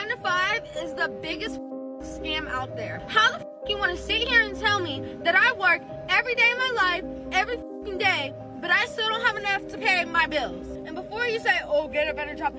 nine 0.00 0.16
to 0.16 0.22
five 0.22 0.62
is 0.78 0.94
the 0.94 1.08
biggest 1.20 1.60
scam 2.00 2.48
out 2.48 2.74
there. 2.74 3.02
How 3.08 3.36
the 3.36 3.46
you 3.68 3.76
want 3.76 3.94
to 3.94 4.02
sit 4.02 4.26
here 4.26 4.40
and 4.40 4.58
tell 4.58 4.80
me 4.80 5.04
that 5.22 5.36
I 5.36 5.52
work 5.52 5.82
every 6.08 6.34
day 6.34 6.50
of 6.52 6.58
my 6.58 6.70
life, 6.74 7.04
every 7.32 7.58
day, 7.98 8.34
but 8.60 8.70
I 8.70 8.86
still 8.86 9.08
don't 9.08 9.20
have 9.20 9.36
enough 9.36 9.68
to 9.68 9.78
pay 9.78 10.04
my 10.06 10.26
bills? 10.26 10.66
And 10.86 10.96
before 10.96 11.26
you 11.26 11.38
say, 11.38 11.60
oh, 11.66 11.86
get 11.86 12.08
a 12.08 12.14
better 12.14 12.34
job, 12.34 12.56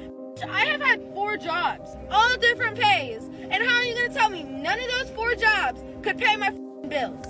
I 0.47 0.65
have 0.65 0.81
had 0.81 1.01
four 1.15 1.35
jobs, 1.35 1.97
all 2.11 2.37
different 2.37 2.79
pays. 2.79 3.23
And 3.23 3.63
how 3.63 3.77
are 3.77 3.83
you 3.83 3.95
going 3.95 4.09
to 4.09 4.15
tell 4.15 4.29
me 4.29 4.43
none 4.43 4.79
of 4.79 4.87
those 4.99 5.09
four 5.09 5.33
jobs 5.33 5.83
could 6.03 6.19
pay 6.19 6.35
my 6.35 6.51
bills? 6.87 7.25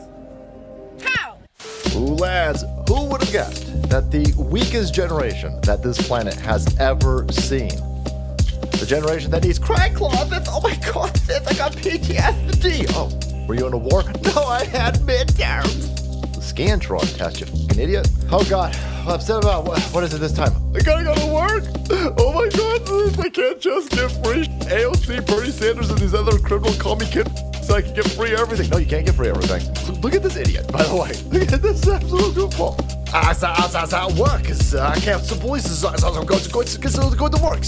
How? 1.02 1.38
Ooh, 1.96 2.16
lads, 2.16 2.66
who 2.88 3.06
would 3.06 3.22
have 3.24 3.32
guessed 3.32 3.90
that 3.90 4.12
the 4.12 4.34
weakest 4.38 4.94
generation 4.94 5.60
that 5.62 5.82
this 5.82 6.06
planet 6.06 6.36
has 6.36 6.78
ever 6.80 7.26
seen, 7.32 7.72
the 8.82 8.88
generation 8.88 9.30
that 9.30 9.44
needs 9.44 9.60
crack 9.60 9.94
closets, 9.94 10.50
oh 10.52 10.60
my 10.60 10.74
god, 10.92 11.12
I 11.48 11.54
got 11.54 11.72
PTSD. 11.74 12.92
Oh, 12.96 13.46
were 13.46 13.54
you 13.54 13.68
in 13.68 13.74
a 13.74 13.78
war? 13.78 14.02
No, 14.24 14.42
I 14.42 14.64
had 14.66 14.96
midterms. 15.02 15.94
The 16.34 16.42
Scantron 16.42 17.16
test, 17.16 17.40
you 17.40 17.46
fucking 17.46 17.80
idiot. 17.80 18.10
Oh 18.32 18.44
god, 18.50 18.76
I'm 19.02 19.10
upset 19.10 19.44
about 19.44 19.66
what, 19.66 19.80
what 19.94 20.04
is 20.04 20.16
it 20.16 20.18
this 20.18 20.34
time? 20.34 20.52
I 20.76 20.80
gotta 20.80 21.04
go 21.04 21.14
to 21.14 21.26
work. 21.28 21.64
Oh 22.18 22.34
my 22.34 22.50
god, 22.50 23.20
I 23.24 23.30
can't 23.30 23.60
just 23.60 23.92
get 23.92 24.10
free 24.24 24.48
AOC, 24.66 25.28
Bernie 25.28 25.52
Sanders, 25.52 25.92
and 25.92 26.00
these 26.00 26.16
other 26.16 26.40
criminal 26.40 26.74
call 26.74 26.96
me 26.96 27.06
kid 27.06 27.30
so 27.62 27.76
I 27.76 27.84
can 27.84 27.94
get 27.94 28.10
free 28.10 28.36
everything. 28.36 28.72
No, 28.72 28.78
you 28.78 28.88
can't 28.88 29.06
get 29.06 29.14
free 29.14 29.30
everything. 29.30 29.62
Look 30.02 30.16
at 30.16 30.24
this 30.24 30.38
idiot, 30.38 30.72
by 30.72 30.82
the 30.82 30.96
way. 30.96 31.12
Look 31.30 31.54
at 31.54 31.62
this 31.62 31.88
absolute 31.88 32.34
goofball. 32.34 32.82
I 33.14 33.28
was, 33.28 33.44
I 33.44 33.52
was, 33.62 33.76
I 33.76 33.82
was 33.82 33.94
at 33.94 34.12
work 34.14 34.50
uh, 34.74 34.88
I 34.88 35.00
can't 35.00 35.24
support 35.24 35.62
this. 35.62 35.84
I 35.84 35.92
was 35.92 36.02
going 36.02 36.26
to 36.26 36.50
go 36.50 36.64
to 36.64 37.16
go 37.16 37.28
to 37.30 37.44
work. 37.44 37.64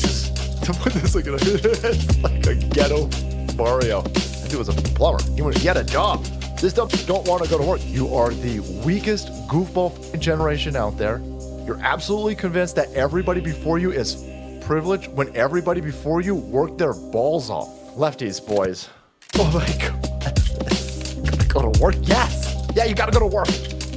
To 0.63 0.90
this 0.91 1.13
like, 1.13 1.27
a, 1.27 1.34
it's 1.41 2.23
like 2.23 2.45
a 2.45 2.55
ghetto 2.55 3.09
Mario. 3.58 4.02
That 4.02 4.48
dude 4.49 4.59
was 4.59 4.70
a 4.70 4.73
plumber. 4.73 5.22
He, 5.36 5.41
went, 5.41 5.58
he 5.58 5.67
had 5.67 5.76
a 5.76 5.83
job. 5.83 6.23
This 6.58 6.72
dumb 6.72 6.88
don't 7.05 7.28
want 7.28 7.44
to 7.44 7.50
go 7.50 7.58
to 7.58 7.66
work. 7.66 7.81
You 7.83 8.16
are 8.16 8.30
the 8.33 8.61
weakest 8.86 9.28
goofball 9.50 10.17
generation 10.20 10.78
out 10.78 10.97
there. 10.97 11.22
You're 11.66 11.81
absolutely 11.81 12.36
convinced 12.36 12.78
that 12.78 12.94
everybody 12.94 13.42
before 13.42 13.78
you 13.78 13.92
is 13.92 14.23
privileged 14.61 15.11
when 15.11 15.36
everybody 15.36 15.81
before 15.81 16.22
you 16.22 16.33
worked 16.33 16.77
their 16.77 16.94
balls 16.94 17.50
off. 17.50 17.70
Lefties, 17.98 18.45
boys. 18.45 18.88
Oh 19.36 19.52
my 19.52 19.67
god. 19.81 20.02
gotta 21.30 21.48
go 21.50 21.72
to 21.73 21.81
work? 21.81 21.95
Yes. 22.03 22.66
Yeah, 22.73 22.86
you 22.86 22.95
gotta 22.95 23.11
go 23.11 23.20
to 23.20 23.25
work. 23.25 23.50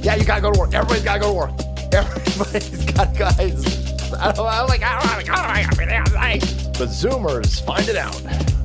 Yeah, 0.03 0.15
you 0.15 0.25
gotta 0.25 0.41
go 0.41 0.51
to 0.51 0.59
work. 0.59 0.73
Everybody's 0.73 1.03
gotta 1.03 1.21
go 1.21 1.31
to 1.31 1.37
work. 1.37 1.51
Everybody's 1.93 2.91
got 2.91 3.17
guys. 3.17 3.86
I 4.13 4.31
don't, 4.31 4.47
I'm 4.47 4.67
like, 4.67 4.81
I 4.83 4.99
don't 4.99 5.25
to 5.25 5.31
work. 5.31 6.73
The 6.77 6.85
Zoomers 6.85 7.65
find 7.65 7.87
it 7.89 7.95
out 7.95 8.13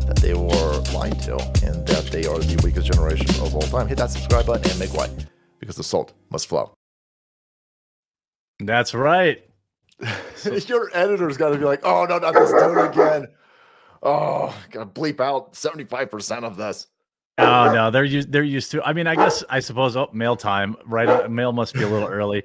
that 0.07 0.19
they 0.21 0.35
were 0.35 0.83
lied 0.93 1.21
to 1.23 1.37
and 1.65 1.87
that 1.87 2.09
they 2.13 2.27
are 2.27 2.39
the 2.39 2.61
weakest 2.63 2.93
generation 2.93 3.29
of 3.41 3.55
all 3.55 3.63
time. 3.63 3.89
Hit 3.89 3.99
that 3.99 4.11
subscribe 4.11 4.47
button 4.47 4.71
and 4.71 4.79
make 4.79 4.93
way 4.93 5.09
because 5.59 5.77
the 5.77 5.83
salt 5.83 6.13
must 6.31 6.47
flow. 6.47 6.75
That's 8.61 8.95
right. 8.95 9.43
Your 10.67 10.91
editor's 10.95 11.37
got 11.37 11.51
to 11.51 11.59
be 11.59 11.65
like, 11.65 11.81
oh, 11.85 12.05
no, 12.05 12.19
not 12.19 12.35
this 12.35 12.51
dude 12.51 12.79
again. 12.91 13.29
Oh, 14.03 14.55
gotta 14.71 14.87
bleep 14.87 15.21
out 15.21 15.53
75% 15.53 16.45
of 16.45 16.57
this. 16.57 16.89
Oh 17.39 17.73
no, 17.73 17.91
they're 17.91 18.05
used 18.05 18.31
they're 18.31 18.43
used 18.43 18.73
to. 18.73 18.83
I 18.83 18.93
mean, 18.93 19.07
I 19.07 19.15
guess 19.15 19.43
I 19.49 19.61
suppose 19.61 19.97
oh, 19.97 20.11
mail 20.13 20.37
time, 20.37 20.77
right? 20.85 21.09
Uh, 21.09 21.29
mail 21.29 21.53
must 21.53 21.73
be 21.73 21.83
a 21.83 21.89
little 21.89 22.09
early. 22.09 22.43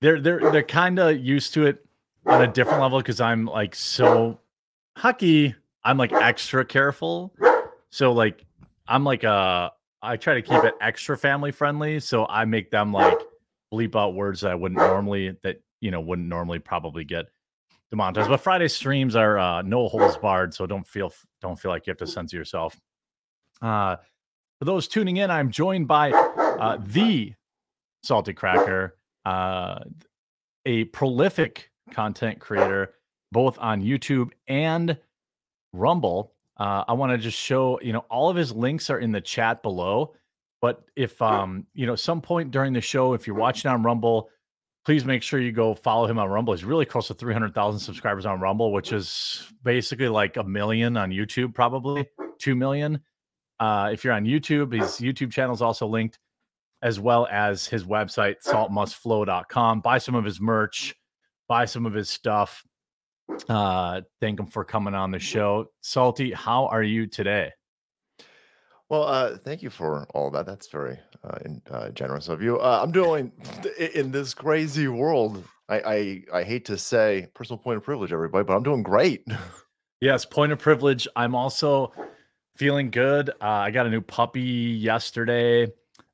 They're 0.00 0.20
they're 0.20 0.50
they're 0.50 0.62
kind 0.62 0.98
of 0.98 1.18
used 1.18 1.54
to 1.54 1.66
it 1.66 1.86
on 2.28 2.42
a 2.42 2.46
different 2.46 2.80
level 2.80 2.98
because 2.98 3.20
I'm 3.20 3.46
like 3.46 3.74
so 3.74 4.38
hockey. 4.96 5.54
I'm 5.84 5.96
like 5.96 6.12
extra 6.12 6.64
careful. 6.64 7.34
So 7.90 8.12
like 8.12 8.44
I'm 8.86 9.04
like 9.04 9.24
uh 9.24 9.70
I 10.02 10.16
try 10.16 10.34
to 10.34 10.42
keep 10.42 10.62
it 10.62 10.74
extra 10.80 11.16
family 11.16 11.50
friendly. 11.50 12.00
So 12.00 12.26
I 12.26 12.44
make 12.44 12.70
them 12.70 12.92
like 12.92 13.18
bleep 13.72 13.96
out 13.96 14.14
words 14.14 14.42
that 14.42 14.52
I 14.52 14.54
wouldn't 14.54 14.78
normally 14.78 15.36
that 15.42 15.60
you 15.80 15.90
know 15.90 16.00
wouldn't 16.00 16.28
normally 16.28 16.58
probably 16.58 17.04
get 17.04 17.26
demonetized. 17.90 18.28
But 18.28 18.40
Friday 18.40 18.68
streams 18.68 19.16
are 19.16 19.38
uh, 19.38 19.62
no 19.62 19.88
holes 19.88 20.16
barred, 20.18 20.54
so 20.54 20.66
don't 20.66 20.86
feel 20.86 21.12
don't 21.40 21.58
feel 21.58 21.70
like 21.70 21.86
you 21.86 21.90
have 21.92 21.98
to 21.98 22.06
censor 22.06 22.36
yourself. 22.36 22.78
Uh, 23.62 23.96
for 24.58 24.64
those 24.64 24.88
tuning 24.88 25.16
in, 25.16 25.30
I'm 25.30 25.50
joined 25.50 25.88
by 25.88 26.10
uh, 26.12 26.78
the 26.84 27.32
Salty 28.02 28.32
Cracker, 28.32 28.96
uh, 29.24 29.80
a 30.66 30.84
prolific 30.84 31.70
content 31.90 32.38
creator, 32.40 32.94
both 33.32 33.58
on 33.58 33.82
YouTube 33.82 34.30
and 34.46 34.98
Rumble. 35.72 36.32
Uh, 36.56 36.84
I 36.88 36.92
want 36.94 37.12
to 37.12 37.18
just 37.18 37.38
show, 37.38 37.78
you 37.82 37.92
know, 37.92 38.04
all 38.10 38.28
of 38.28 38.36
his 38.36 38.52
links 38.52 38.90
are 38.90 38.98
in 38.98 39.12
the 39.12 39.20
chat 39.20 39.62
below. 39.62 40.14
But 40.60 40.82
if, 40.96 41.20
um, 41.22 41.66
you 41.74 41.86
know, 41.86 41.94
some 41.94 42.20
point 42.20 42.50
during 42.50 42.72
the 42.72 42.80
show, 42.80 43.14
if 43.14 43.26
you're 43.26 43.36
watching 43.36 43.70
on 43.70 43.82
Rumble, 43.82 44.28
please 44.84 45.04
make 45.04 45.22
sure 45.22 45.38
you 45.38 45.52
go 45.52 45.74
follow 45.74 46.06
him 46.06 46.18
on 46.18 46.28
Rumble. 46.28 46.54
He's 46.54 46.64
really 46.64 46.84
close 46.84 47.08
to 47.08 47.14
300,000 47.14 47.78
subscribers 47.78 48.26
on 48.26 48.40
Rumble, 48.40 48.72
which 48.72 48.92
is 48.92 49.46
basically 49.62 50.08
like 50.08 50.36
a 50.36 50.42
million 50.42 50.96
on 50.96 51.10
YouTube, 51.10 51.54
probably 51.54 52.08
2 52.38 52.56
million. 52.56 53.00
Uh, 53.60 53.90
if 53.92 54.02
you're 54.02 54.14
on 54.14 54.24
YouTube, 54.24 54.72
his 54.72 54.92
YouTube 54.98 55.30
channel 55.30 55.54
is 55.54 55.62
also 55.62 55.86
linked, 55.86 56.18
as 56.82 56.98
well 56.98 57.28
as 57.30 57.66
his 57.66 57.84
website, 57.84 58.36
saltmustflow.com. 58.44 59.80
Buy 59.80 59.98
some 59.98 60.14
of 60.14 60.24
his 60.24 60.40
merch, 60.40 60.94
buy 61.48 61.64
some 61.64 61.86
of 61.86 61.94
his 61.94 62.08
stuff. 62.08 62.64
Uh, 63.48 64.02
thank 64.20 64.38
him 64.38 64.46
for 64.46 64.64
coming 64.64 64.94
on 64.94 65.10
the 65.10 65.18
show. 65.18 65.66
Salty, 65.80 66.32
how 66.32 66.66
are 66.66 66.82
you 66.82 67.06
today? 67.06 67.50
Well, 68.88 69.02
uh, 69.02 69.36
thank 69.36 69.62
you 69.62 69.68
for 69.68 70.06
all 70.14 70.30
that. 70.30 70.46
That's 70.46 70.68
very 70.68 70.98
uh, 71.22 71.38
in, 71.44 71.60
uh, 71.70 71.90
generous 71.90 72.28
of 72.28 72.40
you. 72.40 72.58
Uh, 72.58 72.80
I'm 72.82 72.90
doing 72.90 73.32
in 73.94 74.10
this 74.10 74.32
crazy 74.32 74.88
world. 74.88 75.44
I, 75.68 75.80
I 75.80 76.38
I 76.38 76.42
hate 76.44 76.64
to 76.66 76.78
say 76.78 77.28
personal 77.34 77.58
point 77.58 77.76
of 77.76 77.82
privilege, 77.82 78.12
everybody, 78.12 78.44
but 78.44 78.54
I'm 78.54 78.62
doing 78.62 78.82
great. 78.82 79.26
Yes, 80.00 80.24
point 80.24 80.52
of 80.52 80.60
privilege. 80.60 81.08
I'm 81.16 81.34
also 81.34 81.92
feeling 82.54 82.90
good. 82.90 83.30
Uh, 83.30 83.46
I 83.46 83.72
got 83.72 83.86
a 83.86 83.90
new 83.90 84.00
puppy 84.00 84.40
yesterday, 84.40 85.72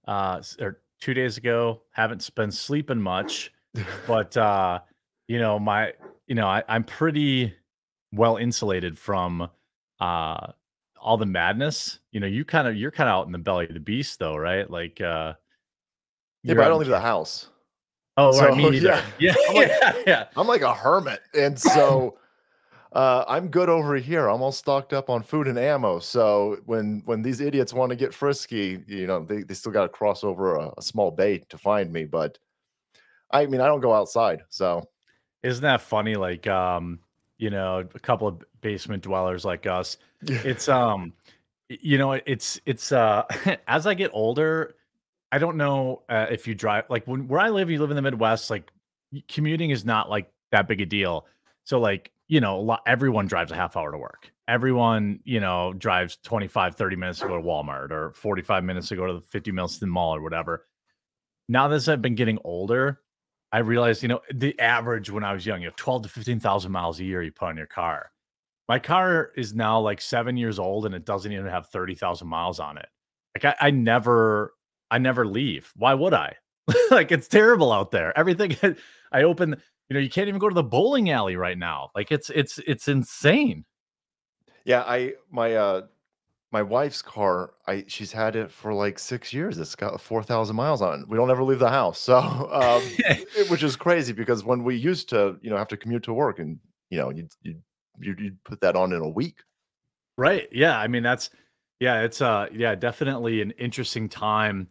uh, 0.08 0.42
or 0.58 0.80
two 1.02 1.12
days 1.12 1.36
ago. 1.36 1.82
Haven't 1.90 2.34
been 2.34 2.50
sleeping 2.50 2.98
much, 2.98 3.52
but 4.06 4.34
uh, 4.38 4.80
you 5.28 5.38
know 5.38 5.58
my, 5.58 5.92
you 6.26 6.34
know 6.34 6.46
I, 6.46 6.62
I'm 6.68 6.84
pretty 6.84 7.54
well 8.12 8.36
insulated 8.36 8.98
from 8.98 9.48
uh 10.00 10.52
all 11.04 11.18
the 11.18 11.26
madness. 11.26 12.00
You 12.10 12.20
know, 12.20 12.26
you 12.26 12.44
kind 12.44 12.66
of 12.66 12.74
you're 12.74 12.90
kind 12.90 13.08
of 13.08 13.14
out 13.14 13.26
in 13.26 13.32
the 13.32 13.38
belly 13.38 13.66
of 13.66 13.74
the 13.74 13.80
beast, 13.80 14.18
though, 14.18 14.36
right? 14.36 14.68
Like, 14.68 15.00
uh, 15.00 15.34
yeah, 16.42 16.54
but 16.54 16.64
I 16.64 16.68
don't 16.68 16.80
leave 16.80 16.88
the 16.88 16.98
house. 16.98 17.50
Oh, 18.16 18.32
so, 18.32 18.48
right, 18.48 18.56
me. 18.56 18.78
Yeah, 18.80 19.04
yeah, 19.18 19.34
I'm 19.48 19.54
like, 19.54 19.68
yeah, 19.68 19.92
yeah. 20.06 20.24
I'm 20.36 20.48
like 20.48 20.62
a 20.62 20.74
hermit, 20.74 21.20
and 21.34 21.58
so 21.58 22.18
uh, 22.92 23.24
I'm 23.28 23.48
good 23.48 23.68
over 23.68 23.96
here. 23.96 24.28
I'm 24.28 24.40
all 24.40 24.52
stocked 24.52 24.92
up 24.92 25.10
on 25.10 25.22
food 25.22 25.46
and 25.46 25.58
ammo. 25.58 25.98
So 25.98 26.58
when 26.64 27.02
when 27.04 27.22
these 27.22 27.40
idiots 27.40 27.74
want 27.74 27.90
to 27.90 27.96
get 27.96 28.14
frisky, 28.14 28.82
you 28.86 29.06
know, 29.06 29.24
they, 29.24 29.42
they 29.42 29.54
still 29.54 29.72
got 29.72 29.82
to 29.82 29.88
cross 29.90 30.24
over 30.24 30.56
a, 30.56 30.72
a 30.78 30.82
small 30.82 31.10
bay 31.10 31.38
to 31.50 31.58
find 31.58 31.92
me. 31.92 32.04
But 32.04 32.38
I 33.30 33.46
mean, 33.46 33.60
I 33.60 33.66
don't 33.66 33.80
go 33.80 33.92
outside. 33.92 34.42
So 34.48 34.88
isn't 35.44 35.62
that 35.62 35.82
funny? 35.82 36.16
Like, 36.16 36.46
um, 36.46 36.98
you 37.38 37.50
know, 37.50 37.84
a 37.94 37.98
couple 38.00 38.26
of 38.26 38.42
basement 38.60 39.02
dwellers 39.02 39.44
like 39.44 39.66
us. 39.66 39.98
Yeah. 40.22 40.40
It's 40.44 40.68
um, 40.68 41.12
you 41.68 41.98
know, 41.98 42.12
it's 42.12 42.60
it's 42.66 42.90
uh, 42.90 43.24
as 43.68 43.86
I 43.86 43.94
get 43.94 44.10
older, 44.12 44.74
I 45.30 45.38
don't 45.38 45.56
know 45.56 46.02
uh, 46.08 46.26
if 46.30 46.48
you 46.48 46.54
drive 46.54 46.84
like 46.88 47.06
when 47.06 47.28
where 47.28 47.40
I 47.40 47.50
live. 47.50 47.70
You 47.70 47.80
live 47.80 47.90
in 47.90 47.96
the 47.96 48.02
Midwest. 48.02 48.50
Like 48.50 48.70
commuting 49.28 49.70
is 49.70 49.84
not 49.84 50.10
like 50.10 50.32
that 50.50 50.66
big 50.66 50.80
a 50.80 50.86
deal. 50.86 51.26
So 51.64 51.78
like 51.78 52.10
you 52.26 52.40
know, 52.40 52.58
a 52.58 52.62
lot, 52.62 52.82
everyone 52.86 53.26
drives 53.26 53.52
a 53.52 53.54
half 53.54 53.76
hour 53.76 53.92
to 53.92 53.98
work. 53.98 54.32
Everyone, 54.48 55.20
you 55.24 55.40
know, 55.40 55.74
drives 55.74 56.16
25, 56.22 56.74
30 56.74 56.96
minutes 56.96 57.18
to 57.20 57.28
go 57.28 57.36
to 57.36 57.42
Walmart 57.42 57.90
or 57.90 58.12
45 58.12 58.64
minutes 58.64 58.88
to 58.88 58.96
go 58.96 59.06
to 59.06 59.14
the 59.14 59.20
50 59.20 59.52
Milston 59.52 59.88
Mall 59.88 60.14
or 60.14 60.22
whatever. 60.22 60.66
Now 61.48 61.68
that 61.68 61.86
I've 61.86 62.00
been 62.00 62.14
getting 62.14 62.38
older, 62.44 63.00
I 63.54 63.58
realized, 63.58 64.02
you 64.02 64.08
know, 64.08 64.20
the 64.34 64.58
average 64.58 65.10
when 65.10 65.22
I 65.22 65.32
was 65.32 65.46
young, 65.46 65.60
you 65.60 65.68
have 65.68 65.76
12 65.76 66.02
to 66.02 66.08
15,000 66.08 66.72
miles 66.72 66.98
a 66.98 67.04
year 67.04 67.22
you 67.22 67.30
put 67.30 67.50
on 67.50 67.56
your 67.56 67.66
car. 67.66 68.10
My 68.68 68.80
car 68.80 69.30
is 69.36 69.54
now 69.54 69.78
like 69.78 70.00
seven 70.00 70.36
years 70.36 70.58
old 70.58 70.86
and 70.86 70.94
it 70.94 71.04
doesn't 71.04 71.30
even 71.30 71.46
have 71.46 71.68
30,000 71.68 72.26
miles 72.26 72.58
on 72.58 72.78
it. 72.78 72.88
Like 73.36 73.54
I, 73.60 73.68
I 73.68 73.70
never, 73.70 74.54
I 74.90 74.98
never 74.98 75.24
leave. 75.24 75.70
Why 75.76 75.94
would 75.94 76.12
I? 76.12 76.34
like 76.90 77.12
it's 77.12 77.28
terrible 77.28 77.70
out 77.70 77.92
there. 77.92 78.12
Everything 78.18 78.56
I 79.12 79.22
open, 79.22 79.50
you 79.88 79.94
know, 79.94 80.00
you 80.00 80.10
can't 80.10 80.26
even 80.26 80.40
go 80.40 80.48
to 80.48 80.54
the 80.54 80.64
bowling 80.64 81.10
alley 81.10 81.36
right 81.36 81.56
now. 81.56 81.90
Like 81.94 82.10
it's 82.10 82.30
it's 82.30 82.58
it's 82.66 82.88
insane. 82.88 83.66
Yeah, 84.64 84.82
I 84.82 85.12
my 85.30 85.54
uh 85.54 85.82
my 86.54 86.62
wife's 86.62 87.02
car, 87.02 87.52
I 87.66 87.84
she's 87.88 88.12
had 88.12 88.36
it 88.36 88.48
for 88.48 88.72
like 88.72 89.00
six 89.00 89.32
years. 89.32 89.58
It's 89.58 89.74
got 89.74 90.00
four 90.00 90.22
thousand 90.22 90.54
miles 90.54 90.82
on. 90.82 91.00
it. 91.00 91.08
We 91.08 91.16
don't 91.16 91.28
ever 91.28 91.42
leave 91.42 91.58
the 91.58 91.68
house, 91.68 91.98
so 91.98 92.16
um, 92.52 92.80
it, 93.36 93.50
which 93.50 93.64
is 93.64 93.74
crazy 93.74 94.12
because 94.12 94.44
when 94.44 94.62
we 94.62 94.76
used 94.76 95.08
to, 95.08 95.36
you 95.42 95.50
know, 95.50 95.56
have 95.56 95.66
to 95.68 95.76
commute 95.76 96.04
to 96.04 96.14
work, 96.14 96.38
and 96.38 96.60
you 96.90 96.98
know, 96.98 97.10
you 97.10 97.26
you 97.42 97.56
you 97.98 98.14
you'd 98.16 98.44
put 98.44 98.60
that 98.60 98.76
on 98.76 98.92
in 98.92 99.02
a 99.02 99.08
week. 99.08 99.38
Right. 100.16 100.48
Yeah. 100.52 100.78
I 100.78 100.86
mean, 100.86 101.02
that's 101.02 101.30
yeah, 101.80 102.02
it's 102.02 102.22
uh 102.22 102.46
yeah, 102.52 102.76
definitely 102.76 103.42
an 103.42 103.50
interesting 103.58 104.08
time. 104.08 104.68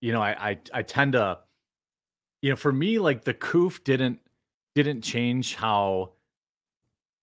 You 0.00 0.12
know, 0.12 0.22
I 0.22 0.50
I, 0.50 0.58
I 0.72 0.82
tend 0.82 1.14
to 1.14 1.40
you 2.42 2.50
know, 2.50 2.56
for 2.56 2.72
me, 2.72 3.00
like 3.00 3.24
the 3.24 3.34
coof 3.34 3.82
didn't 3.82 4.20
didn't 4.76 5.02
change 5.02 5.56
how 5.56 6.12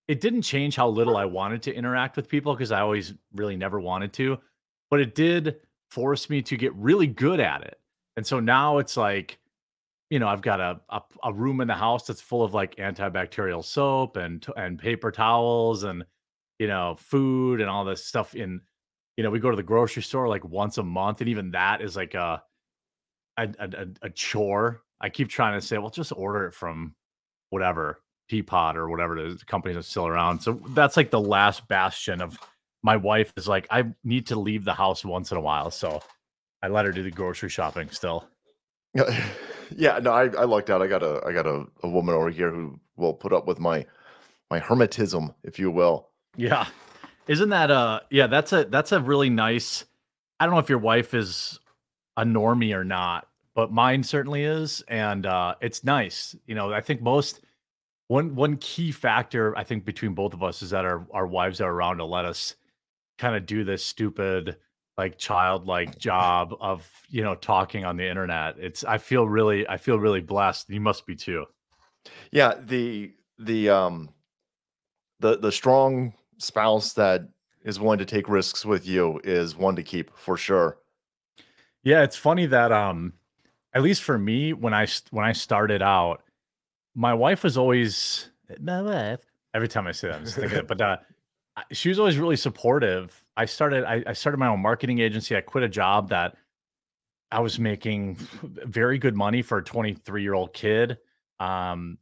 it 0.08 0.22
didn't 0.22 0.42
change 0.42 0.76
how 0.76 0.88
little 0.88 1.18
I 1.18 1.26
wanted 1.26 1.62
to 1.64 1.74
interact 1.74 2.16
with 2.16 2.28
people 2.28 2.54
because 2.54 2.72
I 2.72 2.82
always 2.82 3.14
really 3.34 3.56
never 3.56 3.80
wanted 3.80 4.14
to, 4.14 4.38
but 4.90 5.00
it 5.00 5.16
did 5.16 5.58
force 5.90 6.30
me 6.30 6.42
to 6.44 6.58
get 6.58 6.74
really 6.76 7.08
good 7.08 7.40
at 7.40 7.64
it. 7.64 7.80
And 8.18 8.26
so 8.26 8.40
now 8.40 8.78
it's 8.80 8.98
like, 8.98 9.40
you 10.10 10.20
know, 10.20 10.28
I've 10.28 10.42
got 10.42 10.60
a 10.60 10.82
a, 10.90 11.02
a 11.24 11.34
room 11.34 11.62
in 11.62 11.68
the 11.68 11.76
house 11.76 12.06
that's 12.06 12.22
full 12.22 12.44
of 12.44 12.54
like 12.54 12.76
antibacterial 12.76 13.64
soap 13.64 14.18
and 14.18 14.46
and 14.58 14.78
paper 14.78 15.12
towels 15.12 15.84
and 15.84 16.04
you 16.62 16.68
know 16.68 16.96
food 16.96 17.60
and 17.60 17.68
all 17.68 17.84
this 17.84 18.06
stuff 18.06 18.36
in 18.36 18.62
you 19.18 19.24
know 19.24 19.32
we 19.32 19.40
go 19.40 19.50
to 19.50 19.56
the 19.56 19.64
grocery 19.64 20.04
store 20.04 20.28
like 20.28 20.46
once 20.46 20.78
a 20.78 20.84
month 20.84 21.20
and 21.20 21.28
even 21.28 21.50
that 21.50 21.82
is 21.82 21.96
like 21.96 22.14
a 22.14 22.44
a, 23.38 23.50
a, 23.58 23.88
a 24.04 24.10
chore 24.12 24.84
i 25.02 25.10
keep 25.10 25.28
trying 25.28 25.60
to 25.60 25.66
say 25.66 25.80
well 25.80 25.90
just 25.90 26.14
order 26.16 26.46
it 26.46 26.54
from 26.54 26.94
whatever 27.50 28.04
teapot 28.32 28.78
or 28.78 28.90
whatever 28.90 29.18
it 29.18 29.28
is 29.28 29.40
the 29.40 29.46
companies 29.46 29.78
are 29.78 29.82
still 29.84 30.08
around 30.08 30.40
so 30.40 30.54
that's 30.70 30.96
like 30.98 31.12
the 31.12 31.20
last 31.20 31.68
bastion 31.68 32.22
of 32.22 32.40
my 32.82 32.96
wife 32.96 33.34
is 33.38 33.48
like 33.48 33.68
i 33.70 33.84
need 34.04 34.26
to 34.26 34.40
leave 34.40 34.64
the 34.66 34.74
house 34.74 35.04
once 35.04 35.32
in 35.32 35.38
a 35.38 35.42
while 35.42 35.70
so 35.70 36.02
i 36.64 36.68
let 36.70 36.86
her 36.86 36.92
do 36.94 37.04
the 37.04 37.12
grocery 37.12 37.50
shopping 37.50 37.90
still 37.90 38.26
Yeah, 38.94 39.10
yeah. 39.76 40.00
No, 40.00 40.12
I, 40.12 40.24
I 40.28 40.44
lucked 40.46 40.70
out. 40.70 40.82
I 40.82 40.88
got 40.88 41.04
a 41.04 41.22
I 41.26 41.32
got 41.34 41.46
a, 41.48 41.66
a 41.84 41.90
woman 41.90 42.14
over 42.16 42.30
here 42.30 42.52
who 42.52 42.80
will 42.98 43.14
put 43.14 43.32
up 43.34 43.46
with 43.48 43.60
my 43.60 43.86
my 44.50 44.60
hermetism, 44.60 45.34
if 45.44 45.60
you 45.60 45.72
will. 45.72 46.10
yeah 46.38 46.66
isn't 47.28 47.50
that 47.50 47.70
uh 47.72 48.00
yeah 48.10 48.28
that's 48.28 48.52
a 48.54 48.66
that's 48.66 48.92
a 48.92 49.00
really 49.00 49.30
nice 49.30 49.86
i 50.40 50.46
don't 50.46 50.54
know 50.56 50.60
if 50.60 50.70
your 50.70 50.80
wife 50.92 51.14
is 51.14 51.60
a 52.18 52.24
normie 52.24 52.74
or 52.76 52.84
not 52.84 53.28
but 53.54 53.72
mine 53.72 54.04
certainly 54.04 54.44
is 54.44 54.84
and 54.88 55.26
uh 55.26 55.54
it's 55.62 55.84
nice 55.84 56.36
you 56.48 56.56
know 56.56 56.74
i 56.74 56.82
think 56.82 57.02
most 57.02 57.42
one 58.12 58.36
one 58.36 58.58
key 58.58 58.92
factor 58.92 59.58
i 59.58 59.64
think 59.64 59.86
between 59.86 60.14
both 60.14 60.34
of 60.34 60.44
us 60.44 60.62
is 60.62 60.70
that 60.72 60.84
our 60.84 61.08
our 61.12 61.26
wives 61.26 61.62
are 61.62 61.72
around 61.72 61.98
to 61.98 62.06
let 62.06 62.26
us 62.26 62.56
kind 63.18 63.36
of 63.36 63.46
do 63.46 63.64
this 63.64 63.86
stupid 63.86 64.58
like 64.98 65.18
childlike 65.18 65.98
job 65.98 66.54
of 66.60 66.88
you 67.10 67.24
know 67.24 67.36
talking 67.36 67.86
on 67.86 67.96
the 67.98 68.08
internet. 68.08 68.56
It's 68.60 68.84
i 68.84 68.98
feel 68.98 69.28
really 69.28 69.68
i 69.68 69.78
feel 69.78 69.98
really 69.98 70.22
blessed. 70.22 70.70
You 70.70 70.82
must 70.82 71.06
be 71.06 71.16
too. 71.16 71.46
Yeah, 72.32 72.56
the 72.66 73.14
the 73.40 73.70
um 73.70 74.10
the 75.20 75.38
the 75.38 75.52
strong 75.52 76.14
spouse 76.38 76.94
that 76.94 77.22
is 77.64 77.80
willing 77.80 78.00
to 78.00 78.06
take 78.06 78.28
risks 78.28 78.66
with 78.66 78.86
you 78.86 79.22
is 79.24 79.56
one 79.56 79.76
to 79.76 79.84
keep 79.84 80.16
for 80.18 80.36
sure. 80.36 80.80
yeah 81.84 82.04
it's 82.04 82.16
funny 82.18 82.48
that 82.48 82.72
um 82.72 83.14
at 83.74 83.84
least 83.84 84.02
for 84.02 84.18
me 84.18 84.52
when 84.52 84.74
i 84.74 84.88
when 85.12 85.24
i 85.24 85.32
started 85.32 85.84
out 85.84 86.24
my 86.96 87.14
wife 87.14 87.44
was 87.44 87.58
always 87.58 88.30
my 88.60 88.82
wife. 88.82 89.20
Every 89.54 89.68
time 89.68 89.88
i 89.88 89.92
say 89.92 90.08
that 90.08 90.18
i'm 90.18 90.24
just 90.24 90.38
thinking 90.38 90.60
it 90.60 90.68
but 90.68 90.82
uh 90.82 90.98
she 91.72 91.90
was 91.90 92.00
always 92.00 92.18
really 92.18 92.38
supportive. 92.38 93.24
I 93.36 93.46
started 93.46 93.84
I, 93.84 94.04
I 94.08 94.14
started 94.14 94.38
my 94.38 94.48
own 94.48 94.62
marketing 94.62 95.00
agency. 95.00 95.36
I 95.36 95.42
quit 95.42 95.64
a 95.64 95.70
job 95.70 96.10
that 96.10 96.36
i 97.32 97.40
was 97.40 97.60
making 97.60 98.16
very 98.44 98.98
good 98.98 99.16
money 99.16 99.42
for 99.42 99.58
a 99.58 99.64
23 99.64 100.22
year 100.22 100.34
old 100.34 100.54
kid. 100.54 100.98
Um 101.40 101.98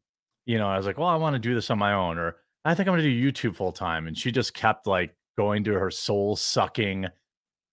you 0.46 0.58
know 0.58 0.68
i 0.68 0.78
was 0.78 0.86
like 0.86 0.98
well 0.98 1.08
i 1.08 1.16
want 1.16 1.34
to 1.34 1.40
do 1.40 1.54
this 1.54 1.70
on 1.70 1.78
my 1.78 1.94
own 1.94 2.18
or 2.18 2.38
i 2.66 2.74
think 2.74 2.88
i'm 2.88 2.96
going 2.96 3.04
to 3.04 3.10
do 3.10 3.32
youtube 3.32 3.56
full 3.56 3.72
time 3.72 4.08
and 4.08 4.18
she 4.18 4.32
just 4.32 4.54
kept 4.54 4.88
like 4.88 5.16
going 5.38 5.64
to 5.64 5.74
her 5.74 5.92
soul 5.92 6.36
sucking 6.36 7.06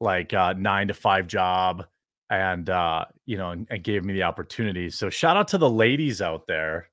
like 0.00 0.34
uh 0.34 0.52
nine 0.54 0.88
to 0.88 0.94
five 0.94 1.26
job 1.26 1.86
and 2.30 2.70
uh 2.70 3.04
you 3.24 3.36
know 3.36 3.50
and, 3.50 3.66
and 3.70 3.82
gave 3.82 4.04
me 4.04 4.12
the 4.12 4.22
opportunity. 4.22 4.90
So 4.90 5.10
shout 5.10 5.36
out 5.36 5.48
to 5.48 5.58
the 5.58 5.70
ladies 5.70 6.20
out 6.20 6.46
there 6.46 6.88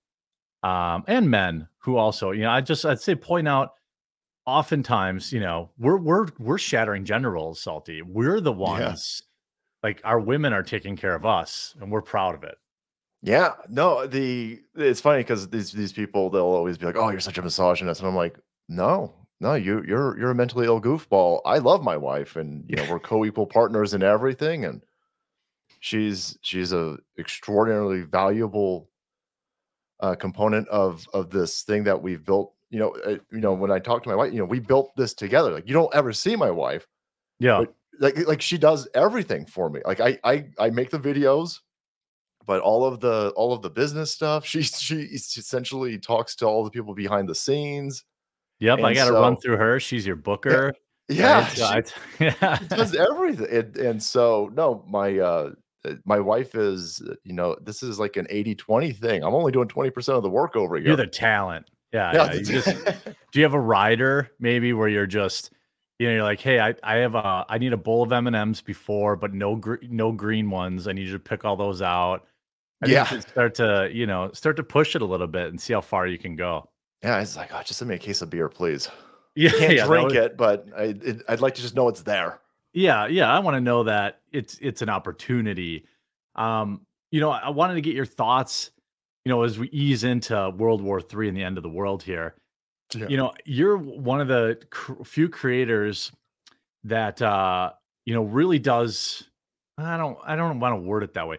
um 0.64 1.04
and 1.08 1.30
men 1.30 1.68
who 1.80 1.98
also 1.98 2.32
you 2.32 2.42
know 2.44 2.52
i 2.52 2.62
just 2.62 2.86
i'd 2.86 3.00
say 3.02 3.16
point 3.16 3.48
out 3.48 3.76
oftentimes 4.46 5.32
you 5.34 5.40
know 5.40 5.72
we're 5.78 5.98
we're 5.98 6.28
we're 6.40 6.58
shattering 6.58 7.06
gender 7.06 7.32
roles 7.32 7.62
salty 7.62 8.02
we're 8.02 8.42
the 8.42 8.54
Yeah. 8.64 8.98
ones 8.98 9.24
like 9.84 10.02
our 10.06 10.20
women 10.20 10.54
are 10.54 10.64
taking 10.64 10.96
care 10.98 11.16
of 11.16 11.26
us 11.26 11.76
and 11.82 11.92
we're 11.92 12.02
proud 12.02 12.36
of 12.36 12.44
it 12.44 12.58
Yeah, 13.22 13.54
no, 13.70 14.06
the 14.06 14.62
it's 14.76 15.00
funny 15.02 15.20
because 15.22 15.50
these 15.50 15.72
these 15.72 15.94
people 15.94 16.30
they'll 16.30 16.44
always 16.44 16.78
be 16.78 16.86
like, 16.86 16.98
"Oh, 16.98 17.10
you're 17.10 17.20
such 17.22 17.38
a 17.38 17.42
misogynist," 17.42 18.02
and 18.02 18.08
I'm 18.10 18.16
like, 18.16 18.38
"No, 18.68 19.14
no, 19.40 19.54
you 19.54 19.82
you're 19.88 20.18
you're 20.20 20.32
a 20.32 20.36
mentally 20.36 20.66
ill 20.66 20.82
goofball. 20.82 21.42
I 21.46 21.60
love 21.60 21.84
my 21.84 21.96
wife, 21.96 22.36
and 22.36 22.70
you 22.70 22.76
know 22.76 22.84
we're 22.84 23.00
co-equal 23.00 23.48
partners 23.48 23.94
in 23.94 24.04
everything, 24.04 24.66
and 24.66 24.84
she's 25.80 26.38
she's 26.44 26.74
a 26.74 26.98
extraordinarily 27.20 28.04
valuable 28.04 28.92
uh, 30.04 30.16
component 30.16 30.68
of 30.68 31.08
of 31.14 31.32
this 31.32 31.64
thing 31.64 31.84
that 31.86 32.02
we've 32.02 32.24
built. 32.24 32.54
You 32.70 32.80
know, 32.80 32.90
uh, 33.06 33.18
you 33.32 33.40
know 33.40 33.54
when 33.54 33.72
I 33.72 33.80
talk 33.80 34.04
to 34.04 34.10
my 34.10 34.16
wife, 34.16 34.32
you 34.34 34.40
know, 34.40 34.46
we 34.46 34.60
built 34.60 34.96
this 34.96 35.14
together. 35.14 35.52
Like 35.52 35.68
you 35.68 35.74
don't 35.74 35.94
ever 35.96 36.14
see 36.14 36.36
my 36.36 36.52
wife, 36.52 36.86
yeah 37.40 37.60
but 37.60 37.74
like 38.00 38.28
like 38.28 38.42
she 38.42 38.58
does 38.58 38.88
everything 38.94 39.46
for 39.46 39.70
me. 39.70 39.82
Like 39.86 40.00
I 40.00 40.20
I 40.24 40.46
I 40.60 40.70
make 40.70 40.92
the 40.92 41.00
videos 41.00 41.60
but 42.46 42.62
all 42.62 42.86
of 42.86 43.00
the 43.00 43.32
all 43.36 43.54
of 43.54 43.62
the 43.62 43.70
business 43.70 44.12
stuff 44.12 44.46
she 44.54 44.64
she 44.64 44.96
essentially 44.96 45.98
talks 45.98 46.36
to 46.36 46.46
all 46.46 46.64
the 46.64 46.70
people 46.70 46.94
behind 46.94 47.28
the 47.28 47.36
scenes 47.36 48.04
yep 48.60 48.80
i 48.80 48.94
gotta 48.94 49.14
run 49.14 49.38
through 49.38 49.58
her 49.58 49.80
she's 49.80 50.06
your 50.06 50.16
booker 50.16 50.74
yeah 51.10 51.50
right? 51.62 51.94
she, 52.18 52.26
yeah 52.26 52.60
does 52.70 52.96
everything 52.96 53.48
and, 53.52 53.78
and 53.78 54.04
so 54.04 54.50
no 54.54 54.84
my 54.88 55.18
uh, 55.20 55.52
my 56.06 56.20
wife 56.20 56.56
is 56.56 57.02
uh, 57.02 57.16
you 57.24 57.34
know 57.34 57.56
this 57.62 57.84
is 57.84 58.00
like 58.00 58.18
an 58.18 58.28
80 58.30 58.56
20 58.56 58.92
thing. 58.94 59.24
I'm 59.24 59.34
only 59.34 59.52
doing 59.52 59.68
20% 59.68 60.10
of 60.10 60.24
the 60.24 60.30
work 60.30 60.56
over 60.56 60.78
here. 60.78 60.88
you're 60.88 60.96
the 60.96 61.08
talent. 61.08 61.70
Yeah 61.92 62.12
yeah 62.14 62.26
yeah 62.26 62.34
you 62.34 62.44
just 62.44 62.68
do 63.32 63.40
you 63.40 63.44
have 63.44 63.54
a 63.54 63.60
rider 63.60 64.32
maybe 64.40 64.74
where 64.74 64.88
you're 64.88 65.06
just 65.06 65.52
you 66.00 66.08
know 66.08 66.14
you're 66.16 66.24
like 66.24 66.40
hey 66.40 66.60
i 66.60 66.74
i 66.82 66.96
have 66.96 67.14
a 67.14 67.46
i 67.50 67.60
need 67.60 67.72
a 67.72 67.78
bowl 67.78 68.02
of 68.02 68.12
m&ms 68.12 68.62
before 68.62 69.16
but 69.16 69.32
no 69.34 69.56
gr- 69.56 69.76
no 69.84 70.12
green 70.12 70.50
ones. 70.50 70.88
I 70.88 70.94
need 70.94 71.06
you 71.06 71.14
to 71.14 71.20
pick 71.20 71.46
all 71.46 71.56
those 71.56 71.82
out. 71.84 72.26
I 72.84 72.88
yeah. 72.88 73.20
start 73.20 73.54
to 73.56 73.90
you 73.94 74.08
know 74.08 74.32
start 74.34 74.56
to 74.58 74.64
push 74.64 74.96
it 74.96 75.02
a 75.04 75.06
little 75.06 75.28
bit 75.28 75.50
and 75.50 75.62
see 75.62 75.74
how 75.74 75.82
far 75.82 76.08
you 76.08 76.18
can 76.18 76.36
go. 76.36 76.68
Yeah 77.04 77.20
it's 77.22 77.36
like 77.38 77.52
oh 77.54 77.62
just 77.64 77.78
send 77.78 77.90
me 77.90 77.96
a 77.96 78.00
case 78.00 78.22
of 78.22 78.30
beer 78.30 78.50
please. 78.50 78.90
Yeah 79.36 79.50
i 79.50 79.60
can't 79.60 79.74
yeah 79.74 79.86
drink 79.88 80.10
was- 80.10 80.14
it 80.18 80.38
but 80.38 80.68
I, 80.78 80.84
it, 80.84 81.24
i'd 81.28 81.42
like 81.42 81.56
to 81.56 81.62
just 81.62 81.76
know 81.76 81.88
it's 81.88 82.04
there 82.04 82.40
yeah 82.74 83.06
yeah 83.08 83.32
i 83.34 83.40
want 83.40 83.56
to 83.56 83.62
know 83.62 83.84
that 83.84 84.20
it's 84.32 84.58
it's 84.62 84.82
an 84.82 84.90
opportunity. 84.90 85.86
Um 86.36 86.82
you 87.12 87.20
know 87.22 87.30
i 87.30 87.50
wanted 87.50 87.76
to 87.76 87.82
get 87.82 87.96
your 87.96 88.06
thoughts 88.06 88.72
you 89.24 89.30
know 89.30 89.44
as 89.44 89.60
we 89.60 89.70
ease 89.70 90.04
into 90.04 90.50
world 90.58 90.82
war 90.82 91.00
three 91.00 91.28
and 91.28 91.38
the 91.38 91.44
end 91.44 91.58
of 91.58 91.64
the 91.64 91.70
world 91.70 92.04
here. 92.04 92.36
Yeah. 92.94 93.08
You 93.08 93.18
know 93.18 93.34
you're 93.46 93.78
one 93.78 94.22
of 94.22 94.28
the 94.28 94.60
cr- 94.70 95.04
few 95.04 95.30
creators 95.30 96.12
that 96.84 97.22
uh 97.22 97.72
you 98.06 98.14
know 98.14 98.24
really 98.24 98.60
does 98.60 99.24
i 99.78 99.96
don't 99.98 100.18
i 100.26 100.36
don't 100.36 100.60
want 100.60 100.74
to 100.74 100.82
word 100.82 101.04
it 101.04 101.14
that 101.14 101.28
way. 101.28 101.38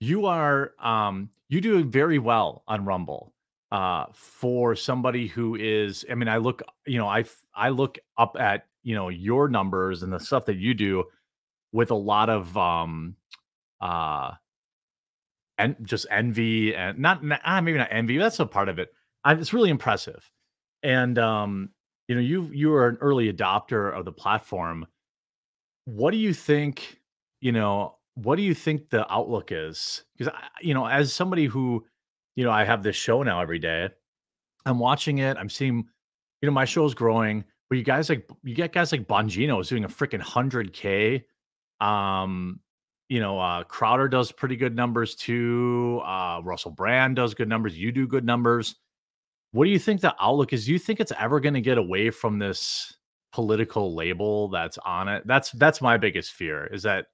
You 0.00 0.26
are 0.26 0.72
um 0.78 1.30
you 1.48 1.60
do 1.60 1.82
very 1.84 2.18
well 2.18 2.62
on 2.68 2.84
rumble 2.84 3.32
uh 3.72 4.06
for 4.12 4.76
somebody 4.76 5.26
who 5.26 5.54
is 5.56 6.04
i 6.10 6.14
mean 6.14 6.28
i 6.28 6.36
look 6.36 6.62
you 6.86 6.98
know 6.98 7.08
I 7.08 7.24
I 7.54 7.68
look 7.70 7.98
up 8.18 8.36
at 8.38 8.66
you 8.84 8.94
know 8.94 9.08
your 9.08 9.48
numbers 9.48 10.02
and 10.02 10.12
the 10.12 10.20
stuff 10.20 10.44
that 10.44 10.56
you 10.56 10.74
do 10.74 11.04
with 11.72 11.90
a 11.90 11.96
lot 11.96 12.30
of 12.30 12.56
um 12.56 13.16
uh 13.80 14.30
and 15.58 15.76
just 15.82 16.06
envy 16.10 16.74
and 16.74 16.98
not, 16.98 17.20
ah, 17.44 17.60
maybe 17.60 17.78
not 17.78 17.88
envy 17.90 18.18
that's 18.18 18.40
a 18.40 18.46
part 18.46 18.68
of 18.68 18.78
it. 18.78 18.92
I, 19.24 19.34
it's 19.34 19.52
really 19.52 19.70
impressive. 19.70 20.30
And 20.82 21.18
um 21.18 21.70
you 22.08 22.14
know 22.14 22.20
you 22.20 22.50
you 22.52 22.72
are 22.74 22.88
an 22.88 22.98
early 23.00 23.32
adopter 23.32 23.92
of 23.92 24.04
the 24.04 24.12
platform. 24.12 24.86
What 25.86 26.10
do 26.12 26.18
you 26.18 26.34
think 26.34 27.00
you 27.40 27.52
know 27.52 27.96
what 28.14 28.36
do 28.36 28.42
you 28.42 28.54
think 28.54 28.90
the 28.90 29.10
outlook 29.12 29.50
is? 29.50 30.04
Because 30.16 30.32
you 30.60 30.74
know 30.74 30.86
as 30.86 31.12
somebody 31.12 31.46
who 31.46 31.84
you 32.36 32.44
know 32.44 32.50
i 32.50 32.64
have 32.64 32.82
this 32.82 32.96
show 32.96 33.22
now 33.22 33.40
every 33.40 33.58
day. 33.58 33.88
I'm 34.66 34.78
watching 34.78 35.18
it 35.18 35.36
i'm 35.36 35.50
seeing 35.50 35.84
you 36.40 36.46
know 36.46 36.52
my 36.52 36.64
show's 36.64 36.94
growing 36.94 37.44
but 37.68 37.78
you 37.78 37.84
guys 37.84 38.08
like 38.08 38.28
you 38.42 38.54
get 38.54 38.72
guys 38.72 38.92
like 38.92 39.06
bongino 39.06 39.60
is 39.60 39.68
doing 39.68 39.84
a 39.84 39.88
freaking 39.88 40.20
100k 40.22 41.24
um 41.84 42.60
you 43.08 43.20
know 43.20 43.38
uh 43.38 43.64
crowder 43.64 44.08
does 44.08 44.32
pretty 44.32 44.56
good 44.56 44.74
numbers 44.74 45.14
too. 45.14 46.00
Uh 46.04 46.40
russell 46.42 46.70
brand 46.70 47.16
does 47.16 47.34
good 47.34 47.48
numbers. 47.48 47.76
You 47.76 47.92
do 47.92 48.06
good 48.06 48.24
numbers. 48.24 48.76
What 49.52 49.66
do 49.66 49.70
you 49.70 49.78
think 49.78 50.00
the 50.00 50.16
outlook 50.20 50.52
is? 50.52 50.66
Do 50.66 50.72
you 50.72 50.80
think 50.80 50.98
it's 50.98 51.12
ever 51.16 51.38
going 51.38 51.54
to 51.54 51.60
get 51.60 51.78
away 51.78 52.10
from 52.10 52.40
this 52.40 52.92
political 53.32 53.94
label 53.94 54.48
that's 54.48 54.78
on 54.78 55.06
it? 55.06 55.24
That's 55.26 55.52
that's 55.52 55.80
my 55.80 55.96
biggest 55.96 56.32
fear 56.32 56.66
is 56.66 56.82
that 56.82 57.06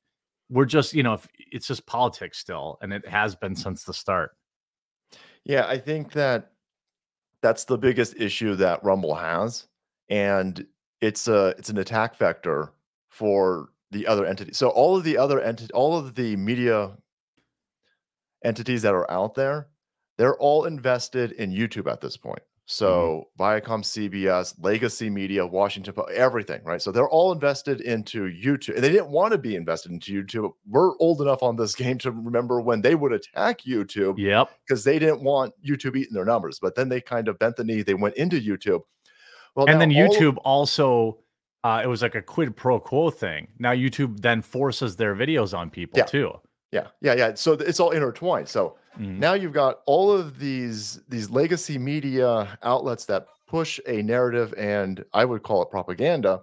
we're 0.48 0.64
just 0.64 0.94
you 0.94 1.02
know 1.02 1.12
if 1.14 1.28
it's 1.36 1.66
just 1.66 1.86
politics 1.86 2.38
still 2.38 2.78
and 2.80 2.94
it 2.94 3.06
has 3.06 3.34
been 3.34 3.54
since 3.54 3.84
the 3.84 3.92
start. 3.92 4.32
Yeah, 5.44 5.66
I 5.66 5.76
think 5.76 6.12
that 6.12 6.52
that's 7.42 7.64
the 7.64 7.76
biggest 7.76 8.16
issue 8.16 8.54
that 8.56 8.82
Rumble 8.82 9.14
has. 9.14 9.66
And 10.10 10.66
it's 11.00 11.28
a 11.28 11.54
it's 11.58 11.70
an 11.70 11.78
attack 11.78 12.16
vector 12.16 12.72
for 13.08 13.70
the 13.90 14.06
other 14.06 14.26
entities. 14.26 14.58
So 14.58 14.68
all 14.68 14.96
of 14.96 15.04
the 15.04 15.16
other 15.16 15.40
entity, 15.40 15.72
all 15.72 15.96
of 15.96 16.14
the 16.14 16.36
media 16.36 16.92
entities 18.44 18.82
that 18.82 18.94
are 18.94 19.10
out 19.10 19.34
there, 19.34 19.68
they're 20.18 20.36
all 20.36 20.64
invested 20.64 21.32
in 21.32 21.50
YouTube 21.50 21.90
at 21.90 22.00
this 22.00 22.16
point. 22.16 22.40
Mm-hmm. 22.40 22.66
So 22.66 23.28
Viacom, 23.38 23.82
CBS, 23.82 24.54
Legacy 24.60 25.10
Media, 25.10 25.44
Washington, 25.46 25.92
Po- 25.92 26.04
everything, 26.04 26.62
right? 26.64 26.80
So 26.80 26.92
they're 26.92 27.08
all 27.08 27.32
invested 27.32 27.80
into 27.80 28.24
YouTube, 28.26 28.74
and 28.76 28.84
they 28.84 28.90
didn't 28.92 29.10
want 29.10 29.32
to 29.32 29.38
be 29.38 29.56
invested 29.56 29.90
into 29.92 30.22
YouTube. 30.22 30.52
We're 30.68 30.96
old 30.98 31.20
enough 31.20 31.42
on 31.42 31.56
this 31.56 31.74
game 31.82 31.98
to 31.98 32.12
remember 32.12 32.60
when 32.60 32.80
they 32.80 32.94
would 32.94 33.12
attack 33.12 33.62
YouTube 33.62 34.18
Yep. 34.18 34.50
because 34.66 34.84
they 34.84 34.98
didn't 34.98 35.22
want 35.22 35.52
YouTube 35.66 35.96
eating 35.96 36.14
their 36.14 36.24
numbers. 36.24 36.58
But 36.60 36.76
then 36.76 36.88
they 36.88 37.00
kind 37.00 37.26
of 37.28 37.38
bent 37.38 37.56
the 37.56 37.64
knee. 37.64 37.82
They 37.82 37.94
went 37.94 38.14
into 38.16 38.40
YouTube. 38.40 38.82
Well, 39.56 39.66
and 39.68 39.80
then 39.80 39.94
all 39.94 40.04
of- 40.04 40.10
YouTube 40.12 40.36
also, 40.44 41.18
uh, 41.64 41.80
it 41.84 41.86
was 41.88 42.02
like 42.02 42.14
a 42.14 42.22
quid 42.22 42.56
pro 42.56 42.78
quo 42.80 43.10
thing. 43.10 43.48
Now 43.58 43.72
YouTube 43.72 44.20
then 44.20 44.42
forces 44.42 44.96
their 44.96 45.14
videos 45.14 45.56
on 45.56 45.70
people 45.70 45.98
Yeah. 45.98 46.04
too. 46.06 46.32
yeah, 46.72 46.86
yeah, 47.00 47.14
yeah. 47.14 47.34
So 47.34 47.52
it's 47.54 47.80
all 47.80 47.90
intertwined. 47.90 48.48
So 48.48 48.76
Mhm. 48.98 49.18
now 49.18 49.32
you've 49.34 49.52
got 49.52 49.80
all 49.86 50.12
of 50.12 50.38
these 50.38 51.00
these 51.08 51.28
legacy 51.30 51.78
media 51.78 52.58
outlets 52.62 53.04
that 53.06 53.26
push 53.48 53.80
a 53.88 54.02
narrative 54.02 54.54
and 54.56 55.04
I 55.12 55.24
would 55.24 55.42
call 55.42 55.62
it 55.62 55.70
propaganda 55.70 56.42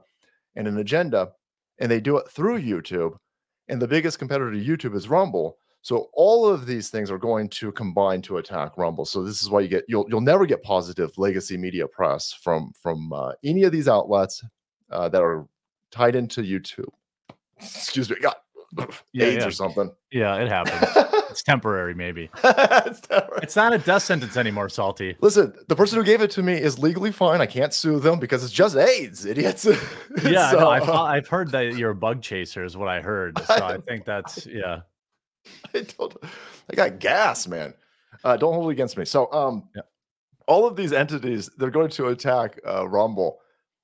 and 0.56 0.68
an 0.68 0.78
agenda, 0.78 1.32
and 1.80 1.90
they 1.90 2.02
do 2.02 2.18
it 2.18 2.28
through 2.30 2.62
YouTube. 2.62 3.16
And 3.70 3.82
the 3.82 3.88
biggest 3.88 4.20
competitor 4.20 4.52
to 4.52 4.58
YouTube 4.60 4.96
is 4.96 5.08
Rumble. 5.10 5.58
So 5.88 6.10
all 6.12 6.46
of 6.46 6.66
these 6.66 6.90
things 6.90 7.10
are 7.10 7.18
going 7.18 7.48
to 7.48 7.72
combine 7.72 8.22
to 8.24 8.40
attack 8.40 8.78
Rumble. 8.78 9.06
So 9.06 9.24
this 9.24 9.42
is 9.42 9.50
why 9.50 9.62
you 9.62 9.70
get 9.70 9.86
you'll 9.88 10.06
you'll 10.10 10.20
never 10.20 10.46
get 10.46 10.62
positive 10.62 11.18
legacy 11.18 11.56
media 11.56 11.88
press 11.88 12.34
from 12.34 12.74
from 12.78 13.14
uh, 13.14 13.32
any 13.46 13.64
of 13.64 13.72
these 13.72 13.88
outlets 13.88 14.44
uh, 14.92 15.08
that 15.08 15.22
are 15.22 15.48
tied 15.90 16.18
into 16.18 16.42
YouTube. 16.42 16.90
Excuse 17.56 18.10
me, 18.10 18.18
got 18.22 18.42
Yeah, 19.14 19.28
AIDS 19.28 19.38
yeah. 19.38 19.48
or 19.48 19.52
something. 19.52 19.90
Yeah, 20.12 20.36
it 20.36 20.50
happens. 20.50 20.92
it's 21.30 21.42
temporary, 21.54 21.96
maybe. 21.96 22.30
It's 22.44 23.00
terrible. 23.00 23.38
It's 23.42 23.56
not 23.56 23.72
a 23.72 23.78
death 23.78 24.04
sentence 24.04 24.36
anymore, 24.36 24.68
Salty. 24.68 25.16
Listen, 25.22 25.54
the 25.70 25.76
person 25.78 25.98
who 26.00 26.04
gave 26.04 26.20
it 26.20 26.32
to 26.32 26.44
me 26.44 26.56
is 26.56 26.78
legally 26.78 27.14
fine. 27.14 27.40
I 27.40 27.46
can't 27.46 27.74
sue 27.74 28.02
them 28.02 28.20
because 28.20 28.44
it's 28.44 28.52
just 28.52 28.76
AIDS, 28.76 29.26
idiots. 29.26 29.66
Yeah, 30.22 30.52
So, 30.52 30.60
no, 30.60 30.70
I've, 30.70 30.90
I've 30.90 31.28
heard 31.30 31.52
that 31.52 31.78
you're 31.78 31.92
a 31.92 31.96
bug 31.96 32.22
chaser, 32.22 32.66
is 32.66 32.76
what 32.76 32.90
I 32.90 33.00
heard. 33.00 33.40
So 33.46 33.54
I 33.54 33.78
think 33.78 34.04
that's 34.04 34.46
yeah. 34.46 34.82
I, 35.74 35.82
told, 35.82 36.18
I 36.72 36.76
got 36.76 37.00
gas, 37.00 37.48
man. 37.48 37.74
Uh, 38.24 38.38
don't 38.38 38.54
hold 38.54 38.70
it 38.70 38.74
against 38.74 38.98
me. 38.98 39.06
So, 39.06 39.32
um, 39.32 39.68
Yeah. 39.76 39.82
all 40.48 40.66
of 40.66 40.76
these 40.76 40.94
entities 40.94 41.50
they're 41.58 41.70
going 41.70 41.90
to 41.92 42.08
attack 42.08 42.60
uh, 42.68 42.88
Rumble 42.88 43.40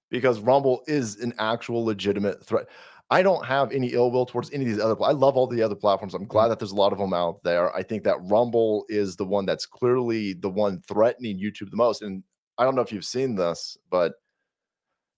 because 0.10 0.39
Rumble 0.39 0.84
is 0.88 1.20
an 1.20 1.34
actual 1.39 1.84
legitimate 1.86 2.43
threat. 2.46 2.67
I 3.10 3.22
don't 3.22 3.46
have 3.46 3.72
any 3.72 3.89
ill 3.93 4.10
will 4.12 4.25
towards 4.25 4.50
any 4.51 4.63
of 4.63 4.70
these 4.72 4.79
other. 4.79 4.96
I 5.03 5.12
love 5.12 5.36
all 5.38 5.46
the 5.46 5.62
other 5.62 5.75
platforms. 5.75 6.13
I'm 6.15 6.25
glad 6.25 6.48
that 6.48 6.58
there's 6.60 6.72
a 6.72 6.75
lot 6.75 6.93
of 6.93 7.00
them 7.00 7.13
out 7.13 7.43
there. 7.43 7.75
I 7.75 7.84
think 7.84 8.03
that 8.05 8.17
Rumble 8.22 8.86
is 8.89 9.15
the 9.15 9.25
one 9.25 9.46
that's 9.46 9.65
clearly 9.65 10.34
the 10.34 10.50
one 10.50 10.82
threatening 10.88 11.38
YouTube 11.38 11.70
the 11.70 11.77
most. 11.77 12.01
And 12.01 12.24
I 12.58 12.63
don't 12.63 12.75
know 12.75 12.82
if 12.82 12.91
you've 12.91 13.05
seen 13.05 13.36
this, 13.36 13.77
but 13.91 14.13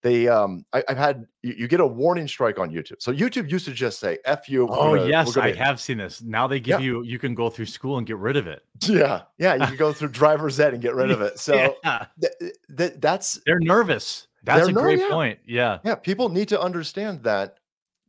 they 0.04 0.28
um 0.28 0.66
I, 0.74 0.84
I've 0.88 0.98
had 0.98 1.25
you, 1.42 1.54
you 1.58 1.68
get 1.68 1.80
a 1.80 1.86
warning 1.88 2.28
strike 2.28 2.60
on 2.60 2.70
YouTube. 2.70 2.96
So 3.00 3.12
YouTube 3.12 3.50
used 3.50 3.66
to 3.66 3.72
just 3.74 4.00
say 4.00 4.20
F 4.25 4.48
you. 4.50 4.68
Oh 4.70 4.96
gonna- 4.96 5.08
yes, 5.10 5.36
I 5.38 5.52
have 5.54 5.80
seen 5.82 5.98
this. 5.98 6.22
Now 6.22 6.48
they 6.48 6.60
give 6.60 6.80
Yeah. 6.80 6.86
you 6.86 7.04
you 7.04 7.18
can 7.20 7.34
go 7.36 7.50
through 7.50 7.66
school 7.68 7.98
and 7.98 8.06
get 8.06 8.18
rid 8.18 8.38
of 8.38 8.48
it. 8.48 8.64
Yeah, 8.88 9.24
yeah, 9.38 9.56
you 9.56 9.66
can 9.66 9.78
go 9.78 9.92
through 9.94 10.10
driver's 10.10 10.60
ed 10.60 10.74
and 10.74 10.82
get 10.82 10.94
rid 10.96 11.12
of 11.12 11.22
it. 11.22 11.40
So 11.40 11.75
yeah. 11.84 12.06
th- 12.22 12.54
th- 12.78 12.94
that's 13.00 13.40
they're 13.46 13.60
nervous. 13.60 14.28
That's 14.44 14.62
They're 14.62 14.70
a 14.70 14.74
ner- 14.74 14.82
great 14.82 15.00
yeah. 15.00 15.10
point. 15.10 15.40
Yeah. 15.48 15.80
yeah. 15.84 15.96
People 15.96 16.30
need 16.30 16.48
to 16.50 16.62
understand 16.62 17.24
that 17.24 17.58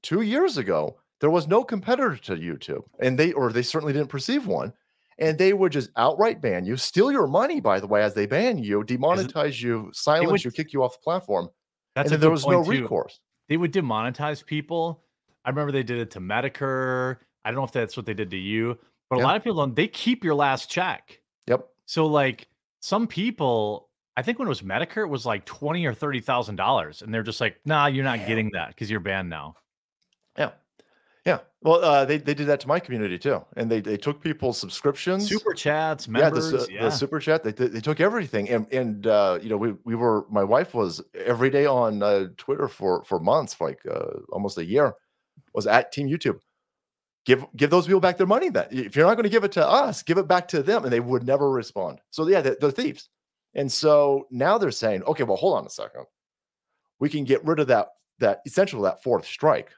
two 0.03 0.21
years 0.21 0.59
ago 0.59 0.99
there 1.21 1.31
was 1.31 1.49
no 1.49 1.65
competitor 1.65 2.15
to 2.15 2.37
YouTube, 2.37 2.83
and 3.01 3.19
they 3.19 3.33
or 3.33 3.51
they 3.53 3.63
certainly 3.63 3.95
didn't 3.95 4.11
perceive 4.11 4.47
one, 4.47 4.71
and 5.19 5.39
they 5.39 5.55
would 5.55 5.73
just 5.73 5.89
outright 5.97 6.43
ban 6.43 6.67
you, 6.67 6.77
steal 6.77 7.11
your 7.11 7.27
money. 7.27 7.59
By 7.59 7.81
the 7.81 7.87
way, 7.87 8.03
as 8.03 8.13
they 8.13 8.27
ban 8.27 8.59
you, 8.59 8.85
demonetize 8.85 9.63
you, 9.63 9.89
silence 9.95 10.31
would- 10.31 10.45
you, 10.45 10.51
kick 10.51 10.75
you 10.75 10.83
off 10.85 10.93
the 10.93 11.03
platform, 11.03 11.49
That's 11.97 12.13
and 12.13 12.17
a 12.17 12.21
there 12.21 12.31
was 12.31 12.47
no 12.47 12.63
too. 12.63 12.71
recourse. 12.71 13.19
They 13.49 13.57
would 13.57 13.73
demonetize 13.73 14.45
people. 14.45 15.03
I 15.45 15.49
remember 15.49 15.73
they 15.73 15.83
did 15.83 15.99
it 15.99 16.11
to 16.13 16.21
Metokur. 16.21 17.17
I 17.45 17.51
don't 17.51 17.57
know 17.57 17.65
if 17.65 17.73
that's 17.73 17.97
what 17.97 18.05
they 18.07 18.15
did 18.15 18.31
to 18.33 18.37
you, 18.37 18.79
but 19.09 19.19
a 19.19 19.23
lot 19.23 19.35
of 19.35 19.43
people 19.43 19.57
don't. 19.57 19.75
They 19.75 19.89
keep 19.89 20.23
your 20.23 20.35
last 20.35 20.71
check. 20.71 21.21
Yep. 21.47 21.67
So 21.87 22.07
like 22.07 22.49
some 22.81 23.07
people, 23.07 23.89
I 24.17 24.23
think 24.23 24.39
when 24.39 24.47
it 24.47 24.51
was 24.51 24.63
Metokur, 24.63 25.05
it 25.05 25.09
was 25.09 25.25
like 25.25 25.45
twenty 25.47 25.87
or 25.87 25.95
thirty 25.95 26.21
thousand 26.21 26.57
dollars, 26.57 27.01
and 27.03 27.15
they're 27.15 27.23
just 27.23 27.41
like, 27.41 27.59
"Nah, 27.65 27.87
you're 27.87 28.05
not 28.05 28.19
Damn. 28.19 28.29
getting 28.29 28.51
that 28.53 28.69
because 28.69 28.91
you're 28.91 29.01
banned 29.01 29.31
now." 29.31 29.57
Yeah. 31.27 31.41
Well, 31.61 31.85
uh, 31.85 32.05
they 32.05 32.19
they 32.19 32.35
did 32.35 32.47
that 32.47 32.61
to 32.61 32.69
my 32.69 32.79
community 32.79 33.19
too, 33.19 33.45
and 33.57 33.69
they 33.69 33.81
they 33.81 33.97
took 33.97 34.23
people's 34.23 34.59
subscriptions. 34.59 35.29
Super 35.29 35.53
chats, 35.53 36.07
yeah, 36.07 36.31
the, 36.31 36.41
members, 36.41 36.69
yeah, 36.71 36.85
the 36.85 36.91
super 36.91 37.19
chat 37.19 37.43
they, 37.43 37.51
they 37.51 37.67
they 37.67 37.81
took 37.81 38.01
everything 38.01 38.49
and 38.49 38.73
and 38.73 39.09
uh 39.09 39.41
you 39.43 39.51
know 39.51 39.57
we 39.57 39.75
we 39.85 39.97
were 39.97 40.25
my 40.31 40.45
wife 40.45 40.73
was 40.73 41.03
every 41.15 41.51
day 41.51 41.67
on 41.67 42.05
uh, 42.05 42.27
twitter 42.37 42.69
for 42.69 43.03
for 43.03 43.19
months 43.19 43.61
like 43.61 43.81
uh, 43.91 44.21
almost 44.31 44.57
a 44.59 44.65
year 44.65 44.95
was 45.53 45.67
at 45.67 45.91
team 45.91 46.09
youtube. 46.09 46.39
Give 47.25 47.45
give 47.57 47.71
those 47.71 47.87
people 47.87 47.99
back 47.99 48.19
their 48.19 48.27
money 48.29 48.49
then. 48.49 48.69
If 48.71 48.95
you're 48.95 49.07
not 49.07 49.17
going 49.17 49.25
to 49.25 49.31
give 49.31 49.43
it 49.43 49.53
to 49.53 49.67
us 49.67 50.05
give 50.05 50.19
it 50.19 50.29
back 50.29 50.47
to 50.49 50.63
them 50.63 50.85
and 50.85 50.93
they 50.93 51.01
would 51.01 51.27
never 51.27 51.51
respond. 51.51 51.99
So 52.11 52.29
yeah 52.29 52.41
they're, 52.41 52.57
they're 52.61 52.71
thieves. 52.71 53.09
And 53.55 53.71
so 53.73 54.29
now 54.31 54.59
they're 54.59 54.71
saying 54.71 55.03
okay 55.03 55.25
well 55.25 55.37
hold 55.37 55.59
on 55.59 55.67
a 55.67 55.71
second. 55.71 56.05
We 57.01 57.09
can 57.09 57.25
get 57.25 57.45
rid 57.45 57.59
of 57.59 57.67
that 57.67 57.89
that 58.21 58.43
essentially 58.47 58.83
that 58.83 59.03
fourth 59.03 59.27
strike 59.27 59.73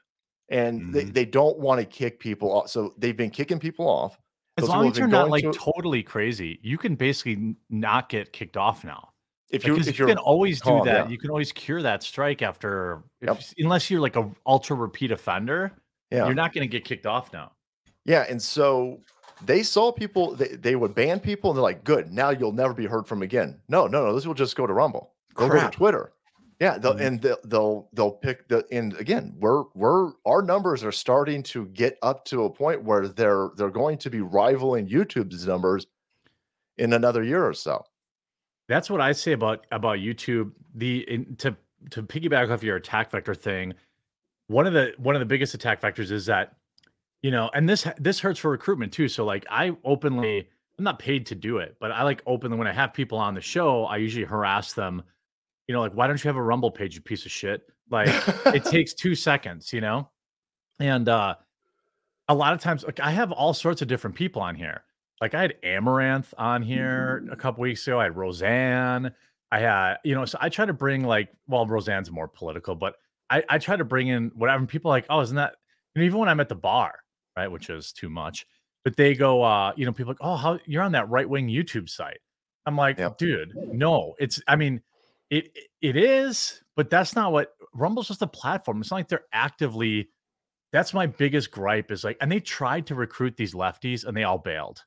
and 0.49 0.93
they, 0.93 1.05
Mhm. 1.05 1.13
they 1.13 1.25
don't 1.25 1.57
want 1.59 1.79
to 1.79 1.85
kick 1.85 2.19
people 2.19 2.51
off 2.51 2.69
so 2.69 2.93
they've 2.97 3.15
been 3.17 3.29
kicking 3.29 3.59
people 3.59 3.87
off 3.87 4.17
as 4.57 4.63
those 4.63 4.69
long 4.69 4.87
as 4.89 4.97
you're 4.97 5.07
not 5.07 5.29
like 5.29 5.43
to- 5.43 5.51
totally 5.53 6.03
crazy, 6.03 6.59
you 6.61 6.77
can 6.77 6.95
basically 6.95 7.55
not 7.69 8.09
get 8.09 8.33
kicked 8.33 8.57
off 8.57 8.83
now. 8.83 9.09
if 9.51 9.65
you 9.65 9.75
if 9.77 9.97
you 9.97 10.05
can 10.05 10.17
always 10.19 10.61
do 10.61 10.79
that. 10.83 11.05
yeah. 11.05 11.07
You 11.07 11.17
can 11.17 11.29
always 11.31 11.51
cure 11.51 11.81
that 11.81 12.03
strike 12.03 12.41
after, 12.43 13.03
if 13.21 13.27
Yep. 13.29 13.39
unless 13.59 13.89
you're 13.89 13.99
like 14.01 14.15
a 14.15 14.29
ultra 14.45 14.75
repeat 14.75 15.11
offender. 15.11 15.71
yeah 16.11 16.25
You're 16.25 16.35
not 16.35 16.53
going 16.53 16.61
to 16.67 16.71
get 16.71 16.85
kicked 16.85 17.05
off 17.07 17.31
now. 17.33 17.51
Yeah, 18.05 18.25
and 18.29 18.39
so 18.41 18.99
they 19.45 19.63
saw 19.63 19.91
people 19.91 20.35
they, 20.35 20.49
they 20.49 20.75
would 20.75 20.93
ban 20.93 21.19
people 21.19 21.49
and 21.51 21.57
they're 21.57 21.63
like, 21.63 21.83
good, 21.83 22.11
now 22.11 22.29
you'll 22.31 22.51
never 22.51 22.73
be 22.73 22.85
heard 22.85 23.07
from 23.07 23.21
again. 23.23 23.59
No, 23.69 23.87
no, 23.87 24.05
no, 24.05 24.13
this 24.13 24.27
will 24.27 24.33
just 24.35 24.55
go 24.55 24.67
to 24.67 24.73
Rumble. 24.73 25.13
They'll 25.37 25.47
go 25.49 25.61
to 25.61 25.69
Twitter. 25.69 26.11
Yeah, 26.59 26.77
they'll, 26.77 26.93
Mhm. 26.95 27.01
and 27.07 27.21
they'll, 27.21 27.37
they'll 27.45 27.89
they'll 27.93 28.11
pick 28.11 28.47
the 28.49 28.65
and 28.71 28.93
again, 28.97 29.33
we're 29.39 29.63
we're 29.75 30.11
our 30.25 30.41
numbers 30.41 30.83
are 30.83 30.91
starting 30.91 31.41
to 31.43 31.67
get 31.67 31.97
up 32.01 32.25
to 32.25 32.43
a 32.43 32.49
point 32.49 32.83
where 32.83 33.07
they're 33.07 33.49
they're 33.55 33.69
going 33.69 33.97
to 33.99 34.09
be 34.09 34.19
rivaling 34.21 34.87
YouTube's 34.87 35.47
numbers 35.47 35.87
in 36.77 36.91
another 36.93 37.23
year 37.23 37.45
or 37.47 37.53
so. 37.53 37.85
That's 38.67 38.89
what 38.89 38.99
I 39.01 39.13
say 39.13 39.31
about 39.31 39.65
about 39.71 39.99
YouTube. 39.99 40.51
The 40.75 41.09
in, 41.09 41.35
to 41.37 41.55
to 41.91 42.03
piggyback 42.03 42.51
off 42.51 42.61
your 42.61 42.75
attack 42.75 43.09
vector 43.11 43.33
thing, 43.33 43.73
one 44.47 44.67
of 44.67 44.73
the 44.73 44.93
one 44.97 45.15
of 45.15 45.19
the 45.19 45.25
biggest 45.25 45.53
attack 45.53 45.81
vectors 45.81 46.11
is 46.11 46.25
that 46.25 46.55
you 47.21 47.31
know, 47.31 47.49
and 47.53 47.69
this 47.69 47.87
this 47.97 48.19
hurts 48.19 48.39
for 48.39 48.51
recruitment 48.51 48.91
too. 48.91 49.07
So 49.07 49.23
like 49.23 49.45
I 49.49 49.77
openly, 49.85 50.49
I'm 50.77 50.83
not 50.83 50.99
paid 50.99 51.25
to 51.27 51.35
do 51.35 51.59
it, 51.59 51.77
but 51.79 51.91
I 51.91 52.03
like 52.03 52.21
openly 52.25 52.57
when 52.57 52.67
I 52.67 52.73
have 52.73 52.93
people 52.93 53.17
on 53.17 53.33
the 53.33 53.41
show, 53.41 53.85
I 53.85 53.95
usually 53.97 54.25
harass 54.25 54.73
them. 54.73 55.03
You 55.69 55.73
know, 55.73 55.81
like 55.81 55.93
why 55.93 56.07
don't 56.07 56.21
you 56.23 56.27
have 56.27 56.35
a 56.35 56.41
Rumble 56.41 56.71
page, 56.71 56.95
you 56.95 57.01
piece 57.01 57.27
of 57.27 57.31
shit? 57.31 57.61
Like 57.91 58.09
it 58.47 58.65
takes 58.71 58.95
two 58.95 59.13
seconds, 59.13 59.71
you 59.71 59.81
know, 59.81 60.09
and 60.79 61.07
uh 61.07 61.35
a 62.27 62.33
lot 62.33 62.53
of 62.53 62.59
times 62.59 62.83
like 62.83 62.99
I 62.99 63.11
have 63.11 63.31
all 63.31 63.53
sorts 63.53 63.83
of 63.83 63.87
different 63.87 64.15
people 64.15 64.41
on 64.41 64.55
here. 64.55 64.81
Like 65.21 65.35
I 65.35 65.41
had 65.43 65.61
Amouranth 65.63 66.33
on 66.39 66.63
here 66.63 67.23
a 67.31 67.35
couple 67.35 67.61
weeks 67.61 67.85
ago. 67.85 67.99
I 67.99 68.05
had 68.05 68.17
Roseanne. 68.17 69.11
I 69.51 69.59
had, 69.59 69.97
you 70.03 70.15
know, 70.15 70.25
so 70.25 70.39
I 70.41 70.49
try 70.49 70.65
to 70.65 70.73
bring 70.73 71.03
like, 71.03 71.29
well, 71.47 71.67
Roseanne's 71.67 72.09
more 72.09 72.27
political, 72.27 72.73
but 72.73 72.95
I, 73.29 73.43
I 73.47 73.59
try 73.59 73.75
to 73.75 73.83
bring 73.85 74.07
in 74.07 74.31
whatever 74.33 74.65
people 74.65 74.89
like, 74.89 75.05
oh, 75.11 75.21
isn't 75.21 75.35
that 75.35 75.53
you 75.93 76.01
know, 76.01 76.05
even 76.07 76.19
when 76.19 76.29
I'm 76.29 76.39
at 76.39 76.49
the 76.49 76.55
bar, 76.55 76.95
right, 77.37 77.47
which 77.47 77.69
is 77.69 77.91
too 77.91 78.09
much, 78.09 78.47
but 78.83 78.95
they 78.95 79.13
go, 79.13 79.43
uh, 79.43 79.71
you 79.75 79.85
know, 79.85 79.91
people 79.91 80.09
like, 80.11 80.21
oh, 80.21 80.35
how 80.35 80.57
you're 80.65 80.81
on 80.81 80.93
that 80.93 81.09
right 81.09 81.29
wing 81.29 81.47
YouTube 81.47 81.89
site. 81.89 82.21
I'm 82.65 82.75
like, 82.75 82.97
Yep. 82.97 83.19
dude, 83.19 83.53
no, 83.71 84.15
it's 84.19 84.41
I 84.47 84.55
mean, 84.55 84.81
it 85.29 85.51
it 85.81 85.95
is, 85.95 86.61
but 86.75 86.89
that's 86.89 87.15
not 87.15 87.31
what 87.31 87.53
Rumble's 87.73 88.07
just 88.07 88.21
a 88.21 88.27
platform. 88.27 88.81
It's 88.81 88.91
not 88.91 88.97
like 88.97 89.07
they're 89.07 89.25
actively 89.33 90.09
that's 90.71 90.93
my 90.93 91.07
biggest 91.07 91.51
gripe 91.51 91.91
is 91.91 92.03
like, 92.03 92.17
and 92.21 92.31
they 92.31 92.39
tried 92.39 92.87
to 92.87 92.95
recruit 92.95 93.35
these 93.37 93.53
lefties 93.53 94.05
and 94.05 94.15
they 94.15 94.23
all 94.23 94.37
bailed. 94.37 94.83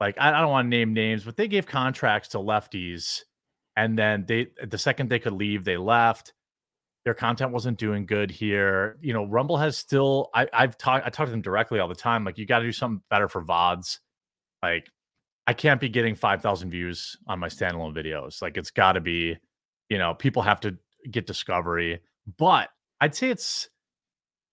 Like, 0.00 0.16
I, 0.18 0.32
I 0.32 0.40
don't 0.40 0.50
want 0.50 0.66
to 0.66 0.70
name 0.70 0.94
names, 0.94 1.24
but 1.24 1.36
they 1.36 1.48
gave 1.48 1.66
contracts 1.66 2.30
to 2.30 2.38
lefties. 2.38 3.20
And 3.76 3.98
then 3.98 4.24
they, 4.26 4.48
the 4.66 4.78
second 4.78 5.10
they 5.10 5.18
could 5.18 5.34
leave, 5.34 5.64
they 5.64 5.76
left. 5.76 6.32
Their 7.04 7.14
content 7.14 7.52
wasn't 7.52 7.78
doing 7.78 8.06
good 8.06 8.30
here. 8.30 8.96
You 9.00 9.12
know, 9.12 9.24
Rumble 9.24 9.56
has 9.56 9.76
still, 9.76 10.30
I, 10.34 10.46
I've 10.52 10.76
talked, 10.78 11.06
I 11.06 11.10
talk 11.10 11.26
to 11.26 11.30
them 11.30 11.42
directly 11.42 11.78
all 11.78 11.88
the 11.88 11.94
time. 11.94 12.24
Like, 12.24 12.38
you 12.38 12.46
got 12.46 12.60
to 12.60 12.64
do 12.64 12.72
something 12.72 13.02
better 13.10 13.28
for 13.28 13.42
VODs. 13.44 13.98
Like, 14.62 14.88
I 15.46 15.52
can't 15.52 15.80
be 15.80 15.88
getting 15.88 16.14
5,000 16.14 16.70
views 16.70 17.16
on 17.26 17.38
my 17.38 17.48
standalone 17.48 17.94
videos. 17.94 18.42
Like, 18.42 18.56
it's 18.56 18.70
got 18.70 18.92
to 18.92 19.00
be, 19.00 19.36
you 19.88 19.98
know, 19.98 20.14
people 20.14 20.42
have 20.42 20.60
to 20.60 20.76
get 21.10 21.26
discovery. 21.26 22.00
but 22.38 22.70
I'd 23.00 23.14
say 23.14 23.30
it's 23.30 23.68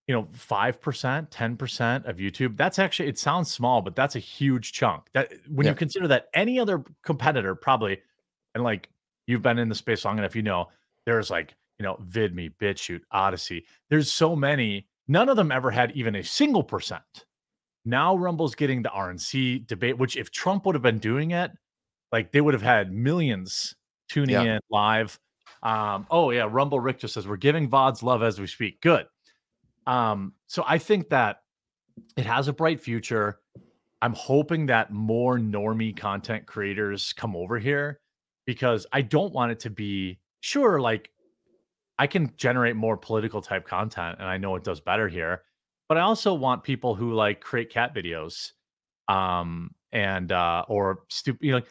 you 0.07 0.13
know 0.13 0.23
5% 0.25 1.29
10% 1.31 2.05
of 2.07 2.17
youtube 2.17 2.55
that's 2.57 2.77
actually 2.77 3.09
it 3.09 3.17
sounds 3.17 3.51
small 3.51 3.81
but 3.81 3.95
that's 3.95 4.15
a 4.15 4.19
huge 4.19 4.71
chunk 4.71 5.05
that 5.15 5.31
when 5.49 5.65
Yeah. 5.65 5.71
you 5.71 5.75
consider 5.75 6.07
that 6.09 6.27
any 6.35 6.59
other 6.59 6.83
competitor 7.03 7.55
probably 7.55 7.97
and 8.53 8.63
like 8.63 8.89
you've 9.25 9.41
been 9.41 9.57
in 9.57 9.67
the 9.67 9.73
space 9.73 10.05
long 10.05 10.19
enough 10.19 10.35
you 10.35 10.43
know 10.43 10.67
there's 11.07 11.31
like 11.31 11.55
you 11.79 11.83
know 11.83 11.95
vidme 12.07 12.53
bitchute 12.61 13.01
odysee 13.11 13.63
there's 13.89 14.11
so 14.11 14.35
many 14.35 14.87
none 15.07 15.27
of 15.27 15.37
them 15.37 15.51
ever 15.51 15.71
had 15.71 15.91
even 15.93 16.15
a 16.17 16.23
single 16.23 16.63
percent 16.63 17.25
now 17.83 18.15
rumble's 18.15 18.53
getting 18.53 18.83
the 18.83 18.89
rnc 18.89 19.65
debate 19.65 19.97
which 19.97 20.15
if 20.17 20.29
trump 20.29 20.67
would 20.67 20.75
have 20.75 20.83
been 20.83 20.99
doing 20.99 21.31
it 21.31 21.49
like 22.11 22.31
they 22.31 22.41
would 22.41 22.53
have 22.53 22.61
had 22.61 22.91
millions 22.93 23.75
tuning 24.07 24.35
Yeah. 24.35 24.43
in 24.43 24.59
live 24.69 25.19
um 25.65 26.07
oh 26.09 26.31
yeah 26.31 26.47
rumble 26.49 26.79
rick 26.79 26.99
just 26.99 27.13
says 27.13 27.27
we're 27.27 27.35
giving 27.35 27.69
vods 27.69 28.01
love 28.01 28.23
as 28.23 28.39
we 28.39 28.47
speak 28.47 28.79
good 28.79 29.05
um, 29.87 30.33
so 30.47 30.63
I 30.67 30.77
think 30.77 31.09
that 31.09 31.37
it 32.17 32.25
has 32.25 32.47
a 32.47 32.53
bright 32.53 32.81
future. 32.81 33.39
I'm 34.01 34.13
hoping 34.13 34.65
that 34.67 34.91
more 34.91 35.37
normie 35.37 35.95
content 35.95 36.45
creators 36.45 37.13
come 37.13 37.35
over 37.35 37.57
here 37.59 37.99
because 38.45 38.85
I 38.91 39.01
don't 39.01 39.33
want 39.33 39.51
it 39.51 39.59
to 39.61 39.69
be 39.69 40.19
sure, 40.41 40.79
like 40.79 41.09
I 41.97 42.07
can 42.07 42.33
generate 42.37 42.75
more 42.75 42.97
political 42.97 43.41
type 43.41 43.67
content 43.67 44.17
and 44.19 44.27
I 44.27 44.37
know 44.37 44.55
it 44.55 44.63
does 44.63 44.81
better 44.81 45.07
here, 45.07 45.43
but 45.87 45.97
I 45.97 46.01
also 46.01 46.33
want 46.33 46.63
people 46.63 46.95
who 46.95 47.13
like 47.13 47.41
create 47.41 47.69
cat 47.69 47.95
videos 47.95 48.51
um 49.07 49.69
and 49.91 50.31
uh 50.31 50.65
or 50.67 51.03
stupid 51.09 51.45
you 51.45 51.51
know 51.51 51.57
like 51.57 51.67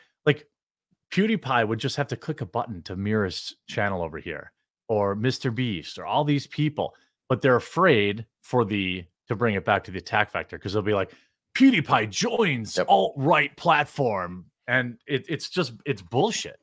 PewDiePie 1.14 1.68
would 1.68 1.78
just 1.78 1.96
have 1.96 2.08
to 2.08 2.16
click 2.16 2.40
a 2.40 2.46
button 2.46 2.82
to 2.82 2.96
mirror 2.96 3.24
his 3.26 3.54
channel 3.68 4.02
over 4.02 4.18
here 4.18 4.52
or 4.88 5.14
Mr. 5.14 5.54
Beast 5.54 5.98
or 5.98 6.04
all 6.04 6.24
these 6.24 6.46
people 6.46 6.94
but 7.28 7.40
they're 7.40 7.56
afraid 7.56 8.26
for 8.42 8.64
the 8.64 9.04
to 9.28 9.34
bring 9.34 9.54
it 9.54 9.64
back 9.64 9.82
to 9.84 9.90
the 9.90 9.98
attack 9.98 10.30
factor 10.30 10.58
because 10.58 10.72
they'll 10.74 10.82
be 10.82 10.92
like 10.94 11.12
PewDiePie 11.56 12.10
joins 12.10 12.76
Yep. 12.76 12.86
alt 12.88 13.14
right 13.16 13.56
platform, 13.56 14.44
and 14.66 14.98
it, 15.06 15.24
it's 15.28 15.48
just 15.48 15.72
it's 15.86 16.02
bullshit. 16.02 16.60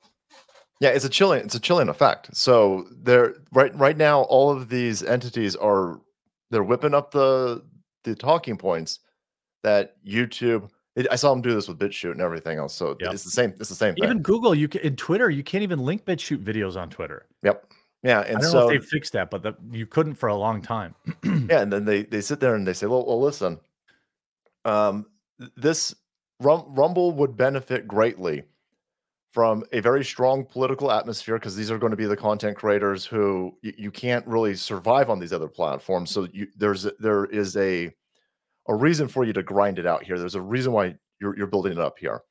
Yeah, 0.80 0.90
it's 0.90 1.06
a 1.06 1.10
chilling 1.10 1.44
it's 1.46 1.56
a 1.56 1.60
chilling 1.60 1.90
effect. 1.90 2.36
So 2.36 2.86
they're 3.02 3.36
right 3.54 3.76
right 3.78 3.98
now 3.98 4.22
all 4.24 4.52
of 4.52 4.70
these 4.70 5.02
entities 5.02 5.56
are 5.56 6.02
they're 6.52 6.64
whipping 6.64 6.94
up 6.94 7.12
the 7.12 7.64
the 8.04 8.16
talking 8.16 8.58
points 8.58 9.00
that 9.64 9.96
YouTube 10.06 10.70
it, 10.96 11.08
I 11.12 11.16
saw 11.16 11.32
them 11.32 11.42
do 11.42 11.54
this 11.54 11.68
with 11.68 11.80
BitChute 11.80 12.12
and 12.12 12.22
everything 12.22 12.58
else. 12.58 12.74
So 12.74 12.98
Yep. 13.00 13.14
it's 13.14 13.24
the 13.24 13.30
same 13.32 13.54
it's 13.60 13.70
the 13.70 13.76
same 13.76 13.96
thing. 13.96 14.04
Even 14.04 14.22
Google, 14.22 14.54
you 14.54 14.68
can 14.68 14.82
in 14.82 14.96
Twitter, 14.96 15.30
you 15.30 15.44
can't 15.44 15.64
even 15.64 15.80
link 15.80 16.06
BitChute 16.06 16.44
videos 16.44 16.76
on 16.80 16.90
Twitter. 16.90 17.28
yep. 17.44 17.66
Yeah, 18.04 18.22
I 18.22 18.24
and 18.24 18.42
don't 18.42 18.52
know 18.54 18.62
so 18.62 18.70
if 18.72 18.82
they 18.82 18.88
fixed 18.88 19.14
that, 19.14 19.30
but 19.30 19.44
the, 19.44 19.54
you 19.70 19.86
couldn't 19.86 20.16
for 20.16 20.28
a 20.30 20.36
long 20.36 20.60
time. 20.64 20.96
yeah, 21.24 21.62
and 21.62 21.72
then 21.72 21.86
they 21.86 22.02
they 22.04 22.20
sit 22.22 22.40
there 22.40 22.56
and 22.56 22.66
they 22.66 22.74
say, 22.74 22.88
"Well, 22.88 23.06
well, 23.06 23.22
listen, 23.22 23.60
um, 24.66 25.06
this 25.56 25.94
Rum- 26.40 26.66
Rumble 26.74 27.12
would 27.12 27.38
benefit 27.38 27.88
greatly 27.88 28.42
from 29.34 29.64
a 29.72 29.80
very 29.80 30.04
strong 30.04 30.44
political 30.44 30.92
atmosphere 30.92 31.36
because 31.36 31.56
these 31.56 31.72
are 31.72 31.78
going 31.78 31.92
to 31.92 31.98
be 31.98 32.06
the 32.06 32.18
content 32.18 32.58
creators 32.58 33.06
who 33.06 33.56
y- 33.64 33.74
you 33.78 33.92
can't 33.92 34.26
really 34.28 34.56
survive 34.56 35.10
on 35.10 35.20
these 35.20 35.32
other 35.32 35.48
platforms. 35.48 36.10
So 36.12 36.28
you, 36.34 36.48
there's 36.58 36.88
there 37.00 37.26
is 37.26 37.56
a 37.56 37.94
a 38.72 38.76
reason 38.76 39.08
for 39.08 39.24
you 39.24 39.34
to 39.34 39.44
grind 39.44 39.78
it 39.80 39.86
out 39.86 40.04
here. 40.04 40.18
There's 40.18 40.36
a 40.36 40.42
reason 40.42 40.72
why 40.74 40.96
you're 41.20 41.38
you're 41.38 41.48
building 41.48 41.74
it 41.74 41.80
up 41.80 41.98
here. 42.00 42.22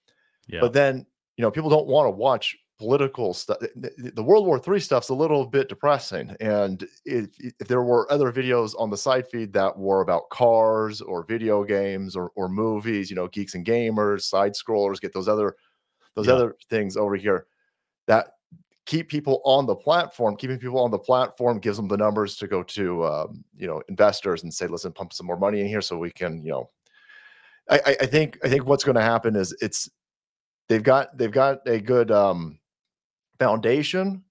Yeah, 0.49 0.61
But 0.61 0.73
then, 0.73 1.07
you 1.37 1.43
know, 1.43 1.51
people 1.51 1.71
don't 1.71 1.87
want 1.87 2.07
to 2.07 2.11
watch 2.11 2.57
political 2.79 3.35
stuff. 3.35 3.59
The 3.77 4.13
the 4.15 4.23
World 4.23 4.47
War 4.47 4.61
III 4.67 4.81
stuff's 4.81 5.11
a 5.11 5.15
little 5.15 5.47
bit 5.47 5.69
depressing. 5.69 6.35
And 6.41 6.83
if, 7.05 7.29
if 7.39 7.69
there 7.69 7.83
were 7.83 8.11
other 8.11 8.33
videos 8.33 8.73
on 8.79 8.91
the 8.91 8.97
side 8.97 9.29
feed 9.29 9.53
that 9.53 9.77
were 9.79 10.01
about 10.01 10.31
cars 10.31 11.01
or 11.03 11.25
video 11.25 11.63
games 11.63 12.17
or, 12.17 12.31
or 12.37 12.49
movies, 12.49 13.11
you 13.11 13.17
know, 13.17 13.29
geeks 13.29 13.55
and 13.55 13.67
gamers, 13.67 14.23
side 14.23 14.53
scrollers, 14.55 15.01
get 15.01 15.13
those 15.13 15.29
other 15.29 15.57
those 16.17 16.27
Yeah. 16.27 16.35
other 16.35 16.57
things 16.71 16.97
over 16.97 17.17
here 17.17 17.47
that 18.09 18.33
keep 18.87 19.09
people 19.09 19.41
on 19.45 19.67
the 19.67 19.75
platform. 19.75 20.37
Keeping 20.37 20.59
people 20.59 20.81
on 20.81 20.91
the 20.91 20.99
platform 20.99 21.59
gives 21.59 21.77
them 21.77 21.89
the 21.89 21.97
numbers 21.97 22.37
to 22.37 22.47
go 22.47 22.63
to, 22.65 23.05
um, 23.05 23.45
you 23.57 23.67
know, 23.67 23.83
investors 23.89 24.43
and 24.43 24.53
say, 24.53 24.67
listen, 24.67 24.93
pump 24.93 25.13
some 25.13 25.27
more 25.27 25.39
money 25.39 25.61
in 25.61 25.67
here 25.67 25.81
so 25.81 25.97
we 25.99 26.11
can, 26.11 26.43
you 26.43 26.51
know, 26.53 26.71
I, 27.69 27.97
I- 28.01 28.07
think 28.07 28.39
I 28.43 28.49
think 28.49 28.67
what's 28.67 28.85
going 28.85 28.97
to 28.97 29.03
happen 29.03 29.37
is 29.37 29.55
it's 29.61 29.89
they've 30.69 30.83
got 30.83 31.17
they've 31.17 31.31
got 31.31 31.61
a 31.67 31.81
good 31.81 32.11
um 32.11 32.59
foundation. 33.39 34.25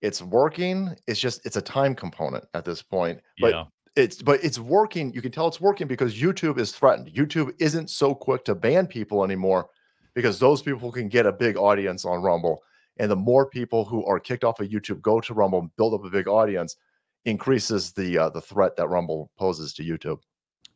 It's 0.00 0.22
working. 0.22 0.94
It's 1.06 1.18
just 1.20 1.44
it's 1.46 1.56
a 1.56 1.62
time 1.62 1.94
component 1.94 2.44
at 2.54 2.64
this 2.64 2.82
point 2.82 3.20
but 3.40 3.52
yeah, 3.52 3.64
it's 3.96 4.22
but 4.22 4.44
it's 4.44 4.58
working. 4.58 5.12
You 5.12 5.22
can 5.22 5.32
tell 5.32 5.48
it's 5.48 5.60
working 5.60 5.86
because 5.88 6.14
youtube 6.14 6.58
is 6.58 6.72
threatened. 6.72 7.08
Youtube 7.08 7.52
isn't 7.58 7.90
so 7.90 8.14
quick 8.14 8.44
to 8.44 8.54
ban 8.54 8.86
people 8.86 9.24
anymore 9.24 9.70
because 10.14 10.38
those 10.38 10.62
people 10.62 10.92
can 10.92 11.08
get 11.08 11.26
a 11.26 11.32
big 11.32 11.56
audience 11.56 12.04
on 12.04 12.22
rumble 12.22 12.62
and 12.98 13.10
the 13.10 13.16
more 13.16 13.46
people 13.48 13.84
who 13.84 14.04
are 14.06 14.20
kicked 14.20 14.44
off 14.44 14.60
of 14.60 14.68
youtube 14.68 15.00
go 15.02 15.20
to 15.20 15.34
rumble 15.34 15.58
and 15.60 15.76
build 15.76 15.94
up 15.94 16.04
a 16.04 16.10
big 16.10 16.28
audience 16.28 16.76
increases 17.24 17.92
the 17.92 18.18
uh, 18.18 18.28
the 18.30 18.40
threat 18.40 18.76
that 18.76 18.88
rumble 18.88 19.30
poses 19.38 19.72
to 19.72 19.82
youtube 19.82 20.18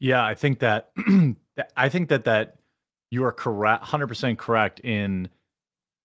yeah. 0.00 0.24
I 0.24 0.34
think 0.34 0.60
that 0.60 0.90
I 1.76 1.88
think 1.88 2.08
that 2.10 2.24
that 2.24 2.58
you 3.10 3.24
are 3.24 3.32
correct, 3.32 3.82
hundred 3.82 4.06
percent 4.06 4.38
correct 4.38 4.80
in 4.80 5.28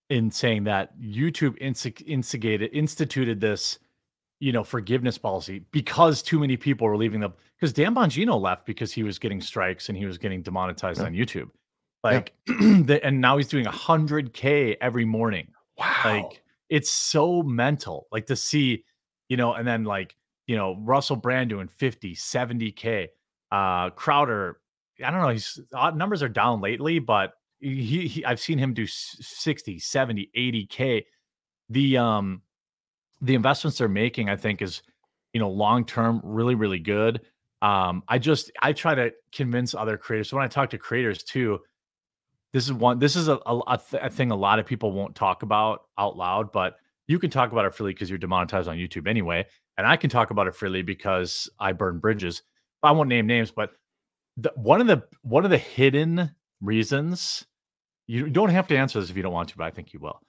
in 0.09 0.31
saying 0.31 0.63
that 0.63 0.99
YouTube 0.99 1.59
instig- 1.61 2.03
instigated 2.07 2.71
instituted 2.73 3.39
this, 3.39 3.77
you 4.39 4.51
know, 4.51 4.63
forgiveness 4.63 5.17
policy 5.17 5.59
because 5.71 6.21
too 6.21 6.39
many 6.39 6.57
people 6.57 6.87
were 6.87 6.97
leaving 6.97 7.19
the 7.19 7.29
because 7.59 7.71
Dan 7.71 7.93
Bongino 7.93 8.41
left 8.41 8.65
because 8.65 8.91
he 8.91 9.03
was 9.03 9.19
getting 9.19 9.41
strikes 9.41 9.89
and 9.89 9.97
he 9.97 10.05
was 10.05 10.17
getting 10.17 10.41
demonetized 10.41 10.99
Yeah. 10.99 11.05
on 11.05 11.13
YouTube. 11.13 11.49
Like 12.03 12.33
the, 12.47 12.99
and 13.03 13.21
now 13.21 13.37
he's 13.37 13.47
doing 13.47 13.65
100k 13.65 14.77
every 14.81 15.05
morning. 15.05 15.52
Like 16.03 16.41
it's 16.69 16.91
so 16.91 17.43
mental. 17.43 18.07
Like 18.11 18.27
to 18.27 18.35
see, 18.35 18.83
you 19.29 19.37
know, 19.37 19.53
and 19.53 19.67
then 19.67 19.83
like, 19.83 20.15
you 20.47 20.55
know, 20.55 20.77
Russell 20.81 21.15
Brand 21.15 21.49
doing 21.49 21.67
50, 21.67 22.15
70k. 22.15 23.09
Uh 23.51 23.89
Crowder, 23.91 24.59
I 25.03 25.11
don't 25.11 25.21
know, 25.21 25.29
his 25.29 25.59
numbers 25.95 26.23
are 26.23 26.29
down 26.29 26.61
lately, 26.61 26.99
but 26.99 27.33
he, 27.59 28.07
he 28.07 28.25
I've 28.25 28.39
seen 28.39 28.57
him 28.57 28.73
do 28.73 28.83
s- 28.83 29.17
60, 29.21 29.79
70, 29.79 30.29
80k. 30.35 31.05
The 31.69 31.97
um 31.97 32.41
the 33.21 33.35
investments 33.35 33.77
they're 33.77 33.87
making, 33.87 34.29
I 34.29 34.35
think, 34.35 34.61
is 34.61 34.81
you 35.33 35.39
know 35.39 35.49
long 35.49 35.85
term 35.85 36.21
really 36.23 36.55
really 36.55 36.79
good. 36.79 37.21
Um, 37.61 38.03
I 38.07 38.19
just 38.19 38.51
I 38.61 38.73
try 38.73 38.95
to 38.95 39.13
convince 39.31 39.73
other 39.73 39.97
creators. 39.97 40.29
So 40.29 40.37
when 40.37 40.45
I 40.45 40.49
talk 40.49 40.69
to 40.71 40.77
creators 40.77 41.23
too, 41.23 41.59
this 42.53 42.65
is 42.65 42.73
one. 42.73 42.99
This 42.99 43.15
is 43.15 43.27
a 43.27 43.39
a, 43.45 43.59
a, 43.67 43.77
th- 43.77 44.03
a 44.03 44.09
thing 44.09 44.31
a 44.31 44.35
lot 44.35 44.59
of 44.59 44.65
people 44.65 44.91
won't 44.91 45.15
talk 45.15 45.43
about 45.43 45.81
out 45.97 46.15
loud, 46.17 46.51
but 46.51 46.77
you 47.07 47.19
can 47.19 47.29
talk 47.29 47.51
about 47.51 47.65
it 47.65 47.73
freely 47.73 47.93
because 47.93 48.09
you're 48.09 48.19
demonetized 48.19 48.67
on 48.69 48.77
YouTube 48.77 49.07
anyway, 49.07 49.45
and 49.77 49.85
I 49.85 49.97
can 49.97 50.09
talk 50.09 50.31
about 50.31 50.47
it 50.47 50.55
freely 50.55 50.81
because 50.81 51.49
I 51.59 51.73
burn 51.73 51.99
bridges. 51.99 52.43
I 52.81 52.91
won't 52.91 53.09
name 53.09 53.27
names, 53.27 53.51
but 53.51 53.71
the, 54.37 54.51
one 54.55 54.81
of 54.81 54.87
the 54.87 55.03
one 55.21 55.45
of 55.45 55.51
the 55.51 55.57
hidden 55.57 56.33
reasons 56.61 57.45
you 58.07 58.29
don't 58.29 58.49
have 58.49 58.67
to 58.67 58.77
answer 58.77 58.99
this 58.99 59.09
if 59.09 59.17
you 59.17 59.23
don't 59.23 59.33
want 59.33 59.49
to, 59.49 59.57
but 59.57 59.65
I 59.65 59.71
think 59.71 59.93
you 59.93 59.99
will. 59.99 60.19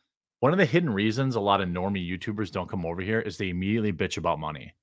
One 0.40 0.52
of 0.52 0.58
the 0.58 0.64
hidden 0.66 0.90
reasons 0.90 1.36
a 1.36 1.40
lot 1.40 1.60
of 1.60 1.68
normie 1.68 2.08
YouTubers 2.08 2.50
don't 2.52 2.68
come 2.68 2.84
over 2.86 3.00
here 3.02 3.20
is 3.20 3.36
they 3.36 3.48
immediately 3.48 3.92
bitch 3.92 4.16
about 4.16 4.38
money. 4.38 4.74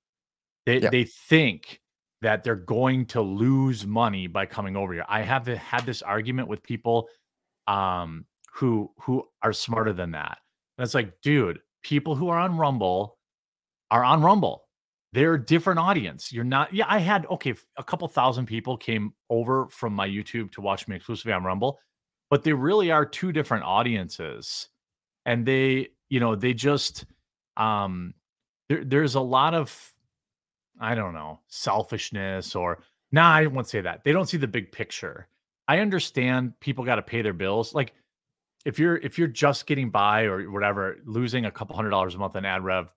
They 0.66 0.80
Yeah. 0.80 0.90
they 0.90 1.06
think 1.06 1.80
that 2.22 2.44
they're 2.44 2.56
going 2.56 3.06
to 3.08 3.22
lose 3.22 3.86
money 3.86 4.28
by 4.28 4.46
coming 4.46 4.76
over 4.76 4.94
here. 4.94 5.06
I 5.08 5.22
have 5.22 5.48
had 5.48 5.86
this 5.86 6.02
argument 6.02 6.48
with 6.48 6.62
people 6.62 7.08
um 7.68 8.26
who 8.54 8.92
who 9.00 9.24
are 9.42 9.54
smarter 9.54 9.94
than 9.94 10.12
that. 10.12 10.38
And 10.78 10.86
it's 10.86 10.94
like, 10.94 11.22
dude, 11.22 11.60
people 11.84 12.16
who 12.16 12.30
are 12.30 12.40
on 12.40 12.58
Rumble 12.58 13.18
are 13.90 14.04
on 14.04 14.22
Rumble. 14.22 14.64
They're 15.14 15.34
a 15.34 15.46
different 15.46 15.80
audience. 15.80 16.32
You're 16.32 16.46
not, 16.46 16.74
yeah, 16.74 16.86
I 16.88 17.00
had 17.00 17.26
okay, 17.28 17.54
a 17.78 17.84
couple 17.84 18.08
thousand 18.08 18.46
people 18.46 18.78
came 18.78 19.14
over 19.30 19.68
from 19.70 19.94
my 19.94 20.08
YouTube 20.08 20.52
to 20.54 20.62
watch 20.62 20.88
me 20.88 20.96
exclusively 20.96 21.34
on 21.34 21.44
Rumble, 21.44 21.80
but 22.30 22.44
they 22.44 22.54
really 22.54 22.92
are 22.92 23.06
two 23.06 23.32
different 23.34 23.66
audiences. 23.66 24.70
And 25.26 25.46
they, 25.46 25.90
you 26.10 26.20
know, 26.20 26.36
they 26.36 26.54
just 26.54 27.06
um 27.58 28.14
there, 28.70 28.86
there's 28.86 29.16
a 29.16 29.22
lot 29.22 29.54
of 29.54 29.94
I 30.80 30.96
don't 30.96 31.14
know, 31.14 31.42
selfishness 31.48 32.56
or 32.56 32.84
nah, 33.12 33.34
I 33.34 33.48
won't 33.48 33.68
say 33.68 33.82
that. 33.82 34.04
They 34.04 34.14
don't 34.14 34.28
see 34.28 34.38
the 34.38 34.48
big 34.48 34.72
picture. 34.72 35.28
I 35.72 35.80
understand 35.80 36.60
people 36.60 36.84
got 36.84 36.96
to 36.96 37.02
pay 37.02 37.22
their 37.22 37.32
bills. 37.32 37.74
Like 37.74 37.94
if 38.66 38.78
you're 38.78 38.98
if 38.98 39.18
you're 39.18 39.30
just 39.30 39.68
getting 39.68 39.90
by 39.90 40.24
or 40.24 40.52
whatever, 40.52 40.98
losing 41.06 41.46
a 41.46 41.52
couple 41.52 41.78
hundred 41.78 41.92
dollars 41.92 42.14
a 42.14 42.18
month 42.18 42.36
in 42.36 42.44
ad 42.44 42.62
rev 42.62 42.92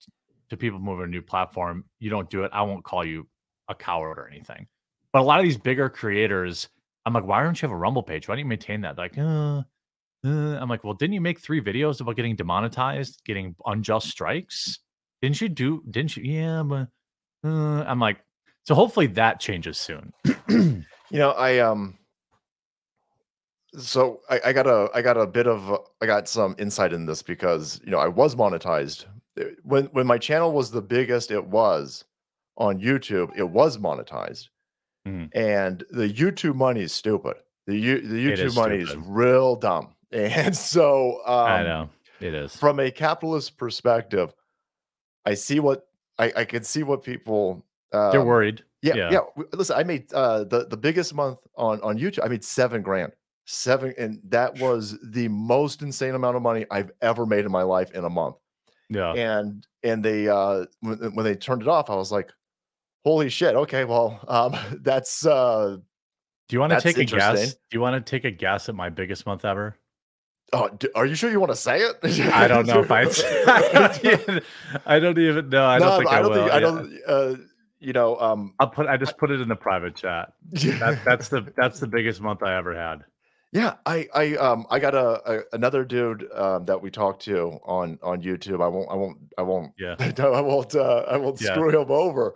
to 0.50 0.56
people 0.56 0.80
moving 0.80 1.04
a 1.04 1.08
new 1.08 1.22
platform, 1.22 1.84
you 2.00 2.10
don't 2.10 2.28
do 2.28 2.42
it. 2.42 2.50
I 2.52 2.62
won't 2.62 2.82
call 2.82 3.04
you 3.04 3.28
a 3.68 3.76
coward 3.76 4.18
or 4.18 4.28
anything. 4.28 4.66
But 5.12 5.20
a 5.20 5.22
lot 5.22 5.38
of 5.38 5.44
these 5.44 5.56
bigger 5.56 5.88
creators, 5.88 6.68
I'm 7.06 7.12
like, 7.12 7.24
why 7.24 7.44
don't 7.44 7.62
you 7.62 7.68
have 7.68 7.72
a 7.72 7.78
Rumble 7.78 8.02
page? 8.02 8.26
Why 8.26 8.34
don't 8.34 8.40
you 8.40 8.48
maintain 8.48 8.80
that? 8.80 8.98
Like, 8.98 9.16
uh, 9.16 9.62
uh, 10.24 10.58
I'm 10.58 10.68
like, 10.68 10.82
well, 10.82 10.94
didn't 10.94 11.14
you 11.14 11.20
make 11.20 11.38
three 11.38 11.60
videos 11.60 12.00
about 12.00 12.16
getting 12.16 12.34
demonetized, 12.34 13.22
getting 13.24 13.54
unjust 13.66 14.08
strikes? 14.08 14.80
Didn't 15.22 15.40
you 15.40 15.48
do? 15.48 15.80
Didn't 15.88 16.16
you? 16.16 16.24
Yeah, 16.24 16.64
but 16.64 16.88
Uh, 17.44 17.84
I'm 17.84 18.00
like, 18.00 18.18
so 18.64 18.74
hopefully 18.74 19.06
that 19.06 19.38
changes 19.38 19.78
soon. 19.78 20.12
you 20.48 20.84
know, 21.12 21.30
I 21.30 21.60
um 21.60 21.98
so 23.78 24.20
I, 24.30 24.40
I 24.46 24.52
got 24.52 24.66
a 24.66 24.88
I 24.94 25.02
got 25.02 25.16
a 25.16 25.26
bit 25.26 25.46
of 25.46 25.70
I 26.00 26.06
got 26.06 26.28
some 26.28 26.54
insight 26.58 26.92
in 26.92 27.06
this 27.06 27.22
because 27.22 27.80
you 27.84 27.90
know 27.90 27.98
I 27.98 28.08
was 28.08 28.34
monetized 28.36 29.06
uh, 29.40 29.44
when 29.62 29.86
when 29.86 30.06
my 30.06 30.18
channel 30.18 30.52
was 30.52 30.70
the 30.70 30.82
biggest 30.82 31.30
it 31.30 31.44
was 31.46 32.04
on 32.56 32.80
YouTube 32.80 33.30
it 33.36 33.48
was 33.48 33.78
monetized 33.78 34.48
Mhm. 35.06 35.28
and 35.34 35.84
the 35.90 36.08
YouTube 36.08 36.54
money 36.54 36.80
is 36.82 36.92
stupid 36.92 37.34
the 37.66 37.76
U, 37.76 38.00
the 38.00 38.14
YouTube 38.26 38.38
is 38.38 38.56
money 38.56 38.76
is 38.78 38.96
real 38.96 39.54
dumb 39.56 39.94
and 40.12 40.56
so 40.56 41.20
um, 41.26 41.46
I 41.46 41.62
know 41.62 41.90
it 42.20 42.32
is. 42.32 42.56
from 42.56 42.80
a 42.80 42.90
capitalist 42.90 43.58
perspective 43.58 44.32
I 45.26 45.34
see 45.34 45.60
what 45.60 45.86
I 46.18 46.32
I 46.36 46.44
can 46.44 46.62
see 46.64 46.82
what 46.84 47.02
people 47.02 47.64
They're 47.92 48.20
um, 48.20 48.26
worried. 48.26 48.62
yeah, 48.82 48.94
Yeah. 48.94 49.10
yeah. 49.10 49.42
Listen, 49.52 49.76
I 49.76 49.82
made 49.84 50.12
uh 50.14 50.44
the 50.44 50.66
the 50.66 50.76
biggest 50.76 51.12
month 51.14 51.38
on 51.56 51.80
on 51.82 51.98
YouTube. 51.98 52.24
I 52.24 52.28
made 52.28 52.44
seven 52.44 52.80
grand, 52.82 53.12
seven, 53.44 53.94
and 53.98 54.20
that 54.28 54.58
was 54.58 54.98
the 55.02 55.28
most 55.28 55.82
insane 55.82 56.14
amount 56.14 56.36
of 56.36 56.42
money 56.42 56.66
I've 56.70 56.90
ever 57.02 57.26
made 57.26 57.44
in 57.44 57.52
my 57.52 57.62
life 57.62 57.90
in 57.92 58.04
a 58.04 58.10
month. 58.10 58.36
Yeah. 58.88 59.12
And 59.12 59.66
and 59.82 60.04
they 60.04 60.28
uh 60.28 60.66
when, 60.80 61.14
when 61.14 61.24
they 61.24 61.34
turned 61.34 61.62
it 61.62 61.68
off, 61.68 61.90
I 61.90 61.94
was 61.94 62.12
like, 62.12 62.30
holy 63.04 63.28
shit. 63.28 63.54
Okay, 63.54 63.84
well, 63.84 64.20
um, 64.28 64.56
that's 64.82 65.24
uh 65.26 65.76
Do 66.48 66.56
you 66.56 66.60
want 66.60 66.72
to 66.72 66.80
take 66.80 66.98
a 66.98 67.04
guess? 67.04 67.54
Do 67.54 67.60
you 67.72 67.80
want 67.80 68.04
to 68.04 68.10
take 68.10 68.24
a 68.24 68.30
guess 68.30 68.68
at 68.68 68.74
my 68.74 68.90
biggest 68.90 69.26
month 69.26 69.44
ever? 69.44 69.76
oh, 70.54 70.68
d- 70.78 70.88
are 70.94 71.06
you 71.06 71.14
sure 71.14 71.30
you 71.30 71.40
want 71.40 71.52
to 71.52 71.56
say 71.56 71.80
it? 71.80 71.96
I 72.32 72.48
don't 72.48 72.66
know 72.66 72.80
if 72.80 72.90
I. 72.90 73.02
I 73.46 73.70
don't 73.72 74.04
even. 74.04 74.42
I 74.86 74.98
don't 74.98 75.18
even 75.18 75.48
know. 75.48 75.66
I 75.66 75.78
don't 75.78 75.88
no, 75.88 75.98
think 75.98 76.10
I, 76.10 76.18
I 76.18 76.22
don't 76.22 76.30
will. 76.30 76.42
think 76.42 76.52
I 76.52 76.60
don't. 76.60 77.00
Uh, 77.06 77.34
you 77.80 77.92
know, 77.92 78.16
um, 78.18 78.54
I'll 78.60 78.68
put. 78.68 78.86
I 78.86 78.96
just 78.96 79.18
put 79.18 79.30
it 79.30 79.40
in 79.40 79.48
the 79.48 79.56
private 79.56 79.94
chat. 79.94 80.32
That, 80.52 81.00
that's 81.04 81.28
the 81.28 81.52
that's 81.56 81.80
the 81.80 81.86
biggest 81.86 82.20
month 82.20 82.42
I 82.42 82.56
ever 82.56 82.74
had. 82.74 83.04
Yeah, 83.54 83.76
I 83.86 84.08
I 84.12 84.34
um 84.36 84.66
I 84.68 84.78
got 84.80 84.94
a, 84.94 85.32
a 85.32 85.42
another 85.52 85.84
dude 85.84 86.26
um 86.34 86.64
that 86.66 86.82
we 86.82 86.90
talked 86.90 87.22
to 87.22 87.58
on 87.64 87.98
on 88.02 88.20
YouTube. 88.20 88.60
I 88.62 88.66
won't 88.68 88.90
I 88.90 88.94
won't 88.96 89.18
I 89.38 89.42
won't 89.42 89.72
Yeah. 89.78 89.94
I 90.18 90.40
won't 90.40 90.74
uh, 90.74 91.04
I 91.08 91.16
won't 91.16 91.40
Yeah. 91.40 91.52
screw 91.54 91.70
him 91.70 91.90
over. 91.90 92.34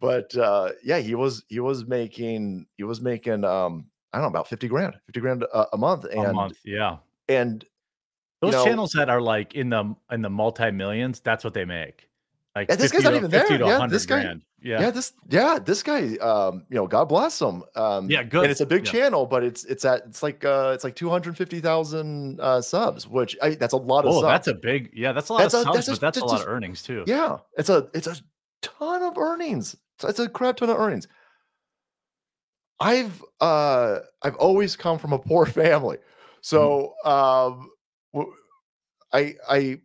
But 0.00 0.36
uh 0.36 0.72
yeah, 0.82 0.98
he 0.98 1.14
was 1.14 1.44
he 1.48 1.60
was 1.60 1.86
making 1.86 2.66
he 2.76 2.82
was 2.84 3.00
making 3.00 3.44
um 3.44 3.86
I 4.12 4.18
don't 4.18 4.24
know 4.24 4.28
about 4.38 4.48
50 4.48 4.66
grand, 4.68 4.94
50 5.06 5.20
grand 5.20 5.42
a, 5.44 5.66
a 5.74 5.76
month 5.78 6.04
and 6.04 6.24
a 6.26 6.32
month. 6.32 6.58
Yeah. 6.64 6.96
and 7.28 7.64
Those 8.40 8.52
know- 8.54 8.64
channels 8.64 8.92
that 8.92 9.08
are 9.08 9.20
like 9.20 9.54
in 9.54 9.70
the 9.70 9.94
in 10.10 10.22
the 10.22 10.30
multi 10.30 10.70
millions, 10.72 11.20
that's 11.20 11.44
what 11.44 11.54
they 11.54 11.64
make. 11.66 12.07
Like 12.58 12.68
Yeah, 12.68 12.76
this 12.76 12.90
50 12.92 12.96
guy's 12.96 13.04
not 13.12 13.16
even 13.16 13.30
there. 13.30 13.52
Yeah, 13.52 13.86
this 13.86 14.06
guy- 14.06 14.22
grand. 14.22 14.42
yeah. 14.60 14.80
Yeah. 14.80 14.90
this 14.90 15.12
yeah, 15.28 15.58
this 15.64 15.82
guy 15.82 16.16
um 16.16 16.64
you 16.68 16.76
know, 16.76 16.86
God 16.86 17.04
bless 17.08 17.40
him. 17.40 17.62
Um 17.76 18.10
Yeah, 18.10 18.22
good. 18.24 18.42
and 18.44 18.50
it's 18.50 18.60
a 18.60 18.66
big 18.66 18.84
Yeah. 18.86 18.92
channel, 18.92 19.26
but 19.26 19.44
it's 19.44 19.64
it's 19.64 19.84
at 19.84 20.02
it's 20.06 20.22
like 20.22 20.44
uh 20.44 20.72
it's 20.74 20.84
like 20.84 20.96
250,000 20.96 22.40
uh 22.40 22.60
subs, 22.60 23.06
which 23.06 23.36
I 23.42 23.50
that's 23.54 23.72
a 23.74 23.76
lot 23.76 24.04
of 24.04 24.10
Oh, 24.12 24.20
subs. 24.20 24.32
that's 24.32 24.48
a 24.48 24.54
big. 24.54 24.90
Yeah, 24.94 25.12
that's 25.12 25.28
a 25.28 25.32
lot 25.34 25.38
That's 25.42 25.54
of 25.54 25.60
a- 25.60 25.64
subs, 25.64 25.74
that's 25.76 25.86
but 25.86 25.92
just- 25.92 26.00
that's 26.00 26.18
a 26.18 26.24
lot 26.24 26.32
just- 26.34 26.42
of 26.44 26.48
earnings 26.48 26.82
too. 26.82 27.04
Yeah, 27.06 27.38
it's 27.56 27.68
a 27.68 27.88
it's 27.94 28.06
a 28.06 28.16
ton 28.62 29.02
of 29.02 29.16
earnings. 29.18 29.76
It's, 29.96 30.04
it's 30.04 30.18
a 30.18 30.28
crap 30.28 30.56
ton 30.56 30.70
of 30.70 30.76
earnings. 30.78 31.06
I've 32.80 33.24
uh 33.40 33.98
I've 34.22 34.36
always 34.36 34.76
come 34.76 34.98
from 34.98 35.12
a 35.12 35.18
poor 35.18 35.46
family, 35.60 35.98
so 36.40 36.94
um, 37.04 37.70
I 39.12 39.80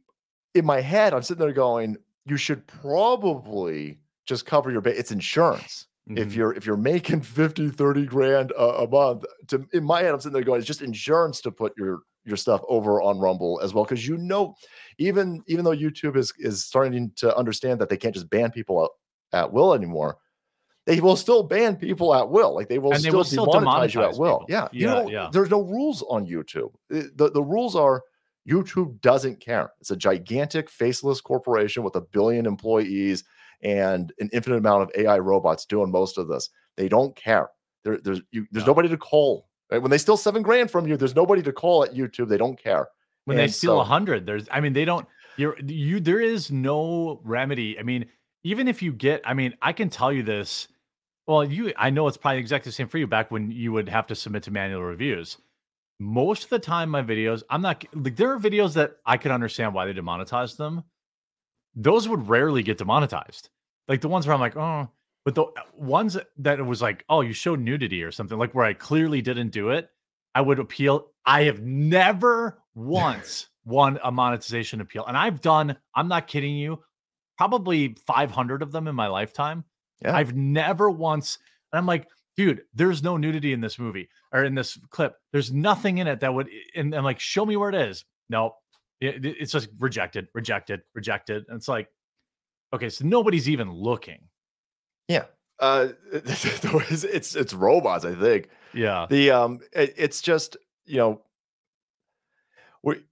in 0.53 0.65
my 0.65 0.81
head 0.81 1.13
I'm 1.13 1.23
sitting 1.23 1.43
there 1.43 1.53
going, 1.53 1.97
you 2.25 2.38
should 2.38 2.65
probably 2.67 3.99
just 4.25 4.45
cover 4.45 4.71
your 4.71 4.81
ba- 4.81 4.97
it's 4.97 5.12
insurance. 5.12 5.88
If 6.15 6.36
Mhm. 6.36 6.36
you're 6.36 6.53
if 6.53 6.65
you're 6.65 6.77
making 6.77 7.21
50 7.23 7.69
30 7.69 8.05
grand 8.05 8.51
a, 8.51 8.83
a 8.83 8.88
month 8.88 9.25
to 9.47 9.67
in 9.73 9.83
my 9.83 10.01
head 10.03 10.13
i'm 10.13 10.19
sitting 10.19 10.33
there 10.33 10.43
going 10.43 10.59
it's 10.59 10.67
just 10.67 10.83
insurance 10.83 11.41
to 11.41 11.51
put 11.51 11.73
your 11.75 12.01
your 12.23 12.38
stuff 12.38 12.62
over 12.69 13.01
on 13.01 13.19
rumble 13.19 13.59
as 13.63 13.73
well 13.73 13.83
because 13.83 14.07
you 14.07 14.17
know 14.17 14.53
even 14.99 15.41
even 15.47 15.65
though 15.65 15.71
youtube 15.75 16.15
is 16.15 16.31
is 16.38 16.63
starting 16.63 17.12
to 17.15 17.36
understand 17.36 17.81
that 17.81 17.89
they 17.89 17.97
can't 17.97 18.13
just 18.13 18.29
ban 18.29 18.51
people 18.51 18.83
at, 19.33 19.39
at 19.39 19.51
will 19.51 19.73
anymore 19.73 20.17
they 20.86 20.99
will 20.99 21.15
still 21.15 21.43
ban 21.43 21.75
people 21.77 22.13
at 22.13 22.29
will 22.29 22.53
like 22.53 22.67
they 22.67 22.79
will 22.79 22.95
And 22.95 23.03
they 23.03 23.12
still 23.12 23.23
will 23.23 23.23
still 23.23 23.47
demonetize 23.47 23.93
you 23.93 24.03
at 24.03 24.15
demonetize 24.15 24.17
will 24.17 24.45
people. 24.45 24.47
yeah 24.49 24.67
you 24.77 24.88
Yeah, 24.88 24.88
know 24.88 25.15
yeah. 25.15 25.31
there's 25.31 25.49
no 25.49 25.62
rules 25.62 26.01
on 26.03 26.25
youtube 26.27 26.73
Uh, 26.93 27.03
the, 27.15 27.31
the 27.33 27.43
rules 27.43 27.75
are 27.75 28.03
youtube 28.49 28.99
doesn't 29.01 29.39
care 29.39 29.71
it's 29.79 29.91
a 29.91 29.95
gigantic 29.95 30.69
faceless 30.69 31.21
corporation 31.21 31.82
with 31.84 31.95
a 31.95 32.01
billion 32.01 32.45
employees 32.45 33.23
and 33.62 34.12
an 34.19 34.29
infinite 34.34 34.58
amount 34.58 34.84
of 34.84 34.91
AI 34.97 35.17
robots 35.19 35.65
doing 35.65 35.89
most 35.89 36.17
of 36.17 36.27
this. 36.27 36.49
They 36.75 36.89
don't 36.89 37.15
care. 37.15 37.49
There, 37.86 37.97
there's 38.03 38.19
you, 38.34 38.45
there's 38.51 38.65
No. 38.65 38.71
nobody 38.71 38.89
to 38.89 38.97
call. 38.97 39.47
Right? 39.71 39.82
When 39.82 39.89
they 39.89 39.97
steal 39.97 40.17
seven 40.17 40.41
grand 40.41 40.69
from 40.69 40.86
you, 40.86 40.97
there's 40.97 41.15
nobody 41.15 41.41
to 41.43 41.53
call 41.53 41.86
at 41.86 41.93
YouTube. 41.93 42.27
They 42.27 42.38
don't 42.38 42.62
care. 42.62 42.88
when 43.23 43.38
they 43.38 43.47
steal 43.47 43.79
a 43.79 43.86
so- 43.86 43.88
hundred, 43.88 44.25
there's. 44.25 44.49
I 44.51 44.60
mean, 44.60 44.73
they 44.73 44.84
don't. 44.84 45.08
You're 45.38 45.58
you. 45.65 46.01
There 46.01 46.19
is 46.19 46.51
no 46.51 47.21
remedy. 47.23 47.79
I 47.79 47.84
mean, 47.84 48.06
even 48.43 48.67
if 48.67 48.82
you 48.82 48.91
get. 48.91 49.21
I 49.23 49.34
mean, 49.34 49.53
I 49.62 49.71
can 49.71 49.89
tell 49.89 50.12
you 50.12 50.23
this. 50.23 50.67
Well, 51.25 51.45
you. 51.45 51.71
I 51.77 51.89
know 51.89 52.06
it's 52.10 52.17
probably 52.17 52.39
exactly 52.39 52.69
the 52.69 52.73
same 52.73 52.89
for 52.89 52.97
you. 52.97 53.08
Back 53.08 53.32
when 53.32 53.49
you 53.49 53.71
would 53.71 53.88
have 53.88 54.08
to 54.08 54.15
submit 54.15 54.43
to 54.43 54.51
manual 54.51 54.84
reviews. 54.84 55.38
Most 56.03 56.43
of 56.43 56.49
the 56.49 56.59
time, 56.59 56.89
my 56.89 57.01
videos, 57.01 57.43
I'm 57.49 57.61
not 57.61 57.85
like 57.93 58.15
there 58.15 58.33
are 58.33 58.39
videos 58.39 58.73
that 58.73 58.97
I 59.05 59.17
could 59.17 59.31
understand 59.31 59.73
why 59.73 59.85
they 59.85 59.93
demonetized 59.93 60.57
them. 60.57 60.83
Those 61.75 62.09
would 62.09 62.27
rarely 62.27 62.61
get 62.61 62.77
demonetized. 62.77 63.49
Like 63.87 64.01
the 64.01 64.09
ones 64.09 64.27
where 64.27 64.33
I'm 64.33 64.41
like, 64.41 64.57
oh, 64.57 64.89
but 65.23 65.35
the 65.35 65.43
uh, 65.43 65.61
ones 65.75 66.17
that 66.37 66.59
it 66.59 66.63
was 66.63 66.81
like, 66.81 67.05
oh, 67.09 67.21
you 67.21 67.33
showed 67.33 67.59
nudity 67.59 68.03
or 68.03 68.11
something, 68.11 68.37
like 68.37 68.53
where 68.53 68.65
I 68.65 68.73
clearly 68.73 69.21
didn't 69.21 69.49
do 69.49 69.69
it, 69.69 69.89
I 70.35 70.41
would 70.41 70.59
appeal. 70.59 71.07
I 71.25 71.43
have 71.43 71.61
never 71.61 72.59
once 72.75 73.47
won 73.65 73.97
a 74.03 74.11
monetization 74.11 74.81
appeal. 74.81 75.05
And 75.05 75.17
I've 75.17 75.39
done, 75.41 75.77
I'm 75.95 76.09
not 76.09 76.27
kidding 76.27 76.55
you, 76.55 76.83
probably 77.37 77.95
500 78.05 78.61
of 78.61 78.71
them 78.71 78.87
in 78.87 78.95
my 78.95 79.07
lifetime. 79.07 79.63
Yeah. 80.01 80.15
I've 80.15 80.35
never 80.35 80.89
once, 80.89 81.37
and 81.71 81.77
I'm 81.77 81.85
like, 81.85 82.09
dude, 82.38 82.63
there's 82.74 83.04
no 83.04 83.17
nudity 83.17 83.54
in 83.54 83.62
this 83.62 83.78
movie 83.80 84.10
or 84.32 84.43
in 84.43 84.56
this 84.56 84.78
clip. 84.89 85.15
There's 85.32 85.52
nothing 85.52 86.00
in 86.00 86.08
it 86.08 86.19
that 86.22 86.34
would, 86.34 86.50
and 86.76 86.93
I'm 86.93 87.04
like, 87.04 87.19
show 87.19 87.46
me 87.46 87.58
where 87.58 87.69
it 87.69 87.76
is. 87.76 88.06
Nope. 88.30 88.56
It- 89.02 89.26
it- 89.26 89.36
it's 89.39 89.52
just 89.52 89.69
rejected, 89.80 90.28
rejected, 90.34 90.82
rejected. 90.96 91.46
And 91.48 91.58
it's 91.58 91.67
like, 91.67 91.89
okay, 92.74 92.89
so 92.89 93.06
nobody's 93.06 93.50
even 93.50 93.72
looking. 93.72 94.22
Yeah. 95.08 95.26
Uh, 95.60 95.89
it's 96.12 97.04
it's 97.04 97.36
it's 97.36 97.54
robots. 97.54 98.06
I 98.06 98.15
think 98.15 98.50
Yeah. 98.74 99.06
the 99.10 99.32
um 99.32 99.60
it- 99.74 99.93
it's 99.98 100.22
just 100.22 100.58
you 100.86 100.98
know 100.98 101.22
we 102.82 103.04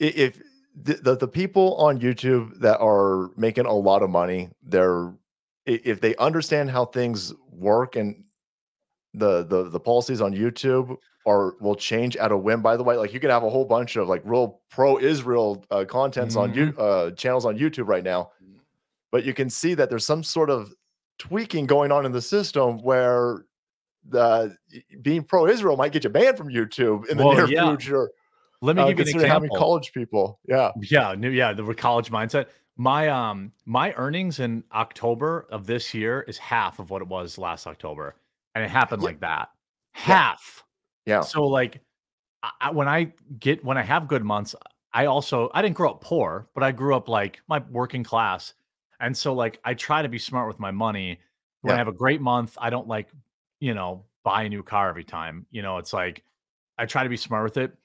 if 0.00 0.40
the, 0.74 0.94
the 0.94 1.16
the 1.16 1.28
people 1.28 1.76
on 1.76 2.00
youtube 2.00 2.58
that 2.60 2.78
are 2.80 3.30
making 3.36 3.64
a 3.64 3.72
lot 3.72 4.02
of 4.02 4.10
money 4.10 4.50
they're 4.62 5.14
if 5.66 6.00
they 6.00 6.14
understand 6.16 6.68
how 6.70 6.84
things 6.84 7.32
work 7.50 7.94
and 7.96 8.23
the 9.14 9.44
the 9.44 9.70
the 9.70 9.80
policies 9.80 10.20
on 10.20 10.32
youtube 10.34 10.96
are 11.26 11.54
will 11.60 11.74
change 11.76 12.16
at 12.16 12.30
a 12.32 12.36
whim 12.36 12.60
by 12.60 12.76
the 12.76 12.82
way 12.82 12.96
like 12.96 13.12
you 13.14 13.20
can 13.20 13.30
have 13.30 13.44
a 13.44 13.50
whole 13.50 13.64
bunch 13.64 13.96
of 13.96 14.08
like 14.08 14.20
real 14.24 14.60
pro 14.70 14.98
israel 14.98 15.64
uh, 15.70 15.84
contents 15.88 16.36
on 16.36 16.52
you 16.54 16.74
uh 16.78 17.10
channels 17.12 17.46
on 17.46 17.56
youtube 17.56 17.86
right 17.88 18.04
now 18.04 18.30
but 19.10 19.24
you 19.24 19.32
can 19.32 19.48
see 19.48 19.74
that 19.74 19.88
there's 19.88 20.04
some 20.04 20.22
sort 20.24 20.50
of 20.50 20.74
tweaking 21.18 21.66
going 21.66 21.92
on 21.92 22.04
in 22.04 22.12
the 22.12 22.20
system 22.20 22.78
where 22.78 23.44
the 24.08 24.56
being 25.02 25.22
pro-Israel 25.22 25.76
might 25.76 25.92
get 25.92 26.04
you 26.04 26.10
banned 26.10 26.36
from 26.36 26.48
YouTube 26.48 27.08
in 27.08 27.16
the 27.16 27.24
Well, 27.24 27.34
near 27.36 27.46
yeah. 27.46 27.68
future. 27.68 28.10
Let 28.60 28.76
me 28.76 28.82
uh, 28.82 28.86
give 28.88 28.98
you 28.98 29.02
an 29.02 29.06
considering 29.06 29.30
having 29.30 29.44
example. 29.46 29.58
college 29.66 29.92
people, 29.92 30.40
yeah, 30.48 30.72
Yeah, 30.80 31.14
new 31.16 31.30
yeah, 31.30 31.52
the 31.52 31.74
college 31.74 32.10
mindset. 32.10 32.46
My 32.76 33.08
um 33.08 33.52
my 33.66 33.92
earnings 33.94 34.40
in 34.40 34.64
October 34.72 35.46
of 35.50 35.66
this 35.66 35.94
year 35.94 36.22
is 36.22 36.38
half 36.38 36.78
of 36.78 36.90
what 36.90 37.00
it 37.02 37.08
was 37.08 37.38
last 37.38 37.66
October. 37.66 38.16
And 38.54 38.64
it 38.64 38.70
happened 38.70 39.02
Yeah. 39.02 39.06
like 39.06 39.20
that. 39.20 39.48
Half. 39.92 40.64
yeah, 41.06 41.20
So 41.22 41.44
like 41.46 41.80
I- 42.60 42.70
when 42.70 42.88
I 42.88 43.12
get 43.38 43.64
when 43.64 43.78
I 43.78 43.82
have 43.82 44.06
good 44.08 44.24
months, 44.24 44.54
I 44.92 45.06
also 45.06 45.50
I 45.54 45.62
didn't 45.62 45.76
grow 45.76 45.90
up 45.90 46.00
poor, 46.02 46.48
but 46.54 46.62
I 46.62 46.72
grew 46.72 46.94
up 46.94 47.08
like 47.08 47.40
my 47.48 47.58
working 47.70 48.04
class. 48.04 48.54
And 49.00 49.16
so 49.16 49.32
like 49.34 49.60
I 49.64 49.74
try 49.74 50.02
to 50.02 50.08
be 50.08 50.18
smart 50.18 50.46
with 50.48 50.58
my 50.60 50.70
money. 50.70 51.20
When 51.62 51.70
Yeah. 51.70 51.74
I 51.76 51.78
have 51.78 51.88
a 51.88 51.92
great 51.92 52.20
month, 52.20 52.56
I 52.60 52.70
don't 52.70 52.86
like, 52.88 53.08
you 53.60 53.74
know, 53.74 54.04
buy 54.24 54.42
a 54.44 54.48
new 54.48 54.62
car 54.62 54.88
every 54.88 55.04
time. 55.04 55.46
You 55.50 55.62
know, 55.62 55.78
it's 55.78 55.92
like 55.92 56.22
I 56.78 56.86
try 56.86 57.02
to 57.02 57.08
be 57.08 57.16
smart 57.16 57.44
with 57.44 57.56
it. 57.56 57.76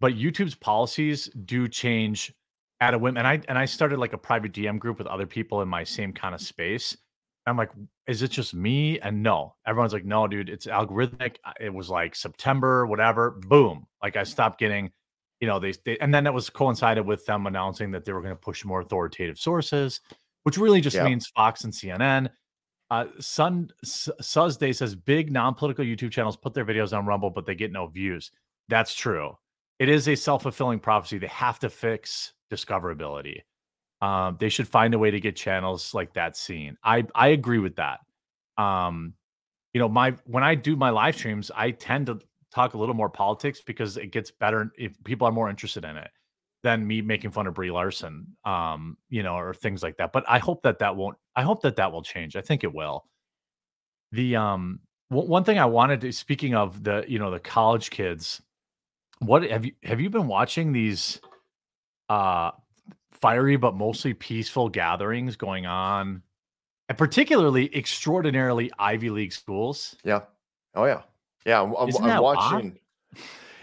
But 0.00 0.14
YouTube's 0.14 0.54
policies 0.54 1.26
do 1.44 1.66
change 1.68 2.32
at 2.80 2.94
a 2.94 2.98
whim. 2.98 3.16
And 3.16 3.26
I 3.26 3.40
and 3.48 3.58
I 3.58 3.64
started 3.66 3.98
like 3.98 4.12
a 4.12 4.18
private 4.18 4.52
DM 4.52 4.78
group 4.78 4.98
with 4.98 5.06
other 5.08 5.26
people 5.26 5.62
in 5.62 5.68
my 5.68 5.84
same 5.84 6.12
kind 6.12 6.34
of 6.34 6.40
space. 6.40 6.96
I'm 7.48 7.56
like, 7.56 7.70
is 8.06 8.22
it 8.22 8.30
just 8.30 8.54
me? 8.54 8.98
And 9.00 9.22
no, 9.22 9.54
everyone's 9.66 9.92
like, 9.92 10.04
no, 10.04 10.26
dude, 10.26 10.48
it's 10.48 10.66
algorithmic. 10.66 11.36
It 11.60 11.72
was 11.72 11.88
like 11.90 12.14
September, 12.14 12.86
whatever. 12.86 13.32
Boom. 13.48 13.86
Like 14.02 14.16
I 14.16 14.24
stopped 14.24 14.58
getting, 14.60 14.90
you 15.40 15.46
know, 15.48 15.58
they, 15.58 15.72
they 15.84 15.98
and 15.98 16.12
then 16.12 16.26
it 16.26 16.32
was 16.34 16.50
coincided 16.50 17.04
with 17.06 17.24
them 17.26 17.46
announcing 17.46 17.90
that 17.92 18.04
they 18.04 18.12
were 18.12 18.20
going 18.22 18.34
to 18.34 18.40
push 18.40 18.64
more 18.64 18.80
authoritative 18.80 19.38
sources, 19.38 20.00
which 20.44 20.58
really 20.58 20.80
just 20.80 20.96
Yeah. 20.96 21.04
means 21.04 21.26
Fox 21.28 21.64
and 21.64 21.72
CNN. 21.72 22.28
Uh, 22.90 23.06
Sun 23.20 23.68
S- 23.84 24.08
Suzday 24.22 24.74
says 24.74 24.94
big 24.94 25.30
non-political 25.30 25.84
YouTube 25.84 26.10
channels 26.10 26.36
put 26.36 26.54
their 26.54 26.64
videos 26.64 26.96
on 26.96 27.04
Rumble, 27.06 27.30
but 27.30 27.44
they 27.44 27.54
get 27.54 27.70
no 27.70 27.86
views. 27.86 28.30
That's 28.68 28.94
true. 28.94 29.36
It 29.78 29.88
is 29.88 30.08
a 30.08 30.14
self-fulfilling 30.14 30.80
prophecy. 30.80 31.18
They 31.18 31.26
have 31.28 31.58
to 31.60 31.68
fix 31.70 32.32
discoverability. 32.50 33.42
Um, 34.00 34.36
they 34.38 34.48
should 34.48 34.68
find 34.68 34.94
a 34.94 34.98
way 34.98 35.10
to 35.10 35.20
get 35.20 35.34
channels 35.34 35.92
like 35.92 36.14
that 36.14 36.36
seen. 36.36 36.76
I 36.84 37.04
I 37.14 37.28
agree 37.28 37.58
with 37.58 37.76
that. 37.76 38.00
Um, 38.56 39.14
you 39.72 39.80
know, 39.80 39.88
my 39.88 40.14
when 40.24 40.44
I 40.44 40.54
do 40.54 40.76
my 40.76 40.90
live 40.90 41.16
streams, 41.16 41.50
I 41.54 41.72
tend 41.72 42.06
to 42.06 42.20
talk 42.54 42.74
a 42.74 42.78
little 42.78 42.94
more 42.94 43.10
politics 43.10 43.60
because 43.60 43.96
it 43.96 44.12
gets 44.12 44.30
better 44.30 44.72
if 44.78 44.92
people 45.04 45.26
are 45.26 45.32
more 45.32 45.50
interested 45.50 45.84
in 45.84 45.96
it 45.96 46.10
than 46.62 46.86
me 46.86 47.00
making 47.00 47.30
fun 47.30 47.46
of 47.46 47.54
Brie 47.54 47.70
Larson, 47.70 48.26
um, 48.44 48.96
you 49.08 49.22
know, 49.22 49.34
or 49.34 49.54
things 49.54 49.82
like 49.82 49.96
that. 49.98 50.12
But 50.12 50.24
I 50.28 50.38
hope 50.38 50.62
that 50.62 50.78
that 50.80 50.96
won't. 50.96 51.16
I 51.36 51.42
hope 51.42 51.62
that 51.62 51.76
that 51.76 51.92
will 51.92 52.02
change. 52.02 52.36
I 52.36 52.40
think 52.40 52.64
it 52.64 52.72
will. 52.72 53.04
The 54.12 54.36
um, 54.36 54.80
w- 55.10 55.28
one 55.28 55.44
thing 55.44 55.58
I 55.58 55.66
wanted 55.66 56.00
to 56.02 56.12
speaking 56.12 56.54
of 56.54 56.82
the 56.82 57.04
you 57.06 57.18
know 57.18 57.30
the 57.30 57.40
college 57.40 57.90
kids, 57.90 58.42
what 59.18 59.42
have 59.42 59.64
you 59.64 59.72
have 59.82 60.00
you 60.00 60.10
been 60.10 60.28
watching 60.28 60.72
these 60.72 61.20
uh 62.08 62.52
fiery 63.10 63.56
but 63.56 63.74
mostly 63.74 64.14
peaceful 64.14 64.68
gatherings 64.68 65.36
going 65.36 65.66
on, 65.66 66.22
and 66.88 66.98
particularly 66.98 67.74
extraordinarily 67.76 68.70
Ivy 68.78 69.10
League 69.10 69.32
schools? 69.32 69.96
Yeah. 70.04 70.20
Oh 70.74 70.84
yeah. 70.84 71.02
Yeah. 71.46 71.62
I'm, 71.62 71.74
I'm, 71.76 71.96
I'm 72.04 72.22
watching. 72.22 72.78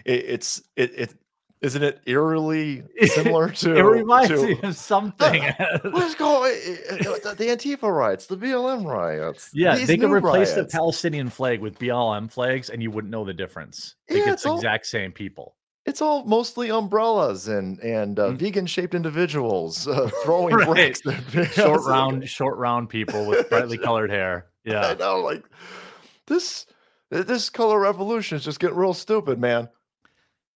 It, 0.06 0.26
it's 0.26 0.62
it 0.76 0.92
it 0.96 1.14
isn't 1.62 1.82
it 1.82 2.02
eerily 2.06 2.84
similar 3.06 3.50
to 3.50 3.76
it 3.76 3.82
reminds 3.82 4.30
to, 4.30 4.46
me 4.46 4.60
of 4.62 4.76
something. 4.76 5.42
Let's 5.84 6.14
go. 6.14 6.44
eh, 6.44 6.76
eh, 6.90 6.98
The, 6.98 7.48
Antifa 7.48 7.84
riots, 7.92 8.28
the 8.28 8.38
BLM 8.38 8.86
riots. 8.86 9.50
Yeah, 9.54 9.76
they 9.76 9.98
could 9.98 10.12
replace 10.12 10.54
the. 10.54 10.66
Palestinian 10.66 11.30
flag 11.30 11.62
with 11.62 11.80
BLM 11.80 12.30
flags, 12.32 12.70
and 12.70 12.84
you 12.84 12.92
wouldn't 12.92 13.12
know 13.12 13.26
the 13.26 13.34
difference. 13.34 13.96
Like 14.10 14.20
Yeah, 14.20 14.24
it's 14.26 14.34
it's 14.34 14.46
all- 14.46 14.58
exact 14.58 14.86
same 14.86 15.12
people. 15.12 15.56
It's 15.86 16.02
all 16.02 16.24
mostly 16.26 16.70
umbrellas 16.70 17.48
and 17.48 17.80
and 17.80 18.20
uh, 18.20 18.30
Mm. 18.32 18.38
vegan 18.38 18.66
shaped 18.66 18.96
individuals 18.96 19.88
uh, 19.88 20.10
throwing 20.24 20.56
Right. 20.56 20.68
bricks. 20.68 21.02
Short 21.54 21.82
like- 21.82 21.88
round, 21.88 22.28
short 22.30 22.58
round 22.58 22.90
people 22.90 23.26
with 23.26 23.50
brightly 23.50 23.78
colored 23.88 24.10
hair. 24.10 24.48
Yeah, 24.64 24.88
I 24.88 24.94
know, 24.96 25.20
like 25.20 25.44
this. 26.28 26.66
This 27.12 27.52
color 27.52 27.80
revolution 27.80 28.36
is 28.36 28.44
just 28.44 28.60
getting 28.60 28.76
real 28.76 28.94
stupid, 28.96 29.40
man. 29.40 29.70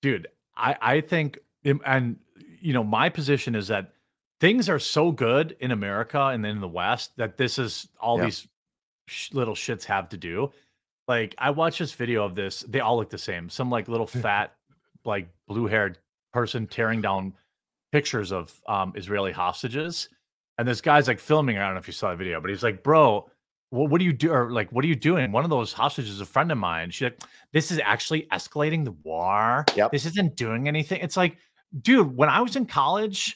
dude. 0.01 0.27
I 0.57 0.75
I 0.81 1.01
think, 1.01 1.37
and 1.63 2.17
you 2.59 2.73
know, 2.73 2.83
my 2.83 3.07
position 3.09 3.53
is 3.55 3.67
that 3.67 3.93
things 4.41 4.67
are 4.67 4.79
so 4.79 5.11
good 5.11 5.55
in 5.59 5.71
America 5.71 6.19
and 6.19 6.43
then 6.43 6.51
in 6.55 6.59
the 6.61 6.67
West 6.67 7.15
that 7.17 7.37
this 7.37 7.59
is 7.59 7.87
all 8.01 8.17
Yeah. 8.17 8.25
these 8.25 8.47
sh- 9.07 9.31
little 9.31 9.53
shits 9.53 9.83
have 9.85 10.09
to 10.09 10.17
do. 10.17 10.51
Like 11.07 11.35
I 11.37 11.51
watched 11.51 11.79
this 11.79 11.93
video 11.93 12.25
of 12.25 12.33
this. 12.35 12.61
They 12.67 12.79
all 12.79 12.97
look 12.97 13.09
the 13.11 13.17
same. 13.19 13.47
Some 13.49 13.69
like 13.69 13.87
little 13.87 14.07
fat, 14.07 14.53
like 15.09 15.27
blue 15.47 15.67
haired 15.67 15.97
person 16.31 16.67
tearing 16.67 17.01
down 17.01 17.33
pictures 17.91 18.31
of 18.31 18.53
um, 18.67 18.93
Israeli 18.95 19.31
hostages, 19.31 20.09
and 20.57 20.67
this 20.67 20.81
guy's 20.81 21.07
like 21.07 21.19
filming. 21.19 21.57
I 21.57 21.65
don't 21.65 21.73
know 21.73 21.79
if 21.79 21.87
you 21.87 21.93
saw 21.93 22.11
the 22.11 22.15
video, 22.15 22.39
but 22.39 22.49
he's 22.49 22.63
like, 22.63 22.83
"Bro, 22.83 23.29
what, 23.71 23.89
what 23.89 23.99
do 23.99 24.05
you 24.05 24.13
do? 24.13 24.31
Or 24.31 24.51
like, 24.51 24.71
what 24.71 24.85
are 24.85 24.87
you 24.87 24.95
doing?" 24.95 25.31
One 25.31 25.43
of 25.43 25.49
those 25.49 25.73
hostages 25.73 26.11
is 26.11 26.21
a 26.21 26.25
friend 26.25 26.51
of 26.51 26.57
mine. 26.57 26.91
She's 26.91 27.07
like, 27.07 27.21
"This 27.51 27.71
is 27.71 27.79
actually 27.83 28.27
escalating 28.31 28.85
the 28.85 28.95
war. 29.03 29.65
Yep. 29.75 29.91
This 29.91 30.05
isn't 30.05 30.35
doing 30.35 30.67
anything." 30.67 31.01
It's 31.01 31.17
like, 31.17 31.37
dude, 31.81 32.15
when 32.15 32.29
I 32.29 32.41
was 32.41 32.55
in 32.55 32.65
college, 32.65 33.35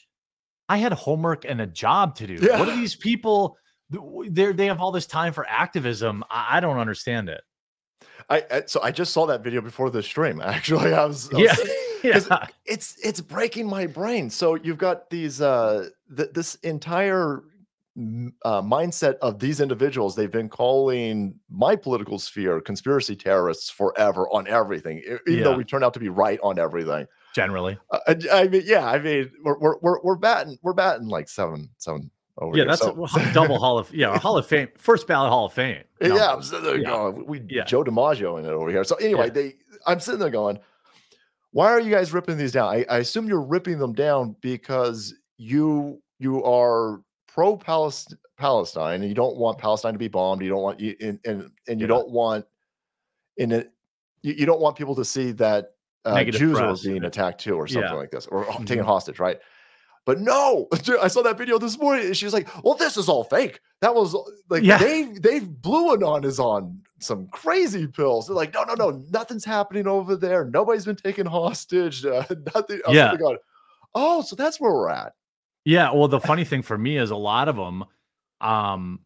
I 0.68 0.78
had 0.78 0.92
homework 0.92 1.44
and 1.44 1.60
a 1.60 1.66
job 1.66 2.14
to 2.16 2.26
do. 2.26 2.36
What 2.58 2.68
are 2.68 2.76
these 2.76 2.96
people? 2.96 3.56
They 3.90 4.52
they 4.52 4.66
have 4.66 4.80
all 4.80 4.92
this 4.92 5.06
time 5.06 5.32
for 5.32 5.46
activism. 5.48 6.24
I, 6.30 6.56
I 6.56 6.60
don't 6.60 6.78
understand 6.78 7.28
it. 7.28 7.42
I, 8.30 8.44
I 8.50 8.62
so 8.66 8.80
I 8.82 8.90
just 8.90 9.12
saw 9.12 9.26
that 9.26 9.42
video 9.42 9.60
before 9.60 9.90
the 9.90 10.02
stream. 10.02 10.40
Actually, 10.44 10.92
I 10.92 11.04
was, 11.04 11.32
I 11.32 11.38
was 11.38 11.70
Yeah, 12.02 12.20
yeah, 12.30 12.46
it's 12.64 12.96
it's 13.02 13.20
breaking 13.20 13.68
my 13.68 13.86
brain. 13.86 14.30
So 14.30 14.54
you've 14.56 14.78
got 14.78 15.10
these 15.10 15.40
uh 15.40 15.88
th- 16.16 16.30
this 16.32 16.56
entire 16.56 17.42
uh, 17.96 18.60
mindset 18.60 19.16
of 19.18 19.38
these 19.38 19.60
individuals. 19.60 20.16
They've 20.16 20.30
been 20.30 20.48
calling 20.48 21.38
my 21.48 21.76
political 21.76 22.18
sphere 22.18 22.60
conspiracy 22.60 23.14
terrorists 23.14 23.70
forever 23.70 24.28
on 24.32 24.48
everything, 24.48 25.00
even 25.28 25.44
though 25.44 25.56
we 25.56 25.64
turn 25.64 25.84
out 25.84 25.94
to 25.94 26.00
be 26.00 26.08
right 26.08 26.40
on 26.42 26.58
everything. 26.58 27.06
generally. 27.34 27.78
Uh, 27.90 27.98
I, 28.08 28.16
I 28.32 28.48
mean, 28.48 28.62
yeah, 28.64 28.86
I 28.86 28.98
mean, 28.98 29.30
we're 29.44 29.58
we're 29.58 29.78
we're, 29.80 30.02
we're 30.02 30.16
batting 30.16 30.58
we're 30.62 30.72
batting 30.72 31.06
like 31.06 31.28
seven 31.28 31.70
seven 31.78 32.10
over 32.38 32.56
Yeah, 32.56 32.64
here. 32.64 32.70
that's 32.70 32.82
so, 32.82 33.04
a 33.20 33.32
double 33.34 33.58
Hall 33.58 33.78
of 33.78 33.92
yeah, 33.94 34.18
Hall 34.18 34.36
of 34.36 34.46
Fame, 34.46 34.68
first 34.78 35.06
ballot 35.06 35.30
Hall 35.30 35.46
of 35.46 35.52
Fame. 35.52 35.82
No. 36.00 36.16
Yeah, 36.16 36.32
I'm 36.32 36.42
sitting 36.42 36.64
there 36.64 36.78
Yeah. 36.78 36.88
going, 36.88 37.26
we 37.26 37.42
Yeah. 37.48 37.64
Joe 37.64 37.84
DiMaggio 37.84 38.38
in 38.38 38.44
it 38.44 38.48
over 38.50 38.70
here. 38.70 38.84
So 38.84 38.96
anyway, 38.96 39.26
Yeah. 39.26 39.32
they 39.32 39.54
I'm 39.86 40.00
sitting 40.00 40.20
there 40.20 40.30
going, 40.30 40.58
why 41.52 41.68
are 41.70 41.80
you 41.80 41.90
guys 41.90 42.12
ripping 42.12 42.36
these 42.36 42.52
down? 42.52 42.68
I, 42.74 42.84
I 42.90 42.98
assume 42.98 43.28
you're 43.28 43.40
ripping 43.44 43.78
them 43.78 43.92
down 43.92 44.34
because 44.40 45.14
you 45.36 46.00
you 46.18 46.42
are 46.44 47.00
pro 47.28 47.56
Palestine 47.56 49.00
and 49.00 49.08
you 49.08 49.14
don't 49.14 49.36
want 49.36 49.58
Palestine 49.58 49.92
to 49.92 49.98
be 49.98 50.08
bombed. 50.08 50.42
You 50.42 50.48
don't 50.48 50.62
want 50.62 50.80
you 50.80 50.96
and 51.00 51.18
and, 51.24 51.50
and 51.68 51.80
you 51.80 51.86
don't 51.86 52.10
want 52.10 52.44
in 53.36 53.52
it 53.52 53.72
you, 54.22 54.32
you 54.34 54.46
don't 54.46 54.60
want 54.60 54.76
people 54.76 54.94
to 54.96 55.04
see 55.04 55.32
that 55.32 55.72
uh, 56.04 56.22
Jews 56.24 56.58
press. 56.58 56.84
are 56.84 56.88
being 56.88 57.04
attacked 57.04 57.40
too 57.40 57.54
or 57.56 57.66
something 57.66 57.94
like 57.94 58.10
this 58.10 58.26
or 58.26 58.44
taken 58.64 58.84
Mhm. 58.84 58.86
hostage, 58.86 59.18
right? 59.18 59.38
But 60.06 60.20
no, 60.20 60.68
I 61.00 61.08
saw 61.08 61.22
that 61.22 61.38
video 61.38 61.58
this 61.58 61.78
morning. 61.78 62.06
And 62.06 62.16
she's 62.16 62.32
like, 62.32 62.48
"Well, 62.64 62.74
this 62.74 62.96
is 62.96 63.08
all 63.08 63.24
fake. 63.24 63.60
That 63.80 63.94
was 63.94 64.14
like 64.50 64.62
Yeah. 64.62 64.78
Dave. 64.78 65.22
Dave 65.22 65.42
Blueanon 65.44 66.24
is 66.24 66.38
on 66.38 66.80
some 67.00 67.26
crazy 67.28 67.86
pills." 67.86 68.26
They're 68.26 68.36
like, 68.36 68.52
"No, 68.54 68.64
no, 68.64 68.74
no, 68.74 69.02
nothing's 69.10 69.44
happening 69.44 69.86
over 69.86 70.16
there. 70.16 70.44
Nobody's 70.44 70.84
been 70.84 70.96
taken 70.96 71.26
hostage. 71.26 72.04
Uh, 72.06 72.24
nothing." 72.54 72.80
Was 72.86 72.94
Yeah. 72.94 73.16
going, 73.16 73.38
"Oh, 73.94 74.22
so 74.22 74.36
that's 74.36 74.60
where 74.60 74.72
we're 74.72 74.90
at." 74.90 75.14
Yeah, 75.64 75.92
well, 75.92 76.08
the 76.08 76.20
funny 76.20 76.44
thing 76.44 76.60
for 76.60 76.76
me 76.76 76.98
is 76.98 77.10
a 77.10 77.16
lot 77.16 77.48
of 77.48 77.56
them. 77.56 77.84
Um, 78.42 79.00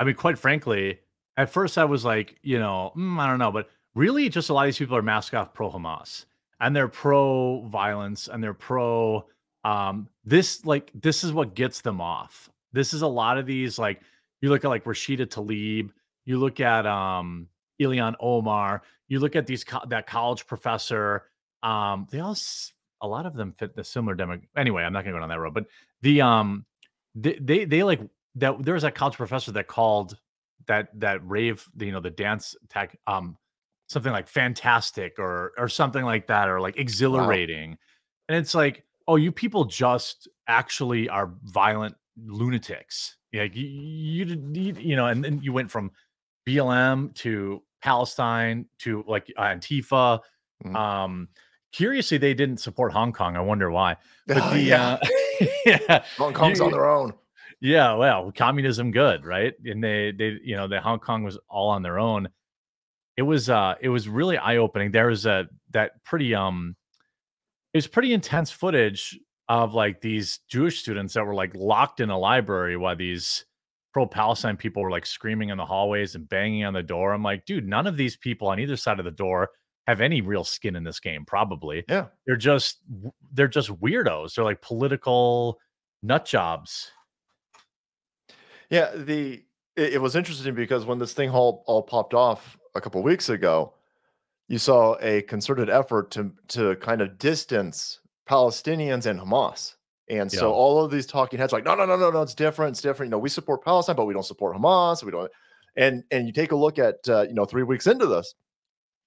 I 0.00 0.04
mean, 0.04 0.14
quite 0.14 0.38
frankly, 0.38 1.00
at 1.36 1.50
first 1.50 1.76
I 1.76 1.84
was 1.84 2.04
like, 2.04 2.38
you 2.42 2.58
know, 2.58 2.92
mm, 2.96 3.18
I 3.20 3.26
don't 3.26 3.38
know, 3.38 3.52
but 3.52 3.68
really, 3.94 4.30
just 4.30 4.48
a 4.48 4.54
lot 4.54 4.62
of 4.62 4.68
these 4.68 4.78
people 4.78 4.96
are 4.96 5.02
mask 5.02 5.34
off 5.34 5.52
pro 5.52 5.70
Hamas 5.70 6.24
and 6.60 6.74
they're 6.74 6.88
pro 6.88 7.60
violence 7.66 8.26
and 8.28 8.42
they're 8.42 8.54
pro 8.54 9.26
um 9.64 10.08
this 10.24 10.64
like 10.64 10.90
this 10.94 11.24
is 11.24 11.32
what 11.32 11.54
gets 11.54 11.80
them 11.80 12.00
off. 12.00 12.48
This 12.72 12.94
is 12.94 13.02
a 13.02 13.06
lot 13.06 13.38
of 13.38 13.46
these 13.46 13.78
like 13.78 14.00
you 14.40 14.50
look 14.50 14.64
at 14.64 14.68
like 14.68 14.84
Rashida 14.84 15.26
Tlaib, 15.26 15.90
you 16.24 16.38
look 16.38 16.60
at 16.60 16.86
um 16.86 17.48
Ilhan 17.80 18.14
Omar, 18.20 18.82
you 19.08 19.20
look 19.20 19.36
at 19.36 19.46
these 19.46 19.64
co- 19.64 19.86
that 19.88 20.06
college 20.06 20.46
professor. 20.46 21.24
Um, 21.62 22.06
they 22.10 22.20
all 22.20 22.32
s- 22.32 22.72
a 23.00 23.06
lot 23.08 23.26
of 23.26 23.34
them 23.34 23.54
fit 23.58 23.74
the 23.74 23.84
similar 23.84 24.14
demo. 24.14 24.40
Anyway, 24.56 24.82
I'm 24.82 24.92
not 24.92 25.04
gonna 25.04 25.16
go 25.16 25.20
down 25.20 25.28
that 25.28 25.40
road, 25.40 25.54
but 25.54 25.66
the 26.02 26.20
um 26.20 26.64
they 27.14 27.38
they, 27.40 27.64
they 27.64 27.82
like 27.82 28.00
that 28.36 28.62
there 28.62 28.74
was 28.74 28.84
a 28.84 28.90
college 28.90 29.16
professor 29.16 29.50
that 29.52 29.66
called 29.66 30.16
that 30.66 30.88
that 31.00 31.26
rave 31.26 31.64
you 31.78 31.90
know 31.92 32.00
the 32.00 32.10
dance 32.10 32.54
tech 32.68 32.96
um 33.06 33.36
something 33.88 34.12
like 34.12 34.28
fantastic 34.28 35.18
or 35.18 35.52
or 35.56 35.68
something 35.68 36.04
like 36.04 36.26
that 36.26 36.48
or 36.48 36.60
like 36.60 36.76
exhilarating 36.76 37.78
and 38.28 38.36
it's 38.36 38.54
like 38.54 38.84
oh 39.08 39.16
you 39.16 39.32
people 39.32 39.64
just 39.64 40.28
actually 40.46 41.08
are 41.08 41.32
violent 41.44 41.94
lunatics 42.16 43.16
like 43.34 43.54
you 43.56 43.64
you, 43.66 44.24
you, 44.52 44.74
you 44.78 44.96
know 44.96 45.06
and 45.06 45.24
then 45.24 45.40
you 45.42 45.52
went 45.52 45.70
from 45.70 45.90
blm 46.48 47.12
to 47.14 47.62
palestine 47.82 48.66
to 48.78 49.04
like 49.08 49.26
antifa 49.38 50.20
Mhm. 50.64 50.74
um 50.74 51.28
curiously 51.72 52.18
they 52.18 52.34
didn't 52.34 52.58
support 52.58 52.92
hong 52.92 53.12
kong 53.12 53.36
i 53.36 53.40
wonder 53.40 53.70
why 53.70 53.96
but 54.26 54.38
Oh, 54.42 54.50
the 54.54 54.60
yeah, 54.60 54.98
uh, 55.00 55.06
yeah 55.66 56.04
Hong 56.16 56.32
Kong's 56.34 56.58
you- 56.58 56.64
on 56.64 56.72
their 56.72 56.88
own. 56.88 57.12
yeah, 57.60 57.94
well, 57.94 58.30
communism 58.32 58.90
good, 58.92 59.24
right? 59.24 59.54
And 59.64 59.82
they 59.82 60.12
they 60.12 60.38
you 60.44 60.54
know, 60.56 60.68
the 60.68 60.80
Hong 60.80 60.98
Kong 61.00 61.22
was 61.24 61.38
all 61.48 61.70
on 61.70 61.82
their 61.82 61.98
own. 61.98 62.28
It 63.16 63.22
was 63.22 63.48
uh 63.50 63.74
it 63.80 63.88
was 63.88 64.08
really 64.08 64.36
eye-opening. 64.38 64.90
There 64.92 65.06
was 65.08 65.26
a 65.26 65.48
that 65.72 66.02
pretty 66.04 66.34
um 66.34 66.76
it 67.72 67.76
was 67.76 67.86
pretty 67.86 68.12
intense 68.12 68.50
footage 68.50 69.18
of 69.48 69.74
like 69.74 70.00
these 70.00 70.40
Jewish 70.48 70.80
students 70.80 71.14
that 71.14 71.24
were 71.24 71.34
like 71.34 71.54
locked 71.54 72.00
in 72.00 72.10
a 72.10 72.18
library 72.18 72.76
while 72.76 72.96
these 72.96 73.44
pro-Palestine 73.92 74.56
people 74.56 74.82
were 74.82 74.90
like 74.90 75.06
screaming 75.06 75.48
in 75.48 75.56
the 75.56 75.64
hallways 75.64 76.14
and 76.14 76.28
banging 76.28 76.64
on 76.64 76.74
the 76.74 76.82
door. 76.82 77.12
I'm 77.12 77.22
like, 77.22 77.46
dude, 77.46 77.66
none 77.66 77.86
of 77.86 77.96
these 77.96 78.16
people 78.16 78.48
on 78.48 78.60
either 78.60 78.76
side 78.76 78.98
of 78.98 79.04
the 79.04 79.10
door 79.10 79.50
have 79.86 80.00
any 80.02 80.20
real 80.20 80.44
skin 80.44 80.76
in 80.76 80.84
this 80.84 81.00
game, 81.00 81.24
probably. 81.24 81.84
Yeah. 81.88 82.06
They're 82.26 82.36
just 82.36 82.78
they're 83.32 83.48
just 83.48 83.70
weirdos. 83.80 84.34
They're 84.34 84.44
like 84.44 84.60
political 84.60 85.58
nut 86.02 86.26
jobs. 86.26 86.90
Yeah, 88.70 88.94
the 88.94 89.42
it, 89.76 89.94
it 89.94 90.02
was 90.02 90.14
interesting 90.14 90.54
because 90.54 90.84
when 90.84 90.98
this 90.98 91.14
thing 91.14 91.30
all 91.30 91.64
all 91.66 91.82
popped 91.82 92.12
off 92.12 92.58
a 92.74 92.80
couple 92.80 93.02
weeks 93.02 93.30
ago, 93.30 93.72
you 94.48 94.58
saw 94.58 94.96
a 95.00 95.22
concerted 95.22 95.70
effort 95.70 96.10
to 96.12 96.32
to 96.48 96.76
kind 96.76 97.00
of 97.00 97.18
distance 97.18 98.00
Palestinians 98.28 99.06
and 99.06 99.20
Hamas. 99.20 99.74
And 100.10 100.30
so 100.32 100.48
Yeah. 100.48 100.54
all 100.54 100.82
of 100.82 100.90
these 100.90 101.06
talking 101.06 101.38
heads 101.38 101.52
like, 101.52 101.64
no, 101.64 101.74
no, 101.74 101.84
no, 101.84 101.96
no, 101.96 102.10
no, 102.10 102.22
it's 102.22 102.34
different. 102.34 102.70
It's 102.72 102.80
different. 102.80 103.08
You 103.08 103.12
know, 103.12 103.18
we 103.18 103.28
support 103.28 103.62
Palestine, 103.62 103.94
but 103.96 104.06
we 104.06 104.14
don't 104.14 104.24
support 104.24 104.56
Hamas. 104.56 105.02
We 105.04 105.10
don't. 105.10 105.30
And 105.76 106.02
and 106.10 106.26
you 106.26 106.32
take 106.32 106.52
a 106.52 106.56
look 106.56 106.78
at 106.78 106.96
uh, 107.08 107.22
you 107.28 107.34
know 107.34 107.44
three 107.44 107.62
weeks 107.62 107.86
into 107.86 108.06
this, 108.06 108.34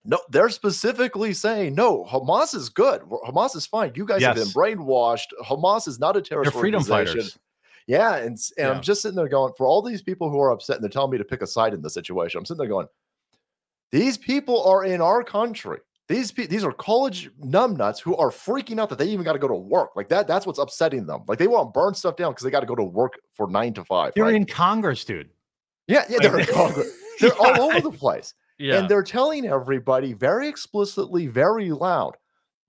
no, 0.05 0.19
they're 0.29 0.49
specifically 0.49 1.33
saying 1.33 1.75
no. 1.75 2.05
Hamas 2.05 2.53
is 2.55 2.69
good. 2.69 3.01
Hamas 3.01 3.55
is 3.55 3.65
fine. 3.65 3.91
You 3.95 4.05
guys 4.05 4.21
have 4.23 4.35
been 4.35 4.47
brainwashed. 4.47 5.27
Hamas 5.43 5.87
is 5.87 5.99
not 5.99 6.15
a 6.15 6.21
terrorist 6.21 6.53
They're 6.53 6.59
freedom 6.61 6.81
organization. 6.81 7.21
fighters. 7.21 7.37
Yeah, 7.87 8.15
and 8.17 8.27
and 8.27 8.39
Yeah. 8.57 8.71
I'm 8.71 8.81
just 8.81 9.01
sitting 9.01 9.15
there 9.15 9.27
going, 9.27 9.53
for 9.57 9.65
all 9.65 9.81
these 9.81 10.01
people 10.03 10.29
who 10.29 10.39
are 10.39 10.51
upset 10.51 10.75
and 10.77 10.83
they're 10.83 10.89
telling 10.89 11.11
me 11.11 11.17
to 11.17 11.25
pick 11.25 11.41
a 11.41 11.47
side 11.47 11.73
in 11.73 11.81
the 11.81 11.89
situation, 11.89 12.37
I'm 12.37 12.45
sitting 12.45 12.59
there 12.59 12.67
going, 12.67 12.87
these 13.91 14.17
people 14.17 14.63
are 14.63 14.85
in 14.85 15.01
our 15.01 15.23
country. 15.23 15.79
These 16.07 16.31
pe- 16.31 16.47
these 16.47 16.63
are 16.63 16.73
college 16.73 17.29
numbnuts 17.41 18.01
who 18.01 18.15
are 18.17 18.31
freaking 18.31 18.79
out 18.79 18.89
that 18.89 18.97
they 18.97 19.07
even 19.07 19.23
got 19.23 19.33
to 19.33 19.39
go 19.39 19.47
to 19.47 19.55
work. 19.55 19.91
Like 19.95 20.09
that, 20.09 20.27
that's 20.27 20.45
what's 20.45 20.59
upsetting 20.59 21.05
them. 21.05 21.21
Like 21.27 21.37
they 21.37 21.47
want 21.47 21.67
to 21.73 21.79
burn 21.79 21.93
stuff 21.93 22.17
down 22.17 22.31
because 22.31 22.43
they 22.43 22.49
got 22.51 22.59
to 22.61 22.65
go 22.65 22.75
to 22.75 22.83
work 22.83 23.13
for 23.33 23.49
nine 23.49 23.73
to 23.75 23.85
five. 23.85 24.13
They're 24.15 24.25
right? 24.25 24.35
in 24.35 24.45
Congress, 24.45 25.05
dude. 25.05 25.29
yeah, 25.87 26.03
yeah, 26.09 26.17
they're 26.21 26.39
in 26.39 26.45
Congress. 26.53 26.91
They're 27.19 27.37
all 27.39 27.61
over 27.61 27.79
the 27.79 27.91
place. 27.91 28.33
Yeah. 28.57 28.77
And 28.77 28.89
they're 28.89 29.03
telling 29.03 29.47
everybody 29.47 30.13
very 30.13 30.47
explicitly, 30.47 31.27
very 31.27 31.71
loud 31.71 32.17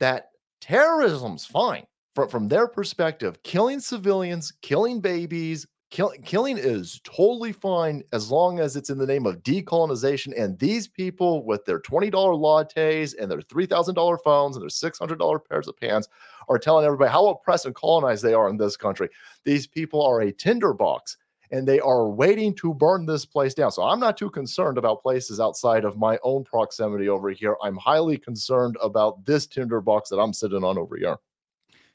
that 0.00 0.28
terrorism's 0.60 1.44
fine 1.44 1.84
from, 2.14 2.28
from 2.28 2.48
their 2.48 2.68
perspective. 2.68 3.42
Killing 3.42 3.80
civilians, 3.80 4.52
killing 4.62 5.00
babies, 5.00 5.66
kill, 5.92 6.12
killing 6.24 6.58
is 6.58 7.00
totally 7.04 7.52
fine 7.52 8.02
as 8.12 8.30
long 8.30 8.58
as 8.58 8.74
it's 8.74 8.90
in 8.90 8.98
the 8.98 9.06
name 9.06 9.26
of 9.26 9.42
decolonization. 9.42 10.32
And 10.36 10.58
these 10.58 10.88
people 10.88 11.44
with 11.44 11.64
their 11.66 11.78
$20 11.78 12.10
lattes 12.10 13.14
and 13.20 13.30
their 13.30 13.40
$3,000 13.40 14.18
phones 14.24 14.56
and 14.56 14.62
their 14.62 14.90
$600 14.90 15.48
pairs 15.48 15.68
of 15.68 15.76
pants 15.76 16.08
are 16.48 16.58
telling 16.58 16.84
everybody 16.84 17.10
how 17.10 17.28
oppressed 17.28 17.66
and 17.66 17.74
colonized 17.74 18.24
they 18.24 18.34
are 18.34 18.48
in 18.48 18.56
this 18.56 18.76
country. 18.76 19.08
These 19.44 19.66
people 19.66 20.04
are 20.04 20.22
a 20.22 20.32
tinderbox 20.32 21.18
and 21.50 21.68
they 21.68 21.78
are 21.78 22.08
waiting 22.08 22.54
to 22.54 22.72
burn 22.72 23.04
this 23.04 23.26
place 23.26 23.52
down. 23.52 23.70
So 23.70 23.82
I'm 23.82 24.00
not 24.00 24.16
too 24.16 24.30
concerned 24.30 24.78
about 24.78 25.02
places 25.02 25.38
outside 25.38 25.84
of 25.84 25.98
my 25.98 26.18
own 26.22 26.44
proximity 26.44 27.10
over 27.10 27.30
here. 27.30 27.56
I'm 27.62 27.76
highly 27.76 28.16
concerned 28.16 28.76
about 28.82 29.24
this 29.26 29.46
tinderbox 29.46 30.08
that 30.08 30.18
I'm 30.18 30.32
sitting 30.32 30.64
on 30.64 30.78
over 30.78 30.96
here. 30.96 31.18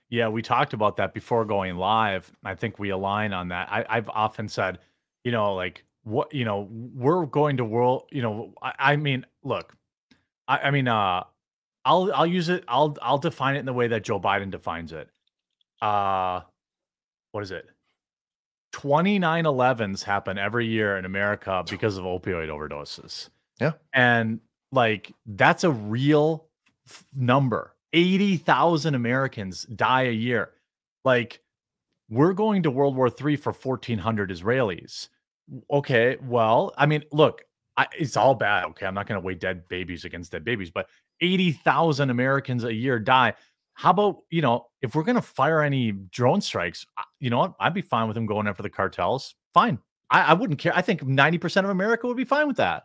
Yeah, 0.09 0.29
we 0.29 0.41
talked 0.41 0.73
about 0.73 0.97
that 0.97 1.13
before 1.13 1.43
going 1.45 1.75
live. 1.75 2.31
I 2.43 2.55
think 2.55 2.79
we 2.79 2.89
align 2.89 3.33
on 3.33 3.49
that. 3.49 3.67
I, 3.71 3.85
I've 3.89 4.09
often 4.09 4.47
said, 4.47 4.79
you 5.23 5.31
know, 5.31 5.53
like 5.53 5.83
what 6.03 6.33
you 6.33 6.45
know, 6.45 6.69
we're 6.71 7.25
going 7.25 7.57
to 7.57 7.65
world. 7.65 8.07
You 8.11 8.21
know, 8.21 8.53
I, 8.61 8.73
I 8.79 8.95
mean, 8.95 9.25
look, 9.43 9.75
I, 10.47 10.57
I 10.59 10.71
mean, 10.71 10.87
uh, 10.87 11.23
I'll 11.83 12.11
I'll 12.13 12.27
use 12.27 12.49
it. 12.49 12.63
I'll 12.67 12.97
I'll 13.01 13.17
define 13.17 13.55
it 13.55 13.59
in 13.59 13.65
the 13.65 13.73
way 13.73 13.87
that 13.87 14.03
Joe 14.03 14.19
Biden 14.19 14.49
defines 14.49 14.93
it. 14.93 15.09
Uh, 15.81 16.41
what 17.31 17.43
is 17.43 17.51
it? 17.51 17.67
29 18.73 19.45
11s 19.45 20.03
happen 20.03 20.37
every 20.37 20.67
year 20.67 20.97
in 20.97 21.05
America 21.05 21.63
because 21.67 21.97
of 21.97 22.03
opioid 22.03 22.49
overdoses. 22.49 23.29
Yeah. 23.59 23.73
And 23.93 24.39
like 24.71 25.13
that's 25.25 25.63
a 25.63 25.71
real 25.71 26.45
f- 26.87 27.05
number. 27.15 27.73
80,000 27.93 28.95
Americans 28.95 29.63
die 29.63 30.03
a 30.03 30.11
year. 30.11 30.51
Like 31.05 31.41
we're 32.09 32.33
going 32.33 32.63
to 32.63 32.71
World 32.71 32.95
War 32.95 33.07
III 33.07 33.35
for 33.37 33.51
1400 33.51 34.31
Israelis. 34.31 35.09
Okay, 35.71 36.17
well, 36.21 36.73
I 36.77 36.85
mean, 36.85 37.03
look, 37.11 37.43
I, 37.77 37.87
it's 37.97 38.17
all 38.17 38.35
bad. 38.35 38.65
Okay, 38.65 38.85
I'm 38.85 38.93
not 38.93 39.07
going 39.07 39.19
to 39.21 39.25
weigh 39.25 39.35
dead 39.35 39.67
babies 39.69 40.03
against 40.03 40.31
dead 40.31 40.43
babies, 40.43 40.71
but 40.71 40.87
80,000 41.21 42.09
Americans 42.09 42.63
a 42.63 42.73
year 42.73 42.99
die. 42.99 43.33
How 43.73 43.91
about, 43.91 44.17
you 44.29 44.41
know, 44.41 44.67
if 44.81 44.95
we're 44.95 45.03
going 45.03 45.15
to 45.15 45.21
fire 45.21 45.61
any 45.61 45.91
drone 45.91 46.41
strikes, 46.41 46.85
you 47.19 47.29
know 47.29 47.37
what? 47.37 47.53
I'd 47.59 47.73
be 47.73 47.81
fine 47.81 48.07
with 48.07 48.15
them 48.15 48.25
going 48.25 48.47
after 48.47 48.63
the 48.63 48.69
cartels. 48.69 49.35
Fine. 49.53 49.79
I, 50.09 50.23
I 50.23 50.33
wouldn't 50.33 50.59
care. 50.59 50.75
I 50.75 50.81
think 50.81 51.01
90% 51.01 51.63
of 51.63 51.69
America 51.69 52.07
would 52.07 52.17
be 52.17 52.25
fine 52.25 52.47
with 52.47 52.57
that. 52.57 52.83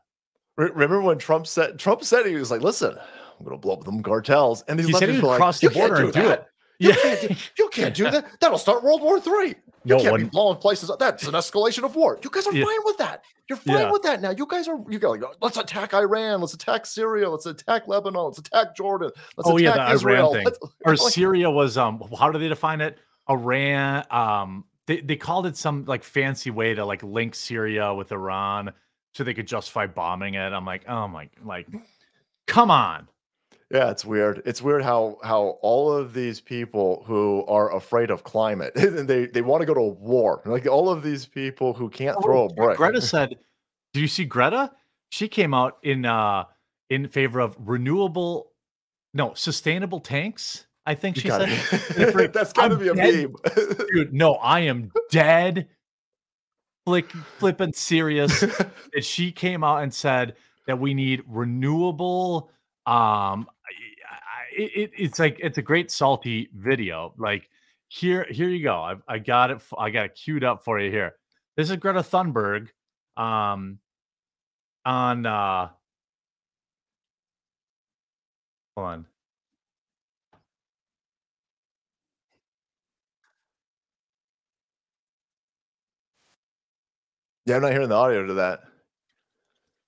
Remember 0.56 1.00
when 1.00 1.16
Trump 1.16 1.46
said 1.46 1.78
Trump 1.78 2.04
said 2.04 2.26
he 2.26 2.34
was 2.34 2.50
like, 2.50 2.60
"Listen, 2.60 2.94
I'm 3.42 3.48
going 3.48 3.56
to 3.56 3.60
blow 3.60 3.74
up 3.74 3.84
them 3.84 4.02
cartels," 4.02 4.62
and 4.68 4.78
these 4.78 4.86
He 4.86 4.92
leftists 4.92 5.14
would 5.20 5.22
were 5.24 5.36
cross 5.36 5.62
like, 5.62 5.72
the 5.72 5.78
"You 5.78 5.86
can't 5.86 5.92
border 5.94 6.04
and 6.04 6.12
do 6.12 6.30
it." 6.30 6.44
You 6.78 6.88
Yeah. 6.88 6.94
can't, 6.96 7.20
do, 7.20 7.34
you 7.58 7.68
can't 7.68 7.94
do 7.94 8.04
that. 8.10 8.40
That'll 8.40 8.58
start 8.58 8.82
World 8.82 9.02
War 9.02 9.20
Three. 9.20 9.48
You 9.48 9.54
No 9.84 9.96
can't 9.96 10.16
be 10.16 10.22
one- 10.22 10.26
blowing 10.30 10.56
places 10.58 10.90
up. 10.90 10.98
That's 10.98 11.26
an 11.26 11.34
escalation 11.34 11.84
of 11.84 11.94
war. 11.96 12.18
You 12.22 12.30
guys 12.30 12.46
are 12.46 12.52
Yeah. 12.54 12.64
fine 12.64 12.78
with 12.84 12.98
that. 12.98 13.22
You're 13.48 13.56
fine 13.58 13.76
Yeah. 13.76 13.92
with 13.92 14.02
that 14.02 14.20
now. 14.22 14.30
You 14.30 14.46
guys 14.46 14.66
are. 14.68 14.78
You 14.88 14.98
go 14.98 15.10
like, 15.10 15.22
let's 15.40 15.56
attack 15.56 15.92
Iran. 15.94 16.40
Let's 16.40 16.54
attack 16.54 16.86
Syria. 16.86 17.28
Let's 17.30 17.46
attack 17.46 17.86
Lebanon. 17.88 18.24
Let's 18.24 18.38
attack 18.38 18.74
Jordan. 18.76 19.10
Let's 19.36 19.48
Oh, 19.48 19.58
yeah, 19.58 19.74
attack 19.74 19.98
the 19.98 20.08
Iran 20.08 20.32
thing. 20.32 20.44
Let's- 20.44 20.58
or 20.86 20.96
like, 20.96 21.12
Syria 21.12 21.50
was 21.50 21.76
um 21.76 22.02
how 22.18 22.30
do 22.30 22.38
they 22.38 22.48
define 22.48 22.80
it? 22.80 22.98
Iran 23.30 24.04
um 24.10 24.64
they, 24.86 25.00
they 25.00 25.14
called 25.16 25.46
it 25.46 25.56
some 25.56 25.84
like 25.84 26.02
fancy 26.02 26.50
way 26.50 26.74
to 26.74 26.84
like 26.84 27.02
link 27.04 27.34
Syria 27.36 27.94
with 27.94 28.10
Iran 28.10 28.72
so 29.14 29.22
they 29.22 29.34
could 29.34 29.46
justify 29.46 29.86
bombing 29.86 30.34
it. 30.34 30.52
I'm 30.52 30.64
like, 30.64 30.88
oh 30.88 31.06
my 31.06 31.28
like 31.44 31.68
come 32.48 32.70
on. 32.70 33.06
Yeah, 33.72 33.90
it's 33.90 34.04
weird. 34.04 34.42
It's 34.44 34.60
weird 34.60 34.82
how 34.82 35.16
how 35.24 35.58
all 35.62 35.90
of 35.90 36.12
these 36.12 36.40
people 36.40 37.04
who 37.06 37.42
are 37.46 37.74
afraid 37.74 38.10
of 38.10 38.22
climate 38.22 38.72
and 38.76 39.08
they 39.08 39.26
they 39.26 39.40
want 39.40 39.62
to 39.62 39.66
go 39.66 39.72
to 39.74 39.80
war. 39.80 40.42
Like 40.44 40.66
all 40.66 40.90
of 40.90 41.02
these 41.02 41.24
people 41.24 41.72
who 41.72 41.88
can't 41.88 42.22
throw 42.22 42.44
a 42.44 42.52
brick. 42.52 42.76
Greta 42.76 43.00
said, 43.00 43.36
"Do 43.94 44.00
you 44.00 44.08
see 44.08 44.26
Greta? 44.26 44.70
She 45.08 45.26
came 45.26 45.54
out 45.54 45.78
in 45.82 46.04
uh 46.04 46.44
in 46.90 47.08
favor 47.08 47.40
of 47.40 47.56
renewable 47.58 48.52
no, 49.14 49.34
sustainable 49.34 50.00
tanks. 50.00 50.66
I 50.84 50.94
think 50.94 51.16
You 51.16 51.22
she 51.22 51.28
said 51.28 51.48
that's 52.32 52.52
got 52.52 52.68
to 52.68 52.76
be 52.76 52.88
a 52.88 52.94
dead. 52.94 53.14
meme. 53.14 53.34
dude, 53.92 54.12
no, 54.12 54.34
I 54.34 54.60
am 54.60 54.90
dead 55.10 55.68
flick 56.84 57.10
flipping 57.38 57.72
serious 57.72 58.40
that 58.40 59.04
she 59.04 59.30
came 59.32 59.62
out 59.62 59.82
and 59.82 59.94
said 59.94 60.34
that 60.66 60.78
we 60.78 60.92
need 60.94 61.22
renewable 61.26 62.50
um 62.86 63.46
it, 64.56 64.70
it, 64.74 64.90
it's 64.96 65.18
like 65.18 65.38
it's 65.40 65.58
a 65.58 65.62
great 65.62 65.90
salty 65.90 66.48
video 66.54 67.14
like 67.18 67.48
here 67.88 68.26
here 68.30 68.48
you 68.48 68.62
go 68.62 68.74
I, 68.76 68.94
I 69.08 69.18
got 69.18 69.50
it 69.50 69.60
I 69.78 69.90
got 69.90 70.06
it 70.06 70.14
queued 70.14 70.44
up 70.44 70.64
for 70.64 70.80
you 70.80 70.90
here. 70.90 71.14
This 71.56 71.70
is 71.70 71.76
greta 71.76 72.00
thunberg 72.00 72.68
um 73.16 73.78
on 74.84 75.26
uh 75.26 75.68
hold 78.76 78.88
on. 78.88 79.06
Yeah, 87.44 87.56
I'm 87.56 87.62
not 87.62 87.72
hearing 87.72 87.88
the 87.88 87.94
audio 87.96 88.26
to 88.26 88.34
that. 88.34 88.60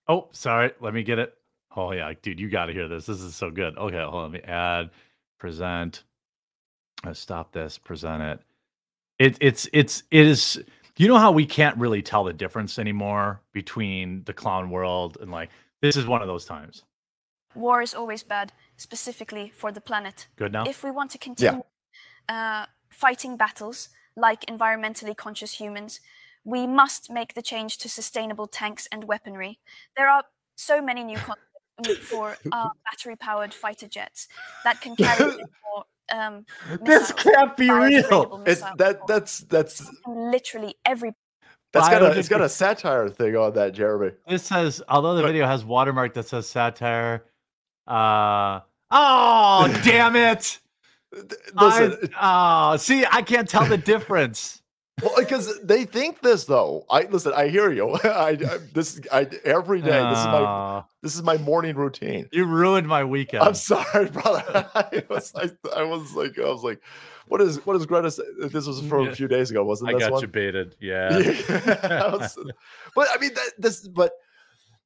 oh 0.09 0.29
sorry 0.33 0.73
let 0.81 0.93
me 0.93 1.03
get 1.03 1.19
it 1.19 1.35
oh 1.77 1.93
yeah 1.93 2.13
dude 2.23 2.41
you 2.41 2.49
got 2.49 2.67
to 2.67 2.73
hear 2.73 2.89
this 2.89 3.07
this 3.07 3.21
is 3.21 3.35
so 3.35 3.51
good. 3.51 3.77
Okay 3.77 3.99
hold 3.99 4.15
on 4.15 4.33
let 4.33 4.43
me 4.43 4.49
add 4.49 4.91
present 5.39 6.05
uh, 7.07 7.13
stop 7.13 7.53
this 7.53 7.79
present 7.79 8.23
it. 8.23 8.41
It 9.19 9.37
it's 9.41 9.69
it's 9.73 10.03
it 10.11 10.27
is 10.27 10.63
you 10.97 11.09
know 11.09 11.19
how 11.19 11.33
we 11.33 11.47
can't 11.47 11.77
really 11.77 12.03
tell 12.03 12.25
the 12.25 12.33
difference 12.33 12.79
anymore 12.79 13.41
between 13.53 14.25
the 14.25 14.33
clown 14.33 14.71
world 14.71 15.19
and 15.21 15.31
like 15.31 15.51
this 15.83 15.97
is 15.97 16.07
one 16.07 16.23
of 16.23 16.29
those 16.29 16.45
times. 16.45 16.85
War 17.55 17.83
is 17.83 17.95
always 17.95 18.23
bad, 18.23 18.53
specifically 18.77 19.53
for 19.55 19.71
the 19.71 19.81
planet. 19.81 20.27
good 20.37 20.53
now? 20.53 20.65
If 20.65 20.83
we 20.83 20.91
want 20.91 21.11
to 21.13 21.19
continue 21.19 21.63
uh, 22.29 22.67
fighting 22.91 23.37
battles 23.37 23.91
like 24.17 24.47
environmentally 24.47 25.17
conscious 25.17 25.53
humans, 25.61 26.01
we 26.45 26.67
must 26.67 27.11
make 27.11 27.35
the 27.35 27.43
change 27.43 27.79
to 27.79 27.89
sustainable 27.89 28.47
tanks 28.47 28.89
and 28.91 29.05
weaponry. 29.05 29.59
There 29.97 30.09
are 30.09 30.25
so 30.57 30.81
many 30.81 31.05
new 31.05 31.17
concepts 31.17 31.54
for 32.03 32.37
uh, 32.53 32.69
battery-powered 32.91 33.53
fighter 33.53 33.89
jets 33.89 34.29
that 34.65 34.81
can 34.81 34.97
carry 34.97 35.37
more. 35.75 35.85
Um, 36.13 36.45
this 36.83 37.13
can't 37.13 37.57
be 37.57 37.71
real 37.71 38.03
biodegradable 38.03 38.47
It's 38.47 38.61
that 38.77 39.07
that's 39.09 39.39
that's 39.39 39.91
literally 40.07 40.75
every 40.85 41.15
that's 41.73 41.89
got 41.89 42.03
a 42.03 42.19
it's 42.19 42.29
got 42.29 42.43
a 42.43 42.49
satire 42.49 43.09
thing 43.09 43.35
on 43.37 43.55
that, 43.55 43.73
Jeremy. 43.73 44.13
this 44.29 44.43
says 44.45 44.83
although 44.89 45.15
the 45.15 45.23
But- 45.23 45.29
video 45.29 45.47
has 45.47 45.65
watermark 45.65 46.13
that 46.15 46.27
says 46.29 46.47
satire 46.47 47.25
uh 47.87 48.61
oh 48.91 49.81
damn 49.85 50.15
it 50.17 50.59
Th- 51.15 51.27
Listen, 51.55 52.11
I, 52.17 52.73
oh 52.75 52.77
see 52.77 53.05
i 53.11 53.23
can't 53.23 53.49
tell 53.49 53.65
the 53.67 53.77
difference 53.79 54.61
well, 55.03 55.15
because 55.19 55.61
they 55.63 55.85
think 55.85 56.21
this 56.21 56.45
though. 56.45 56.85
I 56.89 57.03
listen. 57.03 57.33
I 57.35 57.49
hear 57.49 57.73
you. 57.73 57.91
I, 58.05 58.31
I 58.31 58.59
this 58.73 59.01
I 59.13 59.27
every 59.45 59.81
day. 59.81 59.87
This 60.11 60.19
is 60.21 60.27
my 60.27 60.83
this 61.03 61.15
is 61.17 61.23
my 61.23 61.37
morning 61.39 61.75
routine. 61.77 62.29
you 62.33 62.45
ruined 62.45 62.87
my 62.87 63.03
weekend 63.05 63.43
I'm 63.43 63.55
sorry, 63.73 64.09
brother. 64.11 64.69
I 64.75 65.03
was 65.11 65.33
I, 65.35 65.51
I 65.77 65.83
was 65.83 66.15
like 66.15 66.39
I 66.39 66.45
was 66.49 66.63
like, 66.63 66.81
what 67.27 67.41
is 67.41 67.65
what 67.67 67.77
is 67.77 67.87
Greta? 67.87 68.11
Say? 68.11 68.23
This 68.53 68.67
was 68.67 68.81
from 68.87 69.09
a 69.09 69.15
few 69.15 69.27
days 69.27 69.51
ago, 69.51 69.65
wasn't 69.65 69.95
i 69.95 69.99
got 69.99 70.13
one? 70.13 70.21
you 70.23 70.29
baited 70.29 70.77
yeah 70.81 71.19
Yeah. 71.19 71.79
I 72.07 72.17
was- 72.17 72.39
but 72.95 73.09
I 73.13 73.19
mean 73.19 73.35
that 73.35 73.51
this 73.59 73.89
but 73.89 74.13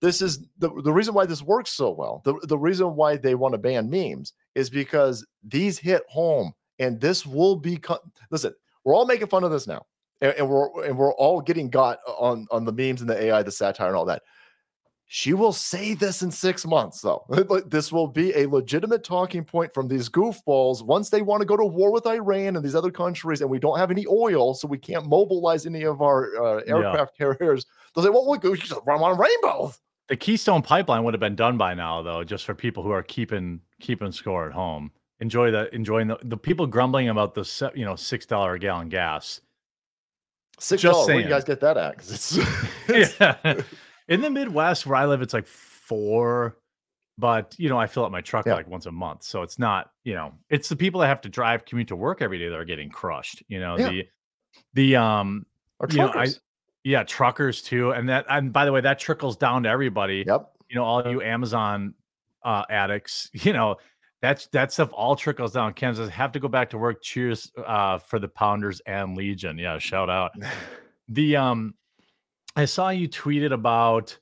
this 0.00 0.22
is 0.22 0.38
the, 0.58 0.70
the 0.84 0.92
reason 0.92 1.12
why 1.12 1.26
this 1.26 1.42
works 1.42 1.70
so 1.70 1.90
well. 1.90 2.22
The, 2.24 2.34
the 2.46 2.56
reason 2.56 2.94
why 2.94 3.16
they 3.16 3.34
want 3.34 3.54
to 3.54 3.58
ban 3.58 3.90
memes 3.90 4.32
is 4.54 4.70
because 4.70 5.26
these 5.42 5.76
hit 5.78 6.02
home 6.08 6.52
and 6.78 7.00
this 7.00 7.26
will 7.26 7.56
become 7.56 7.98
listen, 8.30 8.54
we're 8.84 8.94
all 8.94 9.06
making 9.06 9.26
fun 9.26 9.44
of 9.44 9.50
this 9.50 9.66
now. 9.66 9.84
And, 10.20 10.34
and 10.38 10.48
we're 10.48 10.84
and 10.84 10.96
we're 10.98 11.14
all 11.14 11.40
getting 11.40 11.70
got 11.70 11.98
on 12.06 12.46
on 12.50 12.64
the 12.64 12.72
memes 12.72 13.00
and 13.00 13.08
the 13.10 13.20
AI, 13.20 13.42
the 13.42 13.52
satire 13.52 13.88
and 13.88 13.96
all 13.96 14.04
that. 14.06 14.22
She 15.10 15.32
will 15.32 15.54
say 15.54 15.94
this 15.94 16.20
in 16.20 16.30
six 16.30 16.66
months, 16.66 17.00
though. 17.00 17.24
This 17.66 17.90
will 17.90 18.08
be 18.08 18.34
a 18.36 18.46
legitimate 18.46 19.04
talking 19.04 19.42
point 19.42 19.72
from 19.72 19.88
these 19.88 20.10
goofballs 20.10 20.84
once 20.84 21.08
they 21.08 21.22
want 21.22 21.40
to 21.40 21.46
go 21.46 21.56
to 21.56 21.64
war 21.64 21.90
with 21.90 22.06
Iran 22.06 22.56
and 22.56 22.64
these 22.64 22.74
other 22.74 22.90
countries, 22.90 23.40
and 23.40 23.48
we 23.48 23.58
don't 23.58 23.78
have 23.78 23.90
any 23.90 24.04
oil, 24.06 24.52
so 24.52 24.68
we 24.68 24.76
can't 24.76 25.06
mobilize 25.06 25.64
any 25.64 25.84
of 25.84 26.02
our 26.02 26.36
uh, 26.36 26.60
Yeah. 26.66 26.74
aircraft 26.76 27.16
carriers. 27.16 27.64
They'll 27.94 28.04
say, 28.04 28.10
"Well, 28.10 28.28
we 28.28 28.38
just 28.58 28.74
run 28.86 29.00
on 29.00 29.18
rainbow." 29.18 29.72
The 30.08 30.16
Keystone 30.16 30.62
Pipeline 30.62 31.04
would 31.04 31.14
have 31.14 31.20
been 31.20 31.36
done 31.36 31.56
by 31.56 31.74
now, 31.74 32.02
though, 32.02 32.22
just 32.24 32.44
for 32.44 32.54
people 32.54 32.82
who 32.82 32.90
are 32.90 33.02
keeping 33.02 33.60
keeping 33.80 34.12
score 34.12 34.46
at 34.46 34.52
home. 34.52 34.90
Enjoy 35.20 35.50
the 35.50 35.74
enjoying 35.74 36.08
the, 36.08 36.18
the 36.22 36.36
people 36.36 36.66
grumbling 36.66 37.08
about 37.08 37.34
the 37.34 37.72
you 37.74 37.84
know 37.86 37.96
six 37.96 38.26
dollar 38.26 38.54
a 38.54 38.58
gallon 38.58 38.88
gas. 38.90 39.40
Six 40.58 40.82
dollars. 40.82 41.06
Where 41.08 41.20
you 41.20 41.28
guys 41.28 41.44
get 41.44 41.60
that 41.60 41.76
at? 41.76 41.94
it's, 41.98 42.36
it's- 42.88 43.14
yeah. 43.20 43.60
In 44.08 44.22
the 44.22 44.30
Midwest 44.30 44.86
where 44.86 44.96
I 44.96 45.04
live, 45.04 45.20
it's 45.20 45.34
like 45.34 45.46
four, 45.46 46.56
but 47.18 47.54
you 47.58 47.68
know, 47.68 47.78
I 47.78 47.86
fill 47.86 48.04
up 48.04 48.10
my 48.12 48.22
truck 48.22 48.46
Yeah. 48.46 48.54
like 48.54 48.66
once 48.66 48.86
a 48.86 48.92
month. 48.92 49.22
So 49.22 49.42
it's 49.42 49.58
not, 49.58 49.90
you 50.04 50.14
know, 50.14 50.32
it's 50.48 50.68
the 50.70 50.76
people 50.76 51.00
that 51.02 51.08
have 51.08 51.20
to 51.22 51.28
drive 51.28 51.64
commute 51.66 51.88
to 51.88 51.96
work 51.96 52.22
every 52.22 52.38
day 52.38 52.48
that 52.48 52.56
are 52.58 52.64
getting 52.64 52.88
crushed. 52.90 53.42
You 53.48 53.60
know, 53.60 53.76
Yeah. 53.78 53.88
the 53.90 54.08
the 54.74 54.96
um 54.96 55.46
You 55.90 55.98
know, 55.98 56.12
I- 56.14 56.28
yeah, 56.84 57.02
truckers 57.02 57.60
too. 57.60 57.90
And 57.90 58.08
that 58.08 58.24
and 58.30 58.50
by 58.52 58.64
the 58.64 58.72
way, 58.72 58.80
that 58.80 58.98
trickles 58.98 59.36
down 59.36 59.64
to 59.64 59.68
everybody. 59.68 60.24
yep. 60.26 60.52
You 60.70 60.76
know, 60.76 60.84
all 60.84 61.06
you 61.06 61.20
Amazon 61.20 61.92
uh 62.42 62.64
addicts, 62.70 63.28
you 63.34 63.52
know, 63.52 63.76
that's 64.20 64.46
that 64.48 64.72
stuff 64.72 64.90
all 64.92 65.14
trickles 65.16 65.52
down. 65.52 65.72
Kansas 65.74 66.08
have 66.10 66.32
to 66.32 66.40
go 66.40 66.48
back 66.48 66.70
to 66.70 66.78
work. 66.78 67.02
Cheers 67.02 67.52
uh 67.66 67.98
for 67.98 68.18
the 68.18 68.28
Pounders 68.28 68.80
and 68.86 69.16
Legion. 69.16 69.58
Yeah, 69.58 69.78
shout 69.78 70.10
out. 70.10 70.32
the 71.08 71.36
um 71.36 71.74
i 72.56 72.64
saw 72.64 72.90
you 72.90 73.08
tweeted 73.08 73.52
about 73.52 74.16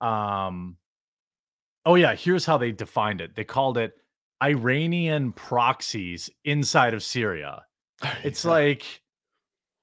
um 0.00 0.76
oh 1.84 1.96
yeah 1.96 2.14
here's 2.14 2.46
how 2.46 2.56
they 2.56 2.72
defined 2.72 3.20
it 3.20 3.34
they 3.34 3.44
called 3.44 3.76
it 3.76 3.92
iranian 4.42 5.32
proxies 5.32 6.30
inside 6.44 6.94
of 6.94 7.02
syria 7.02 7.62
it's 8.24 8.44
like 8.44 9.02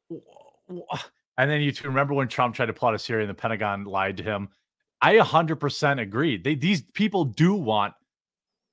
w- 0.10 0.26
w- 0.68 0.86
and 1.38 1.52
then 1.52 1.62
you 1.62 1.72
two 1.72 1.88
remember 1.88 2.14
when 2.14 2.28
trump 2.28 2.56
tried 2.56 2.68
to 2.68 2.74
plot 2.74 2.96
a 2.96 3.00
syria 3.00 3.24
and 3.24 3.30
the 3.30 3.40
pentagon 3.40 3.84
lied 3.84 4.18
to 4.18 4.24
him 4.24 4.48
i 5.02 5.16
100% 5.16 6.02
agree 6.02 6.38
they 6.38 6.56
these 6.56 6.82
people 6.94 7.26
do 7.26 7.54
want 7.54 7.94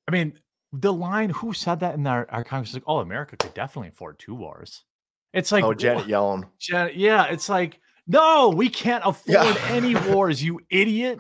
i 0.09 0.13
mean 0.13 0.33
the 0.81 0.93
line 0.93 1.31
who 1.31 1.53
said 1.53 1.81
that 1.81 1.95
in 1.95 2.07
our, 2.07 2.27
our 2.31 2.43
congress 2.45 2.75
like 2.75 2.83
oh 2.87 2.99
america 2.99 3.37
could 3.37 3.55
definitely 3.55 3.89
afford 3.89 4.19
two 4.19 4.35
wars 4.35 4.85
it's 5.33 5.51
like 5.51 5.65
oh, 5.65 5.75
Janet 5.75 6.07
Yellen. 6.07 6.45
Jan- 6.61 6.93
yeah, 6.95 7.25
it's 7.25 7.49
like, 7.49 7.81
no, 8.07 8.51
we 8.51 8.69
can't 8.69 9.03
afford 9.05 9.47
Yeah. 9.47 9.57
any 9.67 9.97
wars, 9.97 10.41
you 10.41 10.61
idiot. 10.71 11.19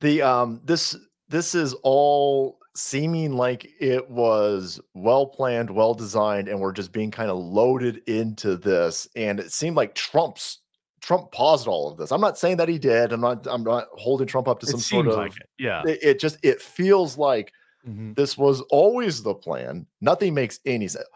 the 0.00 0.20
um 0.20 0.60
this 0.64 0.94
this 1.28 1.54
is 1.54 1.72
all 1.82 2.58
seeming 2.76 3.36
like 3.36 3.66
it 3.80 4.10
was 4.10 4.80
well 4.92 5.26
planned 5.26 5.70
well 5.70 5.94
designed 5.94 6.48
and 6.48 6.60
we're 6.60 6.72
just 6.72 6.92
being 6.92 7.10
kind 7.10 7.30
of 7.30 7.38
loaded 7.38 8.02
into 8.06 8.56
this 8.56 9.08
and 9.16 9.40
it 9.40 9.50
seemed 9.52 9.76
like 9.76 9.94
trump's 9.94 10.58
trump 11.00 11.30
paused 11.30 11.68
all 11.68 11.90
of 11.90 11.96
this 11.96 12.10
i'm 12.10 12.20
not 12.20 12.36
saying 12.36 12.56
that 12.56 12.68
he 12.68 12.78
did 12.78 13.12
i'm 13.12 13.20
not 13.20 13.46
i'm 13.46 13.62
not 13.62 13.86
holding 13.92 14.26
trump 14.26 14.48
up 14.48 14.58
to 14.58 14.66
some 14.66 14.80
sort 14.80 15.06
of 15.06 15.14
like 15.14 15.36
it. 15.36 15.48
Yeah. 15.58 15.82
it, 15.86 15.98
it 16.02 16.20
just 16.20 16.36
it 16.42 16.60
feels 16.60 17.16
like 17.16 17.52
Mhm. 17.88 18.16
this 18.16 18.36
was 18.38 18.60
always 18.70 19.22
the 19.22 19.34
plan. 19.34 19.86
Nothing 20.00 20.34
makes 20.34 20.60
any 20.66 20.88
sense 20.88 21.06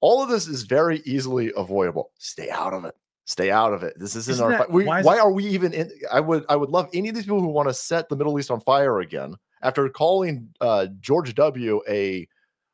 all 0.00 0.22
of 0.22 0.28
this 0.28 0.46
is 0.46 0.62
very 0.62 1.00
easily 1.04 1.52
avoidable. 1.56 2.12
Stay 2.18 2.48
out 2.50 2.72
of 2.72 2.84
it. 2.84 2.94
Stay 3.24 3.50
out 3.50 3.72
of 3.72 3.82
it. 3.82 3.98
This 3.98 4.14
isn't, 4.14 4.32
Isn't 4.34 4.44
our 4.44 4.50
that- 4.52 4.58
fight. 4.60 4.70
We, 4.70 4.84
why 4.84 5.02
why, 5.02 5.14
is 5.14 5.18
it- 5.18 5.22
are 5.22 5.32
we 5.32 5.44
even 5.46 5.72
in 5.74 5.90
i 6.12 6.20
would 6.20 6.44
i 6.48 6.54
would 6.56 6.70
love 6.70 6.88
any 6.94 7.08
of 7.08 7.14
these 7.16 7.24
people 7.24 7.40
who 7.40 7.48
want 7.48 7.68
to 7.68 7.74
set 7.74 8.08
the 8.08 8.14
middle 8.16 8.38
east 8.38 8.50
on 8.50 8.60
fire 8.60 9.00
again 9.00 9.34
after 9.62 9.88
calling 9.88 10.48
uh, 10.60 10.86
george 11.00 11.34
w. 11.34 11.82
a 11.88 12.28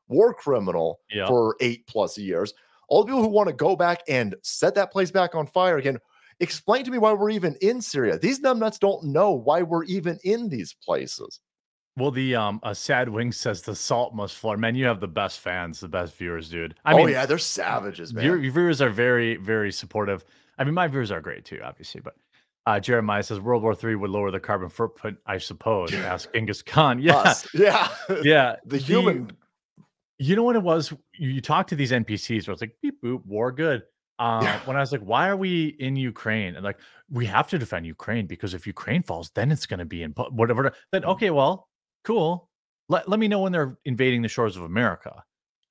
war 0.09 0.35
criminal 0.35 1.01
Yeah. 1.11 1.27
for 1.27 1.57
eight 1.61 1.87
plus 1.87 2.19
years. 2.19 2.53
All 2.89 3.01
the 3.03 3.07
people 3.07 3.23
who 3.23 3.29
want 3.29 3.49
to 3.49 3.55
go 3.55 3.75
back 3.75 4.03
and 4.07 4.35
set 4.43 4.75
that 4.75 4.93
place 4.93 5.11
back 5.11 5.35
on 5.35 5.47
fire 5.47 5.79
again. 5.79 5.99
Explain 6.41 6.85
to 6.85 6.91
me 6.91 6.99
why 6.99 7.13
we're 7.15 7.31
even 7.31 7.57
in 7.63 7.81
syria. 7.81 8.19
These 8.19 8.41
numbnuts 8.41 8.79
don't 8.79 9.03
know 9.05 9.31
why 9.33 9.63
we're 9.63 9.85
even 9.85 10.19
in 10.25 10.51
these 10.51 10.75
places 10.85 11.41
Well, 11.97 12.11
the 12.11 12.35
um 12.35 12.61
a 12.63 12.75
sad 12.75 13.09
wing 13.09 13.31
says 13.33 13.63
the 13.63 13.75
salt 13.75 14.15
must 14.15 14.35
flow. 14.37 14.57
Man, 14.57 14.75
you 14.75 14.85
have 14.87 15.01
the 15.01 15.09
best 15.09 15.41
fans, 15.41 15.81
the 15.81 15.89
best 15.89 16.17
viewers, 16.17 16.49
dude. 16.49 16.75
I 16.85 16.93
oh 16.95 16.97
mean, 16.97 17.09
yeah 17.11 17.25
they're 17.27 17.39
savages 17.39 18.13
man 18.13 18.25
your, 18.25 18.37
your 18.37 18.53
viewers 18.53 18.83
are 18.83 18.91
very, 18.91 19.37
very 19.37 19.71
supportive. 19.73 20.25
I 20.59 20.65
mean, 20.65 20.75
my 20.75 20.89
viewers 20.89 21.11
are 21.11 21.21
great 21.21 21.45
too, 21.45 21.61
obviously, 21.63 22.01
but 22.01 22.15
uh 22.67 22.81
Jeremiah 22.81 23.23
says 23.23 23.39
World 23.39 23.63
War 23.63 23.75
Three 23.75 23.95
would 23.95 24.11
lower 24.11 24.31
the 24.33 24.41
carbon 24.41 24.69
footprint, 24.69 25.19
I 25.27 25.39
suppose. 25.39 25.93
Ask 25.95 26.33
Genghis 26.33 26.63
Khan. 26.63 26.99
Yeah. 27.03 27.17
Us. 27.19 27.47
yeah 27.55 27.89
Yeah. 28.23 28.57
the 28.67 28.79
human 28.79 29.31
you 30.19 30.37
know 30.37 30.43
what 30.45 30.57
it 30.57 30.63
was? 30.63 30.93
You, 31.19 31.31
you 31.31 31.41
talk 31.41 31.67
to 31.69 31.77
these 31.77 31.91
NPCs 31.91 32.47
where 32.47 32.53
it's 32.53 32.61
like 32.61 32.77
beep 32.81 33.03
boop, 33.03 33.25
war 33.27 33.51
good. 33.53 33.83
Uh, 34.19 34.41
Yeah. 34.43 34.61
When 34.65 34.77
I 34.77 34.81
was 34.81 34.93
like, 34.93 35.01
why 35.01 35.29
are 35.29 35.37
we 35.37 35.77
in 35.81 35.97
Ukraine? 35.97 36.55
And 36.55 36.65
like, 36.65 36.79
we 37.11 37.27
have 37.27 37.49
to 37.49 37.59
defend 37.59 37.85
Ukraine 37.87 38.27
because 38.27 38.55
if 38.55 38.67
Ukraine 38.67 39.03
falls, 39.03 39.31
then 39.35 39.51
it's 39.51 39.67
going 39.67 39.79
to 39.81 39.85
be 39.85 40.03
in 40.03 40.13
whatever. 40.13 40.73
Then 40.93 41.05
okay, 41.05 41.31
well, 41.31 41.69
cool. 42.05 42.49
Let 42.89 43.09
let 43.09 43.19
me 43.19 43.29
know 43.29 43.41
when 43.41 43.53
they're 43.53 43.79
invading 43.85 44.23
the 44.23 44.29
shores 44.29 44.57
of 44.57 44.63
America. 44.63 45.25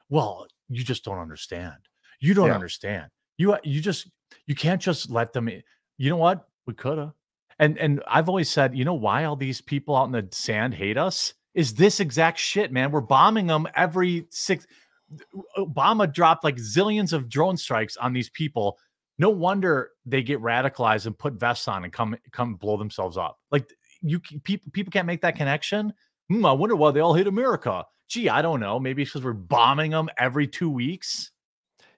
Well, 0.10 0.48
you 0.70 0.84
just 0.84 1.04
don't 1.06 1.20
understand. 1.20 1.76
You 2.20 2.34
don't 2.34 2.48
Yeah. 2.48 2.56
understand. 2.56 3.12
You 3.38 3.54
uh, 3.54 3.60
you 3.64 3.82
just 3.82 4.10
you 4.48 4.56
can't 4.56 4.82
just 4.82 5.10
let 5.10 5.34
them. 5.34 5.48
in. 5.48 5.64
You 5.98 6.10
know 6.10 6.18
what? 6.18 6.48
We 6.66 6.74
coulda. 6.74 7.14
And 7.60 7.78
and 7.78 8.02
I've 8.08 8.30
always 8.30 8.50
said, 8.50 8.76
you 8.76 8.84
know 8.86 8.94
why 8.96 9.26
all 9.26 9.36
these 9.36 9.62
people 9.62 9.96
out 9.96 10.06
in 10.06 10.12
the 10.12 10.28
sand 10.32 10.74
hate 10.74 10.98
us 10.98 11.34
is 11.54 11.76
this 11.76 12.00
exact 12.00 12.40
shit, 12.40 12.72
man. 12.72 12.92
We're 12.92 13.02
bombing 13.02 13.48
them 13.48 13.68
every 13.76 14.26
six. 14.32 14.66
Uh, 15.14 15.66
Obama 15.66 16.12
dropped 16.12 16.44
like 16.44 16.56
zillions 16.58 17.14
of 17.14 17.30
drone 17.30 17.58
strikes 17.58 17.96
on 17.98 18.14
these 18.14 18.30
people. 18.32 18.80
No 19.20 19.30
wonder 19.30 19.92
they 20.08 20.24
get 20.24 20.42
radicalized 20.42 21.06
and 21.06 21.18
put 21.18 21.34
vests 21.36 21.68
on 21.68 21.84
and 21.84 21.94
come 21.94 22.16
come 22.32 22.56
blow 22.56 22.78
themselves 22.78 23.18
up. 23.18 23.38
Like 23.52 23.70
you 24.02 24.20
people 24.20 24.72
people 24.72 24.92
can't 24.92 25.06
make 25.06 25.22
that 25.22 25.36
connection. 25.36 25.94
Hmm, 26.30 26.46
I 26.46 26.52
wonder 26.54 26.76
why 26.76 26.92
they 26.92 27.00
all 27.00 27.14
hate 27.14 27.28
America. 27.28 27.86
Gee, 28.10 28.30
I 28.30 28.42
don't 28.42 28.60
know. 28.60 28.80
Maybe 28.80 29.02
it's 29.02 29.12
because 29.12 29.26
we're 29.26 29.34
bombing 29.34 29.92
them 29.92 30.10
every 30.18 30.48
two 30.48 30.70
weeks. 30.70 31.32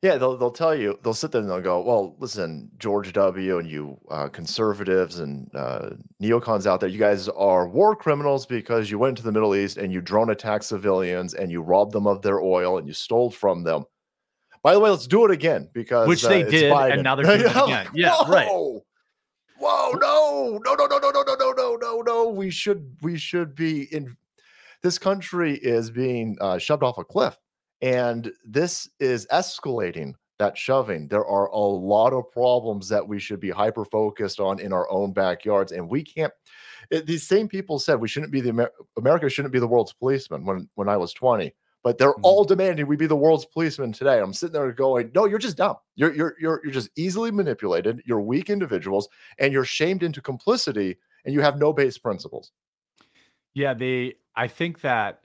Yeah, 0.02 0.18
they'll 0.18 0.38
they'll 0.38 0.52
tell 0.52 0.76
you 0.76 1.00
they'll 1.04 1.16
sit 1.16 1.32
there 1.32 1.42
and 1.42 1.50
they'll 1.50 1.62
go, 1.62 1.82
well, 1.82 2.16
listen, 2.20 2.70
George 2.78 3.12
W. 3.14 3.58
and 3.58 3.68
you 3.68 3.98
uh, 4.12 4.28
conservatives 4.28 5.20
and 5.20 5.50
uh, 5.56 5.92
neocons 6.22 6.68
out 6.68 6.80
there, 6.80 6.90
you 6.90 7.00
guys 7.00 7.28
are 7.30 7.68
war 7.68 7.96
criminals 7.96 8.46
because 8.46 8.92
you 8.92 9.00
went 9.00 9.18
to 9.18 9.24
the 9.24 9.32
Middle 9.32 9.56
East 9.56 9.78
and 9.78 9.92
you 9.92 10.02
drone 10.02 10.30
attacked 10.30 10.66
civilians 10.66 11.34
and 11.34 11.52
you 11.52 11.62
robbed 11.62 11.92
them 11.92 12.06
of 12.06 12.22
their 12.22 12.40
oil 12.40 12.78
and 12.78 12.88
you 12.88 12.94
stole 12.94 13.32
from 13.32 13.64
them. 13.64 13.84
By 14.62 14.74
the 14.74 14.80
way, 14.80 14.90
let's 14.90 15.08
do 15.08 15.26
it 15.26 15.32
again 15.32 15.70
because 15.74 16.08
Which 16.08 16.24
uh, 16.24 16.30
they 16.30 16.42
it's 16.42 16.52
did, 16.52 16.72
and 16.72 17.04
now 17.04 17.16
they're 17.16 17.26
doing 17.38 17.42
it 17.42 17.56
again. 17.56 17.88
Yeah, 17.94 18.16
right. 18.28 18.48
Whoa! 19.60 19.92
No! 19.94 20.60
No! 20.64 20.76
No! 20.76 20.86
No! 20.88 20.98
No! 21.00 21.12
No! 21.12 21.24
No! 21.24 21.36
No! 21.36 21.54
No! 21.54 21.76
No! 21.76 22.02
No! 22.02 22.30
We 22.30 22.50
should 22.50 22.96
we 23.02 23.18
should 23.18 23.56
be 23.56 23.84
in. 23.94 24.16
This 24.82 24.98
country 25.00 25.56
is 25.58 25.90
being 25.90 26.38
uh, 26.42 26.58
shoved 26.60 26.84
off 26.84 26.98
a 26.98 27.04
cliff 27.04 27.38
and 27.82 28.32
this 28.46 28.90
is 29.00 29.28
escalating 29.32 30.14
that 30.38 30.58
shoving 30.58 31.08
there 31.08 31.26
are 31.26 31.48
a 31.48 31.58
lot 31.58 32.14
of 32.14 32.30
problems 32.32 32.90
that 32.90 33.06
we 33.08 33.20
should 33.20 33.40
be 33.40 33.50
hyper 33.50 33.86
focused 33.86 34.40
on 34.40 34.60
in 34.60 34.74
our 34.74 34.90
own 34.92 35.14
backyards 35.14 35.72
and 35.72 35.88
we 35.90 36.04
can't 36.04 36.34
it- 36.92 37.06
these 37.06 37.28
same 37.28 37.48
people 37.48 37.80
said 37.80 38.00
we 38.00 38.08
shouldn't 38.08 38.32
be 38.32 38.42
the 38.42 38.50
Amer- 38.50 38.72
america 38.98 39.30
shouldn't 39.30 39.54
be 39.54 39.60
the 39.60 39.68
world's 39.68 39.94
policeman 39.94 40.46
when 40.46 40.70
when 40.76 40.90
i 40.90 40.98
was 40.98 41.14
20 41.14 41.54
but 41.86 41.98
they're 42.00 42.14
Mhm. 42.16 42.22
all 42.24 42.44
demanding 42.44 42.88
we 42.88 42.98
be 42.98 43.08
the 43.08 43.16
world's 43.16 43.46
policeman 43.46 43.94
today 43.94 44.20
i'm 44.20 44.34
sitting 44.34 44.54
there 44.54 44.74
going 44.74 45.12
no 45.16 45.26
you're 45.26 45.40
just 45.40 45.58
dumb 45.58 45.78
you're 45.96 46.14
you're 46.16 46.36
you're, 46.42 46.62
you're 46.66 46.74
just 46.74 46.90
easily 46.98 47.32
manipulated 47.32 48.02
you're 48.06 48.22
weak 48.22 48.50
individuals 48.50 49.08
and 49.40 49.54
you're 49.54 49.66
shamed 49.66 50.04
into 50.04 50.22
complicity 50.22 50.98
and 51.26 51.34
you 51.34 51.42
have 51.42 51.58
no 51.60 51.72
base 51.74 51.98
principles 51.98 52.52
Yeah, 53.54 53.74
they. 53.74 54.16
I 54.36 54.48
think 54.48 54.82
that 54.82 55.22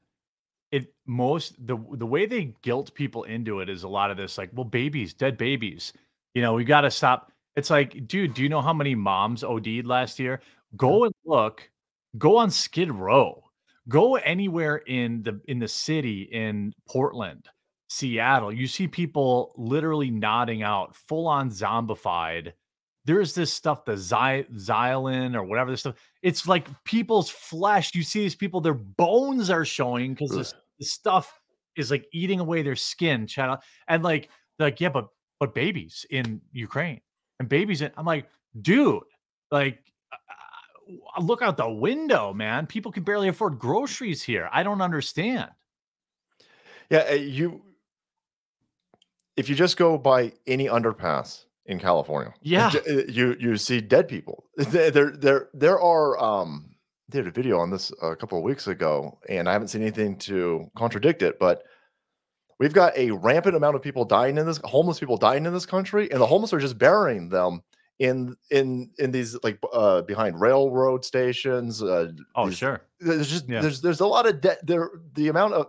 it 0.73 0.95
most 1.07 1.57
the 1.67 1.77
the 1.95 2.07
way 2.07 2.27
they 2.27 2.55
guilt 2.63 2.95
people 2.95 3.25
into 3.25 3.61
it 3.61 3.69
is 3.69 3.83
a 3.85 3.89
lot 3.89 4.11
of 4.11 4.17
this 4.17 4.39
like, 4.39 4.51
well, 4.55 4.65
babies, 4.65 5.15
dead 5.15 5.37
babies. 5.37 5.93
You 6.35 6.43
know, 6.43 6.55
we 6.55 6.65
got 6.65 6.83
to 6.83 6.91
stop. 6.91 7.33
It's 7.57 7.71
like, 7.71 8.07
dude, 8.07 8.35
do 8.35 8.43
you 8.43 8.49
know 8.49 8.63
how 8.63 8.73
many 8.73 8.95
moms 8.95 9.43
OD'd 9.45 9.87
last 9.87 10.19
year? 10.21 10.41
Go 10.77 11.05
and 11.05 11.15
look. 11.25 11.69
Go 12.19 12.37
on 12.37 12.51
Skid 12.51 12.93
Row. 12.93 13.50
Go 13.89 14.17
anywhere 14.17 14.77
in 14.77 15.23
the 15.23 15.41
in 15.49 15.59
the 15.59 15.69
city 15.69 16.29
in 16.33 16.73
Portland, 16.89 17.49
Seattle. 17.89 18.53
You 18.53 18.67
see 18.67 18.87
people 18.87 19.53
literally 19.57 20.11
nodding 20.11 20.63
out, 20.63 20.95
full 20.95 21.27
on 21.27 21.51
zombified. 21.51 22.53
There's 23.07 23.35
this 23.35 23.53
stuff, 23.53 23.85
the 23.87 23.97
Zy- 23.97 24.45
Xylin 24.55 25.35
or 25.35 25.43
whatever 25.43 25.71
this 25.71 25.81
stuff. 25.81 25.97
It's 26.23 26.47
like 26.47 26.69
people's 26.85 27.31
flesh. 27.31 27.95
You 27.95 28.03
see 28.03 28.21
these 28.21 28.37
people, 28.37 28.61
their 28.61 28.75
bones 28.75 29.49
are 29.49 29.65
showing 29.65 30.13
because 30.13 30.31
this, 30.31 30.55
this 30.79 30.93
stuff 30.93 31.41
is 31.77 31.91
like 31.91 32.07
eating 32.13 32.41
away 32.41 32.63
their 32.63 32.77
skin. 32.77 33.27
Channel 33.27 33.59
and 33.89 34.03
like, 34.03 34.29
like 34.59 34.81
yeah, 34.81 34.91
but 34.91 35.09
but 35.41 35.55
babies 35.55 36.05
in 36.11 36.41
Ukraine 36.53 37.01
and 37.41 37.49
babies 37.49 37.81
in. 37.81 37.91
I'm 37.97 38.05
like, 38.05 38.29
dude, 38.61 39.03
like, 39.51 39.81
look 41.21 41.43
out 41.43 41.57
the 41.57 41.71
window, 41.71 42.33
man. 42.33 42.67
People 42.67 42.93
can 42.93 43.03
barely 43.03 43.29
afford 43.29 43.59
groceries 43.59 44.23
here. 44.23 44.49
I 44.53 44.63
don't 44.63 44.81
understand. 44.81 45.51
Yeah, 46.91 47.07
uh, 47.11 47.15
you. 47.15 47.63
If 49.37 49.49
you 49.49 49.55
just 49.55 49.77
go 49.77 49.97
by 49.97 50.33
any 50.47 50.67
underpass 50.67 51.45
in 51.67 51.79
California, 51.79 52.35
Yeah. 52.43 52.73
uh, 52.89 53.03
you 53.09 53.37
you 53.39 53.57
see 53.57 53.81
dead 53.81 54.09
people. 54.09 54.45
There 54.57 54.91
there 54.91 55.11
there, 55.17 55.49
there 55.55 55.81
are. 55.81 56.19
Um, 56.19 56.67
did 57.11 57.27
a 57.27 57.31
video 57.33 57.59
on 57.59 57.71
this 57.71 57.91
a 58.03 58.15
couple 58.15 58.39
of 58.39 58.45
weeks 58.45 58.69
ago, 58.69 59.19
and 59.29 59.49
I 59.49 59.53
haven't 59.53 59.69
seen 59.69 59.83
anything 59.83 60.17
to 60.19 60.71
contradict 60.77 61.23
it, 61.23 61.39
but. 61.39 61.63
We've 62.59 62.75
got 62.75 62.95
a 62.95 63.11
rampant 63.11 63.57
amount 63.57 63.77
of 63.77 63.81
people 63.81 64.05
dying 64.05 64.37
in 64.37 64.45
this 64.45 64.61
homeless 64.65 65.01
people 65.01 65.17
dying 65.17 65.47
in 65.47 65.55
this 65.55 65.65
country, 65.65 66.11
and 66.11 66.21
the 66.21 66.27
homeless 66.27 66.53
are 66.53 66.59
just 66.59 66.77
burying 66.77 67.31
them 67.31 67.63
in 68.01 68.35
in 68.51 68.91
in 68.99 69.13
these 69.13 69.37
like 69.45 69.59
uh 69.73 70.03
behind 70.03 70.41
railroad 70.41 71.05
stations. 71.05 71.83
Uh, 71.83 72.11
Oh, 72.35 72.47
these- 72.47 72.57
sure. 72.59 72.81
there's 72.99 73.29
just 73.31 73.49
Yeah. 73.49 73.61
there's 73.61 73.81
there's 73.81 74.01
a 74.01 74.07
lot 74.07 74.27
of 74.27 74.41
dead 74.41 74.59
there 74.65 74.91
the 75.15 75.29
amount 75.29 75.55
of 75.55 75.67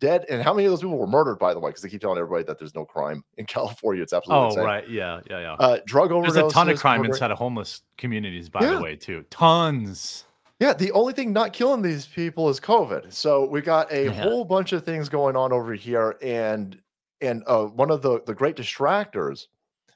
dead 0.00 0.24
and 0.28 0.42
how 0.42 0.52
many 0.52 0.66
of 0.66 0.72
those 0.72 0.80
people 0.80 0.98
were 0.98 1.06
murdered 1.06 1.38
by 1.38 1.54
the 1.54 1.60
way 1.60 1.70
because 1.70 1.82
they 1.82 1.88
keep 1.88 2.00
telling 2.00 2.18
everybody 2.18 2.42
that 2.42 2.58
there's 2.58 2.74
no 2.74 2.84
crime 2.84 3.22
in 3.38 3.46
california 3.46 4.02
it's 4.02 4.12
absolutely 4.12 4.42
Oh, 4.44 4.48
insane. 4.48 4.64
right. 4.64 4.88
Yeah, 4.90 5.20
yeah, 5.30 5.38
yeah. 5.40 5.52
uh 5.54 5.78
drug 5.86 6.10
overdoses 6.10 6.32
There's 6.34 6.46
a 6.46 6.50
ton 6.50 6.68
of 6.68 6.80
crime 6.80 7.00
murder- 7.02 7.12
inside 7.12 7.30
of 7.30 7.38
homeless 7.38 7.82
communities, 7.96 8.48
by 8.48 8.60
Yeah. 8.62 8.74
the 8.76 8.82
way, 8.82 8.96
too. 8.96 9.24
Tons. 9.30 10.24
yeah 10.60 10.72
the 10.72 10.90
only 10.92 11.12
thing 11.12 11.32
not 11.32 11.52
killing 11.52 11.82
these 11.82 12.06
people 12.06 12.48
is 12.48 12.58
covid 12.60 13.12
so 13.12 13.46
we 13.46 13.60
got 13.60 13.92
a 13.92 14.06
Yeah. 14.06 14.10
whole 14.10 14.44
bunch 14.44 14.72
of 14.72 14.84
things 14.84 15.08
going 15.08 15.36
on 15.36 15.52
over 15.52 15.74
here 15.74 16.16
and 16.22 16.78
and 17.20 17.42
uh 17.46 17.64
one 17.66 17.90
of 17.90 18.02
the 18.02 18.20
the 18.26 18.34
great 18.34 18.56
distractors 18.56 19.46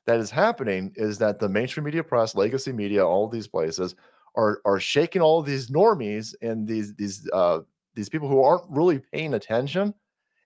that 0.09 0.21
is 0.21 0.31
happening 0.33 0.93
is 0.97 1.19
that 1.21 1.41
the 1.41 1.49
mainstream 1.51 1.85
media 1.85 2.05
press 2.05 2.35
legacy 2.37 2.73
media 2.73 3.07
all 3.07 3.29
these 3.29 3.49
places 3.49 3.95
are 4.37 4.61
are 4.67 4.81
shaking 4.81 5.23
all 5.23 5.41
of 5.41 5.47
these 5.47 5.71
normies 5.71 6.35
and 6.43 6.69
these 6.69 6.95
these 6.97 7.29
uh 7.35 7.61
these 7.95 8.11
people 8.11 8.29
who 8.29 8.43
aren't 8.43 8.65
really 8.71 9.01
paying 9.13 9.35
attention 9.35 9.95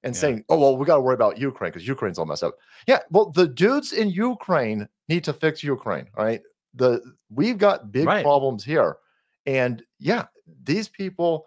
and 0.04 0.14
Yeah. 0.14 0.20
saying, 0.20 0.44
"Oh 0.50 0.58
well, 0.58 0.76
we 0.76 0.86
got 0.86 0.96
to 0.96 1.02
worry 1.02 1.14
about 1.14 1.38
Ukraine 1.38 1.70
because 1.72 1.88
Ukraine's 1.88 2.18
all 2.18 2.26
messed 2.26 2.44
up." 2.44 2.56
Yeah, 2.88 3.00
well, 3.10 3.30
the 3.30 3.48
dudes 3.48 3.92
in 3.92 4.10
Ukraine 4.10 4.88
need 5.08 5.24
to 5.24 5.32
fix 5.32 5.62
Ukraine. 5.62 6.08
All 6.16 6.24
right, 6.24 6.42
the 6.74 7.00
we've 7.30 7.58
got 7.58 7.92
big 7.92 8.06
Right. 8.06 8.22
problems 8.22 8.64
here, 8.64 8.96
and 9.46 9.82
yeah, 10.00 10.26
these 10.64 10.88
people 10.88 11.46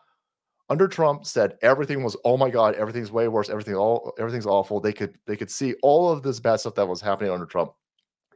under 0.70 0.88
Trump 0.88 1.26
said 1.26 1.57
everything 1.63 2.03
was, 2.03 2.18
"Oh 2.26 2.38
my 2.38 2.49
God, 2.49 2.76
everything's 2.76 3.11
way 3.11 3.28
worse. 3.28 3.49
Everything 3.49 3.76
all 3.76 4.13
everything's 4.20 4.47
awful." 4.47 4.80
They 4.82 4.93
could 4.93 5.18
they 5.28 5.38
could 5.38 5.51
see 5.51 5.76
all 5.84 6.11
of 6.11 6.24
this 6.24 6.39
bad 6.39 6.57
stuff 6.61 6.76
that 6.76 6.88
was 6.88 7.01
happening 7.01 7.32
under 7.32 7.45
Trump. 7.45 7.74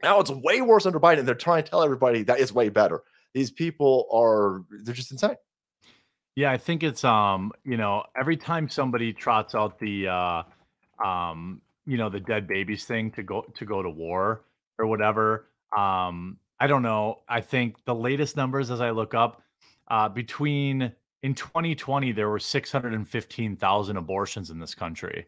Now 0.02 0.20
it's 0.20 0.30
way 0.30 0.60
worse 0.60 0.86
under 0.86 1.00
Biden. 1.00 1.24
They're 1.24 1.34
trying 1.34 1.64
to 1.64 1.70
tell 1.70 1.82
everybody 1.82 2.22
that 2.24 2.40
it's 2.40 2.52
way 2.52 2.68
better. 2.68 3.02
These 3.34 3.50
people 3.50 4.06
are 4.12 4.64
they're 4.82 4.94
just 4.94 5.12
insane. 5.12 5.36
Yeah, 6.36 6.50
I 6.52 6.58
think 6.58 6.82
it's 6.82 7.04
um, 7.04 7.52
you 7.64 7.76
know, 7.76 8.04
every 8.18 8.36
time 8.36 8.68
somebody 8.68 9.12
trots 9.12 9.54
out 9.54 9.78
the 9.78 10.08
uh 10.08 10.42
um, 11.04 11.60
you 11.86 11.96
know, 11.96 12.10
the 12.10 12.20
dead 12.20 12.46
babies 12.46 12.84
thing 12.84 13.10
to 13.12 13.22
go 13.22 13.42
to 13.54 13.64
go 13.64 13.82
to 13.82 13.90
war 13.90 14.42
or 14.78 14.86
whatever. 14.86 15.46
Um, 15.76 16.38
I 16.58 16.66
don't 16.66 16.82
know. 16.82 17.20
I 17.28 17.40
think 17.40 17.76
the 17.84 17.94
latest 17.94 18.36
numbers 18.36 18.70
as 18.70 18.80
I 18.80 18.90
look 18.90 19.14
up, 19.14 19.42
uh 19.88 20.08
between 20.08 20.92
in 21.22 21.34
2020 21.34 22.12
there 22.12 22.28
were 22.30 22.38
615,000 22.38 23.96
abortions 23.96 24.50
in 24.50 24.58
this 24.58 24.74
country. 24.74 25.26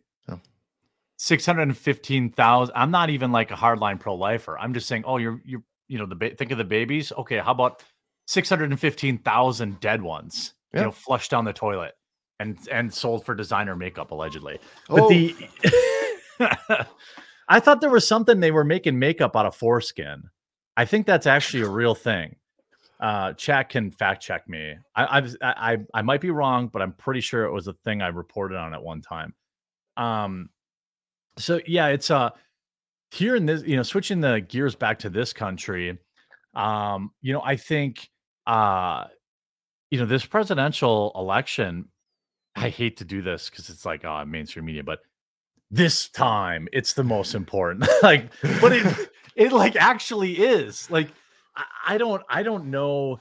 Yeah. 1.30 1.36
615,000. 1.38 2.72
I'm 2.76 2.90
not 2.90 3.10
even 3.10 3.32
like 3.32 3.50
a 3.50 3.54
hardline 3.54 4.00
pro-lifer. 4.00 4.58
I'm 4.58 4.74
just 4.74 4.88
saying, 4.88 5.04
oh, 5.06 5.18
you're 5.18 5.40
you're 5.44 5.62
you 5.88 5.98
know, 5.98 6.06
the 6.06 6.14
ba- 6.14 6.34
think 6.34 6.50
of 6.52 6.58
the 6.58 6.64
babies. 6.64 7.12
Okay, 7.12 7.38
how 7.38 7.52
about 7.52 7.82
615,000 8.26 9.80
dead 9.80 10.00
ones? 10.02 10.54
Yeah. 10.72 10.80
You 10.80 10.86
know, 10.86 10.92
flushed 10.92 11.30
down 11.30 11.44
the 11.44 11.52
toilet 11.52 11.92
and 12.40 12.58
and 12.70 12.92
sold 12.92 13.24
for 13.26 13.34
designer 13.34 13.76
makeup 13.76 14.10
allegedly. 14.10 14.58
But 14.88 15.00
Oh. 15.02 15.08
the 15.08 15.34
I 17.48 17.60
thought 17.60 17.80
there 17.80 17.90
was 17.90 18.06
something 18.06 18.40
they 18.40 18.50
were 18.50 18.64
making 18.64 18.98
makeup 18.98 19.36
out 19.36 19.46
of 19.46 19.54
foreskin. 19.54 20.24
I 20.76 20.84
think 20.86 21.06
that's 21.06 21.26
actually 21.26 21.64
a 21.64 21.68
real 21.68 21.94
thing. 21.94 22.36
Uh, 23.00 23.32
chat 23.34 23.68
can 23.68 23.90
fact 23.90 24.22
check 24.22 24.48
me. 24.48 24.76
I, 24.96 25.18
I've- 25.18 25.36
I 25.42 25.72
I 25.72 25.76
I 25.94 26.02
might 26.02 26.20
be 26.20 26.30
wrong, 26.30 26.68
but 26.68 26.80
I'm 26.82 26.92
pretty 26.92 27.20
sure 27.20 27.44
it 27.44 27.52
was 27.52 27.66
a 27.66 27.72
thing 27.84 28.00
I 28.00 28.08
reported 28.08 28.56
on 28.56 28.72
at 28.74 28.82
one 28.82 29.02
time. 29.02 29.34
Um, 29.96 30.48
so 31.38 31.60
yeah, 31.66 31.88
it's 31.88 32.10
uh 32.10 32.30
here 33.10 33.36
in 33.36 33.46
this, 33.46 33.62
you 33.64 33.76
know, 33.76 33.82
switching 33.82 34.20
the 34.20 34.40
gears 34.40 34.74
back 34.74 34.98
to 35.00 35.10
this 35.10 35.32
country. 35.32 35.98
Um, 36.54 37.10
you 37.20 37.32
know, 37.32 37.42
I 37.42 37.56
think 37.56 38.08
uh, 38.46 39.04
you 39.90 39.98
know, 39.98 40.06
this 40.06 40.24
presidential 40.24 41.12
election. 41.14 41.88
I 42.54 42.68
hate 42.68 42.98
to 42.98 43.04
do 43.04 43.22
this 43.22 43.48
because 43.48 43.70
it's 43.70 43.86
like 43.86 44.04
uh, 44.04 44.24
mainstream 44.24 44.66
media, 44.66 44.82
but 44.82 45.00
this 45.70 46.08
time 46.08 46.68
it's 46.72 46.92
the 46.92 47.04
most 47.04 47.34
important. 47.34 47.88
like, 48.02 48.30
but 48.60 48.72
it 48.72 49.10
it 49.36 49.52
like 49.52 49.76
actually 49.76 50.32
is. 50.32 50.90
Like, 50.90 51.08
I, 51.56 51.64
I 51.88 51.98
don't 51.98 52.22
I 52.28 52.42
don't 52.42 52.66
know. 52.66 53.20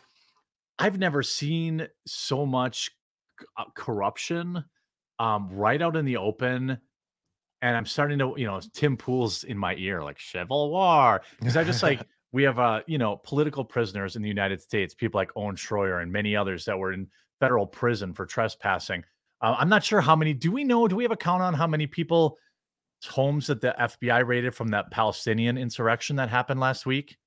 I've 0.79 0.97
never 0.97 1.23
seen 1.23 1.87
so 2.07 2.45
much 2.45 2.89
uh, 3.57 3.65
corruption 3.75 4.63
um, 5.19 5.49
right 5.51 5.81
out 5.81 5.95
in 5.95 6.05
the 6.05 6.17
open. 6.17 6.77
And 7.61 7.77
I'm 7.77 7.85
starting 7.85 8.17
to, 8.19 8.33
you 8.37 8.45
know, 8.45 8.59
Tim 8.73 8.97
Pool's 8.97 9.43
in 9.43 9.57
my 9.57 9.75
ear, 9.75 10.03
like 10.03 10.17
Chevalier. 10.17 11.21
Because 11.39 11.57
I 11.57 11.63
just 11.63 11.83
like 11.83 12.01
we 12.31 12.43
have 12.43 12.59
uh, 12.59 12.81
you 12.87 12.97
know, 12.97 13.17
political 13.17 13.63
prisoners 13.63 14.15
in 14.15 14.21
the 14.21 14.27
United 14.27 14.61
States, 14.61 14.93
people 14.93 15.19
like 15.19 15.31
Owen 15.35 15.55
Schroyer 15.55 16.01
and 16.01 16.11
many 16.11 16.35
others 16.35 16.65
that 16.65 16.77
were 16.77 16.93
in 16.93 17.07
federal 17.39 17.67
prison 17.67 18.13
for 18.13 18.25
trespassing. 18.25 19.03
Uh, 19.41 19.55
I'm 19.57 19.69
not 19.69 19.83
sure 19.83 20.01
how 20.01 20.15
many. 20.15 20.33
Do 20.33 20.51
we 20.51 20.63
know? 20.63 20.87
Do 20.87 20.95
we 20.95 21.03
have 21.03 21.11
a 21.11 21.17
count 21.17 21.41
on 21.41 21.53
how 21.53 21.67
many 21.67 21.87
people 21.87 22.37
homes 23.07 23.47
that 23.47 23.61
the 23.61 23.75
FBI 23.79 24.25
raided 24.25 24.53
from 24.53 24.69
that 24.69 24.91
Palestinian 24.91 25.57
insurrection 25.57 26.15
that 26.17 26.29
happened 26.29 26.59
last 26.59 26.85
week? 26.85 27.17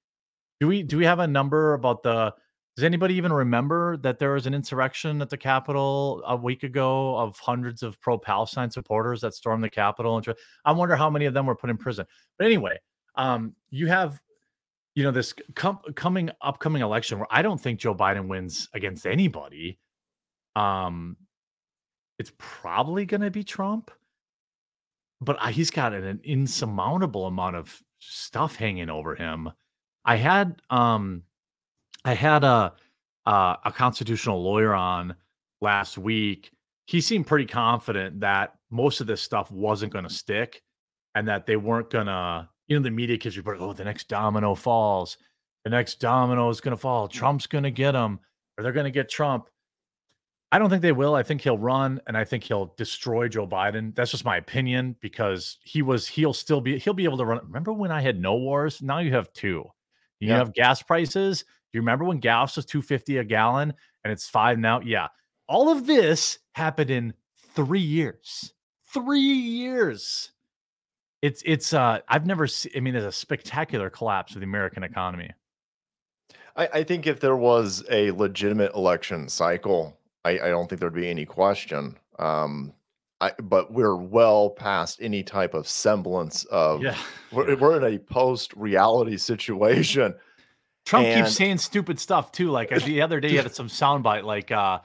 Do 0.61 0.68
we 0.68 0.82
do 0.82 0.97
we 0.97 1.05
have 1.05 1.18
a 1.18 1.26
number 1.26 1.74
about 1.74 2.03
the? 2.03 2.35
Does 2.77 2.85
anybody 2.85 3.14
even 3.14 3.33
remember 3.33 3.97
that 3.99 4.18
there 4.18 4.33
was 4.33 4.47
an 4.47 4.55
insurrection 4.55 5.22
at 5.22 5.31
the 5.31 5.37
Capitol 5.37 6.22
a 6.27 6.35
week 6.35 6.64
ago 6.64 7.16
of 7.16 7.39
hundreds 7.39 7.85
of 7.85 8.01
pro-Palestine 8.01 8.70
supporters 8.70 9.20
that 9.20 9.35
stormed 9.35 9.62
the 9.62 9.70
Capitol? 9.70 10.16
And 10.16 10.27
I 10.64 10.72
wonder 10.72 10.97
how 10.97 11.09
many 11.09 11.27
of 11.27 11.35
them 11.35 11.47
were 11.47 11.55
put 11.55 11.70
in 11.70 11.77
prison. 11.77 12.05
But 12.37 12.47
anyway, 12.47 12.79
um, 13.14 13.55
you 13.70 13.87
have, 13.87 14.20
you 14.97 15.05
know, 15.05 15.12
this 15.12 15.35
com- 15.55 15.79
coming 15.95 16.31
upcoming 16.41 16.83
election 16.83 17.18
where 17.18 17.29
I 17.31 17.43
don't 17.43 17.61
think 17.61 17.79
Joe 17.79 17.95
Biden 17.95 18.27
wins 18.27 18.68
against 18.75 19.07
anybody. 19.07 19.79
Um, 20.57 21.16
it's 22.18 22.33
probably 22.39 23.07
going 23.07 23.20
to 23.20 23.31
be 23.31 23.45
Trump, 23.45 23.93
but 25.20 25.37
I, 25.41 25.53
he's 25.53 25.70
got 25.70 25.93
an, 25.93 26.05
an 26.05 26.20
insurmountable 26.25 27.27
amount 27.27 27.55
of 27.55 27.81
stuff 28.01 28.57
hanging 28.57 28.91
over 28.91 29.14
him. 29.14 29.51
I 30.05 30.16
had 30.16 30.61
um, 30.70 31.22
I 32.05 32.14
had 32.14 32.44
a 32.44 32.72
uh, 33.26 33.57
a 33.64 33.72
constitutional 33.72 34.42
lawyer 34.42 34.74
on 34.74 35.14
last 35.61 35.96
week. 35.96 36.50
He 36.86 37.00
seemed 37.00 37.26
pretty 37.26 37.46
confident 37.46 38.20
that 38.20 38.55
most 38.70 39.00
of 39.00 39.07
this 39.07 39.22
stuff 39.22 39.50
wasn't 39.50 39.92
going 39.92 40.05
to 40.05 40.11
stick, 40.12 40.62
and 41.14 41.26
that 41.28 41.46
they 41.46 41.57
weren't 41.57 41.90
going 41.90 42.07
to. 42.07 42.48
You 42.66 42.78
know, 42.78 42.82
the 42.82 42.90
media 42.90 43.18
keeps 43.18 43.36
reporting, 43.36 43.62
"Oh, 43.62 43.72
the 43.72 43.84
next 43.84 44.09
domino 44.09 44.55
falls. 44.55 45.16
The 45.64 45.70
next 45.70 46.00
domino 46.00 46.48
is 46.50 46.61
going 46.61 46.76
to 46.76 46.80
fall. 46.80 47.09
Trump's 47.09 47.46
going 47.46 47.64
to 47.64 47.70
get 47.70 47.94
him, 47.94 48.20
or 48.57 48.62
they're 48.62 48.72
going 48.72 48.84
to 48.84 48.90
get 48.90 49.09
Trump." 49.09 49.48
I 50.52 50.59
don't 50.61 50.70
think 50.70 50.82
they 50.82 50.92
will. 50.92 51.16
I 51.16 51.24
think 51.24 51.40
he'll 51.40 51.59
run 51.59 52.00
and 52.07 52.16
I 52.16 52.22
think 52.22 52.44
he'll 52.44 52.74
destroy 52.76 53.26
Joe 53.26 53.44
Biden. 53.44 53.92
That's 53.92 54.12
just 54.12 54.24
my 54.24 54.36
opinion 54.36 54.94
because 55.00 55.59
he 55.64 55.82
was 55.82 56.07
he'll 56.07 56.32
still 56.32 56.61
be 56.61 56.78
he'll 56.78 56.94
be 56.94 57.02
able 57.02 57.18
to 57.18 57.24
run. 57.24 57.40
Remember 57.44 57.72
when 57.72 57.90
I 57.90 58.00
had 58.00 58.20
no 58.20 58.36
wars? 58.36 58.80
Now 58.80 59.00
you 59.00 59.11
have 59.12 59.32
two. 59.32 59.64
You 60.20 60.30
have 60.30 60.55
gas 60.55 60.80
prices. 60.80 61.44
Do 61.75 61.79
you 61.79 61.83
remember 61.83 62.05
when 62.05 62.18
gas 62.18 62.55
was 62.55 62.66
250 62.66 63.18
a 63.18 63.25
gallon 63.25 63.75
and 64.05 64.12
it's 64.12 64.29
5 64.29 64.61
now? 64.61 64.79
Yeah. 64.79 65.09
All 65.49 65.70
of 65.70 65.89
this 65.89 66.39
happened 66.53 66.89
in 66.89 67.14
3 67.57 67.81
years. 67.81 68.55
3 68.93 69.18
years. 69.18 70.31
It's 71.20 71.43
it's 71.45 71.72
uh 71.72 71.99
I've 72.07 72.27
never 72.27 72.47
seen 72.47 72.70
I 72.77 72.81
mean 72.81 72.95
there's 72.95 73.07
a 73.07 73.11
spectacular 73.11 73.91
collapse 73.91 74.37
of 74.37 74.41
the 74.41 74.45
American 74.45 74.85
economy. 74.85 75.31
I, 76.55 76.68
I 76.75 76.85
think 76.85 77.09
if 77.09 77.18
there 77.18 77.35
was 77.35 77.83
a 77.91 78.12
legitimate 78.12 78.72
election 78.77 79.29
cycle, 79.29 79.99
I, 80.25 80.39
I 80.39 80.49
don't 80.51 80.68
think 80.68 80.81
there'd 80.81 80.95
be 80.95 81.11
any 81.11 81.25
question. 81.25 81.99
Um, 82.20 82.72
I, 83.20 83.33
but 83.43 83.72
we're 83.72 83.97
well 83.97 84.51
past 84.51 85.01
any 85.03 85.25
type 85.25 85.55
of 85.55 85.66
semblance 85.66 86.45
of. 86.45 86.85
Yeah. 86.85 86.97
We're, 87.33 87.49
yeah. 87.49 87.55
we're 87.57 87.85
in 87.85 87.95
a 87.95 87.99
post-reality 87.99 89.16
situation. 89.16 90.14
Trump 90.85 91.07
And- 91.07 91.24
keeps 91.24 91.37
saying 91.37 91.59
stupid 91.59 91.99
stuff 91.99 92.32
too. 92.32 92.51
Like 92.51 92.72
uh, 92.72 92.78
the 92.80 93.01
other 93.03 93.20
day, 93.20 93.30
he 93.30 93.37
had 93.37 93.55
some 93.55 93.68
soundbite 93.68 94.24
like, 94.24 94.51
uh, 94.51 94.80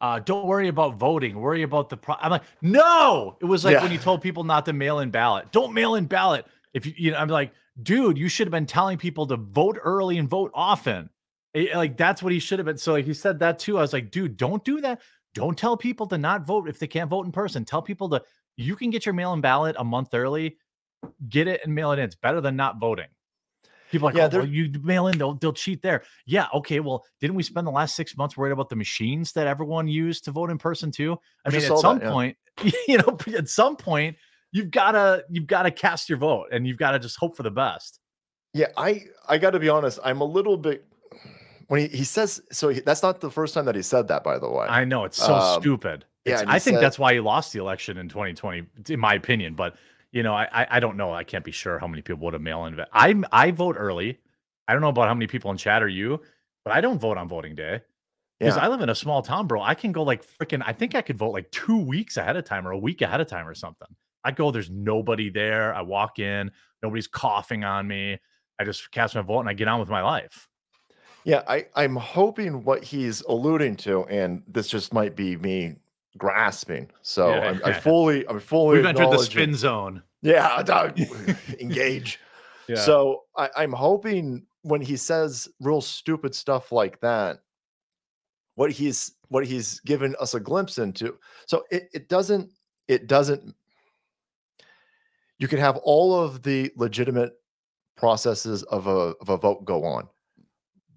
uh, 0.00 0.18
"Don't 0.20 0.46
worry 0.46 0.68
about 0.68 0.96
voting. 0.96 1.38
Worry 1.38 1.62
about 1.62 1.88
the." 1.90 1.96
Pro-. 1.96 2.16
I'm 2.20 2.30
like, 2.30 2.42
no. 2.62 3.36
It 3.40 3.44
was 3.44 3.64
like 3.64 3.74
Yeah. 3.74 3.82
when 3.82 3.92
you 3.92 3.98
told 3.98 4.22
people 4.22 4.44
not 4.44 4.64
to 4.66 4.72
mail 4.72 5.00
in 5.00 5.10
ballot. 5.10 5.52
Don't 5.52 5.72
mail 5.74 5.94
in 5.96 6.06
ballot. 6.06 6.46
If 6.72 6.86
you, 6.86 6.94
you 6.96 7.10
know, 7.10 7.18
I'm 7.18 7.28
like, 7.28 7.52
dude, 7.82 8.16
you 8.18 8.28
should 8.28 8.46
have 8.46 8.52
been 8.52 8.66
telling 8.66 8.98
people 8.98 9.26
to 9.28 9.36
vote 9.36 9.78
early 9.82 10.18
and 10.18 10.28
vote 10.28 10.50
often. 10.54 11.10
Eh, 11.54 11.68
Like 11.76 11.96
that's 11.96 12.22
what 12.22 12.32
he 12.32 12.38
should 12.38 12.58
have 12.58 12.66
been. 12.66 12.78
So 12.78 12.92
like 12.92 13.04
he 13.04 13.14
said 13.14 13.38
that 13.40 13.58
too. 13.58 13.78
I 13.78 13.82
was 13.82 13.92
like, 13.92 14.10
dude, 14.10 14.36
don't 14.36 14.64
do 14.64 14.80
that. 14.80 15.00
Don't 15.34 15.58
tell 15.58 15.76
people 15.76 16.06
to 16.08 16.16
not 16.18 16.46
vote 16.46 16.68
if 16.68 16.78
they 16.78 16.86
can't 16.86 17.10
vote 17.10 17.26
in 17.26 17.32
person. 17.32 17.64
Tell 17.64 17.82
people 17.82 18.08
to 18.10 18.22
you 18.56 18.76
can 18.76 18.90
get 18.90 19.04
your 19.04 19.14
mail-in 19.14 19.40
ballot 19.40 19.74
a 19.78 19.84
month 19.84 20.14
early, 20.14 20.56
get 21.28 21.48
it 21.48 21.60
and 21.64 21.74
mail 21.74 21.90
it 21.92 21.98
in. 21.98 22.04
It's 22.04 22.14
better 22.14 22.40
than 22.40 22.54
not 22.56 22.78
voting. 22.78 23.08
People 23.90 24.08
are 24.08 24.12
like, 24.12 24.18
Yeah, 24.18 24.28
oh, 24.38 24.42
well, 24.42 24.48
you 24.48 24.70
mail 24.82 25.08
in, 25.08 25.18
they'll 25.18 25.34
they'll 25.34 25.52
cheat 25.52 25.82
there. 25.82 26.02
Yeah, 26.26 26.46
okay. 26.54 26.80
Well, 26.80 27.04
didn't 27.20 27.36
we 27.36 27.42
spend 27.42 27.66
the 27.66 27.70
last 27.70 27.94
six 27.96 28.16
months 28.16 28.36
worried 28.36 28.52
about 28.52 28.68
the 28.68 28.76
machines 28.76 29.32
that 29.32 29.46
everyone 29.46 29.86
used 29.88 30.24
to 30.24 30.30
vote 30.32 30.50
in 30.50 30.58
person 30.58 30.90
too? 30.90 31.18
I 31.44 31.48
I 31.48 31.52
mean, 31.52 31.62
at 31.62 31.78
some 31.78 31.98
that, 31.98 32.04
yeah. 32.06 32.10
point, 32.10 32.36
you 32.88 32.98
know, 32.98 33.18
at 33.36 33.48
some 33.48 33.76
point, 33.76 34.16
you've 34.52 34.70
gotta 34.70 35.24
you've 35.30 35.46
gotta 35.46 35.70
cast 35.70 36.08
your 36.08 36.18
vote 36.18 36.46
and 36.52 36.66
you've 36.66 36.78
got 36.78 36.92
to 36.92 36.98
just 36.98 37.16
hope 37.18 37.36
for 37.36 37.42
the 37.42 37.50
best. 37.50 38.00
Yeah, 38.52 38.68
I 38.76 39.04
I 39.28 39.38
got 39.38 39.50
to 39.50 39.58
be 39.60 39.68
honest. 39.68 39.98
I'm 40.04 40.20
a 40.20 40.24
little 40.24 40.56
bit 40.56 40.84
when 41.68 41.80
he, 41.80 41.88
he 41.88 42.04
says 42.04 42.40
so. 42.52 42.68
He, 42.68 42.80
that's 42.80 43.02
not 43.02 43.20
the 43.20 43.30
first 43.30 43.54
time 43.54 43.64
that 43.66 43.74
he 43.74 43.82
said 43.82 44.08
that, 44.08 44.22
by 44.24 44.38
the 44.38 44.48
way. 44.48 44.66
I 44.68 44.84
know 44.84 45.04
it's 45.04 45.18
so 45.18 45.34
Um, 45.34 45.60
stupid. 45.60 46.04
yeah, 46.24 46.34
It's- 46.34 46.48
he 46.48 46.54
I 46.54 46.58
think 46.58 46.76
said- 46.76 46.82
that's 46.84 46.98
why 46.98 47.14
he 47.14 47.20
lost 47.20 47.52
the 47.52 47.58
election 47.60 47.98
in 47.98 48.08
2020, 48.08 48.62
in 48.90 49.00
my 49.00 49.14
opinion. 49.14 49.54
But 49.54 49.76
you 50.14 50.22
know, 50.22 50.34
I 50.34 50.48
I, 50.52 50.68
I 50.76 50.80
don't 50.80 50.96
know. 50.96 51.12
I 51.12 51.24
can't 51.24 51.44
be 51.44 51.52
sure 51.52 51.78
how 51.80 51.88
many 51.88 52.02
people 52.02 52.24
would 52.24 52.34
have 52.34 52.42
mail 52.42 52.64
in. 52.66 52.80
I 52.92 53.14
I 53.32 53.50
vote 53.50 53.76
early. 53.78 54.20
I 54.68 54.72
don't 54.72 54.80
know 54.82 54.88
about 54.88 55.08
how 55.08 55.14
many 55.14 55.26
people 55.26 55.50
in 55.50 55.58
chat 55.58 55.82
are 55.82 55.88
you, 55.88 56.22
but 56.64 56.72
I 56.72 56.80
don't 56.80 56.98
vote 57.00 57.18
on 57.18 57.28
voting 57.28 57.56
day 57.56 57.82
because 58.40 58.56
yeah, 58.56 58.64
I 58.64 58.68
live 58.68 58.80
in 58.80 58.88
a 58.90 58.94
small 58.94 59.22
town, 59.22 59.48
bro. 59.48 59.60
I 59.62 59.74
can 59.74 59.92
go 59.92 60.04
like 60.04 60.24
freaking. 60.24 60.62
I 60.64 60.72
think 60.72 60.94
I 60.94 61.02
could 61.02 61.18
vote 61.18 61.32
like 61.32 61.50
two 61.50 61.78
weeks 61.78 62.16
ahead 62.16 62.36
of 62.36 62.44
time 62.44 62.66
or 62.66 62.70
a 62.72 62.78
week 62.78 63.02
ahead 63.02 63.20
of 63.20 63.26
time 63.26 63.48
or 63.48 63.54
something. 63.54 63.88
I 64.24 64.30
go. 64.30 64.52
There's 64.52 64.70
nobody 64.70 65.30
there. 65.30 65.74
I 65.74 65.82
walk 65.82 66.20
in. 66.20 66.50
Nobody's 66.82 67.08
coughing 67.08 67.64
on 67.64 67.88
me. 67.88 68.18
I 68.58 68.64
just 68.64 68.90
cast 68.92 69.16
my 69.16 69.22
vote 69.22 69.40
and 69.40 69.48
I 69.48 69.54
get 69.54 69.68
on 69.68 69.80
with 69.80 69.88
my 69.90 70.02
life. 70.02 70.48
yeah. 71.24 71.42
I 71.48 71.66
I'm 71.74 71.96
hoping 71.96 72.64
what 72.64 72.84
he's 72.84 73.22
alluding 73.22 73.76
to, 73.78 74.04
and 74.06 74.42
this 74.46 74.68
just 74.68 74.92
might 74.94 75.16
be 75.16 75.36
me 75.36 75.76
grasping. 76.18 76.90
So 77.02 77.30
Yeah, 77.30 77.48
I'm, 77.50 77.60
I 77.64 77.72
fully 77.72 78.26
I'm 78.28 78.40
fully 78.40 78.78
We've 78.78 78.86
entered 78.86 79.10
the 79.10 79.18
spin 79.18 79.54
zone. 79.54 80.02
Yeah, 80.22 80.62
engage. 81.60 82.18
Yeah. 82.68 82.76
So 82.76 83.24
I, 83.36 83.50
I'm 83.56 83.72
hoping 83.72 84.46
when 84.62 84.80
he 84.80 84.96
says 84.96 85.48
real 85.60 85.82
stupid 85.82 86.34
stuff 86.34 86.72
like 86.72 87.00
that, 87.00 87.40
what 88.54 88.70
he's 88.70 89.12
what 89.28 89.46
he's 89.46 89.80
given 89.80 90.14
us 90.20 90.34
a 90.34 90.40
glimpse 90.40 90.78
into. 90.78 91.18
So 91.46 91.64
it, 91.70 91.88
it 91.92 92.08
doesn't 92.08 92.50
it 92.88 93.06
doesn't 93.06 93.54
you 95.38 95.48
can 95.48 95.58
have 95.58 95.76
all 95.78 96.18
of 96.18 96.42
the 96.42 96.72
legitimate 96.76 97.32
processes 97.96 98.62
of 98.64 98.86
a 98.86 99.14
of 99.20 99.28
a 99.28 99.36
vote 99.36 99.64
go 99.64 99.84
on. 99.84 100.08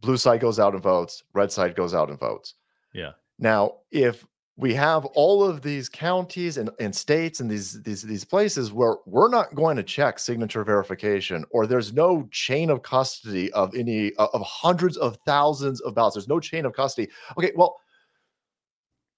Blue 0.01 0.18
side 0.18 0.39
goes 0.39 0.59
out 0.59 0.74
and 0.74 0.84
votes, 0.84 1.24
red 1.34 1.51
side 1.51 1.76
goes 1.76 1.93
out 1.93 2.09
and 2.09 2.20
votes. 2.20 2.53
yeah. 2.93 3.11
Now, 3.39 3.78
if 3.91 4.26
we 4.60 4.74
have 4.74 5.05
all 5.08 5.43
of 5.43 5.62
these 5.62 5.88
counties 5.88 6.58
and, 6.58 6.72
and 6.80 6.93
states 6.95 7.39
and 7.39 7.49
these, 7.49 7.82
these 7.84 8.01
these 8.01 8.26
places 8.26 8.74
where 8.74 8.97
we're 9.05 9.30
not 9.30 9.53
going 9.53 9.78
to 9.78 9.84
check 9.84 10.18
signature 10.18 10.64
verification, 10.64 11.45
or 11.51 11.68
there's 11.68 11.93
no 11.93 12.28
chain 12.32 12.72
of 12.72 12.82
custody 12.82 13.51
of 13.53 13.76
any 13.76 14.14
of 14.16 14.41
hundreds 14.41 14.97
of 14.97 15.18
thousands 15.28 15.80
of 15.82 15.93
ballots. 15.93 16.16
There's 16.16 16.28
no 16.28 16.39
chain 16.39 16.66
of 16.66 16.74
custody. 16.74 17.08
Okay, 17.38 17.51
well, 17.55 17.78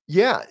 yeah, 0.08 0.44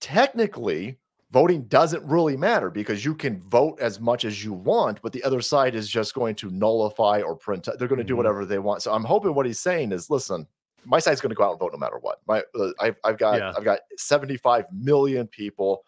technically 0.00 0.98
voting 1.30 1.62
doesn't 1.68 2.04
really 2.04 2.36
matter 2.36 2.70
because 2.70 3.04
you 3.04 3.14
can 3.14 3.40
vote 3.48 3.78
as 3.80 4.00
much 4.00 4.24
as 4.24 4.44
you 4.44 4.52
want, 4.52 5.00
but 5.00 5.12
the 5.12 5.22
other 5.22 5.40
side 5.40 5.74
is 5.74 5.88
just 5.88 6.12
going 6.12 6.34
to 6.34 6.50
nullify 6.50 7.22
or 7.22 7.36
print. 7.36 7.68
They're 7.78 7.88
going 7.88 7.98
to 7.98 8.04
do 8.04 8.14
Mhm. 8.14 8.18
whatever 8.18 8.44
they 8.44 8.58
want. 8.58 8.82
So 8.82 8.92
I'm 8.92 9.04
hoping 9.04 9.34
what 9.34 9.46
he's 9.46 9.60
saying 9.60 9.92
is, 9.92 10.10
listen, 10.10 10.46
my 10.84 10.98
side's 10.98 11.20
going 11.20 11.30
to 11.30 11.36
go 11.36 11.44
out 11.44 11.52
and 11.52 11.60
vote 11.60 11.72
no 11.72 11.78
matter 11.78 11.98
what. 12.00 12.20
My 12.26 12.42
uh, 12.58 12.70
I've, 12.80 12.96
I've 13.04 13.18
got 13.18 13.38
Yeah. 13.38 13.52
I've 13.56 13.64
got 13.64 13.80
75 13.96 14.64
million 14.72 15.26
people 15.26 15.84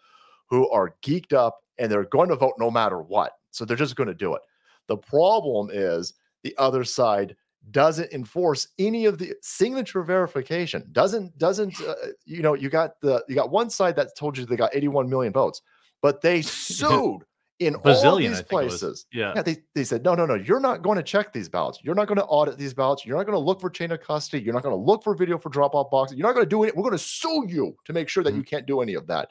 who 0.48 0.68
are 0.70 0.94
geeked 1.02 1.32
up 1.32 1.60
and 1.78 1.90
they're 1.90 2.04
going 2.04 2.28
to 2.28 2.36
vote 2.36 2.54
no 2.58 2.70
matter 2.70 3.00
what. 3.00 3.32
So 3.50 3.64
they're 3.64 3.76
just 3.76 3.96
going 3.96 4.08
to 4.08 4.14
do 4.14 4.34
it. 4.34 4.42
The 4.86 4.96
problem 4.96 5.70
is 5.72 6.14
the 6.42 6.54
other 6.58 6.84
side 6.84 7.36
doesn't 7.70 8.12
enforce 8.12 8.68
any 8.78 9.06
of 9.06 9.18
the 9.18 9.34
signature 9.40 10.02
verification. 10.02 10.88
Doesn't 10.92 11.36
doesn't 11.38 11.80
uh, 11.80 11.94
you 12.24 12.42
know 12.42 12.54
you 12.54 12.68
got 12.68 13.00
the 13.00 13.24
you 13.28 13.34
got 13.34 13.50
one 13.50 13.70
side 13.70 13.96
that 13.96 14.16
told 14.16 14.36
you 14.36 14.44
they 14.44 14.56
got 14.56 14.74
81 14.74 15.08
million 15.08 15.32
votes, 15.32 15.62
but 16.00 16.20
they 16.20 16.42
sued 16.42 17.22
in 17.66 17.74
all 17.76 17.82
Bazillion, 17.82 18.26
I 18.26 18.28
these 18.28 18.36
think 18.40 18.52
it 18.52 18.54
was. 18.64 18.78
places. 18.80 19.06
Yeah. 19.12 19.32
Yeah, 19.36 19.42
they, 19.42 19.56
they 19.74 19.84
said, 19.84 20.04
no, 20.04 20.14
no, 20.14 20.26
no, 20.26 20.34
you're 20.34 20.60
not 20.60 20.82
going 20.82 20.96
to 20.96 21.02
check 21.02 21.32
these 21.32 21.48
ballots. 21.48 21.78
You're 21.82 21.94
not 21.94 22.06
going 22.08 22.18
to 22.18 22.24
audit 22.24 22.58
these 22.58 22.74
ballots. 22.74 23.04
You're 23.06 23.16
not 23.16 23.24
going 23.26 23.34
to 23.36 23.38
look 23.44 23.60
for 23.60 23.70
chain 23.70 23.90
of 23.92 24.00
custody. 24.00 24.42
You're 24.42 24.54
not 24.54 24.62
going 24.62 24.74
to 24.74 24.80
look 24.82 25.02
for 25.04 25.14
video 25.14 25.38
for 25.38 25.48
drop 25.50 25.74
off 25.74 25.90
boxes. 25.90 26.16
You're 26.18 26.26
not 26.26 26.34
going 26.34 26.46
to 26.46 26.50
do 26.50 26.64
it. 26.64 26.76
We're 26.76 26.82
going 26.82 26.92
to 26.92 26.98
sue 26.98 27.44
you 27.48 27.76
to 27.84 27.92
make 27.92 28.08
sure 28.08 28.22
that 28.24 28.30
Mm-hmm. 28.30 28.38
you 28.38 28.44
can't 28.44 28.66
do 28.66 28.80
any 28.80 28.94
of 28.94 29.06
that. 29.08 29.30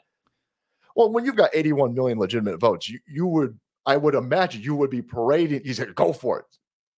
Well, 0.96 1.10
when 1.12 1.24
you've 1.24 1.36
got 1.36 1.50
81 1.54 1.94
million 1.94 2.18
legitimate 2.18 2.58
votes, 2.60 2.88
you, 2.88 2.98
you 3.08 3.26
would, 3.26 3.58
I 3.86 3.96
would 3.96 4.14
imagine 4.14 4.62
you 4.62 4.74
would 4.76 4.90
be 4.90 5.02
parading. 5.02 5.62
You 5.64 5.74
said, 5.74 5.94
go 5.94 6.12
for 6.12 6.40
it. 6.40 6.44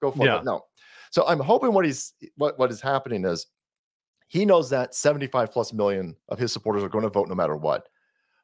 Go 0.02 0.10
for 0.10 0.26
Yeah. 0.26 0.38
it. 0.38 0.44
No. 0.44 0.62
So 1.10 1.26
I'm 1.28 1.38
hoping 1.40 1.72
what 1.72 1.84
he's, 1.84 2.12
what, 2.36 2.58
what 2.58 2.70
is 2.72 2.80
happening 2.80 3.24
is 3.24 3.46
he 4.28 4.44
knows 4.44 4.68
that 4.70 4.94
75 4.94 5.52
plus 5.52 5.72
million 5.72 6.16
of 6.28 6.38
his 6.40 6.50
supporters 6.52 6.82
are 6.82 6.88
going 6.88 7.04
to 7.04 7.08
vote 7.10 7.28
no 7.28 7.34
matter 7.36 7.56
what. 7.56 7.86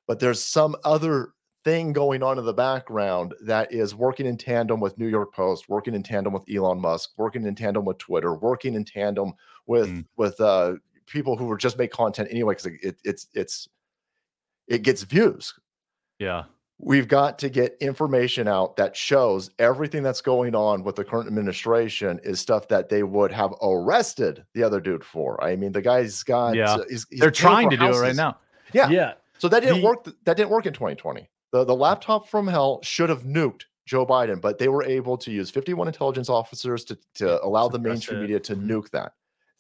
But 0.07 0.21
there's 0.21 0.43
some 0.43 0.77
other 0.85 1.31
thing 1.65 1.93
going 1.93 2.23
on 2.23 2.39
in 2.39 2.45
the 2.45 2.53
background 2.55 3.35
that 3.45 3.73
is 3.73 3.95
working 3.95 4.27
in 4.27 4.37
tandem 4.37 4.81
with 4.81 4.97
New 4.99 5.09
York 5.09 5.33
Post, 5.35 5.69
working 5.69 5.95
in 5.95 6.03
tandem 6.03 6.33
with 6.33 6.45
Elon 6.53 6.81
Musk, 6.81 7.11
working 7.17 7.45
in 7.47 7.55
tandem 7.55 7.85
with 7.85 7.99
Twitter, 7.99 8.35
working 8.35 8.75
in 8.75 8.85
tandem 8.85 9.33
with 9.67 9.89
Mm. 9.89 10.05
with 10.17 10.41
uh, 10.41 10.75
people 11.07 11.37
who 11.37 11.51
are 11.51 11.57
just 11.59 11.77
make 11.79 11.91
content 11.93 12.29
anyway 12.31 12.55
because 12.55 12.67
it, 12.83 12.97
it's 13.05 13.27
it's 13.35 13.69
it 14.69 14.83
gets 14.83 15.03
views. 15.03 15.53
Yeah. 16.19 16.45
We've 16.83 17.09
got 17.09 17.39
to 17.41 17.51
get 17.51 17.77
information 17.81 18.49
out 18.49 18.77
that 18.77 18.97
shows 18.97 19.51
everything 19.59 20.03
that's 20.03 20.23
going 20.23 20.55
on 20.55 20.83
with 20.83 20.97
the 20.97 21.05
current 21.05 21.27
administration 21.27 22.19
is 22.23 22.41
stuff 22.41 22.69
that 22.69 22.89
they 22.89 23.03
would 23.03 23.31
have 23.33 23.53
arrested 23.63 24.45
the 24.55 24.63
other 24.63 24.81
dude 24.81 25.05
for. 25.05 25.43
I 25.45 25.57
mean, 25.57 25.73
the 25.73 25.83
guy's 25.83 26.23
got 26.23 26.55
Yeah. 26.57 26.79
he's, 26.89 27.07
he's 27.11 27.21
They're 27.21 27.31
trying 27.31 27.69
to 27.69 27.77
do 27.77 27.85
it 27.85 27.99
right 28.01 28.17
now. 28.17 28.39
Yeah. 28.73 28.89
Yeah. 28.89 29.13
So 29.39 29.49
that 29.49 29.61
didn't 29.61 29.81
The- 29.83 29.87
work. 29.87 30.05
That 30.25 30.39
didn't 30.39 30.49
work 30.51 30.65
in 30.65 30.73
2020. 30.73 31.29
The 31.53 31.65
the 31.65 31.75
laptop 31.75 32.29
from 32.29 32.47
hell 32.47 32.81
should 32.83 33.09
have 33.11 33.23
nuked 33.23 33.63
Joe 33.87 34.07
Biden, 34.07 34.41
but 34.41 34.59
they 34.59 34.69
were 34.69 34.85
able 34.85 35.17
to 35.19 35.31
use 35.33 35.51
51 35.51 35.89
intelligence 35.89 36.29
officers 36.29 36.85
to 36.87 36.99
to 37.15 37.43
allow 37.45 37.69
the 37.69 37.79
mainstream 37.79 38.21
media 38.21 38.41
to 38.41 38.57
Mhm. 38.57 38.67
nuke 38.67 38.91
that. 38.91 39.13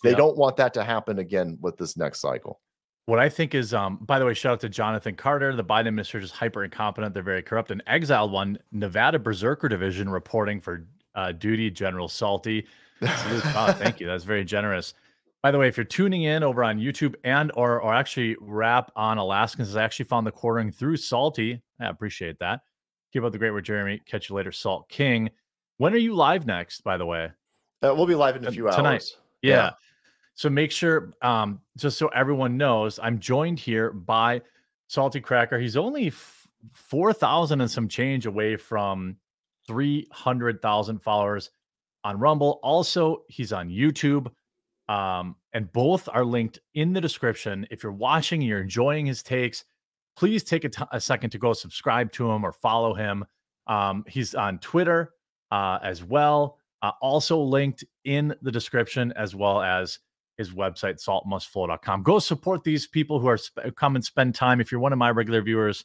They 0.02 0.10
Yep. 0.10 0.18
don't 0.18 0.36
want 0.36 0.56
that 0.56 0.72
to 0.74 0.84
happen 0.84 1.18
again 1.18 1.58
with 1.60 1.76
this 1.76 1.96
next 1.96 2.20
cycle. 2.20 2.60
What 3.06 3.18
I 3.18 3.28
think 3.28 3.54
is, 3.54 3.74
um, 3.74 3.96
by 4.02 4.18
the 4.20 4.24
way, 4.24 4.34
shout 4.34 4.52
out 4.52 4.60
to 4.60 4.68
Jonathan 4.68 5.16
Carter. 5.16 5.54
The 5.56 5.64
Biden 5.64 5.88
administration 5.88 6.24
is 6.26 6.30
hyper 6.30 6.62
incompetent. 6.64 7.12
They're 7.12 7.22
very 7.24 7.42
corrupt. 7.42 7.70
An 7.72 7.82
exiled 7.88 8.30
one, 8.30 8.58
Nevada 8.70 9.18
Berserker 9.18 9.68
Division 9.68 10.08
reporting 10.08 10.60
for 10.60 10.86
uh, 11.16 11.32
duty, 11.32 11.70
General 11.70 12.06
Salty. 12.08 12.66
Ah, 13.02 13.74
thank 13.76 13.98
you. 13.98 14.06
That's 14.06 14.22
very 14.24 14.44
generous. 14.44 14.94
By 15.42 15.50
the 15.50 15.58
way, 15.58 15.66
if 15.66 15.76
you're 15.76 15.84
tuning 15.84 16.22
in 16.22 16.42
over 16.44 16.62
on 16.62 16.78
YouTube 16.78 17.14
and 17.24 17.50
or 17.56 17.80
or 17.80 17.92
actually 17.94 18.36
rap 18.40 18.92
on 18.94 19.18
Alaskans, 19.18 19.74
I 19.74 19.82
actually 19.82 20.04
found 20.04 20.24
the 20.26 20.30
quartering 20.30 20.70
through 20.70 20.98
Salty. 20.98 21.62
I 21.80 21.88
appreciate 21.88 22.38
that. 22.40 22.60
Keep 23.12 23.24
up 23.24 23.32
the 23.32 23.38
great 23.38 23.50
work, 23.50 23.64
Jeremy. 23.64 24.00
Catch 24.06 24.28
you 24.28 24.36
later, 24.36 24.52
Salt 24.52 24.88
King. 24.88 25.30
When 25.78 25.92
are 25.94 25.98
you 25.98 26.14
live 26.14 26.46
next? 26.46 26.82
By 26.82 26.96
the 26.96 27.06
way, 27.06 27.30
Uh, 27.82 27.94
we'll 27.94 28.06
be 28.06 28.14
live 28.14 28.36
in 28.36 28.46
a 28.46 28.52
few 28.52 28.70
tonight. 28.70 28.92
hours. 28.94 29.16
yeah. 29.42 29.54
Yeah. 29.54 29.70
So 30.34 30.48
make 30.48 30.70
sure, 30.70 31.12
um, 31.22 31.60
just 31.76 31.98
so 31.98 32.08
everyone 32.08 32.56
knows, 32.56 32.98
I'm 33.02 33.18
joined 33.18 33.58
here 33.58 33.92
by 33.92 34.42
Salty 34.86 35.20
Cracker. 35.20 35.58
He's 35.58 35.76
only 35.76 36.08
f- 36.08 36.46
4,000 36.74 37.60
and 37.60 37.70
some 37.70 37.88
change 37.88 38.26
away 38.26 38.56
from 38.56 39.16
300,000 39.66 40.98
followers 41.02 41.50
on 42.04 42.18
Rumble. 42.18 42.60
Also, 42.62 43.24
he's 43.28 43.52
on 43.52 43.68
YouTube. 43.68 44.30
Um, 44.88 45.36
and 45.52 45.70
both 45.72 46.08
are 46.12 46.24
linked 46.24 46.58
in 46.74 46.92
the 46.92 47.00
description. 47.00 47.66
If 47.70 47.82
you're 47.82 47.92
watching 47.92 48.40
and 48.40 48.48
you're 48.48 48.60
enjoying 48.60 49.06
his 49.06 49.22
takes, 49.22 49.64
please 50.16 50.44
take 50.44 50.66
a 50.92 51.00
second 51.00 51.30
to 51.30 51.38
go 51.38 51.52
subscribe 51.52 52.12
to 52.12 52.30
him 52.30 52.44
or 52.44 52.52
follow 52.52 52.94
him. 52.94 53.24
Um, 53.66 54.04
he's 54.06 54.34
on 54.34 54.58
Twitter 54.58 55.12
uh, 55.50 55.78
as 55.82 56.04
well. 56.04 56.58
Uh, 56.82 56.92
also 57.02 57.38
linked 57.38 57.84
in 58.04 58.34
the 58.42 58.50
description, 58.50 59.12
as 59.16 59.34
well 59.34 59.60
as 59.60 59.98
his 60.38 60.50
website, 60.50 61.02
saltmustflow.com. 61.04 62.02
Go 62.02 62.18
support 62.18 62.64
these 62.64 62.86
people 62.86 63.20
who 63.20 63.28
are 63.28 63.36
sp- 63.36 63.76
come 63.76 63.94
and 63.94 64.04
spend 64.04 64.34
time. 64.34 64.60
If 64.60 64.72
you're 64.72 64.80
one 64.80 64.92
of 64.92 64.98
my 64.98 65.10
regular 65.10 65.42
viewers 65.42 65.84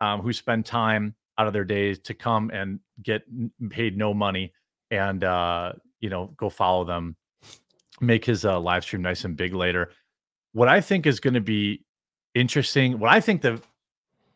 um, 0.00 0.20
who 0.20 0.32
spend 0.32 0.66
time 0.66 1.14
out 1.38 1.46
of 1.46 1.52
their 1.52 1.64
days 1.64 2.00
to 2.00 2.14
come 2.14 2.50
and 2.50 2.80
get 3.02 3.22
paid 3.70 3.96
no 3.96 4.12
money 4.12 4.52
and, 4.90 5.22
uh, 5.22 5.72
you 6.00 6.10
know, 6.10 6.32
go 6.36 6.48
follow 6.48 6.84
them, 6.84 7.16
make 8.00 8.24
his 8.24 8.44
uh, 8.44 8.58
live 8.58 8.82
stream 8.82 9.02
nice 9.02 9.24
and 9.24 9.36
big 9.36 9.54
later. 9.54 9.92
What 10.52 10.68
I 10.68 10.80
think 10.80 11.06
is 11.06 11.20
going 11.20 11.34
to 11.34 11.40
be 11.40 11.84
interesting, 12.36 12.98
what 12.98 13.10
I 13.10 13.20
think 13.20 13.42
the, 13.42 13.60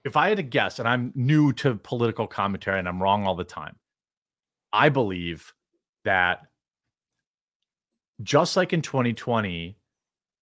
if 0.04 0.16
I 0.16 0.30
had 0.30 0.38
to 0.38 0.42
guess, 0.42 0.78
and 0.78 0.88
I'm 0.88 1.12
new 1.14 1.52
to 1.54 1.74
political 1.76 2.26
commentary 2.26 2.78
and 2.78 2.88
I'm 2.88 3.00
wrong 3.00 3.26
all 3.26 3.36
the 3.36 3.44
time, 3.44 3.76
I 4.72 4.88
believe 4.88 5.52
that 6.04 6.46
just 8.22 8.56
like 8.56 8.72
in 8.72 8.82
2020, 8.82 9.76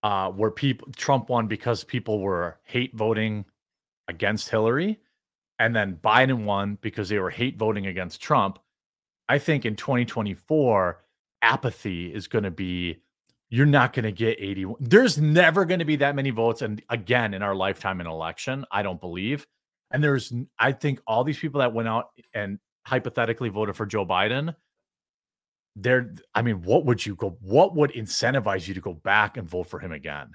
uh, 0.04 0.30
where 0.30 0.52
people 0.52 0.88
Trump 0.96 1.28
won 1.28 1.48
because 1.48 1.82
people 1.82 2.20
were 2.20 2.58
hate 2.62 2.94
voting 2.94 3.44
against 4.06 4.48
Hillary, 4.48 5.00
and 5.58 5.74
then 5.74 5.98
Biden 6.02 6.44
won 6.44 6.78
because 6.80 7.08
they 7.08 7.18
were 7.18 7.30
hate 7.30 7.58
voting 7.58 7.86
against 7.86 8.22
Trump. 8.22 8.60
I 9.28 9.38
think 9.38 9.64
in 9.66 9.74
2024, 9.74 11.02
apathy 11.42 12.14
is 12.14 12.28
going 12.28 12.44
to 12.44 12.50
be 12.52 12.98
you're 13.50 13.66
not 13.66 13.92
going 13.92 14.04
to 14.04 14.12
get 14.12 14.36
81. 14.38 14.76
There's 14.80 15.18
never 15.18 15.64
going 15.64 15.78
to 15.78 15.84
be 15.84 15.96
that 15.96 16.14
many 16.14 16.30
votes. 16.30 16.62
And 16.62 16.82
again, 16.90 17.34
in 17.34 17.42
our 17.42 17.54
lifetime 17.54 18.00
in 18.00 18.06
election, 18.06 18.64
I 18.70 18.82
don't 18.82 19.00
believe. 19.00 19.46
And 19.90 20.04
there's, 20.04 20.32
I 20.58 20.72
think 20.72 21.00
all 21.06 21.24
these 21.24 21.38
people 21.38 21.60
that 21.60 21.72
went 21.72 21.88
out 21.88 22.08
and 22.34 22.58
hypothetically 22.84 23.48
voted 23.48 23.74
for 23.74 23.86
Joe 23.86 24.04
Biden, 24.04 24.54
they're, 25.76 26.12
I 26.34 26.42
mean, 26.42 26.62
what 26.62 26.84
would 26.84 27.04
you 27.04 27.14
go, 27.14 27.38
what 27.40 27.74
would 27.74 27.92
incentivize 27.92 28.68
you 28.68 28.74
to 28.74 28.80
go 28.80 28.92
back 28.92 29.36
and 29.36 29.48
vote 29.48 29.68
for 29.68 29.78
him 29.78 29.92
again? 29.92 30.32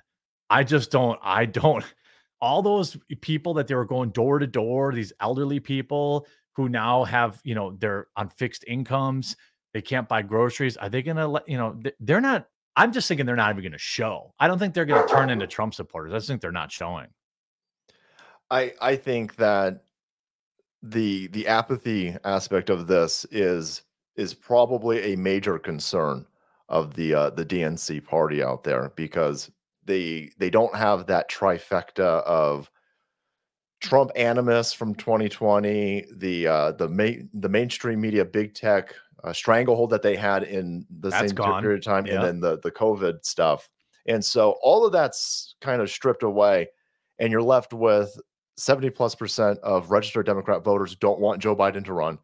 I 0.49 0.63
just 0.63 0.89
don't, 0.89 1.19
I 1.21 1.45
don't, 1.45 1.83
all 2.41 2.61
those 2.61 2.97
people 3.21 3.53
that 3.53 3.67
they 3.67 3.75
were 3.75 3.85
going 3.85 4.09
door 4.09 4.39
to 4.39 4.47
door, 4.47 4.91
these 4.91 5.13
elderly 5.19 5.59
people 5.59 6.25
who 6.55 6.67
now 6.67 7.03
have, 7.03 7.39
you 7.43 7.55
know, 7.55 7.75
they're 7.79 8.07
on 8.15 8.27
fixed 8.27 8.63
incomes, 8.67 9.35
they 9.73 9.81
can't 9.81 10.09
buy 10.09 10.21
groceries. 10.21 10.77
Are 10.77 10.89
they 10.89 11.01
going 11.01 11.17
to 11.17 11.27
let, 11.27 11.47
you 11.47 11.57
know, 11.57 11.79
they're 11.99 12.21
not, 12.21 12.47
I'm 12.75 12.91
just 12.91 13.07
thinking 13.07 13.25
they're 13.25 13.35
not 13.35 13.51
even 13.51 13.63
going 13.63 13.71
to 13.73 13.77
show. 13.77 14.33
I 14.39 14.47
don't 14.47 14.57
think 14.59 14.73
they're 14.73 14.85
going 14.85 15.07
to 15.07 15.13
turn 15.13 15.29
into 15.29 15.47
Trump 15.47 15.73
supporters. 15.73 16.13
I 16.13 16.17
just 16.17 16.27
think 16.27 16.41
they're 16.41 16.51
not 16.51 16.71
showing. 16.71 17.07
I 18.49 18.73
I 18.81 18.95
think 18.95 19.35
that 19.37 19.83
the 20.81 21.27
the 21.27 21.47
apathy 21.47 22.15
aspect 22.23 22.69
of 22.69 22.87
this 22.87 23.25
is 23.31 23.83
is 24.15 24.33
probably 24.33 25.13
a 25.13 25.17
major 25.17 25.57
concern 25.57 26.25
of 26.69 26.93
the 26.95 27.13
uh, 27.13 27.29
the 27.31 27.45
DNC 27.45 28.03
party 28.05 28.43
out 28.43 28.63
there 28.63 28.91
because 28.95 29.51
they 29.85 30.31
they 30.37 30.49
don't 30.49 30.75
have 30.75 31.07
that 31.07 31.29
trifecta 31.29 32.23
of 32.23 32.69
Trump 33.81 34.11
animus 34.15 34.71
from 34.71 34.95
2020, 34.95 36.05
the 36.15 36.47
uh, 36.47 36.71
the 36.71 36.87
main 36.87 37.29
the 37.33 37.49
mainstream 37.49 37.99
media, 38.01 38.23
big 38.23 38.53
tech 38.53 38.95
uh, 39.23 39.33
stranglehold 39.33 39.89
that 39.91 40.01
they 40.01 40.15
had 40.15 40.43
in 40.43 40.85
the 40.99 41.09
That's 41.09 41.27
same 41.29 41.35
gone. 41.35 41.61
period 41.61 41.79
of 41.79 41.85
time, 41.85 42.05
Yeah. 42.05 42.15
and 42.15 42.23
then 42.23 42.39
the 42.39 42.59
the 42.59 42.71
COVID 42.71 43.23
stuff, 43.25 43.69
and 44.07 44.23
so 44.23 44.55
all 44.61 44.85
of 44.85 44.91
that's 44.91 45.55
kind 45.61 45.81
of 45.81 45.89
stripped 45.89 46.23
away, 46.23 46.67
and 47.19 47.31
you're 47.31 47.41
left 47.41 47.73
with 47.73 48.19
70 48.57 48.89
plus 48.91 49.15
percent 49.15 49.59
of 49.63 49.89
registered 49.91 50.25
Democrat 50.25 50.63
voters 50.63 50.95
don't 50.95 51.19
want 51.19 51.41
Joe 51.41 51.55
Biden 51.55 51.83
to 51.85 51.93
run. 51.93 52.19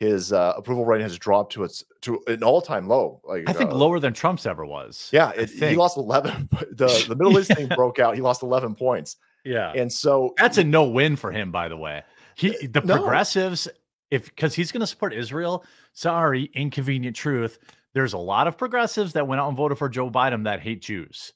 His 0.00 0.32
uh, 0.32 0.52
approval 0.56 0.84
rating 0.84 1.04
has 1.06 1.16
dropped 1.18 1.52
to 1.54 1.62
its 1.64 1.82
to 2.02 2.20
an 2.26 2.42
all 2.42 2.60
time 2.60 2.88
low. 2.88 3.20
Like 3.24 3.48
I 3.48 3.52
think 3.52 3.70
uh, 3.70 3.74
lower 3.74 4.00
than 4.00 4.12
Trump's 4.12 4.44
ever 4.44 4.66
was. 4.66 5.08
Yeah, 5.12 5.30
it, 5.30 5.50
he 5.50 5.76
lost 5.76 5.96
11. 5.96 6.48
The 6.72 7.04
the 7.08 7.14
Middle 7.16 7.38
East 7.38 7.54
thing 7.54 7.68
broke 7.68 7.98
out. 8.00 8.14
He 8.16 8.20
lost 8.20 8.42
11 8.42 8.74
points, 8.74 9.16
Yeah. 9.44 9.72
and 9.74 9.90
so 9.90 10.34
That's 10.36 10.58
a 10.58 10.64
no 10.64 10.84
win 10.84 11.14
for 11.16 11.30
him, 11.32 11.52
by 11.52 11.68
the 11.68 11.76
way. 11.76 12.02
He 12.34 12.66
the 12.66 12.80
No. 12.80 12.96
progressives, 12.96 13.68
if 14.14 14.26
because 14.26 14.54
he's 14.54 14.72
going 14.72 14.80
to 14.80 14.86
support 14.86 15.12
Israel. 15.12 15.64
Sorry, 15.92 16.50
inconvenient 16.54 17.16
truth. 17.16 17.58
There's 17.92 18.12
a 18.12 18.18
lot 18.18 18.46
of 18.46 18.56
progressives 18.56 19.12
that 19.12 19.26
went 19.26 19.40
out 19.40 19.48
and 19.48 19.56
voted 19.56 19.78
for 19.78 19.88
Joe 19.88 20.10
Biden 20.10 20.44
that 20.44 20.60
hate 20.60 20.82
Jews. 20.82 21.32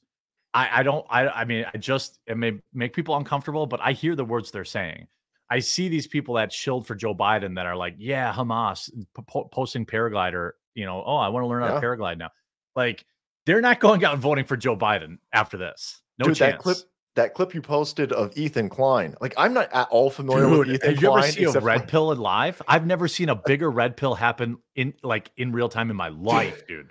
I, 0.53 0.79
I 0.79 0.83
don't. 0.83 1.05
I. 1.09 1.27
I 1.27 1.45
mean, 1.45 1.65
I 1.73 1.77
just 1.77 2.19
it 2.25 2.37
may 2.37 2.59
make 2.73 2.93
people 2.93 3.15
uncomfortable, 3.15 3.67
but 3.67 3.79
I 3.81 3.91
hear 3.91 4.15
the 4.15 4.25
words 4.25 4.51
they're 4.51 4.65
saying. 4.65 5.07
I 5.51 5.59
see 5.59 5.89
these 5.89 6.07
people 6.07 6.35
that 6.35 6.51
shilled 6.53 6.85
for 6.87 6.95
Joe 6.95 7.15
Biden 7.15 7.55
that 7.55 7.65
are 7.65 7.75
like, 7.75 7.95
yeah, 7.97 8.31
Hamas 8.33 8.89
po- 9.27 9.49
posting 9.51 9.85
paraglider. 9.85 10.51
You 10.75 10.85
know, 10.85 11.03
oh, 11.05 11.17
I 11.17 11.29
want 11.29 11.43
to 11.43 11.47
learn 11.47 11.63
how 11.63 11.69
Yeah. 11.75 11.79
to 11.79 11.85
paraglide 11.85 12.17
now. 12.17 12.29
Like, 12.75 13.05
they're 13.45 13.61
not 13.61 13.79
going 13.79 14.03
out 14.05 14.13
and 14.13 14.21
voting 14.21 14.45
for 14.45 14.55
Joe 14.57 14.77
Biden 14.77 15.17
after 15.33 15.57
this. 15.57 16.01
No 16.19 16.25
dude, 16.25 16.35
chance. 16.35 16.53
that 16.53 16.59
clip 16.59 16.77
that 17.19 17.33
clip 17.33 17.53
you 17.53 17.61
posted 17.61 18.11
of 18.11 18.35
Ethan 18.37 18.69
Klein. 18.69 19.15
Like 19.21 19.33
I'm 19.37 19.53
not 19.53 19.69
at 19.73 19.87
all 19.89 20.09
familiar 20.09 20.49
with 20.49 20.69
Ethan 20.69 20.89
have 20.95 21.01
you 21.01 21.11
ever 21.17 21.27
seen 21.27 21.55
a 21.55 21.59
red 21.59 21.81
for- 21.81 21.87
pill 21.87 22.11
in 22.11 22.19
live? 22.19 22.61
I've 22.67 22.85
never 22.85 23.07
seen 23.07 23.29
a 23.29 23.35
bigger 23.35 23.69
red 23.69 23.97
pill 23.97 24.15
happen 24.15 24.57
in 24.75 24.93
like 25.03 25.31
in 25.37 25.51
real 25.51 25.69
time 25.69 25.89
in 25.89 25.95
my 25.95 26.09
life, 26.09 26.65
dude. 26.67 26.89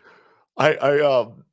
I 0.57 0.75
I 0.75 1.01
um 1.01 1.45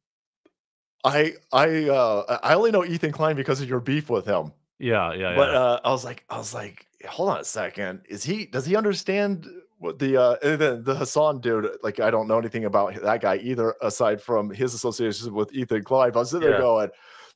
I 1.04 1.34
I 1.54 1.90
uh 1.90 2.40
I 2.44 2.56
only 2.56 2.72
know 2.72 2.84
Ethan 2.84 3.12
Klein 3.12 3.36
because 3.36 3.62
of 3.62 3.70
your 3.70 3.80
beef 3.80 4.10
with 4.10 4.26
him. 4.26 4.52
Yeah, 4.78 5.14
yeah, 5.14 5.36
But 5.36 5.52
yeah. 5.52 5.60
uh, 5.60 5.80
I 5.86 5.92
was 5.92 6.04
like, 6.04 6.26
I 6.30 6.38
was 6.38 6.54
like, 6.54 6.86
hold 7.08 7.30
on 7.30 7.40
a 7.40 7.44
second. 7.46 8.02
Is 8.10 8.24
he? 8.26 8.46
Does 8.46 8.66
he 8.66 8.76
understand 8.76 9.48
what 9.78 10.00
the 10.00 10.18
uh 10.22 10.36
and 10.44 10.60
then 10.60 10.84
the 10.84 10.96
Hassan 10.96 11.40
dude? 11.40 11.70
Like, 11.82 12.00
I 12.02 12.12
don't 12.12 12.28
know 12.28 12.38
anything 12.38 12.66
about 12.66 13.02
that 13.02 13.22
guy 13.22 13.38
either, 13.38 13.76
aside 13.82 14.22
from 14.22 14.50
his 14.50 14.74
association 14.74 15.34
with 15.34 15.54
Ethan 15.54 15.84
Klein. 15.84 16.12
But 16.12 16.20
I 16.20 16.22
was 16.24 16.32
sitting 16.32 16.50
there 16.50 16.60
going, 16.60 16.90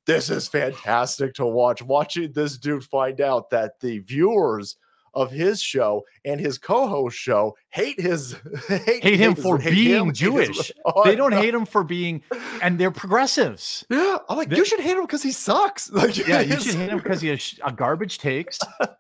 this 0.10 0.30
is 0.30 0.47
fantastic 0.47 1.34
to 1.36 1.45
watch. 1.45 1.82
Watching 1.82 2.32
this 2.32 2.57
dude 2.57 2.84
find 2.84 3.22
out 3.22 3.49
that 3.51 3.80
the 3.80 3.99
viewers 3.99 4.76
of 5.16 5.32
his 5.32 5.60
show 5.62 6.03
and 6.24 6.39
his 6.39 6.57
co-host 6.60 7.18
show 7.18 7.55
hate 7.70 7.99
his 7.99 8.36
hate, 8.68 9.03
hate 9.03 9.20
him 9.20 9.34
his- 9.36 9.43
for 9.43 9.57
hate 9.57 9.72
being 9.72 9.95
him, 9.95 10.05
hate 10.05 10.10
his- 10.10 10.20
Jewish. 10.20 10.72
Oh, 10.86 11.03
they 11.03 11.16
don't 11.16 11.32
know. 11.32 11.41
hate 11.41 11.53
him 11.53 11.66
for 11.66 11.84
being, 11.84 12.22
and 12.62 12.78
they're 12.80 12.91
progressives. 12.91 13.86
Yeah, 13.89 14.18
I'm 14.30 14.38
like, 14.38 14.49
They- 14.49 14.57
you 14.57 14.66
should 14.66 14.80
hate 14.80 14.95
him 14.97 15.01
because 15.03 15.24
he 15.24 15.32
sucks. 15.32 15.91
Like, 16.01 16.16
Yeah, 16.18 16.41
you 16.41 16.60
should 16.60 16.76
hate 16.76 16.89
him 16.89 16.97
because 16.99 17.22
he 17.22 17.30
has 17.30 17.55
a 17.66 17.72
garbage 17.72 18.20
takes, 18.20 18.60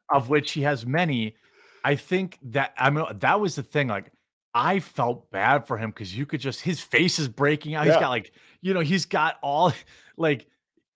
of 0.09 0.29
which 0.29 0.51
he 0.51 0.61
has 0.63 0.85
many. 0.85 1.35
I 1.83 1.95
think 1.95 2.37
that 2.43 2.73
I 2.77 2.89
mean 2.89 3.05
that 3.19 3.39
was 3.39 3.55
the 3.55 3.63
thing. 3.63 3.87
Like, 3.87 4.11
I 4.53 4.79
felt 4.79 5.29
bad 5.31 5.67
for 5.67 5.77
him 5.77 5.91
because 5.91 6.15
you 6.17 6.25
could 6.25 6.41
just 6.41 6.61
his 6.61 6.81
face 6.81 7.19
is 7.19 7.27
breaking 7.27 7.75
out. 7.75 7.85
He's 7.85 7.95
got 7.95 8.09
like, 8.09 8.31
you 8.61 8.73
know, 8.73 8.79
he's 8.81 9.05
got 9.05 9.35
all 9.43 9.71
like 10.17 10.47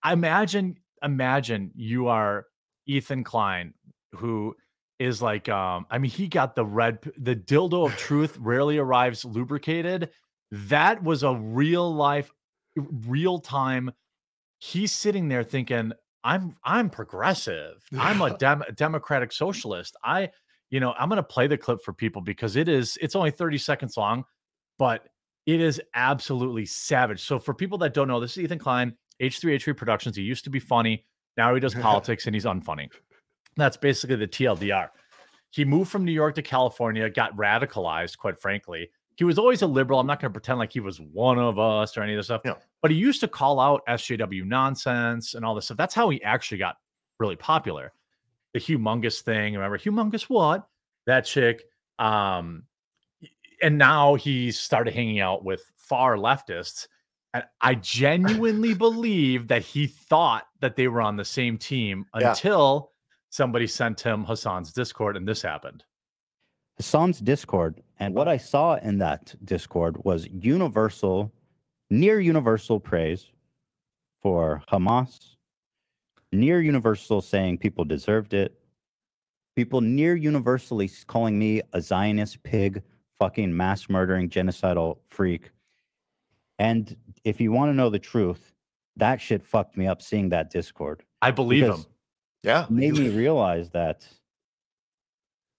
imagine, 0.04 0.78
imagine 1.02 1.70
you 1.74 2.08
are 2.08 2.46
Ethan 2.86 3.24
Klein, 3.24 3.74
who 4.14 4.54
is 4.98 5.20
like 5.20 5.48
um, 5.48 5.86
I 5.90 5.98
mean, 5.98 6.10
he 6.10 6.28
got 6.28 6.54
the 6.54 6.64
red 6.64 6.98
the 7.18 7.34
dildo 7.34 7.86
of 7.86 7.96
truth 7.96 8.36
rarely 8.40 8.78
arrives 8.78 9.24
lubricated. 9.24 10.10
That 10.50 11.02
was 11.02 11.22
a 11.22 11.34
real 11.34 11.92
life, 11.92 12.30
real 12.76 13.38
time. 13.38 13.90
He's 14.58 14.92
sitting 14.92 15.28
there 15.28 15.42
thinking, 15.42 15.92
I'm 16.22 16.56
I'm 16.64 16.90
progressive. 16.90 17.84
I'm 17.98 18.22
a 18.22 18.36
dem- 18.38 18.64
democratic 18.74 19.32
socialist. 19.32 19.96
I, 20.02 20.30
you 20.70 20.80
know, 20.80 20.94
I'm 20.98 21.08
gonna 21.08 21.22
play 21.22 21.46
the 21.46 21.58
clip 21.58 21.82
for 21.84 21.92
people 21.92 22.22
because 22.22 22.56
it 22.56 22.68
is 22.68 22.96
it's 23.00 23.16
only 23.16 23.30
30 23.30 23.58
seconds 23.58 23.96
long, 23.96 24.24
but 24.78 25.06
it 25.46 25.60
is 25.60 25.80
absolutely 25.94 26.64
savage. 26.64 27.22
So 27.22 27.38
for 27.38 27.52
people 27.52 27.78
that 27.78 27.92
don't 27.92 28.08
know, 28.08 28.20
this 28.20 28.32
is 28.32 28.44
Ethan 28.44 28.58
Klein, 28.58 28.96
H3H3 29.20 29.76
Productions. 29.76 30.16
He 30.16 30.22
used 30.22 30.44
to 30.44 30.50
be 30.50 30.60
funny. 30.60 31.04
Now 31.36 31.54
he 31.54 31.60
does 31.60 31.74
politics 31.86 32.26
and 32.26 32.34
he's 32.34 32.44
unfunny. 32.44 32.88
That's 33.56 33.76
basically 33.76 34.16
the 34.16 34.28
TLDR. 34.28 34.88
He 35.50 35.64
moved 35.64 35.90
from 35.90 36.04
New 36.04 36.12
York 36.12 36.34
to 36.34 36.42
California, 36.42 37.08
got 37.08 37.36
radicalized, 37.36 38.18
quite 38.18 38.40
frankly. 38.40 38.90
He 39.16 39.22
was 39.22 39.38
always 39.38 39.62
a 39.62 39.66
liberal. 39.68 40.00
I'm 40.00 40.06
not 40.08 40.20
going 40.20 40.30
to 40.30 40.32
pretend 40.32 40.58
like 40.58 40.72
he 40.72 40.80
was 40.80 41.00
one 41.00 41.38
of 41.38 41.58
us 41.58 41.96
or 41.96 42.02
any 42.02 42.14
of 42.14 42.18
this 42.18 42.26
stuff. 42.26 42.40
But 42.82 42.90
he 42.90 42.96
used 42.96 43.20
to 43.20 43.28
call 43.28 43.60
out 43.60 43.82
SJW 43.88 44.44
nonsense 44.44 45.34
and 45.34 45.44
all 45.44 45.54
this 45.54 45.66
stuff. 45.66 45.76
That's 45.76 45.94
how 45.94 46.10
he 46.10 46.20
actually 46.24 46.58
got 46.58 46.76
really 47.20 47.36
popular. 47.36 47.92
The 48.52 48.58
humongous 48.58 49.22
thing, 49.22 49.54
remember 49.54 49.78
humongous 49.78 50.22
what? 50.22 50.66
That 51.06 51.24
chick. 51.24 51.62
Um, 52.00 52.64
and 53.62 53.78
now 53.78 54.16
he's 54.16 54.58
started 54.58 54.92
hanging 54.92 55.20
out 55.20 55.44
with 55.44 55.62
far 55.76 56.16
leftists. 56.16 56.88
And 57.34 57.44
I 57.60 57.74
genuinely 57.74 58.74
believe 58.74 59.48
that 59.48 59.62
he 59.62 59.88
thought 59.88 60.46
that 60.60 60.76
they 60.76 60.86
were 60.86 61.00
on 61.02 61.16
the 61.16 61.24
same 61.24 61.58
team 61.58 62.06
Yeah. 62.18 62.30
until 62.30 62.92
somebody 63.30 63.66
sent 63.66 64.00
him 64.00 64.24
Hassan's 64.24 64.72
Discord 64.72 65.16
and 65.16 65.26
this 65.26 65.42
happened. 65.42 65.84
Hassan's 66.76 67.18
Discord. 67.18 67.82
And 67.98 68.14
what 68.14 68.28
I 68.28 68.36
saw 68.36 68.76
in 68.76 68.98
that 68.98 69.34
Discord 69.44 70.02
was 70.04 70.28
universal, 70.28 71.32
near 71.90 72.20
universal 72.20 72.78
praise 72.78 73.26
for 74.22 74.62
Hamas, 74.70 75.34
near 76.32 76.60
universal 76.60 77.20
saying 77.20 77.58
people 77.58 77.84
deserved 77.84 78.32
it, 78.32 78.60
people 79.56 79.80
near 79.80 80.14
universally 80.14 80.88
calling 81.08 81.36
me 81.36 81.62
a 81.72 81.80
Zionist 81.80 82.42
pig, 82.44 82.82
fucking 83.18 83.56
mass 83.56 83.88
murdering 83.88 84.28
genocidal 84.28 84.98
freak. 85.10 85.50
And 86.58 86.96
if 87.24 87.40
you 87.40 87.52
want 87.52 87.70
to 87.70 87.74
know 87.74 87.90
the 87.90 87.98
truth, 87.98 88.52
that 88.96 89.20
shit 89.20 89.44
fucked 89.44 89.76
me 89.76 89.86
up 89.86 90.02
seeing 90.02 90.28
that 90.30 90.50
Discord. 90.50 91.02
I 91.20 91.30
believe 91.30 91.64
him. 91.64 91.84
Yeah, 92.42 92.64
It 92.64 92.70
made 92.70 92.94
me 92.94 93.08
realize 93.08 93.70
that 93.70 94.06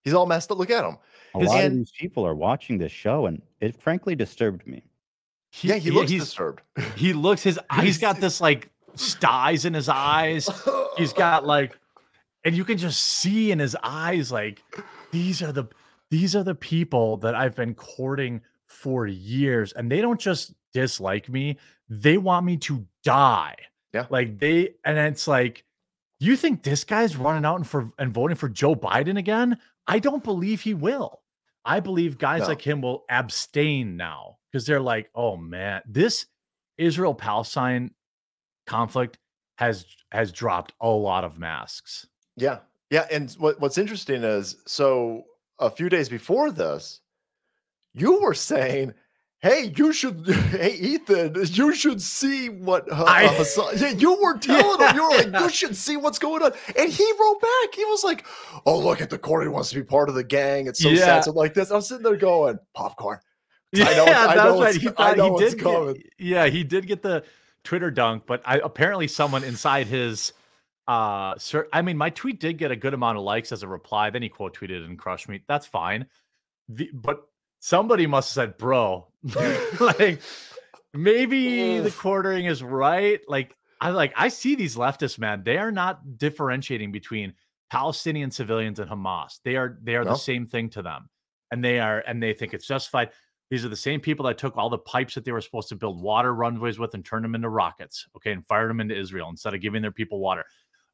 he's 0.03 0.13
all 0.13 0.27
messed 0.27 0.51
up. 0.51 0.59
Look 0.59 0.69
at 0.69 0.85
him. 0.85 0.97
a 1.33 1.39
His 1.39 1.47
lot 1.49 1.65
of 1.65 1.73
these 1.73 1.91
people 1.91 2.25
are 2.25 2.35
watching 2.35 2.77
this 2.77 2.91
show, 2.91 3.25
and 3.25 3.41
it 3.59 3.75
frankly 3.75 4.15
disturbed 4.15 4.67
me. 4.67 4.83
He, 5.51 5.69
yeah, 5.69 5.75
he 5.75 5.89
looks 5.89 6.11
he's, 6.11 6.25
disturbed. 6.25 6.61
he 6.95 7.13
looks 7.13 7.41
his 7.41 7.59
he's 7.81 7.97
got 7.97 8.19
this 8.21 8.39
like 8.39 8.69
styes 8.93 9.65
in 9.65 9.73
his 9.73 9.89
eyes. 9.89 10.47
He's 10.97 11.13
got 11.13 11.45
like 11.45 11.77
and 12.45 12.55
you 12.55 12.63
can 12.63 12.77
just 12.77 13.01
see 13.01 13.51
in 13.51 13.59
his 13.59 13.75
eyes 13.83 14.31
like 14.31 14.63
these 15.11 15.41
are 15.41 15.51
the 15.51 15.65
these 16.11 16.35
are 16.35 16.43
the 16.43 16.55
people 16.55 17.17
that 17.17 17.35
I've 17.35 17.55
been 17.55 17.73
courting 17.73 18.41
for 18.67 19.07
years 19.07 19.73
and 19.73 19.91
they 19.91 19.99
don't 19.99 20.19
just 20.19 20.53
dislike 20.75 21.29
me. 21.29 21.57
They 21.89 22.17
want 22.17 22.45
me 22.45 22.57
to 22.57 22.85
die. 23.03 23.55
Yeah. 23.93 24.05
Like 24.09 24.37
they 24.39 24.75
and 24.83 24.97
it's 24.97 25.27
like 25.27 25.63
you 26.19 26.35
think 26.35 26.63
this 26.63 26.83
guy's 26.83 27.15
running 27.15 27.45
out 27.45 27.55
and 27.55 27.65
for 27.67 27.89
and 27.97 28.13
voting 28.13 28.35
for 28.35 28.49
Joe 28.49 28.75
Biden 28.75 29.17
again? 29.17 29.57
I 29.87 29.99
don't 29.99 30.23
believe 30.23 30.61
he 30.61 30.73
will. 30.73 31.21
I 31.63 31.79
believe 31.79 32.17
guys 32.17 32.41
No. 32.41 32.47
like 32.49 32.61
him 32.61 32.81
will 32.81 33.05
abstain 33.09 33.95
now 33.95 34.37
because 34.51 34.65
they're 34.65 34.81
like, 34.81 35.09
oh 35.15 35.37
man, 35.37 35.81
this 35.87 36.25
Israel 36.77 37.15
Palestine 37.15 37.91
conflict 38.67 39.17
has 39.57 39.85
has 40.11 40.31
dropped 40.33 40.73
a 40.81 40.89
lot 40.89 41.23
of 41.23 41.39
masks. 41.39 42.05
Yeah. 42.35 42.59
Yeah. 42.91 43.07
And 43.09 43.31
what, 43.33 43.61
what's 43.61 43.77
interesting 43.77 44.23
is 44.25 44.57
so 44.67 45.23
a 45.59 45.69
few 45.69 45.87
days 45.87 46.09
before 46.09 46.51
this, 46.51 46.99
you 47.93 48.19
were 48.19 48.33
saying, 48.33 48.93
Hey, 49.45 49.71
you 49.77 49.93
should, 49.93 50.25
hey, 50.49 50.73
Ethan, 50.73 51.35
you 51.51 51.71
should 51.75 52.01
see 52.01 52.49
what 52.49 52.89
Ha- 52.89 53.03
I- 53.05 53.27
Hassan, 53.27 53.77
yeah, 53.77 53.89
you 53.89 54.19
were 54.19 54.37
telling 54.39 54.79
him, 54.89 54.95
you 54.95 55.03
were 55.03 55.17
like, 55.17 55.39
you 55.43 55.49
should 55.49 55.75
see 55.75 55.97
what's 55.97 56.17
going 56.17 56.41
on. 56.41 56.51
And 56.75 56.91
he 56.91 57.11
wrote 57.19 57.39
back, 57.41 57.75
he 57.75 57.85
was 57.85 58.03
like, 58.03 58.25
Oh, 58.65 58.79
look 58.79 59.01
at 59.01 59.11
the 59.11 59.19
Corey 59.19 59.47
wants 59.47 59.69
to 59.69 59.75
be 59.75 59.83
part 59.83 60.09
of 60.09 60.15
the 60.15 60.23
gang. 60.23 60.65
It's 60.65 60.81
so 60.81 60.89
Yeah. 60.89 61.05
sad. 61.05 61.25
So 61.25 61.31
like 61.33 61.53
this, 61.53 61.69
I'm 61.69 61.81
sitting 61.81 62.01
there 62.01 62.15
going, 62.15 62.57
Popcorn. 62.73 63.19
I 63.75 63.93
know 63.93 64.05
I 64.05 64.35
that's 64.35 64.35
know 64.37 64.61
right. 64.63 64.75
He 64.75 64.87
I 64.87 64.91
thought 64.91 65.17
know 65.17 65.37
he 65.37 65.45
did. 65.45 65.59
Get, 65.59 65.97
yeah, 66.17 66.47
he 66.47 66.63
did 66.63 66.87
get 66.87 67.03
the 67.03 67.23
Twitter 67.63 67.91
dunk, 67.91 68.23
but 68.25 68.41
I 68.45 68.57
apparently 68.63 69.07
someone 69.07 69.43
inside 69.43 69.85
his 69.85 70.33
uh 70.87 71.37
cir- 71.37 71.67
I 71.71 71.83
mean, 71.83 71.97
my 71.97 72.09
tweet 72.09 72.39
did 72.39 72.57
get 72.57 72.71
a 72.71 72.75
good 72.75 72.95
amount 72.95 73.19
of 73.19 73.23
likes 73.23 73.51
as 73.51 73.61
a 73.61 73.67
reply. 73.67 74.09
Then 74.09 74.23
he 74.23 74.29
quote 74.29 74.57
tweeted 74.57 74.83
and 74.85 74.97
crushed 74.97 75.29
me. 75.29 75.41
That's 75.47 75.67
fine. 75.67 76.07
The, 76.67 76.89
but 76.93 77.27
somebody 77.65 78.05
must 78.05 78.29
have 78.29 78.49
said, 78.49 78.57
"Bro, 78.57 79.07
like 79.79 80.21
maybe 80.93 81.79
the 81.79 81.91
quartering 81.91 82.45
is 82.45 82.61
right." 82.61 83.19
Like 83.27 83.55
I 83.81 83.89
like 83.89 84.13
I 84.15 84.27
see 84.27 84.55
these 84.55 84.75
leftists, 84.75 85.17
man. 85.17 85.43
They 85.43 85.57
are 85.57 85.71
not 85.71 86.17
differentiating 86.17 86.91
between 86.91 87.33
Palestinian 87.71 88.29
civilians 88.29 88.79
and 88.79 88.89
Hamas. 88.89 89.39
They 89.43 89.55
are 89.55 89.79
they 89.81 89.95
are 89.95 90.05
the 90.05 90.15
same 90.15 90.45
thing 90.45 90.69
to 90.71 90.83
them, 90.83 91.09
and 91.51 91.63
they 91.63 91.79
are 91.79 92.03
and 92.07 92.21
they 92.21 92.33
think 92.33 92.53
it's 92.53 92.67
justified. 92.67 93.09
These 93.49 93.65
are 93.65 93.69
the 93.69 93.75
same 93.75 93.99
people 93.99 94.25
that 94.25 94.37
took 94.37 94.57
all 94.57 94.69
the 94.69 94.77
pipes 94.77 95.15
that 95.15 95.23
they 95.23 95.31
were 95.31 95.41
supposed 95.41 95.69
to 95.69 95.75
build 95.75 96.01
water 96.01 96.33
runways 96.33 96.79
with 96.79 96.95
and 96.95 97.05
turned 97.05 97.23
them 97.23 97.35
into 97.35 97.49
rockets, 97.49 98.07
okay, 98.15 98.31
and 98.31 98.45
fired 98.45 98.69
them 98.69 98.81
into 98.81 98.97
Israel 98.97 99.29
instead 99.29 99.53
of 99.53 99.61
giving 99.61 99.81
their 99.81 99.91
people 99.91 100.19
water. 100.19 100.45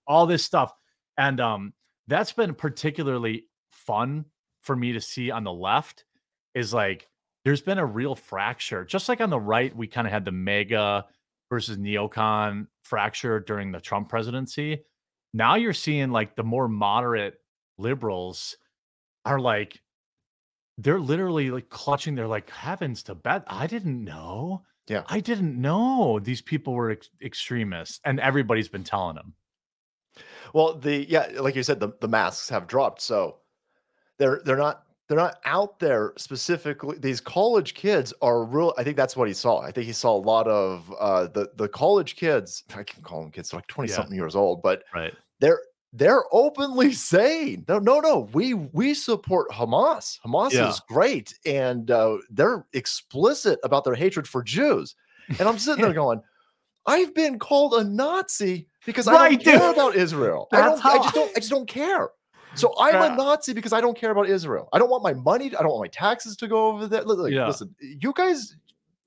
All 0.08 0.26
this 0.26 0.44
stuff, 0.44 0.74
and 1.18 1.40
um, 1.40 1.74
that's 2.08 2.34
been 2.34 2.54
particularly 2.54 3.46
fun 3.72 4.26
for 4.62 4.76
me 4.76 4.94
to 4.94 5.02
see 5.02 5.32
on 5.32 5.44
the 5.44 5.54
left. 5.54 6.06
Is 6.54 6.74
like 6.74 7.08
there's 7.46 7.62
been 7.62 7.78
a 7.80 7.86
real 7.86 8.16
fracture, 8.16 8.86
just 8.86 9.10
like 9.10 9.22
on 9.22 9.30
the 9.30 9.40
right, 9.40 9.76
we 9.76 9.88
kind 9.88 10.06
of 10.06 10.14
had 10.14 10.26
the 10.26 10.32
MAGA 10.32 11.06
versus 11.50 11.78
neocon 11.78 12.68
fracture 12.84 13.40
during 13.40 13.72
the 13.72 13.80
Trump 13.80 14.10
presidency. 14.10 14.84
Now 15.34 15.56
you're 15.56 15.74
seeing 15.74 16.12
like 16.12 16.36
the 16.36 16.44
more 16.44 16.68
moderate 16.68 17.40
liberals 17.78 18.58
are 19.26 19.40
like 19.40 19.82
they're 20.78 21.00
literally 21.00 21.52
like 21.52 21.70
clutching 21.70 22.16
their 22.16 22.28
like 22.28 22.50
heavens 22.50 23.04
to 23.04 23.14
bet 23.14 23.44
i 23.48 23.68
didn't 23.68 24.04
know 24.04 24.64
Yeah. 24.88 25.04
i 25.08 25.20
didn't 25.20 25.60
know 25.60 26.20
these 26.20 26.42
people 26.42 26.74
were 26.74 26.92
ex- 26.92 27.10
extremists 27.22 28.00
and 28.06 28.20
everybody's 28.20 28.70
been 28.70 28.84
telling 28.84 29.16
them 29.16 29.34
Well, 30.54 30.76
the 30.76 31.06
yeah, 31.10 31.28
like 31.40 31.56
you 31.56 31.64
said, 31.64 31.80
the, 31.80 31.90
the 32.02 32.08
masks 32.08 32.50
have 32.50 32.68
dropped, 32.68 33.02
so 33.02 33.38
they're 34.20 34.42
they're 34.46 34.58
not 34.58 34.84
they're 35.12 35.20
not 35.20 35.40
out 35.44 35.78
there 35.80 36.14
specifically. 36.18 36.98
These 36.98 37.20
college 37.20 37.74
kids 37.74 38.14
are 38.22 38.46
real. 38.46 38.74
I 38.78 38.84
think 38.86 38.96
that's 38.96 39.18
what 39.18 39.28
he 39.28 39.34
saw. 39.34 39.60
I 39.60 39.70
think 39.72 39.86
he 39.86 39.92
saw 39.92 40.16
a 40.16 40.24
lot 40.24 40.48
of 40.48 40.92
uh, 40.98 41.28
the 41.28 41.52
the 41.58 41.68
college 41.68 42.16
kids. 42.16 42.64
I 42.74 42.84
can 42.84 43.04
call 43.04 43.22
them 43.22 43.32
kids, 43.32 43.50
they're 43.50 43.58
like 43.58 43.68
twenty 43.68 43.90
Yeah. 43.90 43.98
something 43.98 44.16
years 44.16 44.36
old, 44.36 44.62
but 44.62 44.84
right 44.96 45.14
they're 45.42 45.60
they're 45.92 46.24
openly 46.32 46.94
saying 46.94 47.66
no, 47.68 47.78
no, 47.78 48.00
no. 48.00 48.30
We 48.32 48.54
we 48.54 48.94
support 48.94 49.50
Hamas. 49.52 50.18
Hamas 50.26 50.54
Yeah. 50.54 50.70
is 50.70 50.80
great, 50.88 51.34
and 51.46 51.92
uh, 51.92 52.18
they're 52.30 52.66
explicit 52.72 53.60
about 53.64 53.84
their 53.84 53.96
hatred 53.96 54.26
for 54.28 54.42
Jews. 54.42 54.96
And 55.28 55.42
I'm 55.42 55.58
sitting 55.60 55.84
there 55.84 55.94
going, 56.06 56.22
I've 56.86 57.14
been 57.14 57.38
called 57.40 57.74
a 57.74 57.84
Nazi 57.84 58.70
because 58.86 59.08
I 59.10 59.30
don't 59.30 59.44
care 59.44 59.72
about 59.72 59.96
Israel. 59.96 60.48
I 60.54 60.62
don't. 60.62 60.86
I 60.86 60.98
just 61.00 61.14
don't. 61.14 61.30
I 61.36 61.40
just 61.42 61.50
don't 61.52 61.68
care. 61.68 62.10
So 62.56 62.74
I'm 62.80 62.94
Yeah. 62.96 63.14
a 63.14 63.16
Nazi 63.16 63.54
because 63.54 63.74
I 63.74 63.82
don't 63.82 63.98
care 63.98 64.12
about 64.12 64.28
Israel. 64.28 64.68
I 64.74 64.80
don't 64.80 64.90
want 64.90 65.04
my 65.04 65.14
money. 65.14 65.48
I 65.48 65.62
don't 65.62 65.70
want 65.72 65.82
my 65.84 65.88
taxes 65.88 66.36
to 66.38 66.48
go 66.48 66.68
over 66.68 66.88
there. 66.88 67.04
Like, 67.04 67.32
Yeah. 67.32 67.48
Listen, 67.48 67.74
you 67.80 68.14
guys, 68.14 68.56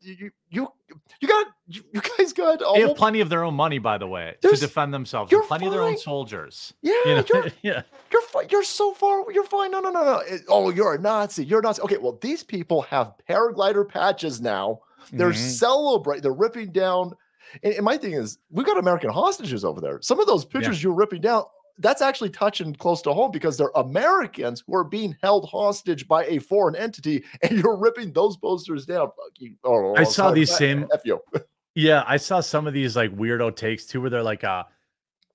you 0.01 0.31
you 0.51 0.69
you 1.21 1.29
got 1.29 1.47
you, 1.67 1.83
you 1.93 2.01
guys 2.19 2.33
got 2.35 2.59
they 2.75 2.83
have 2.83 2.95
plenty 2.97 3.21
of 3.21 3.31
their 3.31 3.43
own 3.43 3.55
money 3.55 3.79
by 3.79 3.97
the 3.97 4.07
way 4.07 4.35
to 4.43 4.55
defend 4.55 4.93
themselves 4.93 5.33
you're 5.33 5.43
plenty 5.45 5.65
of 5.65 5.73
their 5.73 5.81
own 5.81 5.97
soldiers 5.97 6.75
yeah. 6.83 6.93
you 7.07 7.15
know? 7.15 7.25
You're 7.33 7.47
yeah 7.63 7.83
you're 8.13 8.21
fine. 8.23 8.47
You're 8.51 8.63
so 8.63 8.93
far. 8.93 9.25
You're 9.33 9.45
fine. 9.45 9.71
No, 9.73 9.81
no, 9.81 9.91
no, 9.91 10.03
no. 10.05 10.23
Oh, 10.49 10.71
you're 10.71 10.95
a 10.95 10.99
Nazi. 11.01 11.45
You're 11.45 11.61
a 11.61 11.63
Nazi. 11.63 11.83
Okay, 11.83 11.97
well, 11.97 12.19
these 12.21 12.45
people 12.45 12.83
have 12.83 13.15
paraglider 13.29 13.89
patches 13.89 14.41
now. 14.41 14.81
They're 15.13 15.31
Mhm. 15.33 15.37
celebrating. 15.59 16.23
They're 16.23 16.33
ripping 16.33 16.71
down. 16.71 17.15
And, 17.65 17.75
and 17.75 17.85
my 17.85 17.97
thing 17.97 18.13
is, 18.13 18.39
we've 18.51 18.67
got 18.67 18.79
American 18.79 19.11
hostages 19.11 19.65
over 19.65 19.81
there. 19.81 20.01
Some 20.01 20.21
of 20.21 20.27
those 20.27 20.45
pictures 20.45 20.81
you're 20.83 20.93
ripping 20.95 21.23
down, 21.23 21.45
that's 21.79 22.03
actually 22.03 22.31
touching 22.31 22.75
close 22.75 23.03
to 23.03 23.13
home 23.13 23.31
because 23.31 23.57
they're 23.57 23.71
Americans 23.75 24.63
who 24.67 24.75
are 24.77 24.85
being 24.85 25.17
held 25.23 25.49
hostage 25.49 26.07
by 26.07 26.25
a 26.27 26.39
foreign 26.39 26.77
entity, 26.77 27.25
and 27.43 27.59
you're 27.59 27.77
ripping 27.77 28.13
those 28.13 28.37
posters 28.37 28.87
down. 28.87 29.11
You. 29.39 29.55
Oh, 29.65 29.95
I 29.95 30.03
oh, 30.03 30.05
saw 30.05 30.11
sorry, 30.11 30.41
these 30.41 30.55
same-. 30.57 30.89
Yeah, 31.77 32.05
I 32.07 32.19
saw 32.19 32.39
some 32.39 32.69
of 32.69 32.73
these 32.73 32.95
like 32.95 33.11
weirdo 33.17 33.57
takes 33.57 33.85
too, 33.85 34.01
where 34.01 34.09
they're 34.09 34.23
like, 34.23 34.45
uh, 34.45 34.63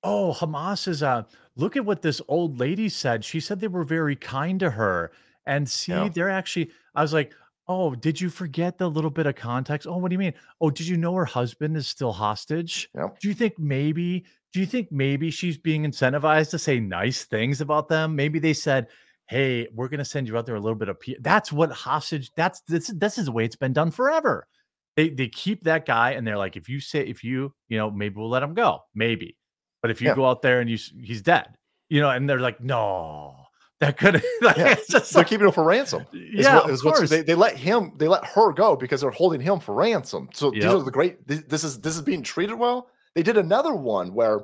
"Oh, 0.04 0.34
Hamas 0.38 0.88
is 0.88 1.04
uh, 1.04 1.24
look 1.58 1.76
at 1.76 1.84
what 1.84 2.02
this 2.02 2.22
old 2.30 2.60
lady 2.62 2.88
said. 2.88 3.26
She 3.26 3.42
said 3.42 3.60
they 3.60 3.68
were 3.68 3.84
very 3.84 4.16
kind 4.16 4.58
to 4.62 4.70
her, 4.70 5.12
and 5.46 5.70
see, 5.70 5.92
Yeah. 5.92 6.08
they're 6.08 6.30
actually." 6.30 6.72
I 6.96 7.02
was 7.02 7.12
like, 7.12 7.34
"Oh, 7.68 7.94
did 7.94 8.22
you 8.22 8.30
forget 8.30 8.78
the 8.78 8.90
little 8.90 9.10
bit 9.10 9.26
of 9.26 9.36
context? 9.36 9.86
Oh, 9.86 9.98
what 9.98 10.12
do 10.12 10.14
you 10.14 10.20
mean? 10.20 10.34
Oh, 10.62 10.70
did 10.70 10.88
you 10.88 10.96
know 10.96 11.14
her 11.16 11.26
husband 11.26 11.76
is 11.76 11.88
still 11.90 12.14
hostage? 12.14 12.90
Yeah. 12.96 13.10
Do 13.20 13.28
you 13.28 13.34
think 13.34 13.60
maybe? 13.60 14.24
Do 14.54 14.60
you 14.60 14.66
think 14.66 14.92
maybe 14.92 15.30
she's 15.32 15.58
being 15.58 15.84
incentivized 15.84 16.50
to 16.52 16.60
say 16.60 16.80
nice 16.80 17.26
things 17.26 17.62
about 17.62 17.88
them? 17.90 18.16
Maybe 18.16 18.40
they 18.40 18.54
said." 18.54 18.88
Hey, 19.28 19.68
we're 19.76 19.90
gonna 19.90 20.04
send 20.06 20.28
you 20.28 20.36
out 20.40 20.48
there 20.48 20.56
a 20.56 20.60
little 20.60 20.74
bit 20.78 20.90
of. 20.90 21.00
P-. 21.00 21.16
That's 21.22 21.52
what 21.52 21.72
hostage. 21.72 22.32
That's 22.36 22.62
this. 22.62 22.88
This 22.88 23.20
is 23.20 23.26
the 23.26 23.32
way 23.32 23.46
it's 23.46 23.56
been 23.56 23.74
done 23.74 23.92
forever 23.92 24.48
they 24.96 25.10
they 25.10 25.28
keep 25.28 25.64
that 25.66 25.86
guy 25.86 26.12
and 26.14 26.26
they're 26.26 26.36
like 26.38 26.58
if 26.58 26.68
you 26.68 26.80
say 26.80 27.02
if 27.02 27.24
you 27.24 27.54
you 27.68 27.78
know 27.78 27.92
maybe 27.92 28.16
we'll 28.18 28.28
let 28.30 28.42
him 28.42 28.56
go 28.56 28.80
maybe 28.96 29.38
but 29.84 29.92
if 29.92 30.02
you 30.02 30.08
Yeah. 30.08 30.16
go 30.16 30.26
out 30.26 30.42
there 30.42 30.60
and 30.62 30.70
you 30.70 30.78
he's 31.04 31.22
dead 31.22 31.46
you 31.90 32.02
know 32.02 32.10
and 32.10 32.28
they're 32.28 32.40
like 32.40 32.60
no 32.60 33.36
that 33.80 33.98
could 33.98 34.16
like, 34.42 34.58
Yeah, 34.58 34.76
They're 34.90 35.02
like, 35.14 35.28
keeping 35.28 35.46
him 35.46 35.54
for 35.54 35.64
ransom. 35.64 36.06
is 36.12 36.44
yeah 36.44 36.56
what- 36.56 36.66
of 36.66 36.72
is 36.72 36.82
course 36.82 37.08
they, 37.10 37.22
they 37.22 37.36
let 37.36 37.56
him 37.56 37.94
they 37.98 38.08
let 38.08 38.26
her 38.26 38.52
go 38.52 38.76
because 38.76 39.02
they're 39.02 39.12
holding 39.12 39.40
him 39.42 39.60
for 39.60 39.76
ransom 39.76 40.28
so 40.34 40.50
these 40.50 40.64
Yep. 40.64 40.74
are 40.74 40.82
the 40.84 40.92
great 40.92 41.26
this, 41.28 41.44
this 41.44 41.64
is 41.64 41.80
this 41.80 41.96
is 41.96 42.02
being 42.02 42.24
treated 42.24 42.56
well 42.56 42.90
they 43.16 43.24
did 43.24 43.38
another 43.38 43.74
one 43.74 44.14
where 44.14 44.42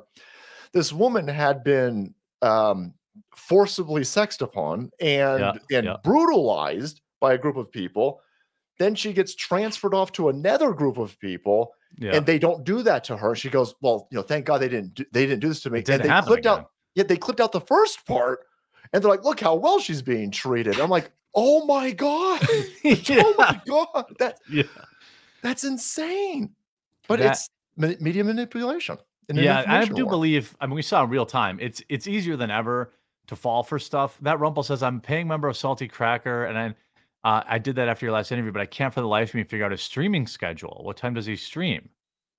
this 0.72 0.92
woman 0.92 1.26
had 1.28 1.62
been 1.64 2.14
um 2.42 2.92
forcibly 3.34 4.04
sexed 4.04 4.42
upon 4.42 4.90
and 5.00 5.40
Yeah, 5.40 5.52
and 5.78 5.86
yeah. 5.86 5.96
brutalized 6.04 7.00
by 7.20 7.34
a 7.34 7.38
group 7.38 7.56
of 7.56 7.70
people. 7.70 8.20
Then 8.78 8.94
she 8.94 9.12
gets 9.14 9.34
transferred 9.34 9.94
off 9.94 10.12
to 10.12 10.28
another 10.28 10.72
group 10.72 10.98
of 10.98 11.18
people 11.18 11.72
yeah. 11.96 12.14
and 12.14 12.26
they 12.26 12.38
don't 12.38 12.62
do 12.64 12.82
that 12.82 13.04
to 13.04 13.16
her. 13.16 13.34
She 13.34 13.48
goes 13.48 13.74
well 13.80 14.06
you 14.10 14.16
know 14.16 14.22
thank 14.22 14.44
god 14.44 14.58
they 14.58 14.68
didn't 14.68 14.94
do, 14.94 15.04
they 15.12 15.24
didn't 15.26 15.40
do 15.40 15.48
this 15.48 15.60
to 15.62 15.70
me. 15.70 15.78
It 15.78 15.86
didn't 15.86 16.02
and 16.02 16.04
they 16.10 16.12
happen 16.12 16.28
clipped 16.28 16.46
again. 16.46 16.58
out 16.60 16.70
yeah 16.94 17.04
they 17.04 17.16
clipped 17.16 17.40
out 17.40 17.52
the 17.52 17.60
first 17.60 18.04
part 18.06 18.40
and 18.92 19.02
they're 19.02 19.10
like 19.10 19.24
look 19.24 19.40
how 19.40 19.54
well 19.54 19.78
she's 19.78 20.02
being 20.02 20.30
treated. 20.30 20.78
I'm 20.78 20.90
like 20.90 21.10
oh 21.34 21.64
my 21.64 21.90
god 21.92 22.42
oh 22.84 23.34
my 23.38 23.60
god 23.66 24.14
that 24.18 24.38
yeah. 24.50 24.64
that's 25.42 25.64
insane. 25.64 26.50
But 27.08 27.20
That- 27.20 27.32
it's 27.32 27.48
media 27.76 28.24
manipulation 28.24 28.96
yeah 29.32 29.64
i 29.66 29.84
do 29.84 30.04
war. 30.04 30.10
believe 30.10 30.56
i 30.60 30.66
mean 30.66 30.74
we 30.74 30.82
saw 30.82 31.04
in 31.04 31.10
real 31.10 31.26
time 31.26 31.58
it's 31.60 31.82
it's 31.88 32.06
easier 32.06 32.36
than 32.36 32.50
ever 32.50 32.92
to 33.26 33.36
fall 33.36 33.62
for 33.62 33.78
stuff 33.78 34.18
that 34.20 34.38
rumble 34.38 34.62
says 34.62 34.82
i'm 34.82 34.96
a 34.96 35.00
paying 35.00 35.26
member 35.26 35.48
of 35.48 35.56
salty 35.56 35.88
cracker 35.88 36.44
and 36.44 36.58
i 36.58 36.74
uh, 37.24 37.42
i 37.48 37.58
did 37.58 37.74
that 37.76 37.88
after 37.88 38.06
your 38.06 38.12
last 38.12 38.30
interview 38.30 38.52
but 38.52 38.62
i 38.62 38.66
can't 38.66 38.94
for 38.94 39.00
the 39.00 39.06
life 39.06 39.30
of 39.30 39.34
me 39.34 39.42
figure 39.42 39.64
out 39.64 39.72
his 39.72 39.82
streaming 39.82 40.26
schedule 40.26 40.80
what 40.84 40.96
time 40.96 41.12
does 41.12 41.26
he 41.26 41.34
stream 41.36 41.88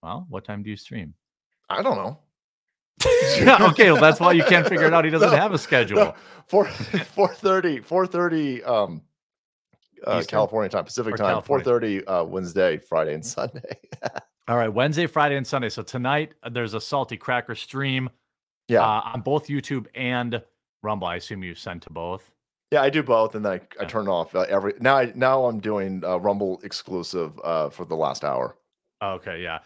well 0.01 0.25
what 0.29 0.45
time 0.45 0.63
do 0.63 0.69
you 0.69 0.77
stream 0.77 1.13
i 1.69 1.81
don't 1.81 1.97
know 1.97 2.17
yeah, 3.39 3.57
okay, 3.69 3.91
well, 3.91 4.01
that's 4.01 4.19
why 4.19 4.31
you 4.31 4.43
can't 4.43 4.67
figure 4.67 4.87
it 4.87 4.93
out. 4.93 5.05
He 5.05 5.11
doesn't 5.11 5.29
No, 5.31 5.35
have 5.37 5.53
a 5.53 5.57
schedule. 5.57 5.97
no, 5.97 6.15
4 6.47 6.65
430 6.65 7.81
430 7.81 8.63
um 8.63 9.01
uh, 10.05 10.23
California 10.27 10.69
time, 10.69 10.85
Pacific 10.85 11.15
time, 11.15 11.41
California? 11.41 11.65
4:30 11.65 12.03
uh, 12.07 12.25
Wednesday, 12.25 12.77
Friday, 12.77 13.13
and 13.13 13.25
Sunday. 13.25 13.79
All 14.49 14.55
right, 14.55 14.71
Wednesday, 14.71 15.07
Friday, 15.07 15.35
and 15.35 15.45
Sunday. 15.45 15.67
So 15.67 15.83
tonight 15.83 16.31
uh, 16.41 16.47
there's 16.47 16.73
a 16.73 16.79
Salty 16.79 17.17
Cracker 17.17 17.53
stream 17.53 18.09
yeah, 18.69 18.81
uh, 18.81 19.11
on 19.13 19.19
both 19.19 19.47
YouTube 19.47 19.87
and 19.93 20.41
Rumble. 20.83 21.07
I 21.07 21.17
assume 21.17 21.43
you 21.43 21.53
sent 21.53 21.83
to 21.83 21.89
both. 21.89 22.31
Yeah, 22.71 22.81
I 22.81 22.89
do 22.89 23.03
both, 23.03 23.35
and 23.35 23.45
then 23.45 23.59
I, 23.79 23.83
I 23.83 23.85
turn 23.85 24.07
off 24.07 24.33
uh, 24.35 24.45
every 24.47 24.73
now. 24.79 24.97
I 24.97 25.11
now 25.15 25.45
I'm 25.45 25.59
doing 25.59 26.01
uh, 26.05 26.17
Rumble 26.17 26.61
exclusive 26.63 27.37
uh, 27.43 27.69
for 27.69 27.83
the 27.83 27.95
last 27.95 28.23
hour. 28.23 28.55
Okay, 29.03 29.43
yeah. 29.43 29.59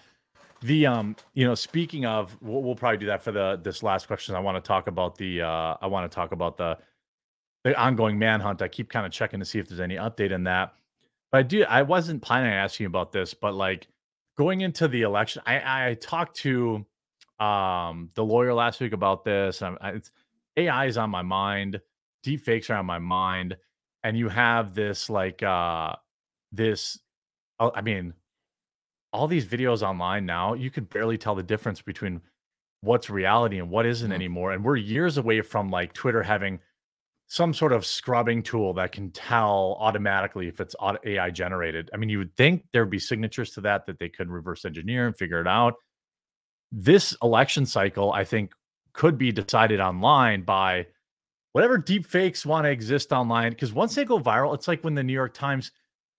The 0.61 0.87
um, 0.87 1.15
you 1.35 1.45
know, 1.45 1.53
speaking 1.53 2.05
of, 2.05 2.35
we'll, 2.41 2.63
we'll 2.63 2.75
probably 2.75 2.97
do 2.97 3.05
that 3.05 3.21
for 3.21 3.31
the 3.31 3.59
this 3.61 3.83
last 3.83 4.07
question. 4.07 4.33
I 4.33 4.39
want 4.39 4.63
to 4.63 4.67
talk 4.67 4.87
about 4.87 5.15
the 5.15 5.43
uh, 5.43 5.75
I 5.79 5.85
want 5.85 6.11
to 6.11 6.15
talk 6.15 6.31
about 6.31 6.57
the 6.57 6.79
the 7.63 7.79
ongoing 7.79 8.17
manhunt. 8.17 8.63
I 8.63 8.67
keep 8.67 8.89
kind 8.89 9.05
of 9.05 9.11
checking 9.11 9.39
to 9.39 9.45
see 9.45 9.59
if 9.59 9.67
there's 9.67 9.79
any 9.79 9.95
update 9.95 10.31
in 10.31 10.43
that. 10.45 10.73
But 11.31 11.37
I 11.37 11.43
do. 11.43 11.65
I 11.65 11.83
wasn't 11.83 12.23
planning 12.23 12.51
on 12.51 12.57
asking 12.57 12.85
you 12.85 12.87
about 12.87 13.11
this, 13.11 13.35
but 13.35 13.53
like 13.53 13.87
going 14.41 14.61
into 14.61 14.87
the 14.87 15.01
election, 15.03 15.41
I 15.45 15.89
I 15.89 15.93
talked 15.95 16.35
to 16.37 16.85
um 17.39 18.09
the 18.15 18.23
lawyer 18.23 18.53
last 18.53 18.79
week 18.81 18.93
about 18.93 19.23
this. 19.25 19.61
Um, 19.61 19.77
I, 19.81 19.91
it's, 19.91 20.11
AI 20.57 20.85
is 20.85 20.97
on 20.97 21.09
my 21.09 21.21
mind. 21.23 21.81
Deep 22.23 22.41
fakes 22.41 22.69
are 22.69 22.75
on 22.77 22.85
my 22.85 22.99
mind, 22.99 23.57
and 24.03 24.17
you 24.17 24.29
have 24.29 24.73
this 24.73 25.09
like 25.09 25.43
uh 25.43 25.95
this. 26.51 26.99
uh, 27.59 27.71
I 27.75 27.81
mean, 27.81 28.13
all 29.13 29.27
these 29.27 29.45
videos 29.45 29.81
online 29.81 30.25
now, 30.25 30.53
you 30.53 30.69
could 30.71 30.89
barely 30.89 31.17
tell 31.17 31.35
the 31.35 31.43
difference 31.43 31.81
between 31.81 32.21
what's 32.81 33.09
reality 33.09 33.59
and 33.59 33.69
what 33.69 33.85
isn't 33.85 34.11
Mhm. 34.11 34.15
anymore. 34.15 34.53
And 34.53 34.63
we're 34.63 34.77
years 34.77 35.17
away 35.17 35.41
from 35.41 35.69
like 35.69 35.93
Twitter 35.93 36.23
having 36.23 36.59
some 37.31 37.53
sort 37.53 37.71
of 37.71 37.85
scrubbing 37.85 38.43
tool 38.43 38.73
that 38.73 38.91
can 38.91 39.09
tell 39.09 39.77
automatically 39.79 40.49
if 40.49 40.59
it's 40.59 40.75
AI 41.05 41.29
generated. 41.29 41.89
I 41.93 41.97
mean, 41.97 42.09
you 42.09 42.17
would 42.17 42.35
think 42.35 42.65
there'd 42.73 42.89
be 42.89 42.99
signatures 42.99 43.51
to 43.51 43.61
that 43.61 43.85
that 43.85 43.99
they 43.99 44.09
could 44.09 44.29
reverse 44.29 44.65
engineer 44.65 45.07
and 45.07 45.15
figure 45.15 45.39
it 45.39 45.47
out. 45.47 45.75
This 46.73 47.15
election 47.23 47.65
cycle, 47.65 48.11
I 48.11 48.25
think, 48.25 48.51
could 48.91 49.17
be 49.17 49.31
decided 49.31 49.79
online 49.79 50.41
by 50.41 50.87
whatever 51.53 51.77
deep 51.77 52.05
fakes 52.05 52.45
want 52.45 52.65
to 52.65 52.69
exist 52.69 53.13
online. 53.13 53.51
Because 53.51 53.71
once 53.71 53.95
they 53.95 54.03
go 54.03 54.19
viral, 54.19 54.53
it's 54.53 54.67
like 54.67 54.83
when 54.83 54.95
the 54.95 55.03
New 55.03 55.13
York 55.13 55.33
Times, 55.33 55.71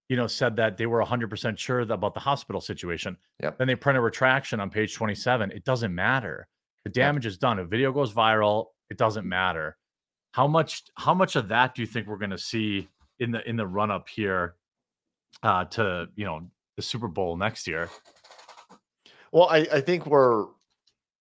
you 0.08 0.16
know, 0.16 0.26
said 0.26 0.56
that 0.56 0.78
they 0.78 0.86
were 0.86 1.04
100% 1.04 1.58
sure 1.58 1.80
about 1.80 2.14
the 2.14 2.20
hospital 2.20 2.62
situation. 2.62 3.18
Yep. 3.42 3.58
Then 3.58 3.68
they 3.68 3.74
print 3.74 3.98
a 3.98 4.00
retraction 4.00 4.60
on 4.60 4.70
page 4.70 4.94
27. 4.94 5.50
It 5.50 5.64
doesn't 5.64 5.94
matter. 5.94 6.48
The 6.84 6.90
damage 6.90 7.26
is 7.26 7.36
done. 7.36 7.58
If 7.58 7.68
video 7.68 7.92
goes 7.92 8.14
viral, 8.14 8.68
it 8.88 8.96
doesn't 8.96 9.28
matter. 9.28 9.76
How 10.32 10.46
much 10.46 10.84
how 10.96 11.14
much 11.14 11.36
of 11.36 11.48
that 11.48 11.74
do 11.74 11.82
you 11.82 11.86
think 11.86 12.06
we're 12.06 12.16
going 12.16 12.30
to 12.30 12.38
see 12.38 12.88
in 13.20 13.30
the 13.30 13.48
in 13.48 13.56
the 13.56 13.66
run 13.66 13.90
up 13.90 14.08
here 14.08 14.56
uh 15.42 15.64
to, 15.66 16.08
you 16.16 16.24
know, 16.24 16.42
the 16.76 16.82
Super 16.82 17.08
Bowl 17.08 17.36
next 17.36 17.66
year? 17.66 17.88
Well, 19.30 19.48
I, 19.48 19.66
I 19.72 19.80
think 19.80 20.06
we're 20.06 20.46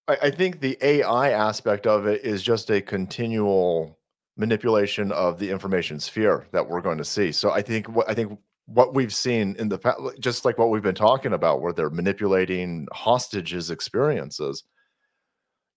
I, 0.07 0.17
I 0.23 0.31
think 0.31 0.59
the 0.59 0.77
AI 0.81 1.31
aspect 1.31 1.87
of 1.87 2.07
it 2.07 2.23
is 2.23 2.41
just 2.41 2.69
a 2.69 2.81
continual 2.81 3.97
manipulation 4.37 5.11
of 5.11 5.39
the 5.39 5.49
information 5.49 5.99
sphere 5.99 6.47
that 6.51 6.67
we're 6.67 6.81
going 6.81 6.97
to 6.97 7.05
see. 7.05 7.31
So 7.31 7.51
I 7.51 7.61
think 7.61 7.87
what 7.89 8.09
I 8.09 8.13
think 8.13 8.37
what 8.65 8.93
we've 8.93 9.13
seen 9.13 9.55
in 9.59 9.69
the 9.69 9.77
past, 9.77 9.99
just 10.19 10.45
like 10.45 10.57
what 10.57 10.69
we've 10.69 10.81
been 10.81 10.95
talking 10.95 11.33
about, 11.33 11.61
where 11.61 11.73
they're 11.73 11.89
manipulating 11.89 12.87
hostages' 12.91 13.71
experiences, 13.71 14.63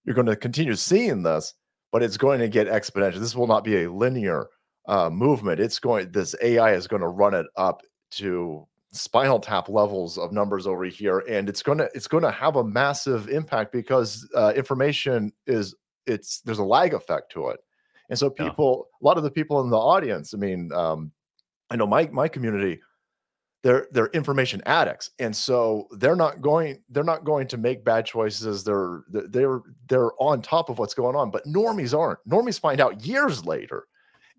you're 0.05 0.15
going 0.15 0.27
to 0.27 0.37
continue 0.37 0.75
seeing 0.75 1.23
this, 1.23 1.55
but 1.95 2.03
it's 2.03 2.17
going 2.17 2.41
to 2.41 2.49
get 2.49 2.67
exponential. 2.67 3.21
This 3.21 3.37
will 3.37 3.47
not 3.47 3.63
be 3.63 3.85
a 3.85 3.93
linear 3.93 4.49
uh, 4.89 5.09
movement. 5.11 5.61
It's 5.61 5.79
going. 5.79 6.11
This 6.11 6.35
AI 6.43 6.73
is 6.75 6.89
going 6.89 7.03
to 7.03 7.07
run 7.07 7.35
it 7.35 7.47
up 7.57 7.83
to 8.11 8.67
spinal 8.91 9.39
tap 9.39 9.69
levels 9.69 10.19
of 10.19 10.33
numbers 10.33 10.67
over 10.67 10.85
here 10.85 11.21
and 11.29 11.49
it's 11.49 11.63
going 11.63 11.79
to 11.79 11.89
it's 11.95 12.07
going 12.07 12.23
to 12.23 12.31
have 12.33 12.57
a 12.57 12.65
massive 12.65 13.29
impact 13.29 13.73
because 13.73 14.29
uh, 14.37 14.53
information 14.57 15.33
is 15.49 15.75
it's 16.07 16.41
there's 16.43 16.61
a 16.61 16.65
lag 16.65 16.95
effect 16.95 17.31
to 17.33 17.49
it 17.49 17.59
and 18.09 18.17
so 18.17 18.33
Yeah. 18.39 18.47
people 18.51 18.87
a 19.03 19.05
lot 19.05 19.17
of 19.17 19.25
the 19.25 19.31
people 19.33 19.61
in 19.63 19.71
the 19.71 19.77
audience 19.77 20.33
i 20.33 20.37
mean 20.37 20.71
um 20.73 21.11
i 21.71 21.77
know 21.77 21.89
my 21.89 22.07
my 22.13 22.29
community 22.29 22.81
they're 23.65 23.89
they're 23.91 24.09
information 24.09 24.63
addicts 24.67 25.11
and 25.19 25.35
so 25.35 25.89
they're 25.99 26.15
not 26.15 26.41
going 26.41 26.79
they're 26.91 27.03
not 27.03 27.25
going 27.25 27.49
to 27.49 27.57
make 27.57 27.83
bad 27.85 28.07
choices 28.07 28.63
they're 28.63 29.03
they're 29.09 29.63
they're, 29.89 30.11
on 30.21 30.41
top 30.43 30.69
of 30.69 30.79
what's 30.79 30.95
going 30.95 31.17
on 31.17 31.31
but 31.33 31.45
normies 31.47 31.99
aren't 31.99 32.19
normies 32.29 32.61
find 32.61 32.81
out 32.81 33.05
years 33.05 33.45
later 33.45 33.87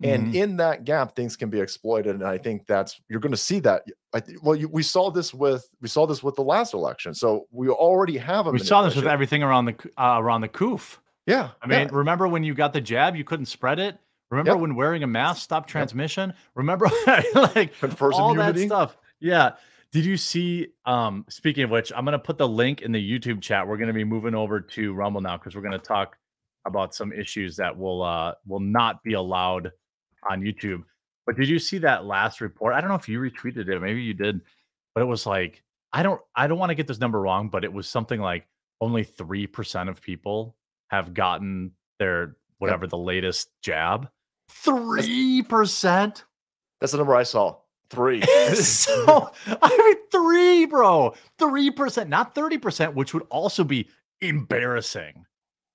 and 0.03 0.27
Mhm. 0.27 0.35
in 0.35 0.57
that 0.57 0.83
gap 0.85 1.15
things 1.15 1.35
can 1.35 1.49
be 1.49 1.59
exploited 1.59 2.15
and 2.15 2.23
i 2.23 2.37
think 2.37 2.67
that's 2.67 3.01
you're 3.09 3.19
going 3.19 3.31
to 3.31 3.37
see 3.37 3.59
that 3.61 3.83
I 4.13 4.21
well 4.43 4.55
you, 4.55 4.67
we 4.69 4.83
saw 4.83 5.09
this 5.09 5.33
with 5.33 5.67
we 5.81 5.87
saw 5.87 6.05
this 6.05 6.21
with 6.21 6.35
the 6.35 6.43
last 6.43 6.73
election 6.73 7.13
so 7.13 7.47
we 7.51 7.67
already 7.69 8.17
have 8.17 8.45
a 8.47 8.51
we 8.51 8.59
saw 8.59 8.83
this 8.83 8.95
with 8.95 9.07
everything 9.07 9.41
around 9.41 9.65
the 9.65 9.75
uh, 9.97 10.17
around 10.19 10.41
the 10.41 10.49
coof. 10.49 11.01
yeah 11.25 11.49
I 11.61 11.67
mean, 11.67 11.79
yeah. 11.79 11.87
remember 11.91 12.27
when 12.27 12.43
you 12.43 12.53
got 12.53 12.73
the 12.73 12.81
jab, 12.81 13.15
you 13.15 13.23
couldn't 13.23 13.47
spread 13.47 13.79
it? 13.79 13.97
Remember 14.31 14.51
Yep. 14.51 14.59
when 14.59 14.75
wearing 14.75 15.03
a 15.03 15.07
mask 15.07 15.41
stopped 15.43 15.69
transmission? 15.69 16.33
Remember 16.55 16.89
like 17.55 17.77
confers 17.79 18.15
all 18.15 18.31
immunity 18.33 18.61
that 18.61 18.67
stuff. 18.67 18.97
Yeah. 19.19 19.51
Did 19.91 20.05
you 20.05 20.17
see 20.17 20.67
um 20.85 21.25
speaking 21.29 21.63
of 21.63 21.69
which, 21.69 21.91
I'm 21.95 22.05
gonna 22.05 22.19
put 22.19 22.37
the 22.37 22.47
link 22.47 22.81
in 22.81 22.91
the 22.91 23.19
YouTube 23.19 23.41
chat. 23.41 23.67
We're 23.67 23.77
gonna 23.77 23.93
be 23.93 24.03
moving 24.03 24.35
over 24.35 24.59
to 24.59 24.93
Rumble 24.93 25.21
now 25.21 25.37
because 25.37 25.55
we're 25.55 25.61
gonna 25.61 25.79
talk 25.79 26.17
about 26.65 26.95
some 26.95 27.13
issues 27.13 27.55
that 27.57 27.77
will 27.77 28.01
uh 28.03 28.33
will 28.45 28.59
not 28.59 29.03
be 29.03 29.13
allowed 29.13 29.71
on 30.29 30.41
YouTube. 30.41 30.83
But 31.25 31.37
did 31.37 31.47
you 31.47 31.59
see 31.59 31.77
that 31.79 32.05
last 32.05 32.41
report? 32.41 32.73
I 32.73 32.81
don't 32.81 32.89
know 32.89 32.95
if 32.95 33.07
you 33.09 33.19
retweeted 33.19 33.69
it, 33.69 33.81
maybe 33.81 34.01
you 34.01 34.13
did, 34.13 34.41
but 34.93 35.01
it 35.01 35.05
was 35.05 35.25
like 35.25 35.63
I 35.93 36.03
don't 36.03 36.21
I 36.35 36.47
don't 36.47 36.59
want 36.59 36.71
to 36.71 36.75
get 36.75 36.87
this 36.87 36.99
number 36.99 37.21
wrong, 37.21 37.49
but 37.49 37.63
it 37.63 37.71
was 37.71 37.87
something 37.87 38.19
like 38.19 38.45
only 38.81 39.03
three 39.03 39.47
percent 39.47 39.89
of 39.89 40.01
people 40.01 40.55
have 40.89 41.13
gotten 41.13 41.71
their 41.99 42.35
whatever 42.57 42.85
the 42.87 42.97
latest 42.97 43.49
jab. 43.61 44.09
Three 44.49 45.41
percent. 45.41 46.25
that's 46.81 46.91
the 46.91 46.97
number 46.97 47.15
i 47.15 47.23
saw 47.23 47.55
three 47.89 48.21
so 48.53 49.31
I 49.47 49.77
mean 49.77 49.95
three, 50.11 50.65
bro. 50.65 51.13
Three 51.37 51.71
percent, 51.71 52.09
not 52.09 52.35
30%, 52.35 52.93
which 52.93 53.13
would 53.13 53.25
also 53.29 53.63
be 53.63 53.89
embarrassing. 54.21 55.25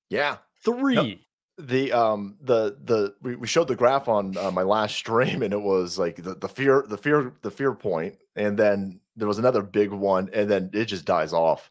yeah 0.08 0.38
Three. 0.62 1.26
the 1.58 1.92
um 1.92 2.36
the 2.40 2.76
the 2.84 3.14
we, 3.22 3.36
we 3.36 3.46
showed 3.46 3.68
the 3.68 3.76
graph 3.76 4.08
on 4.08 4.36
uh, 4.36 4.50
my 4.50 4.62
last 4.62 4.94
stream 4.96 5.42
and 5.42 5.52
it 5.52 5.60
was 5.60 5.98
like 5.98 6.16
the, 6.16 6.34
the 6.34 6.48
fear 6.48 6.84
the 6.88 6.98
fear 6.98 7.32
the 7.42 7.50
fear 7.50 7.74
point 7.74 8.16
and 8.36 8.58
then 8.58 9.00
there 9.16 9.28
was 9.28 9.38
another 9.38 9.62
big 9.62 9.90
one 9.90 10.30
and 10.32 10.50
then 10.50 10.70
it 10.72 10.86
just 10.86 11.04
dies 11.04 11.32
off 11.32 11.70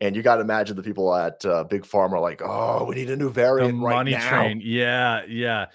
and 0.00 0.14
you 0.14 0.22
got 0.22 0.36
to 0.36 0.42
imagine 0.42 0.76
the 0.76 0.82
people 0.82 1.14
at 1.14 1.44
uh, 1.44 1.64
big 1.64 1.82
pharma 1.82 2.12
are 2.12 2.20
like 2.20 2.42
oh 2.42 2.84
we 2.84 2.94
need 2.94 3.10
a 3.10 3.16
new 3.16 3.26
the 3.26 3.32
variant 3.32 3.82
right 3.82 3.94
money 3.94 4.12
now 4.12 4.28
train. 4.28 4.60
Yeah, 4.64 5.22
yeah. 5.28 5.66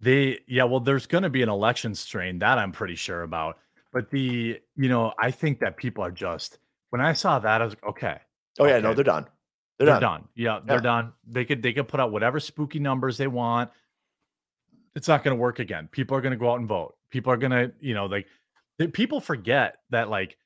They 0.00 0.38
yeah, 0.46 0.64
well, 0.64 0.80
there's 0.80 1.06
gonna 1.06 1.30
be 1.30 1.42
an 1.42 1.48
election 1.48 1.94
strain, 1.94 2.38
that 2.40 2.58
I'm 2.58 2.72
pretty 2.72 2.94
sure 2.94 3.22
about. 3.22 3.58
But 3.92 4.10
the, 4.10 4.60
you 4.76 4.88
know, 4.88 5.12
I 5.18 5.30
think 5.30 5.60
that 5.60 5.76
people 5.76 6.04
are 6.04 6.10
just 6.10 6.58
when 6.90 7.00
I 7.00 7.12
saw 7.14 7.38
that, 7.38 7.60
I 7.60 7.64
was 7.64 7.74
like, 7.74 7.84
okay, 7.84 8.18
oh 8.58 8.66
yeah 8.66 8.78
no 8.78 8.94
they're 8.94 9.04
done 9.04 9.26
they're, 9.78 9.86
they're, 9.86 10.00
done. 10.00 10.20
done. 10.20 10.28
Yeah, 10.34 10.58
they're 10.64 10.76
Yeah. 10.76 10.82
done. 10.82 11.12
They 11.26 11.44
could 11.44 11.62
they 11.62 11.72
could 11.72 11.86
put 11.88 12.00
out 12.00 12.10
whatever 12.12 12.40
spooky 12.40 12.80
numbers 12.80 13.16
they 13.16 13.28
want. 13.28 13.70
It's 14.96 15.06
not 15.06 15.22
going 15.22 15.36
to 15.36 15.40
work 15.40 15.60
again. 15.60 15.88
People 15.92 16.16
are 16.16 16.20
going 16.20 16.32
to 16.32 16.36
go 16.38 16.50
out 16.50 16.58
and 16.58 16.66
vote. 16.66 16.96
People 17.10 17.32
are 17.32 17.36
going 17.36 17.52
to, 17.52 17.72
you 17.80 17.94
know, 17.94 18.06
like 18.06 18.26
people 18.92 19.20
forget 19.20 19.76
that 19.90 20.08
like 20.10 20.36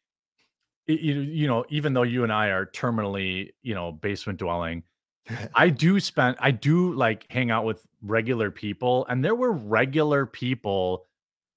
you 0.86 1.20
you 1.20 1.46
know, 1.46 1.64
even 1.70 1.94
though 1.94 2.02
you 2.02 2.24
and 2.24 2.32
I 2.32 2.48
are 2.48 2.66
terminally, 2.66 3.52
you 3.62 3.74
know, 3.74 3.92
basement 3.92 4.38
dwelling, 4.38 4.82
I 5.54 5.68
do 5.68 6.00
spend 6.00 6.36
I 6.40 6.50
do 6.50 6.92
like 6.94 7.26
hang 7.30 7.50
out 7.50 7.64
with 7.64 7.86
regular 8.02 8.50
people 8.50 9.06
and 9.08 9.24
there 9.24 9.34
were 9.34 9.52
regular 9.52 10.26
people 10.26 11.06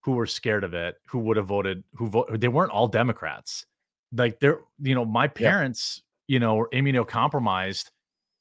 who 0.05 0.11
were 0.11 0.27
scared 0.27 0.63
of 0.63 0.73
it 0.75 0.97
who 1.07 1.19
would 1.19 1.37
have 1.37 1.47
voted 1.47 1.83
who 1.95 2.07
vote 2.07 2.39
they 2.39 2.47
weren't 2.47 2.71
all 2.71 2.87
Democrats. 2.87 3.65
Like 4.11 4.39
they're 4.39 4.59
you 4.79 4.93
know, 4.93 5.03
my 5.03 5.27
parents, 5.27 6.03
you 6.27 6.39
know, 6.39 6.55
were 6.55 6.69
immunocompromised. 6.71 7.89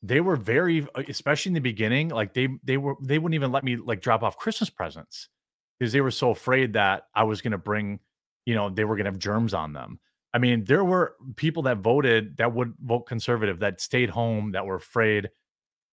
They 0.03 0.21
were 0.21 0.37
very 0.37 0.87
uh, 0.95 1.03
especially 1.09 1.51
in 1.51 1.55
the 1.55 1.61
beginning, 1.61 2.11
like 2.11 2.35
they 2.35 2.49
they 2.63 2.77
were 2.77 2.97
they 3.03 3.19
wouldn't 3.19 3.35
even 3.35 3.51
let 3.51 3.65
me 3.65 3.77
like 3.77 4.03
drop 4.03 4.23
off 4.23 4.37
Christmas 4.37 4.69
presents 4.69 5.31
because 5.79 5.93
they 5.93 6.03
were 6.03 6.11
so 6.11 6.31
afraid 6.31 6.75
that 6.75 7.05
I 7.15 7.25
was 7.25 7.41
gonna 7.41 7.59
bring, 7.59 7.99
you 8.45 8.55
know, 8.55 8.69
they 8.69 8.85
were 8.85 8.97
gonna 8.97 9.11
have 9.11 9.19
germs 9.19 9.55
on 9.55 9.73
them. 9.73 9.99
I 10.35 10.39
mean, 10.39 10.65
there 10.65 10.85
were 10.85 11.15
people 11.37 11.63
that 11.63 11.79
voted 11.79 12.37
that 12.39 12.53
would 12.53 12.75
vote 12.85 13.03
conservative 13.03 13.61
that 13.61 13.81
stayed 13.81 14.11
home 14.11 14.51
that 14.53 14.67
were 14.67 14.75
afraid. 14.75 15.31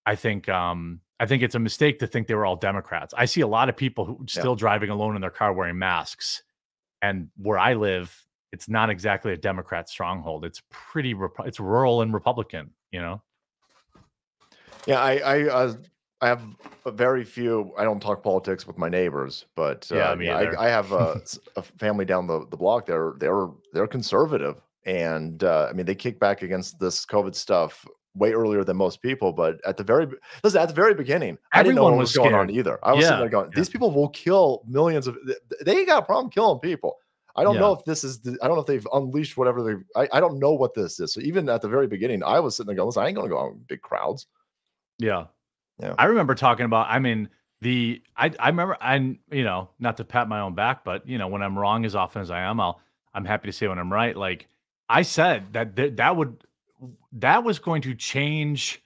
I 0.06 0.16
think 0.16 0.50
um 0.50 1.00
I 1.20 1.28
think 1.28 1.44
it's 1.44 1.54
a 1.54 1.60
mistake 1.60 2.00
to 2.00 2.08
think 2.08 2.26
they 2.28 2.34
were 2.34 2.48
all 2.48 2.56
Democrats. 2.56 3.14
I 3.16 3.26
see 3.26 3.42
a 3.42 3.48
lot 3.48 3.70
of 3.70 3.78
people 3.78 4.04
who 4.04 4.18
Yeah. 4.22 4.42
still 4.42 4.56
driving 4.56 4.90
alone 4.90 5.16
in 5.16 5.22
their 5.22 5.30
car 5.30 5.54
wearing 5.54 5.78
masks. 5.78 6.42
And 7.04 7.30
where 7.38 7.60
I 7.60 7.76
live, 7.76 8.26
it's 8.52 8.68
not 8.68 8.90
exactly 8.90 9.32
a 9.32 9.38
Democrat 9.38 9.88
stronghold. 9.88 10.44
It's 10.44 10.62
pretty 10.72 11.16
it's 11.46 11.60
rural 11.60 12.02
and 12.02 12.12
Republican, 12.14 12.72
you 12.92 13.00
know. 13.00 13.22
yeah 14.88 15.00
i 15.00 15.18
i 15.18 15.44
uh, 15.48 15.74
i 16.22 16.28
have 16.28 16.44
a 16.86 16.92
very 16.92 17.24
few 17.24 17.74
i 17.78 17.84
don't 17.84 18.02
talk 18.02 18.24
politics 18.24 18.68
with 18.68 18.78
my 18.78 18.90
neighbors 18.90 19.46
but 19.56 19.90
uh, 19.92 19.96
Yeah, 19.96 20.16
me 20.16 20.30
either. 20.30 20.58
I, 20.60 20.68
I 20.68 20.70
have 20.70 20.92
a 21.56 21.62
family 21.62 22.06
down 22.06 22.28
the, 22.28 22.46
the 22.48 22.58
block 22.58 22.86
they're 22.86 23.14
they're 23.18 23.48
they're 23.74 23.88
conservative 23.88 24.62
and 24.86 25.44
uh, 25.44 25.68
i 25.70 25.74
mean 25.74 25.86
they 25.86 25.96
kick 25.96 26.20
back 26.20 26.42
against 26.42 26.80
this 26.80 27.06
covid 27.06 27.36
stuff 27.36 27.86
way 28.16 28.34
earlier 28.34 28.64
than 28.64 28.78
most 28.78 29.02
people. 29.02 29.32
But 29.32 29.60
at 29.66 29.78
the 29.78 29.84
very 29.84 30.08
listen, 30.44 30.62
at 30.62 30.68
the 30.68 30.74
very 30.74 30.94
beginning, 30.94 31.38
I 31.54 31.64
didn't 31.64 31.76
know 31.76 31.82
Everyone 31.82 31.94
what 31.94 32.00
was 32.02 32.10
was 32.10 32.18
going 32.18 32.34
on 32.34 32.50
either. 32.50 32.80
I 32.84 32.94
was 32.94 33.04
Yeah, 33.04 33.10
sitting 33.10 33.20
there 33.22 33.30
going, 33.30 33.52
yeah. 33.52 33.60
these 33.60 33.70
people 33.70 33.92
will 33.92 34.10
kill 34.10 34.64
millions 34.68 35.08
of. 35.08 35.18
They 35.64 35.78
ain't 35.78 35.88
got 35.88 36.04
a 36.04 36.06
problem 36.06 36.30
killing 36.32 36.60
people. 36.60 36.98
I 37.36 37.44
don't 37.44 37.58
know 37.58 37.72
if 37.72 37.86
this 37.86 38.04
is. 38.04 38.20
The, 38.20 38.38
I 38.42 38.48
don't 38.48 38.58
know 38.58 38.62
if 38.62 38.68
they've 38.68 38.88
unleashed 38.94 39.38
whatever 39.38 39.64
they. 39.64 40.00
I, 40.00 40.18
I 40.18 40.20
don't 40.20 40.38
know 40.40 40.52
what 40.52 40.74
this 40.74 41.00
is. 41.00 41.14
So 41.14 41.22
even 41.22 41.48
at 41.48 41.62
the 41.62 41.70
very 41.70 41.88
beginning, 41.88 42.24
I 42.24 42.40
was 42.40 42.58
sitting 42.58 42.68
there 42.68 42.76
going, 42.76 42.88
listen, 42.88 43.04
I 43.04 43.08
ain't 43.08 43.16
gonna 43.16 43.30
go 43.30 43.40
out 43.40 43.54
in 43.54 43.60
big 43.68 43.82
crowds. 43.82 44.28
Yeah. 44.98 45.28
Yeah. 45.82 45.96
I 45.98 46.06
remember 46.06 46.36
talking 46.36 46.66
about, 46.66 46.88
I 46.90 47.00
mean, 47.00 47.30
the 47.62 48.02
I 48.18 48.32
I 48.40 48.50
remember 48.50 48.78
I 48.82 48.96
you 48.96 49.44
know, 49.44 49.70
not 49.80 49.98
to 49.98 50.04
pat 50.04 50.28
my 50.28 50.40
own 50.40 50.56
back, 50.56 50.84
but 50.84 51.08
you 51.08 51.18
know, 51.18 51.28
when 51.28 51.42
I'm 51.42 51.58
wrong 51.58 51.86
as 51.86 51.96
often 51.96 52.22
as 52.22 52.32
I 52.32 52.42
am, 52.42 52.60
I'll 52.60 52.82
I'm 53.14 53.26
happy 53.26 53.48
to 53.48 53.54
say 53.54 53.68
when 53.68 53.78
I'm 53.80 53.92
right. 53.92 54.16
Like 54.16 54.48
I 54.90 55.04
said 55.04 55.54
that 55.54 55.76
th- 55.76 55.96
that 55.98 56.16
would 56.16 56.44
that 57.14 57.44
was 57.44 57.60
going 57.60 57.84
to 57.84 57.94
change 57.94 58.82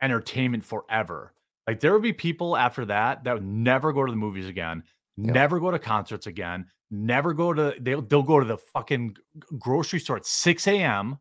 entertainment 0.00 0.64
forever. 0.64 1.32
Like 1.66 1.80
there 1.80 1.92
would 1.92 2.02
be 2.02 2.12
people 2.12 2.56
after 2.56 2.84
that 2.86 3.24
that 3.24 3.34
would 3.34 3.44
never 3.44 3.92
go 3.92 4.04
to 4.04 4.10
the 4.10 4.16
movies 4.16 4.48
again, 4.48 4.84
never 5.16 5.58
go 5.58 5.70
to 5.70 5.78
concerts 5.78 6.26
again, 6.26 6.66
never 6.90 7.32
go 7.32 7.52
to 7.52 7.74
they'll 7.80 8.02
they'll 8.02 8.22
go 8.22 8.38
to 8.38 8.46
the 8.46 8.58
fucking 8.58 9.16
grocery 9.58 9.98
store 9.98 10.16
at 10.16 10.26
6 10.26 10.66
a.m. 10.68 11.18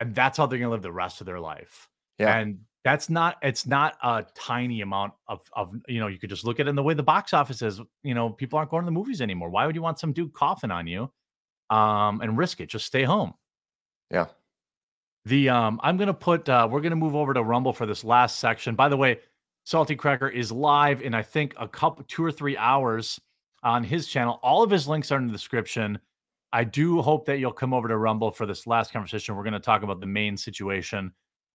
and 0.00 0.14
that's 0.14 0.38
how 0.38 0.46
they're 0.46 0.58
gonna 0.58 0.70
live 0.70 0.82
the 0.82 0.92
rest 0.92 1.20
of 1.20 1.26
their 1.26 1.40
life. 1.40 1.88
Yeah. 2.18 2.36
And 2.36 2.60
that's 2.84 3.08
not 3.08 3.36
it's 3.42 3.66
not 3.66 3.96
a 4.02 4.24
tiny 4.34 4.80
amount 4.80 5.12
of 5.28 5.40
of 5.52 5.72
you 5.86 6.00
know, 6.00 6.08
you 6.08 6.18
could 6.18 6.30
just 6.30 6.44
look 6.44 6.58
at 6.58 6.66
it 6.66 6.70
in 6.70 6.76
the 6.76 6.82
way 6.82 6.94
the 6.94 7.02
box 7.02 7.32
office 7.32 7.62
is, 7.62 7.80
you 8.02 8.14
know, 8.14 8.30
people 8.30 8.58
aren't 8.58 8.70
going 8.70 8.82
to 8.82 8.86
the 8.86 8.92
movies 8.92 9.20
anymore. 9.20 9.50
Why 9.50 9.66
would 9.66 9.76
you 9.76 9.82
want 9.82 9.98
some 9.98 10.12
dude 10.12 10.32
coughing 10.32 10.70
on 10.70 10.86
you? 10.86 11.10
Um, 11.70 12.20
and 12.20 12.36
risk 12.36 12.60
it. 12.60 12.68
Just 12.68 12.86
stay 12.86 13.04
home. 13.04 13.34
Yeah. 14.10 14.26
The 15.24 15.48
um, 15.48 15.80
I'm 15.82 15.96
gonna 15.96 16.12
put 16.12 16.48
uh 16.48 16.68
we're 16.70 16.80
gonna 16.80 16.96
move 16.96 17.14
over 17.14 17.32
to 17.32 17.42
Rumble 17.42 17.72
for 17.72 17.86
this 17.86 18.02
last 18.02 18.40
section. 18.40 18.74
By 18.74 18.88
the 18.88 18.96
way, 18.96 19.20
Salty 19.64 19.94
Cracker 19.94 20.28
is 20.28 20.50
live 20.50 21.02
in 21.02 21.14
I 21.14 21.22
think 21.22 21.54
a 21.58 21.68
couple 21.68 22.04
two 22.08 22.24
or 22.24 22.32
three 22.32 22.56
hours 22.56 23.20
on 23.62 23.84
his 23.84 24.08
channel. 24.08 24.40
All 24.42 24.64
of 24.64 24.70
his 24.70 24.88
links 24.88 25.12
are 25.12 25.18
in 25.18 25.28
the 25.28 25.32
description. 25.32 26.00
I 26.52 26.64
do 26.64 27.00
hope 27.00 27.24
that 27.26 27.38
you'll 27.38 27.52
come 27.52 27.72
over 27.72 27.86
to 27.86 27.96
Rumble 27.96 28.32
for 28.32 28.44
this 28.44 28.66
last 28.66 28.92
conversation. 28.92 29.36
We're 29.36 29.44
gonna 29.44 29.60
talk 29.60 29.84
about 29.84 30.00
the 30.00 30.06
Maine 30.06 30.36
situation 30.36 31.12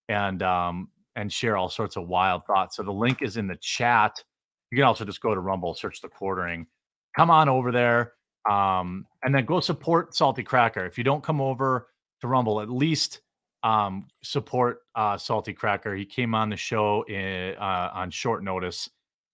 and 0.07 0.41
um 0.41 0.88
and 1.18 1.34
share 1.34 1.57
all 1.57 1.68
sorts 1.68 1.97
of 1.97 2.07
wild 2.07 2.45
thoughts. 2.45 2.78
So 2.78 2.84
the 2.84 2.93
link 2.93 3.22
is 3.22 3.36
in 3.36 3.47
the 3.47 3.57
chat. 3.57 4.24
You 4.72 4.78
can 4.78 4.86
also 4.86 5.03
just 5.03 5.20
go 5.20 5.34
to 5.34 5.41
Rumble, 5.41 5.74
search 5.74 5.99
the 5.99 6.07
quartering. 6.07 6.68
Come 7.15 7.32
on 7.32 7.49
over 7.49 7.72
there. 7.72 8.13
Um, 8.49 9.05
and 9.24 9.34
then 9.36 9.43
go 9.43 9.59
support 9.59 10.15
Salty 10.15 10.43
Cracker. 10.43 10.86
If 10.86 10.97
you 10.97 11.03
don't 11.03 11.24
come 11.24 11.41
over 11.41 11.88
to 12.22 12.28
Rumble, 12.28 12.61
at 12.61 12.70
least 12.70 13.22
um, 13.63 14.07
support 14.24 14.82
uh, 14.95 15.18
Salty 15.18 15.53
Cracker. 15.53 15.95
He 15.95 16.05
came 16.05 16.36
on 16.36 16.49
the 16.49 16.55
show 16.55 17.03
in, 17.09 17.55
uh, 17.59 17.89
on 17.93 18.11
short 18.11 18.43
notice, 18.43 18.88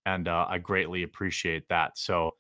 and 0.05 0.27
uh, 0.29 0.45
I 0.49 0.59
greatly 0.59 1.03
appreciate 1.03 1.67
that. 1.67 1.97
So 1.97 2.31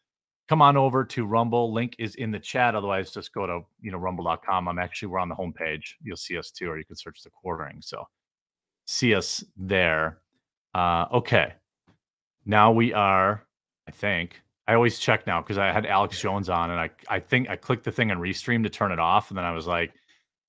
come 0.47 0.61
on 0.61 0.77
over 0.77 1.03
to 1.03 1.25
Rumble. 1.25 1.73
Link 1.73 1.95
is 1.99 2.15
in 2.15 2.31
the 2.31 2.39
chat. 2.39 2.75
Otherwise, 2.75 3.11
just 3.11 3.33
go 3.33 3.45
to 3.45 3.59
you 3.81 3.91
know 3.91 3.97
rumble.com. 3.97 4.69
I'm 4.69 4.79
actually 4.79 5.09
we're 5.09 5.19
on 5.19 5.29
the 5.29 5.35
homepage. 5.35 5.95
You'll 6.01 6.15
see 6.15 6.37
us 6.37 6.49
too, 6.49 6.69
or 6.69 6.77
you 6.77 6.85
can 6.85 6.95
search 6.95 7.21
the 7.23 7.29
quartering. 7.29 7.79
So 7.81 8.05
see 8.85 9.15
us 9.15 9.43
there. 9.57 10.19
Uh, 10.73 11.05
okay, 11.13 11.53
now 12.45 12.71
we 12.71 12.93
are. 12.93 13.43
I 13.87 13.91
think 13.91 14.41
I 14.67 14.73
always 14.75 14.97
check 14.99 15.27
now 15.27 15.41
because 15.41 15.57
I 15.57 15.71
had 15.71 15.85
Alex 15.85 16.19
Jones 16.19 16.49
on, 16.49 16.71
and 16.71 16.79
I 16.79 16.89
I 17.07 17.19
think 17.19 17.49
I 17.49 17.55
clicked 17.55 17.83
the 17.83 17.91
thing 17.91 18.11
on 18.11 18.17
restream 18.17 18.63
to 18.63 18.69
turn 18.69 18.91
it 18.91 18.99
off, 18.99 19.29
and 19.29 19.37
then 19.37 19.45
I 19.45 19.51
was 19.51 19.67
like, 19.67 19.93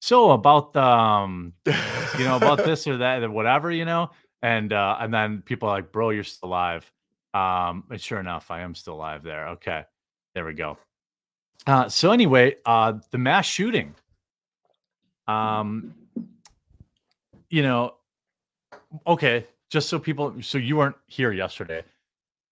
so 0.04 0.32
about 0.32 0.74
the 0.74 0.84
um, 0.84 1.54
you 1.64 2.24
know 2.24 2.36
about 2.36 2.58
this 2.64 2.86
or 2.86 2.98
that 2.98 3.22
or 3.22 3.30
whatever 3.30 3.70
you 3.70 3.86
know? 3.86 4.10
And 4.42 4.70
uh 4.74 4.98
and 5.00 5.14
then 5.14 5.40
people 5.40 5.66
are 5.70 5.76
like 5.76 5.92
bro 5.92 6.10
you're 6.10 6.24
still 6.24 6.50
alive. 6.50 6.92
Um 7.32 7.84
and 7.90 7.98
sure 7.98 8.20
enough 8.20 8.50
i 8.50 8.60
am 8.60 8.74
still 8.74 8.96
alive 8.96 9.22
there. 9.22 9.48
Okay. 9.48 9.84
There 10.34 10.44
we 10.44 10.52
go. 10.52 10.76
Uh 11.66 11.88
so 11.88 12.12
anyway 12.12 12.56
uh 12.66 12.98
the 13.12 13.16
mass 13.16 13.46
shooting. 13.46 13.94
Um 15.26 15.94
you 17.48 17.62
know 17.62 17.94
okay 19.06 19.46
just 19.70 19.88
so 19.88 19.98
people 19.98 20.34
so 20.40 20.58
you 20.58 20.76
weren't 20.76 20.96
here 21.06 21.32
yesterday 21.32 21.82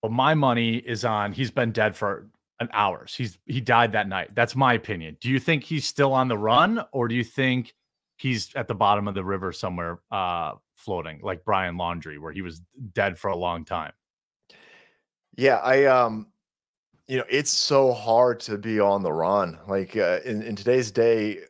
but 0.01 0.11
my 0.11 0.34
money 0.34 0.76
is 0.76 1.05
on 1.05 1.32
he's 1.32 1.51
been 1.51 1.72
dead 1.72 1.95
for 1.95 2.26
an 2.61 2.68
hours 2.72 3.14
he's 3.14 3.38
he 3.47 3.61
died 3.61 3.93
that 3.93 4.09
night. 4.09 4.34
That's 4.34 4.55
my 4.55 4.74
opinion. 4.74 5.16
Do 5.20 5.28
you 5.28 5.40
think 5.40 5.64
he's 5.64 5.86
still 5.86 6.12
on 6.12 6.28
the 6.28 6.38
run 6.38 6.84
or 6.93 7.09
do 7.09 7.14
you 7.14 7.24
think 7.24 7.74
he's 8.16 8.55
at 8.55 8.68
the 8.68 8.74
bottom 8.74 9.09
of 9.09 9.14
the 9.14 9.24
river 9.24 9.53
somewhere 9.53 10.01
uh 10.11 10.53
floating 10.74 11.20
like 11.22 11.45
brian 11.45 11.76
laundrie 11.76 12.18
where 12.18 12.32
he 12.32 12.43
was 12.43 12.61
dead 12.93 13.18
for 13.18 13.28
a 13.28 13.36
long 13.36 13.64
time? 13.64 13.93
Yeah, 15.36 15.57
I 15.57 15.84
um 15.86 16.28
you 17.09 17.18
know, 17.18 17.24
it's 17.28 17.53
so 17.53 17.93
hard 17.93 18.40
to 18.40 18.57
be 18.57 18.80
on 18.80 19.03
the 19.03 19.12
run. 19.12 19.59
Like 19.66 19.97
uh, 19.97 20.20
in, 20.24 20.43
in 20.43 20.57
today's 20.57 20.90
day, 20.90 21.40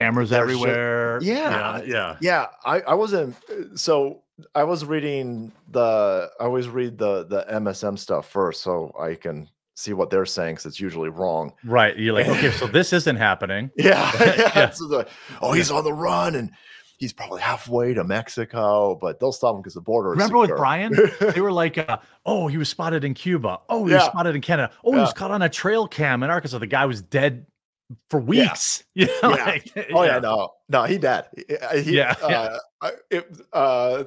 cameras 0.00 0.32
everywhere. 0.32 1.18
Yeah, 1.22 1.78
yeah, 1.78 1.82
yeah. 1.84 2.16
yeah, 2.20 2.46
I 2.64 2.80
I 2.82 2.94
wasn't 2.94 3.34
uh, 3.50 3.76
so 3.76 4.22
I 4.54 4.64
was 4.64 4.84
reading 4.84 5.52
the 5.70 6.30
I 6.40 6.44
always 6.44 6.68
read 6.68 6.98
the 6.98 7.24
the 7.26 7.44
MSM 7.52 7.98
stuff 7.98 8.28
first 8.28 8.62
so 8.62 8.94
I 9.00 9.14
can 9.14 9.48
see 9.74 9.92
what 9.92 10.10
they're 10.10 10.26
saying 10.26 10.56
cuz 10.56 10.66
it's 10.66 10.80
usually 10.80 11.08
wrong. 11.08 11.52
right 11.64 11.96
you're 11.98 12.12
like 12.14 12.28
okay 12.28 12.50
so 12.50 12.66
this 12.78 12.92
isn't 12.92 13.16
happening 13.16 13.70
Yeah. 13.76 14.10
yeah. 14.20 14.52
Yeah. 14.56 14.70
So 14.70 14.88
the, 14.88 15.06
oh, 15.40 15.52
he's 15.52 15.70
on 15.70 15.84
the 15.84 15.92
run 15.92 16.34
and 16.34 16.50
he's 16.98 17.12
probably 17.14 17.40
halfway 17.40 17.94
to 17.94 18.04
Mexico, 18.04 18.94
but 19.00 19.18
they'll 19.20 19.32
stop 19.32 19.54
him 19.54 19.62
because 19.62 19.72
the 19.74 19.80
border 19.80 20.10
is 20.12 20.18
remember 20.18 20.38
with 20.38 20.50
brian 20.56 20.92
they 21.34 21.40
were 21.40 21.52
like 21.52 21.78
uh, 21.78 21.96
oh 22.26 22.46
he 22.48 22.58
was 22.58 22.68
spotted 22.68 23.04
in 23.04 23.14
cuba 23.14 23.58
oh 23.70 23.86
he 23.86 23.94
was 23.94 24.04
spotted 24.04 24.34
in 24.34 24.42
canada 24.42 24.70
oh 24.84 24.92
he 24.92 24.98
was 25.00 25.12
caught 25.14 25.30
on 25.30 25.40
a 25.40 25.48
trail 25.48 25.88
cam 25.88 26.22
in 26.22 26.28
arkansas 26.30 26.58
the 26.58 26.66
guy 26.66 26.84
was 26.84 27.00
dead 27.00 27.46
for 28.10 28.20
weeks 28.20 28.84
you 28.94 29.06
know, 29.06 29.34
Yeah. 29.34 29.44
like, 29.46 29.72
Oh 29.94 30.02
yeah, 30.04 30.18
no, 30.20 30.50
no, 30.68 30.84
he 30.84 30.98
dead. 30.98 31.26
He- 31.36 31.96
Yeah, 31.96 32.14
yeah. 32.22 32.58
uh, 32.82 32.90
it, 33.10 33.24
uh, 33.52 34.04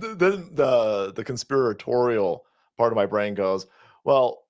the, 0.00 0.48
the 0.52 1.12
the 1.14 1.24
conspiratorial 1.24 2.44
part 2.76 2.92
of 2.92 2.96
my 2.96 3.06
brain 3.06 3.34
goes, 3.34 3.66
well, 4.04 4.44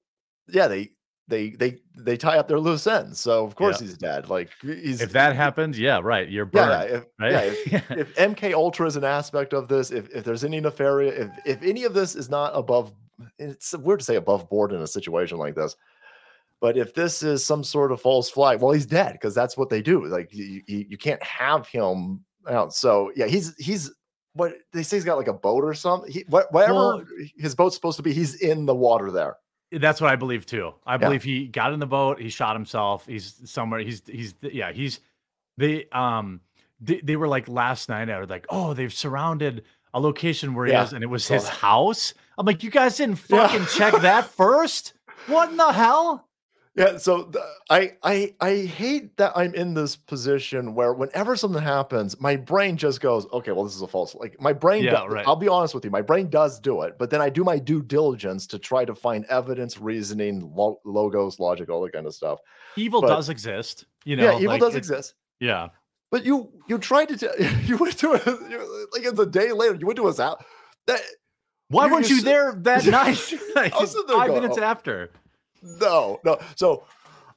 yeah, 0.49 0.69
they 0.69 0.91
they 1.29 1.51
they 1.51 1.79
they 1.97 2.17
tie 2.17 2.37
up 2.39 2.49
their 2.49 2.61
loose 2.61 2.87
ends, 2.87 3.21
so 3.21 3.45
of 3.45 3.55
course 3.55 3.81
Yeah. 3.81 3.87
he's 3.87 3.97
dead. 3.99 4.29
Like 4.29 4.51
he's 4.61 5.01
if 5.01 5.13
that 5.13 5.35
happens 5.35 5.79
yeah 5.79 6.01
right 6.03 6.29
you're 6.29 6.45
burned 6.45 6.91
yeah, 6.91 6.97
if, 6.97 7.05
right 7.19 7.57
yeah, 7.67 7.81
if, 7.91 7.99
if 7.99 8.15
MK 8.17 8.53
Ultra 8.53 8.87
is 8.87 8.97
an 8.97 9.05
aspect 9.05 9.55
of 9.55 9.69
this, 9.69 9.91
if 9.91 10.15
if 10.15 10.25
there's 10.25 10.45
any 10.45 10.61
nefarious, 10.61 11.15
if 11.19 11.31
if 11.47 11.63
any 11.63 11.85
of 11.85 11.95
this 11.95 12.15
is 12.15 12.29
not 12.29 12.53
above, 12.55 12.93
it's 13.39 13.75
weird 13.79 14.01
to 14.01 14.05
say 14.05 14.17
above 14.17 14.49
board 14.51 14.73
in 14.73 14.83
a 14.83 14.87
situation 14.87 15.39
like 15.39 15.55
this. 15.55 15.77
But 16.61 16.77
if 16.79 16.95
this 16.95 17.23
is 17.23 17.45
some 17.45 17.65
sort 17.65 17.93
of 17.93 18.01
false 18.01 18.31
flag, 18.31 18.61
well, 18.61 18.73
he's 18.73 18.87
dead 18.87 19.13
because 19.13 19.35
that's 19.35 19.57
what 19.57 19.69
they 19.69 19.83
do. 19.83 20.07
Like 20.07 20.33
you, 20.33 20.63
you, 20.67 20.87
you 20.91 20.97
can't 20.99 21.23
have 21.23 21.67
him 21.69 22.25
out. 22.49 22.75
So 22.75 23.13
yeah, 23.17 23.27
he's 23.27 23.55
he's 23.57 23.91
what 24.35 24.55
they 24.73 24.83
say 24.83 24.97
he's 24.97 25.05
got 25.05 25.17
like 25.17 25.29
a 25.29 25.33
boat 25.33 25.65
or 25.65 25.75
something. 25.75 26.11
He 26.13 26.25
what, 26.29 26.53
whatever 26.53 26.75
Well- 26.75 27.05
his 27.37 27.55
boat's 27.55 27.75
supposed 27.75 27.97
to 27.97 28.03
be, 28.03 28.13
he's 28.13 28.35
in 28.37 28.67
the 28.67 28.75
water 28.75 29.11
there. 29.11 29.37
That's 29.73 30.01
what 30.01 30.11
I 30.11 30.17
believe 30.17 30.47
too. 30.47 30.73
I 30.87 30.97
believe 30.99 31.25
he 31.25 31.49
got 31.49 31.73
in 31.73 31.81
the 31.81 31.87
boat, 31.87 32.21
he 32.21 32.29
shot 32.29 32.55
himself. 32.55 33.07
He's 33.07 33.41
somewhere. 33.45 33.81
He's 33.81 34.03
he's 34.07 34.35
yeah. 34.43 34.71
He's 34.73 35.01
they 35.57 35.87
um 35.91 36.41
they, 36.81 37.01
they 37.03 37.17
were 37.17 37.27
like 37.29 37.49
last 37.49 37.89
night. 37.89 38.09
I 38.11 38.21
was 38.21 38.29
like, 38.31 38.47
oh, 38.51 38.75
they've 38.75 38.93
surrounded 38.93 39.65
a 39.93 39.99
location 40.01 40.55
where 40.55 40.67
he 40.67 40.73
Yeah, 40.73 40.85
is, 40.85 40.93
and 40.93 41.03
it 41.03 41.09
was 41.09 41.27
his 41.27 41.49
house. 41.49 42.15
I'm 42.39 42.47
like, 42.47 42.63
you 42.63 42.71
guys 42.71 42.97
didn't 42.97 43.21
Yeah. 43.29 43.47
fucking 43.49 43.67
check 43.67 44.01
that 44.03 44.27
first. 44.37 44.93
What 45.27 45.51
in 45.51 45.57
the 45.57 45.73
hell? 45.73 46.29
Yeah, 46.77 46.97
so 46.97 47.31
I 47.71 47.93
I 48.03 48.35
I 48.41 48.57
hate 48.63 49.17
that 49.19 49.33
I'm 49.37 49.55
in 49.55 49.75
this 49.75 49.95
position 49.95 50.75
where 50.75 50.93
whenever 50.93 51.37
something 51.37 51.63
happens, 51.63 52.21
my 52.21 52.35
brain 52.35 52.77
just 52.77 53.01
goes, 53.01 53.27
okay, 53.33 53.53
well, 53.53 53.63
this 53.63 53.77
is 53.77 53.83
a 53.83 53.87
false. 53.87 54.15
Like 54.17 54.41
my 54.41 54.53
brain, 54.53 54.83
Yeah, 54.83 54.91
does, 54.91 55.13
right. 55.13 55.25
I'll 55.27 55.37
be 55.37 55.47
honest 55.47 55.73
with 55.73 55.85
you, 55.85 55.93
my 55.93 56.03
brain 56.03 56.29
does 56.31 56.59
do 56.59 56.83
it, 56.83 56.97
but 56.99 57.11
then 57.11 57.21
I 57.21 57.29
do 57.31 57.45
my 57.45 57.61
due 57.61 57.81
diligence 57.81 58.49
to 58.49 58.59
try 58.59 58.85
to 58.85 58.95
find 58.95 59.25
evidence, 59.27 59.79
reasoning, 59.79 60.53
lo- 60.57 60.81
logos, 60.85 61.39
logic, 61.39 61.69
all 61.71 61.81
that 61.83 61.93
kind 61.93 62.07
of 62.07 62.15
stuff. 62.15 62.41
Evil 62.77 63.01
But- 63.03 63.09
does 63.09 63.29
exist. 63.29 63.87
You 64.05 64.17
know, 64.17 64.25
yeah, 64.33 64.37
evil 64.39 64.49
like, 64.49 64.61
does 64.61 64.75
it- 64.75 64.79
exist. 64.79 65.15
Yeah, 65.39 65.69
But 66.11 66.25
you 66.27 66.51
you 66.69 66.79
tried 66.79 67.09
to 67.11 67.17
t- 67.17 67.47
you 67.67 67.77
went 67.77 67.97
to 67.99 68.15
a, 68.15 68.51
you- 68.51 68.89
like 68.93 69.05
it's 69.05 69.19
a 69.21 69.27
day 69.27 69.53
later. 69.53 69.77
You 69.77 69.87
went 69.87 69.97
to 69.99 70.07
his 70.09 70.19
house. 70.19 70.43
That 70.89 71.01
why 71.69 71.87
You- 71.87 71.93
weren't 71.93 72.11
you 72.11 72.21
there 72.21 72.53
that 72.63 72.85
night? 73.01 73.33
Like, 73.55 73.73
I 73.75 73.81
was 73.81 73.93
sitting 73.93 74.09
there 74.09 74.17
five 74.17 74.29
going, 74.31 74.43
minutes 74.43 74.59
"Oh." 74.61 74.65
after. 74.65 75.13
No 75.65 76.21
no. 76.25 76.39
So 76.57 76.85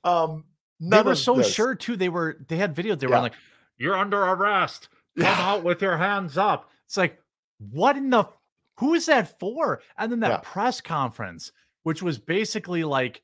um, 0.03 0.43
They 0.79 1.01
were 1.01 1.15
so 1.15 1.37
this- 1.37 1.53
sure 1.53 1.73
too. 1.75 1.95
They 1.95 2.09
were. 2.09 2.37
They 2.47 2.57
had 2.57 2.75
videos. 2.75 2.99
They 2.99 3.07
were 3.07 3.13
Yeah. 3.15 3.21
like, 3.21 3.33
"You're 3.77 3.97
under 3.97 4.21
arrest. 4.21 4.89
Come 5.17 5.25
Yeah. 5.25 5.51
out 5.51 5.63
with 5.63 5.81
your 5.81 5.97
hands 5.97 6.37
up." 6.37 6.69
It's 6.85 6.97
like, 6.97 7.19
what 7.57 7.97
in 7.97 8.09
the? 8.11 8.25
Who 8.79 8.93
is 8.93 9.07
that 9.07 9.39
for? 9.39 9.81
And 9.97 10.11
then 10.11 10.19
that 10.19 10.29
Yeah. 10.29 10.39
press 10.43 10.79
conference, 10.81 11.51
which 11.83 12.03
was 12.03 12.19
basically 12.19 12.83
like, 12.83 13.23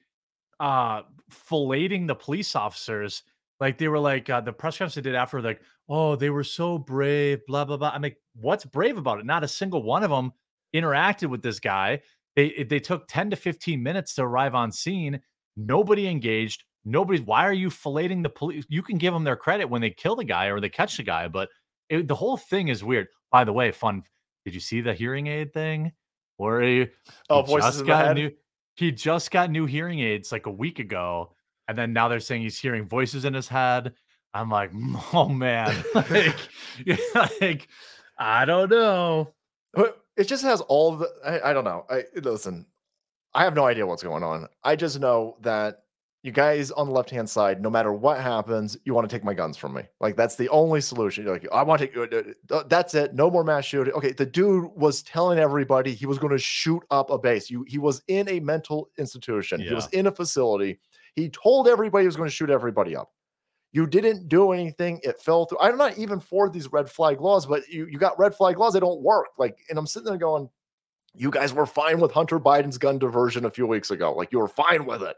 uh, 0.59 1.03
filleting 1.31 2.07
the 2.07 2.15
police 2.15 2.55
officers. 2.55 3.23
Like 3.59 3.77
they 3.77 3.87
were 3.87 3.99
like 3.99 4.29
uh, 4.29 4.41
the 4.41 4.51
press 4.51 4.77
conference 4.77 4.95
they 4.95 5.01
did 5.01 5.15
after, 5.15 5.41
like, 5.41 5.61
oh, 5.87 6.15
they 6.15 6.29
were 6.31 6.43
so 6.43 6.77
brave, 6.79 7.45
blah 7.45 7.65
blah 7.65 7.77
blah. 7.77 7.91
I'm 7.93 8.01
like, 8.01 8.17
what's 8.35 8.65
brave 8.65 8.97
about 8.97 9.19
it? 9.19 9.25
Not 9.25 9.43
a 9.43 9.47
single 9.47 9.83
one 9.83 10.03
of 10.03 10.09
them 10.09 10.33
interacted 10.73 11.29
with 11.29 11.43
this 11.43 11.59
guy. 11.59 12.01
They 12.35 12.63
they 12.63 12.79
took 12.79 13.07
10 13.07 13.31
to 13.31 13.35
15 13.35 13.81
minutes 13.81 14.15
to 14.15 14.23
arrive 14.23 14.55
on 14.55 14.71
scene. 14.71 15.21
Nobody 15.55 16.07
engaged. 16.07 16.63
Nobody's. 16.85 17.21
Why 17.21 17.45
are 17.45 17.53
you 17.53 17.69
filleting 17.69 18.23
the 18.23 18.29
police? 18.29 18.65
You 18.69 18.81
can 18.81 18.97
give 18.97 19.13
them 19.13 19.23
their 19.23 19.35
credit 19.35 19.69
when 19.69 19.81
they 19.81 19.91
kill 19.91 20.15
the 20.15 20.23
guy 20.23 20.47
or 20.47 20.59
they 20.59 20.69
catch 20.69 20.97
the 20.97 21.03
guy, 21.03 21.27
but 21.27 21.49
it, 21.89 22.07
the 22.07 22.15
whole 22.15 22.37
thing 22.37 22.69
is 22.69 22.83
weird. 22.83 23.07
By 23.31 23.43
the 23.43 23.53
way, 23.53 23.71
fun. 23.71 24.03
Did 24.45 24.53
you 24.53 24.59
see 24.59 24.81
the 24.81 24.93
hearing 24.93 25.27
aid 25.27 25.53
thing? 25.53 25.91
Where 26.37 26.61
he, 26.61 26.87
Oh, 27.29 27.43
he 27.43 27.51
voices 27.51 27.75
just 27.75 27.85
got 27.85 28.15
new. 28.15 28.31
He 28.75 28.91
just 28.91 29.31
got 29.31 29.51
new 29.51 29.65
hearing 29.65 29.99
aids 29.99 30.31
like 30.31 30.47
a 30.47 30.51
week 30.51 30.79
ago, 30.79 31.35
and 31.67 31.77
then 31.77 31.93
now 31.93 32.07
they're 32.07 32.19
saying 32.19 32.41
he's 32.41 32.57
hearing 32.57 32.87
voices 32.87 33.25
in 33.25 33.33
his 33.33 33.47
head. 33.47 33.93
I'm 34.33 34.49
like, 34.49 34.71
oh 35.13 35.29
man, 35.29 35.83
like, 35.95 36.35
like 37.41 37.67
I 38.17 38.45
don't 38.45 38.69
know. 38.69 39.33
But 39.73 40.02
It 40.17 40.25
just 40.25 40.43
has 40.43 40.61
all 40.61 40.95
the. 40.95 41.09
I, 41.25 41.49
I 41.49 41.53
don't 41.53 41.63
know. 41.63 41.85
I 41.89 42.03
listen. 42.21 42.65
I 43.33 43.43
have 43.43 43.55
no 43.55 43.65
idea 43.65 43.85
what's 43.87 44.03
going 44.03 44.23
on. 44.23 44.47
I 44.63 44.75
just 44.75 44.99
know 44.99 45.37
that 45.41 45.83
you 46.23 46.31
guys 46.31 46.71
on 46.71 46.87
the 46.87 46.93
left 46.93 47.09
hand 47.09 47.29
side, 47.29 47.61
no 47.61 47.69
matter 47.69 47.91
what 47.91 48.19
happens, 48.19 48.77
you 48.85 48.93
want 48.93 49.09
to 49.09 49.13
take 49.13 49.25
my 49.25 49.33
guns 49.33 49.57
from 49.57 49.73
me. 49.73 49.83
Like 49.99 50.15
that's 50.15 50.35
the 50.35 50.47
only 50.49 50.79
solution. 50.79 51.25
You're 51.25 51.33
like, 51.33 51.47
I 51.51 51.63
want 51.63 51.81
to 51.81 52.33
uh, 52.49 52.63
That's 52.67 52.95
it. 52.95 53.13
No 53.13 53.29
more 53.29 53.43
mass 53.43 53.65
shooting. 53.65 53.93
Okay, 53.93 54.13
the 54.13 54.25
dude 54.25 54.71
was 54.73 55.03
telling 55.03 55.37
everybody 55.37 55.93
he 55.93 56.05
was 56.05 56.17
going 56.17 56.31
to 56.31 56.39
shoot 56.39 56.81
up 56.91 57.09
a 57.09 57.17
base. 57.17 57.49
You, 57.49 57.65
he 57.67 57.77
was 57.77 58.01
in 58.07 58.29
a 58.29 58.39
mental 58.39 58.89
institution. 58.97 59.59
He 59.59 59.73
was 59.73 59.87
in 59.87 60.07
a 60.07 60.11
facility. 60.11 60.79
He 61.15 61.29
told 61.29 61.67
everybody 61.67 62.03
he 62.03 62.07
was 62.07 62.15
going 62.15 62.29
to 62.29 62.35
shoot 62.35 62.49
everybody 62.49 62.95
up. 62.95 63.11
You 63.73 63.87
didn't 63.87 64.29
do 64.29 64.51
anything. 64.51 64.99
It 65.03 65.19
fell 65.19 65.45
through. 65.45 65.59
I'm 65.59 65.77
not 65.77 65.97
even 65.97 66.19
for 66.19 66.49
these 66.49 66.71
red 66.71 66.89
flag 66.89 67.19
laws, 67.19 67.45
but 67.47 67.67
you, 67.67 67.87
you 67.87 67.97
got 67.97 68.17
red 68.19 68.35
flag 68.35 68.57
laws. 68.59 68.73
They 68.73 68.79
don't 68.79 69.01
work. 69.01 69.27
Like, 69.37 69.57
and 69.69 69.77
I'm 69.77 69.87
sitting 69.87 70.05
there 70.05 70.17
going, 70.17 70.47
you 71.15 71.31
guys 71.31 71.53
were 71.53 71.65
fine 71.65 71.99
with 71.99 72.11
Hunter 72.11 72.39
Biden's 72.39 72.77
gun 72.77 72.99
diversion 72.99 73.45
a 73.45 73.49
few 73.51 73.65
weeks 73.67 73.89
ago. 73.91 74.13
Like, 74.13 74.31
you 74.31 74.39
were 74.39 74.47
fine 74.47 74.85
with 74.85 75.01
it. 75.01 75.15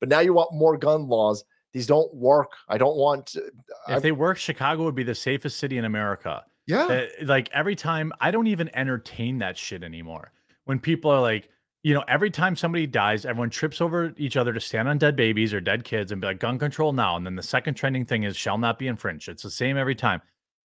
But 0.00 0.08
now 0.08 0.20
you 0.20 0.34
want 0.34 0.52
more 0.52 0.76
gun 0.76 1.08
laws. 1.08 1.44
These 1.72 1.86
don't 1.86 2.12
work. 2.14 2.50
I 2.68 2.78
don't 2.78 2.96
want. 2.96 3.26
To, 3.28 3.42
If 3.88 4.02
they 4.02 4.12
work, 4.12 4.38
Chicago 4.38 4.84
would 4.84 4.94
be 4.94 5.02
the 5.04 5.14
safest 5.14 5.58
city 5.58 5.78
in 5.78 5.84
America. 5.84 6.42
yeah. 6.66 6.86
Uh, 6.86 7.06
like 7.22 7.48
every 7.52 7.76
time, 7.76 8.12
I 8.20 8.30
don't 8.32 8.46
even 8.48 8.70
entertain 8.76 9.38
that 9.38 9.56
shit 9.56 9.82
anymore. 9.82 10.32
When 10.64 10.78
people 10.80 11.10
are 11.10 11.20
like, 11.20 11.48
you 11.84 11.92
know, 11.92 12.02
every 12.08 12.30
time 12.30 12.56
somebody 12.56 12.86
dies, 12.86 13.26
everyone 13.26 13.50
trips 13.50 13.82
over 13.82 14.14
each 14.16 14.38
other 14.38 14.54
to 14.54 14.60
stand 14.60 14.88
on 14.88 14.96
dead 14.96 15.16
babies 15.16 15.52
or 15.52 15.60
dead 15.60 15.84
kids 15.84 16.12
and 16.12 16.20
be 16.20 16.26
like, 16.26 16.40
gun 16.40 16.58
control 16.58 16.94
now. 16.94 17.16
And 17.16 17.26
then 17.26 17.36
the 17.36 17.42
second 17.42 17.74
trending 17.74 18.06
thing 18.06 18.22
is 18.22 18.38
shall 18.38 18.56
not 18.56 18.78
be 18.78 18.88
infringed. 18.88 19.28
It's 19.28 19.42
the 19.42 19.50
same 19.50 19.76
every 19.76 19.94
time. 19.94 20.22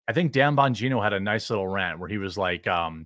I 0.08 0.14
think 0.14 0.32
Dan 0.32 0.56
Bongino 0.56 1.04
had 1.04 1.12
a 1.12 1.20
nice 1.20 1.50
little 1.50 1.68
rant 1.68 2.00
where 2.00 2.08
he 2.08 2.18
was 2.18 2.38
like, 2.38 2.66
um, 2.68 3.06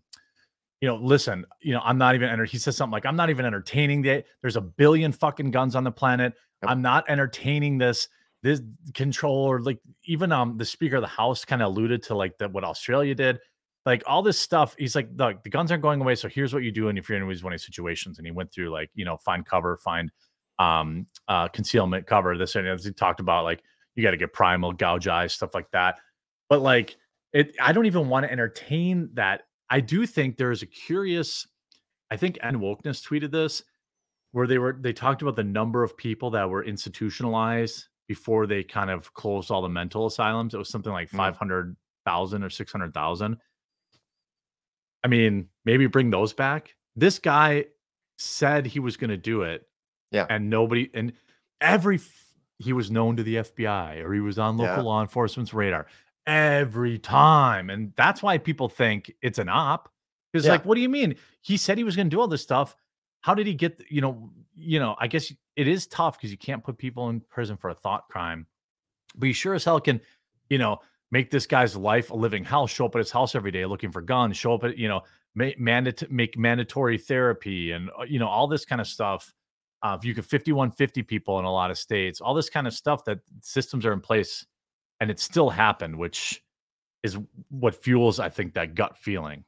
you 0.80 0.88
know, 0.88 0.96
listen, 0.96 1.44
you 1.60 1.74
know, 1.74 1.82
I'm 1.84 1.98
not 1.98 2.14
even 2.14 2.30
enter. 2.30 2.46
He 2.46 2.60
says 2.60 2.78
something 2.78 2.92
like, 2.92 3.08
I'm 3.08 3.16
not 3.16 3.32
even 3.32 3.46
entertaining 3.46 4.04
the. 4.04 4.24
There's 4.42 4.58
a 4.58 4.62
billion 4.62 5.12
fucking 5.12 5.50
guns 5.50 5.76
on 5.76 5.84
the 5.84 5.92
planet. 5.92 6.34
Yep. 6.62 6.72
I'm 6.72 6.84
not 6.84 7.06
entertaining 7.10 7.80
this 7.80 8.08
this 8.44 8.62
control 8.94 9.38
or 9.38 9.62
like 9.62 9.80
even 10.04 10.32
um 10.34 10.58
the 10.58 10.66
speaker 10.66 10.98
of 10.98 11.02
the 11.02 11.08
house 11.08 11.46
kind 11.46 11.62
of 11.62 11.70
alluded 11.70 12.04
to 12.04 12.16
like 12.16 12.38
that 12.38 12.52
what 12.52 12.66
Australia 12.66 13.16
did 13.16 13.40
like 13.86 14.04
all 14.08 14.22
this 14.22 14.40
stuff. 14.40 14.76
He's 14.78 14.96
like, 14.96 15.10
look, 15.16 15.44
the 15.44 15.50
guns 15.50 15.72
aren't 15.72 15.84
going 15.84 16.00
away. 16.02 16.16
So 16.16 16.30
here's 16.30 16.54
what 16.54 16.64
you 16.64 16.72
do. 16.72 16.88
And 16.90 16.98
if 16.98 17.10
you're 17.10 17.18
in 17.18 17.26
one 17.26 17.34
of 17.36 17.52
these 17.52 17.66
situations, 17.66 18.18
and 18.18 18.26
he 18.26 18.32
went 18.32 18.52
through 18.52 18.70
like, 18.70 18.90
you 18.96 19.06
know, 19.06 19.18
find 19.18 19.46
cover, 19.46 19.78
find 19.78 20.12
um 20.60 21.08
uh 21.28 21.48
concealment 21.48 22.06
cover, 22.06 22.38
this 22.38 22.56
and 22.56 22.68
that. 22.68 22.82
he 22.84 22.92
talked 22.92 23.20
about 23.20 23.44
like 23.44 23.64
you 23.96 24.04
got 24.04 24.12
to 24.12 24.18
get 24.18 24.34
primal, 24.34 24.72
gouge 24.72 25.08
eyes, 25.08 25.34
stuff 25.34 25.54
like 25.54 25.70
that. 25.72 26.00
But 26.50 26.62
like 26.62 26.96
it, 27.34 27.56
I 27.60 27.74
don't 27.74 27.86
even 27.86 28.10
want 28.10 28.26
to 28.26 28.32
entertain 28.32 29.10
that. 29.14 29.44
I 29.70 29.80
do 29.80 30.06
think 30.06 30.38
there 30.38 30.52
is 30.52 30.62
a 30.62 30.68
curious, 30.68 31.48
I 32.12 32.18
think 32.18 32.38
End 32.42 32.58
Wokeness 32.58 33.06
tweeted 33.08 33.32
this 33.32 33.64
where 34.32 34.46
they 34.48 34.58
were 34.60 34.78
they 34.80 34.94
talked 34.94 35.22
about 35.22 35.36
the 35.36 35.44
number 35.44 35.84
of 35.84 35.98
people 35.98 36.30
that 36.32 36.50
were 36.50 36.64
institutionalized 36.64 37.88
before 38.08 38.46
they 38.48 38.64
kind 38.64 38.90
of 38.92 39.14
closed 39.14 39.50
all 39.52 39.62
the 39.62 39.70
mental 39.70 40.06
asylums. 40.06 40.54
It 40.54 40.58
was 40.58 40.70
something 40.70 40.92
like 40.92 41.10
Mm. 41.10 41.18
500,000 41.18 42.44
or 42.44 42.50
600,000. 42.50 43.38
I 45.04 45.08
mean, 45.08 45.50
maybe 45.66 45.88
bring 45.88 46.10
those 46.10 46.34
back. 46.34 46.76
This 46.96 47.20
guy 47.20 47.66
said 48.18 48.66
he 48.66 48.80
was 48.80 48.98
going 48.98 49.10
to 49.10 49.18
do 49.18 49.42
it. 49.44 49.68
Yeah. 50.12 50.28
And 50.30 50.50
nobody, 50.50 50.90
and 50.94 51.14
every, 51.60 52.00
he 52.60 52.72
was 52.74 52.92
known 52.92 53.18
to 53.18 53.24
the 53.24 53.38
FBI 53.38 54.04
or 54.04 54.14
he 54.14 54.20
was 54.20 54.38
on 54.38 54.58
local 54.58 54.78
Yeah. 54.78 54.82
law 54.84 55.02
enforcement's 55.02 55.54
radar 55.54 55.88
every 56.28 57.00
time. 57.00 57.70
And 57.70 57.94
that's 57.96 58.22
why 58.22 58.38
people 58.38 58.70
think 58.70 59.12
it's 59.22 59.40
an 59.40 59.50
op. 59.50 59.92
It's 60.34 60.46
Yeah. 60.46 60.52
like, 60.54 60.66
what 60.66 60.76
do 60.76 60.82
you 60.82 60.90
mean? 60.90 61.16
He 61.42 61.58
said 61.58 61.78
he 61.78 61.84
was 61.84 61.96
going 61.96 62.10
to 62.10 62.16
do 62.16 62.22
all 62.22 62.28
this 62.28 62.44
stuff. 62.44 62.76
How 63.22 63.34
did 63.34 63.48
he 63.48 63.54
get, 63.54 63.84
you 63.90 64.02
know, 64.02 64.32
you 64.56 64.80
know, 64.80 64.96
I 65.00 65.08
guess 65.08 65.34
it 65.56 65.68
is 65.68 65.88
tough 65.88 66.18
because 66.18 66.32
you 66.32 66.38
can't 66.38 66.64
put 66.64 66.78
people 66.78 67.10
in 67.10 67.22
prison 67.22 67.58
for 67.58 67.70
a 67.70 67.76
thought 67.76 68.08
crime, 68.08 68.46
but 69.16 69.26
you 69.28 69.34
sure 69.34 69.54
as 69.56 69.66
hell 69.66 69.80
can, 69.80 70.00
you 70.50 70.58
know, 70.60 70.80
make 71.14 71.30
this 71.30 71.46
guy's 71.46 71.78
life 71.78 72.10
a 72.10 72.16
living 72.16 72.44
hell. 72.44 72.66
Show 72.66 72.88
up 72.88 72.96
at 72.96 73.00
his 73.00 73.12
house 73.12 73.36
every 73.36 73.52
day 73.52 73.68
looking 73.68 73.92
for 73.92 74.02
guns. 74.02 74.36
Show 74.36 74.56
up 74.56 74.64
at 74.64 74.78
you 74.78 74.88
know, 74.88 75.02
make 75.36 75.60
make 75.60 76.38
mandatory 76.38 76.98
therapy 76.98 77.72
and 77.72 77.90
uh, 77.98 78.04
you 78.04 78.18
know 78.18 78.28
all 78.28 78.48
this 78.48 78.66
kind 78.66 78.82
of 78.82 78.88
stuff. 78.88 79.32
Uh, 79.84 79.96
if 80.00 80.04
you 80.04 80.16
could 80.16 80.26
5150 80.26 81.04
people 81.04 81.40
in 81.40 81.46
a 81.46 81.52
lot 81.52 81.70
of 81.70 81.78
states, 81.78 82.20
all 82.20 82.34
this 82.34 82.50
kind 82.50 82.66
of 82.68 82.74
stuff 82.74 83.06
that 83.06 83.20
systems 83.42 83.86
are 83.86 83.94
in 83.94 84.00
place, 84.00 84.46
and 85.02 85.12
it 85.12 85.20
still 85.20 85.50
happened, 85.50 85.96
which 85.96 86.42
is 87.04 87.18
what 87.50 87.76
fuels, 87.76 88.20
I 88.20 88.30
think, 88.30 88.54
that 88.54 88.76
gut 88.76 88.98
feeling. 88.98 89.44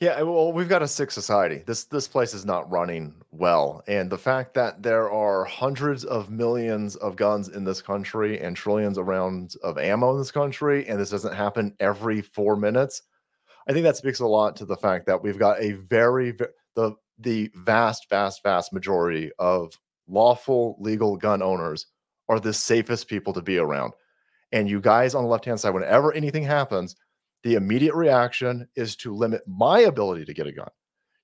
Yeah, 0.00 0.10
uh, 0.10 0.26
well, 0.26 0.52
we've 0.52 0.68
got 0.68 0.82
a 0.82 0.88
sick 0.88 1.10
society. 1.10 1.64
This 1.66 1.84
this 1.84 2.06
place 2.06 2.32
is 2.32 2.44
not 2.44 2.70
running 2.70 3.14
well, 3.32 3.82
and 3.88 4.08
the 4.08 4.18
fact 4.18 4.54
that 4.54 4.80
there 4.82 5.10
are 5.10 5.44
hundreds 5.44 6.04
of 6.04 6.30
millions 6.30 6.94
of 6.96 7.16
guns 7.16 7.48
in 7.48 7.64
this 7.64 7.82
country 7.82 8.40
and 8.40 8.56
trillions 8.56 8.96
of 8.96 9.08
rounds 9.08 9.56
of 9.56 9.76
ammo 9.76 10.12
in 10.12 10.18
this 10.18 10.30
country, 10.30 10.86
and 10.86 11.00
this 11.00 11.10
doesn't 11.10 11.34
happen 11.34 11.74
every 11.80 12.22
four 12.22 12.54
minutes, 12.54 13.02
I 13.68 13.72
think 13.72 13.84
that 13.84 13.96
speaks 13.96 14.20
a 14.20 14.26
lot 14.26 14.56
to 14.56 14.64
the 14.64 14.76
fact 14.76 15.06
that 15.06 15.22
we've 15.22 15.38
got 15.38 15.60
a 15.60 15.72
very 15.72 16.30
ve- 16.32 16.46
the 16.76 16.94
the 17.18 17.50
vast, 17.56 18.08
vast, 18.08 18.42
vast 18.44 18.72
majority 18.72 19.32
of 19.40 19.72
lawful 20.08 20.76
legal 20.80 21.16
gun 21.16 21.42
owners 21.42 21.86
are 22.28 22.40
the 22.40 22.52
safest 22.52 23.08
people 23.08 23.32
to 23.34 23.42
be 23.42 23.58
around. 23.58 23.92
And 24.52 24.70
you 24.70 24.80
guys 24.80 25.14
on 25.14 25.24
the 25.24 25.30
left 25.30 25.44
hand 25.44 25.60
side, 25.60 25.74
whenever 25.74 26.12
anything 26.12 26.44
happens, 26.44 26.96
the 27.44 27.54
immediate 27.54 27.94
reaction 27.94 28.66
is 28.76 28.96
to 28.96 29.14
limit 29.14 29.42
my 29.46 29.80
ability 29.80 30.24
to 30.24 30.34
get 30.34 30.46
a 30.46 30.52
gun. 30.52 30.68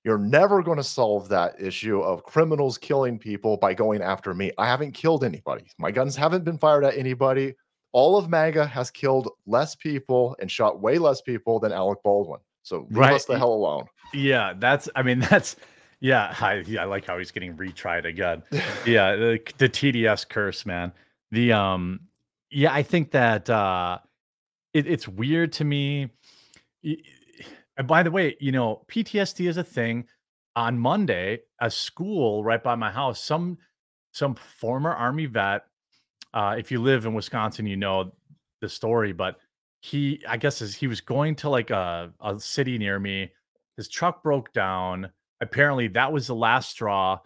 You're 0.03 0.17
never 0.19 0.61
going 0.61 0.77
to 0.77 0.83
solve 0.83 1.29
that 1.29 1.59
issue 1.59 1.99
of 1.99 2.23
criminals 2.23 2.77
killing 2.77 3.17
people 3.17 3.57
by 3.57 3.73
going 3.73 4.01
after 4.01 4.33
me. 4.33 4.51
I 4.57 4.67
haven't 4.67 4.91
killed 4.91 5.23
anybody. 5.23 5.65
My 5.79 5.89
guns 5.91 6.15
haven't 6.15 6.43
been 6.43 6.57
fired 6.59 6.85
at 6.85 6.95
anybody. 6.95 7.55
All 7.91 8.17
of 8.17 8.29
MAGA 8.29 8.67
has 8.67 8.91
killed 8.91 9.29
less 9.47 9.73
people 9.75 10.35
and 10.39 10.51
shot 10.51 10.79
way 10.79 10.99
less 10.99 11.21
people 11.21 11.59
than 11.59 11.71
Alec 11.71 11.99
Baldwin. 12.03 12.39
So 12.61 12.81
leave 12.89 12.97
Right. 12.97 13.13
us 13.13 13.25
the 13.25 13.37
hell 13.37 13.53
alone. 13.53 13.85
Yeah, 14.13 14.53
that's. 14.57 14.87
I 14.95 15.01
mean, 15.01 15.19
that's. 15.29 15.55
Yeah, 16.01 16.35
I, 16.39 16.55
yeah, 16.67 16.81
I 16.81 16.85
like 16.85 17.05
how 17.05 17.17
he's 17.17 17.31
getting 17.31 17.55
retried 17.57 18.05
again. 18.05 18.43
yeah, 18.85 19.15
the, 19.15 19.39
the 19.57 19.69
TDS 19.69 20.27
curse, 20.29 20.65
man. 20.65 20.91
The 21.31 21.53
um, 21.53 22.01
yeah, 22.51 22.71
I 22.73 22.83
think 22.83 23.11
that 23.11 23.49
uh, 23.49 23.97
it, 24.75 24.87
it's 24.87 25.07
weird 25.07 25.53
to 25.53 25.63
me. 25.63 26.09
And 27.77 27.87
by 27.87 28.03
the 28.03 28.11
way, 28.11 28.35
you 28.41 28.51
know, 28.51 28.83
PTSD 28.87 29.47
is 29.47 29.57
a 29.57 29.63
thing. 29.63 30.05
On 30.57 30.77
Monday, 30.77 31.39
a 31.59 31.69
school 31.69 32.43
right 32.43 32.63
by 32.63 32.75
my 32.75 32.91
house, 32.91 33.21
some 33.21 33.57
some 34.11 34.35
former 34.35 34.93
army 34.93 35.25
vet. 35.25 35.63
Uh, 36.33 36.55
if 36.57 36.71
you 36.71 36.81
live 36.81 37.05
in 37.05 37.13
Wisconsin, 37.13 37.65
you 37.65 37.75
know 37.75 38.13
the 38.61 38.69
story, 38.69 39.11
but 39.11 39.37
he, 39.81 40.23
I 40.27 40.37
guess, 40.37 40.61
is 40.61 40.73
he 40.73 40.87
was 40.87 41.01
going 41.01 41.35
to 41.37 41.49
like 41.49 41.71
a 41.71 42.13
a 42.21 42.39
city 42.39 42.77
near 42.77 42.99
me. 42.99 43.31
His 43.75 43.89
truck 43.89 44.23
broke 44.23 44.53
down. 44.53 45.09
Apparently, 45.41 45.89
that 45.89 46.11
was 46.11 46.27
the 46.27 46.35
last 46.35 46.69
straw. 46.69 47.19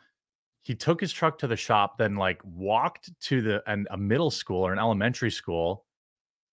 He 0.64 0.74
took 0.74 1.00
his 1.00 1.12
truck 1.12 1.38
to 1.40 1.48
the 1.48 1.56
shop, 1.56 2.00
then 2.00 2.16
like 2.16 2.42
walked 2.44 3.12
to 3.22 3.42
the 3.42 3.64
an, 3.72 3.86
a 3.92 3.98
middle 3.98 4.32
school 4.32 4.66
or 4.66 4.74
an 4.74 4.80
elementary 4.80 5.32
school, 5.32 5.86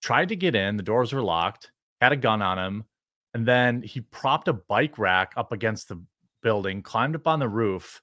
tried 0.06 0.28
to 0.28 0.36
get 0.36 0.54
in. 0.54 0.76
The 0.76 0.84
doors 0.84 1.12
were 1.12 1.20
locked. 1.22 1.72
Had 2.00 2.12
a 2.12 2.16
gun 2.16 2.40
on 2.42 2.58
him, 2.58 2.84
and 3.34 3.44
then 3.46 3.82
he 3.82 4.00
propped 4.02 4.46
a 4.48 4.52
bike 4.52 4.98
rack 4.98 5.32
up 5.36 5.50
against 5.50 5.88
the 5.88 6.00
building, 6.42 6.80
climbed 6.82 7.16
up 7.16 7.26
on 7.26 7.40
the 7.40 7.48
roof, 7.48 8.00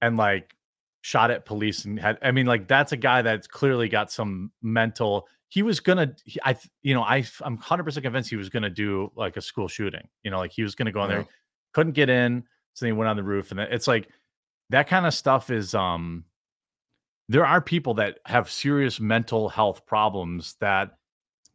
and 0.00 0.16
like 0.16 0.56
shot 1.02 1.30
at 1.30 1.44
police 1.44 1.84
and 1.84 2.00
had. 2.00 2.18
I 2.22 2.32
mean, 2.32 2.46
like 2.46 2.66
that's 2.66 2.92
a 2.92 2.96
guy 2.96 3.22
that's 3.22 3.46
clearly 3.46 3.88
got 3.88 4.10
some 4.10 4.50
mental. 4.62 5.28
He 5.48 5.62
was 5.62 5.78
gonna. 5.78 6.14
He, 6.24 6.40
I, 6.44 6.56
you 6.82 6.94
know, 6.94 7.02
I 7.02 7.24
I'm 7.42 7.58
hundred 7.58 7.84
percent 7.84 8.02
convinced 8.04 8.28
he 8.30 8.36
was 8.36 8.48
gonna 8.48 8.70
do 8.70 9.12
like 9.14 9.36
a 9.36 9.40
school 9.42 9.68
shooting. 9.68 10.08
You 10.24 10.30
know, 10.32 10.38
like 10.38 10.50
he 10.52 10.62
was 10.62 10.74
gonna 10.74 10.90
go 10.90 11.04
in 11.04 11.10
Yeah. 11.10 11.16
there, 11.16 11.26
couldn't 11.74 11.92
get 11.92 12.08
in, 12.08 12.42
so 12.72 12.86
then 12.86 12.94
he 12.94 12.98
went 12.98 13.08
on 13.08 13.16
the 13.16 13.22
roof, 13.22 13.52
and 13.52 13.60
it's 13.60 13.86
like 13.86 14.08
that 14.70 14.88
kind 14.88 15.06
of 15.06 15.14
stuff 15.14 15.50
is 15.50 15.74
um 15.74 16.24
there 17.28 17.44
are 17.46 17.60
people 17.60 17.94
that 17.94 18.18
have 18.24 18.50
serious 18.50 18.98
mental 18.98 19.48
health 19.48 19.84
problems 19.86 20.56
that 20.60 20.96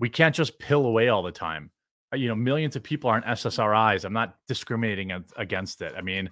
we 0.02 0.10
can't 0.10 0.36
just 0.36 0.60
pill 0.60 0.86
away 0.86 1.08
all 1.08 1.24
the 1.24 1.32
time. 1.32 1.72
Uh, 2.14 2.18
You 2.18 2.28
know, 2.28 2.36
millions 2.36 2.76
of 2.76 2.84
people 2.84 3.10
aren't 3.10 3.26
SSRIs. 3.26 4.04
I'm 4.04 4.12
not 4.14 4.36
discriminating 4.48 5.12
against 5.38 5.82
it. 5.82 5.94
I 5.96 6.02
mean, 6.02 6.30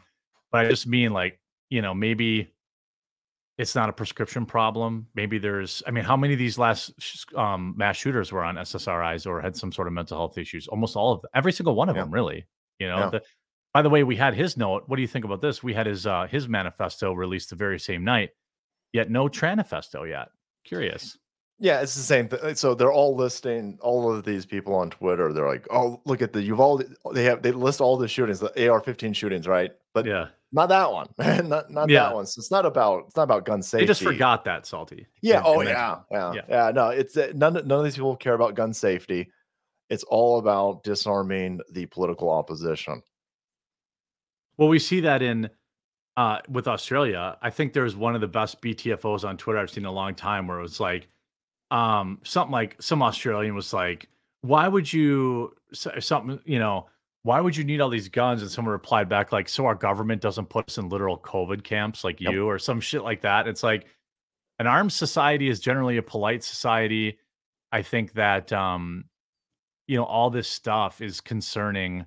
but 0.51 0.65
I 0.65 0.69
just 0.69 0.87
mean 0.87 1.13
like, 1.13 1.39
you 1.69 1.81
know, 1.81 1.93
maybe 1.93 2.51
it's 3.59 3.75
not 3.75 3.87
a 3.89 3.93
prescription 3.93 4.45
problem. 4.45 5.07
Maybe 5.15 5.37
there's, 5.37 5.83
I 5.85 5.91
mean, 5.91 6.03
how 6.03 6.17
many 6.17 6.33
of 6.33 6.39
these 6.39 6.57
last 6.57 6.93
um, 7.35 7.73
mass 7.77 7.95
shooters 7.97 8.31
were 8.31 8.43
on 8.43 8.55
SSRIs 8.55 9.27
or 9.27 9.39
had 9.41 9.55
some 9.55 9.71
sort 9.71 9.87
of 9.87 9.93
mental 9.93 10.17
health 10.17 10.37
issues? 10.37 10.67
Almost 10.67 10.95
all 10.95 11.13
of 11.13 11.21
them, 11.21 11.29
every 11.35 11.51
single 11.51 11.75
one 11.75 11.89
of 11.89 11.95
Yeah. 11.95 12.03
them, 12.03 12.11
really. 12.11 12.47
You 12.79 12.87
know, 12.87 12.97
Yeah. 12.97 13.09
the, 13.11 13.23
by 13.73 13.81
the 13.83 13.89
way, 13.89 14.03
we 14.03 14.15
had 14.15 14.33
his 14.33 14.57
note. 14.57 14.83
What 14.87 14.95
do 14.95 15.01
you 15.03 15.07
think 15.07 15.25
about 15.25 15.41
this? 15.41 15.61
We 15.61 15.73
had 15.75 15.85
his 15.85 16.07
uh, 16.07 16.25
his 16.27 16.47
manifesto 16.47 17.13
released 17.13 17.51
the 17.51 17.55
very 17.55 17.79
same 17.79 18.03
night, 18.03 18.31
yet 18.93 19.11
no 19.11 19.27
Tranifesto 19.27 20.09
yet. 20.09 20.29
Curious. 20.63 21.17
Yeah, 21.61 21.81
it's 21.81 21.95
the 21.95 22.01
same 22.01 22.29
thing. 22.29 22.55
So 22.55 22.73
they're 22.73 22.91
all 22.91 23.15
listing 23.15 23.77
all 23.81 24.13
of 24.13 24.23
these 24.23 24.45
people 24.45 24.73
on 24.75 24.89
Twitter. 24.89 25.33
They're 25.33 25.47
like, 25.47 25.67
"Oh, 25.69 26.01
look 26.05 26.21
at 26.21 26.31
the 26.31 26.41
Uvalde." 26.41 26.85
They 27.13 27.25
have 27.25 27.41
they 27.41 27.51
list 27.51 27.81
all 27.81 27.97
the 27.97 28.07
shootings, 28.07 28.39
the 28.39 28.47
AR-15 28.69 29.13
shootings, 29.13 29.45
right? 29.47 29.71
But 29.93 30.05
Yeah, 30.05 30.27
not 30.53 30.69
that 30.69 30.89
one, 30.91 31.09
not 31.49 31.69
not 31.69 31.89
Yeah. 31.89 32.03
that 32.03 32.15
one. 32.15 32.25
So 32.27 32.39
it's 32.39 32.49
not 32.51 32.65
about 32.65 33.05
it's 33.07 33.17
not 33.17 33.23
about 33.23 33.43
gun 33.45 33.61
safety. 33.61 33.83
they 33.85 33.87
just 33.87 34.01
forgot 34.03 34.45
that 34.45 34.65
salty. 34.65 35.05
Yeah. 35.21 35.37
and- 35.39 35.45
Oh 35.47 35.59
and 35.59 35.69
yeah, 35.69 35.99
yeah. 36.11 36.33
Yeah. 36.33 36.41
Yeah. 36.47 36.71
No, 36.71 36.89
it's 36.89 37.17
uh, 37.17 37.31
none. 37.35 37.53
None 37.55 37.71
of 37.71 37.83
these 37.83 37.95
people 37.95 38.15
care 38.15 38.35
about 38.35 38.55
gun 38.55 38.71
safety. 38.73 39.29
It's 39.89 40.03
all 40.05 40.39
about 40.39 40.83
disarming 40.83 41.59
the 41.71 41.87
political 41.87 42.29
opposition. 42.29 43.01
Well, 44.57 44.69
we 44.69 44.79
see 44.79 45.01
that 45.01 45.21
in 45.21 45.49
uh, 46.15 46.39
with 46.49 46.67
Australia. 46.67 47.37
I 47.41 47.49
think 47.49 47.73
there's 47.73 47.95
one 47.95 48.15
of 48.15 48.21
the 48.21 48.27
best 48.27 48.61
BTFOs 48.61 49.27
on 49.27 49.35
Twitter 49.37 49.59
I've 49.59 49.69
seen 49.69 49.83
in 49.83 49.87
a 49.89 49.91
long 49.91 50.15
time, 50.15 50.47
where 50.47 50.59
it 50.59 50.61
was 50.61 50.79
like 50.79 51.07
um, 51.71 52.19
something 52.23 52.51
like 52.51 52.81
some 52.81 53.01
Australian 53.01 53.55
was 53.55 53.73
like, 53.73 54.07
"Why 54.41 54.67
would 54.67 54.91
you 54.91 55.55
something 55.73 56.39
you 56.45 56.59
know?" 56.59 56.87
Why 57.23 57.41
would 57.41 57.55
you 57.57 57.65
need 57.65 57.81
all 57.81 57.89
these 57.89 58.07
guns? 58.07 58.41
And 58.41 58.49
someone 58.49 58.71
replied 58.71 59.09
back 59.09 59.33
like, 59.33 59.49
"So 59.49 59.65
our 59.65 59.75
government 59.75 60.21
doesn't 60.21 60.47
put 60.49 60.69
us 60.69 60.77
in 60.77 60.87
literal 60.87 61.17
COVID 61.19 61.63
camps 61.63 62.03
like 62.05 62.21
Yep. 62.21 62.31
you, 62.31 62.47
or 62.47 62.57
some 62.57 62.79
shit 62.79 63.03
like 63.03 63.21
that." 63.21 63.47
It's 63.47 63.61
like 63.61 63.87
an 64.57 64.67
armed 64.67 64.93
society 64.93 65.49
is 65.49 65.59
generally 65.59 65.97
a 65.97 66.01
polite 66.01 66.43
society. 66.43 67.19
I 67.71 67.81
think 67.81 68.13
that 68.13 68.53
um, 68.53 69.05
you 69.89 69.97
know 69.97 70.05
all 70.05 70.29
this 70.29 70.47
stuff 70.47 71.01
is 71.01 71.19
concerning 71.19 72.05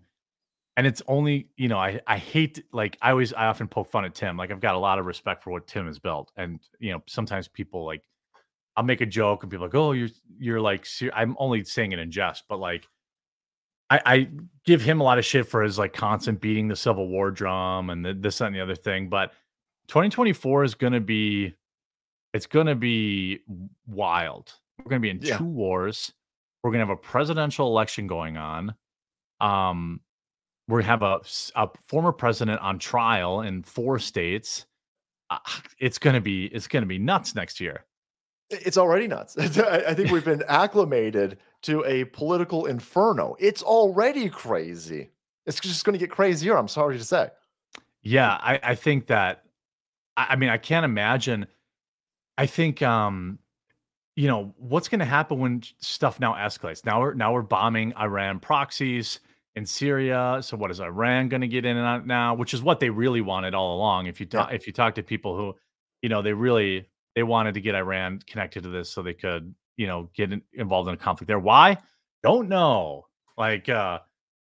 and 0.76 0.86
it's 0.86 1.02
only 1.08 1.48
you 1.56 1.68
know 1.68 1.78
i 1.78 2.00
i 2.06 2.16
hate 2.16 2.62
like 2.72 2.96
i 3.02 3.10
always 3.10 3.32
i 3.32 3.46
often 3.46 3.66
poke 3.66 3.90
fun 3.90 4.04
at 4.04 4.14
tim 4.14 4.36
like 4.36 4.52
i've 4.52 4.60
got 4.60 4.76
a 4.76 4.78
lot 4.78 5.00
of 5.00 5.04
respect 5.04 5.42
for 5.42 5.50
what 5.50 5.66
tim 5.66 5.86
has 5.86 5.98
built 5.98 6.30
and 6.36 6.60
you 6.78 6.92
know 6.92 7.02
sometimes 7.08 7.48
people 7.48 7.84
like 7.84 8.02
i'll 8.76 8.84
make 8.84 9.00
a 9.00 9.06
joke 9.06 9.42
and 9.42 9.50
people 9.50 9.66
like 9.66 9.74
oh 9.74 9.92
you're 9.92 10.08
you're 10.38 10.60
like 10.60 10.84
ser-. 10.86 11.12
i'm 11.14 11.36
only 11.38 11.64
saying 11.64 11.92
it 11.92 11.98
in 11.98 12.10
jest 12.10 12.44
but 12.48 12.58
like 12.58 12.88
I, 13.90 14.00
I 14.06 14.28
give 14.64 14.80
him 14.80 15.00
a 15.00 15.04
lot 15.04 15.18
of 15.18 15.24
shit 15.26 15.46
for 15.46 15.62
his 15.62 15.78
like 15.78 15.92
constant 15.92 16.40
beating 16.40 16.66
the 16.68 16.76
civil 16.76 17.08
war 17.08 17.30
drum 17.30 17.90
and 17.90 18.02
the, 18.02 18.14
this 18.14 18.38
that, 18.38 18.46
and 18.46 18.54
the 18.56 18.60
other 18.60 18.74
thing 18.74 19.08
but 19.08 19.32
2024 19.88 20.64
is 20.64 20.74
going 20.74 20.94
to 20.94 21.00
be 21.00 21.54
it's 22.32 22.46
going 22.46 22.66
to 22.66 22.74
be 22.74 23.40
wild 23.86 24.52
we're 24.78 24.88
going 24.88 25.00
to 25.02 25.04
be 25.04 25.10
in 25.10 25.20
Yeah. 25.20 25.36
two 25.36 25.44
wars 25.44 26.12
we're 26.62 26.70
going 26.70 26.80
to 26.80 26.86
have 26.86 26.96
a 26.96 27.00
presidential 27.00 27.66
election 27.66 28.06
going 28.06 28.36
on 28.38 28.74
um 29.40 30.00
we 30.68 30.82
have 30.84 31.02
a 31.02 31.20
former 31.86 32.12
president 32.12 32.60
on 32.62 32.78
trial 32.78 33.42
in 33.42 33.62
four 33.62 33.98
states 33.98 34.64
uh, 35.28 35.38
it's 35.78 35.98
going 35.98 36.14
to 36.14 36.20
be 36.20 36.46
it's 36.46 36.68
going 36.68 36.82
to 36.82 36.86
be 36.86 36.98
nuts 36.98 37.34
next 37.34 37.60
year 37.60 37.84
It's 38.52 38.76
already 38.78 39.08
nuts. 39.08 39.36
I 39.38 39.94
think 39.94 40.10
we've 40.10 40.24
been 40.24 40.42
acclimated 40.48 41.38
to 41.62 41.84
a 41.84 42.04
political 42.06 42.66
inferno. 42.66 43.36
It's 43.38 43.62
already 43.62 44.28
crazy. 44.28 45.10
It's 45.46 45.58
just 45.60 45.84
going 45.84 45.94
to 45.94 45.98
get 45.98 46.10
crazier. 46.10 46.56
I'm 46.56 46.68
sorry 46.68 46.98
to 46.98 47.04
say. 47.04 47.30
Yeah, 48.02 48.30
I, 48.30 48.60
I 48.62 48.74
think 48.74 49.06
that 49.06 49.44
I, 50.16 50.28
I 50.30 50.36
mean 50.36 50.48
I 50.50 50.58
can't 50.58 50.84
imagine. 50.84 51.46
I 52.36 52.46
think 52.46 52.82
um, 52.82 53.38
you 54.16 54.28
know, 54.28 54.54
what's 54.58 54.88
gonna 54.88 55.04
happen 55.04 55.38
when 55.38 55.62
stuff 55.78 56.20
now 56.20 56.34
escalates. 56.34 56.84
Now 56.84 57.00
we're 57.00 57.14
now 57.14 57.32
we're 57.32 57.42
bombing 57.42 57.94
Iran 57.96 58.40
proxies 58.40 59.20
in 59.54 59.64
Syria. 59.66 60.38
So 60.42 60.56
what 60.56 60.70
is 60.70 60.80
Iran 60.80 61.28
gonna 61.28 61.46
get 61.46 61.64
in 61.64 61.76
on 61.76 62.00
it 62.00 62.06
now? 62.06 62.34
Which 62.34 62.54
is 62.54 62.62
what 62.62 62.80
they 62.80 62.90
really 62.90 63.20
wanted 63.20 63.54
all 63.54 63.76
along. 63.76 64.06
If 64.06 64.20
you 64.20 64.26
Yeah. 64.32 64.40
talk 64.40 64.52
if 64.52 64.66
you 64.66 64.72
talk 64.72 64.94
to 64.96 65.02
people 65.02 65.36
who, 65.36 65.54
you 66.02 66.08
know, 66.08 66.22
they 66.22 66.32
really 66.32 66.88
they 67.14 67.22
wanted 67.22 67.54
to 67.54 67.60
get 67.60 67.74
Iran 67.74 68.20
connected 68.26 68.62
to 68.62 68.68
this 68.68 68.90
so 68.90 69.02
they 69.02 69.14
could, 69.14 69.54
you 69.76 69.86
know, 69.86 70.10
get 70.14 70.32
in, 70.32 70.42
involved 70.52 70.88
in 70.88 70.94
a 70.94 70.98
conflict 70.98 71.28
there. 71.28 71.38
Why? 71.38 71.78
Don't 72.22 72.48
know. 72.48 73.06
Like 73.36 73.68
uh 73.68 74.00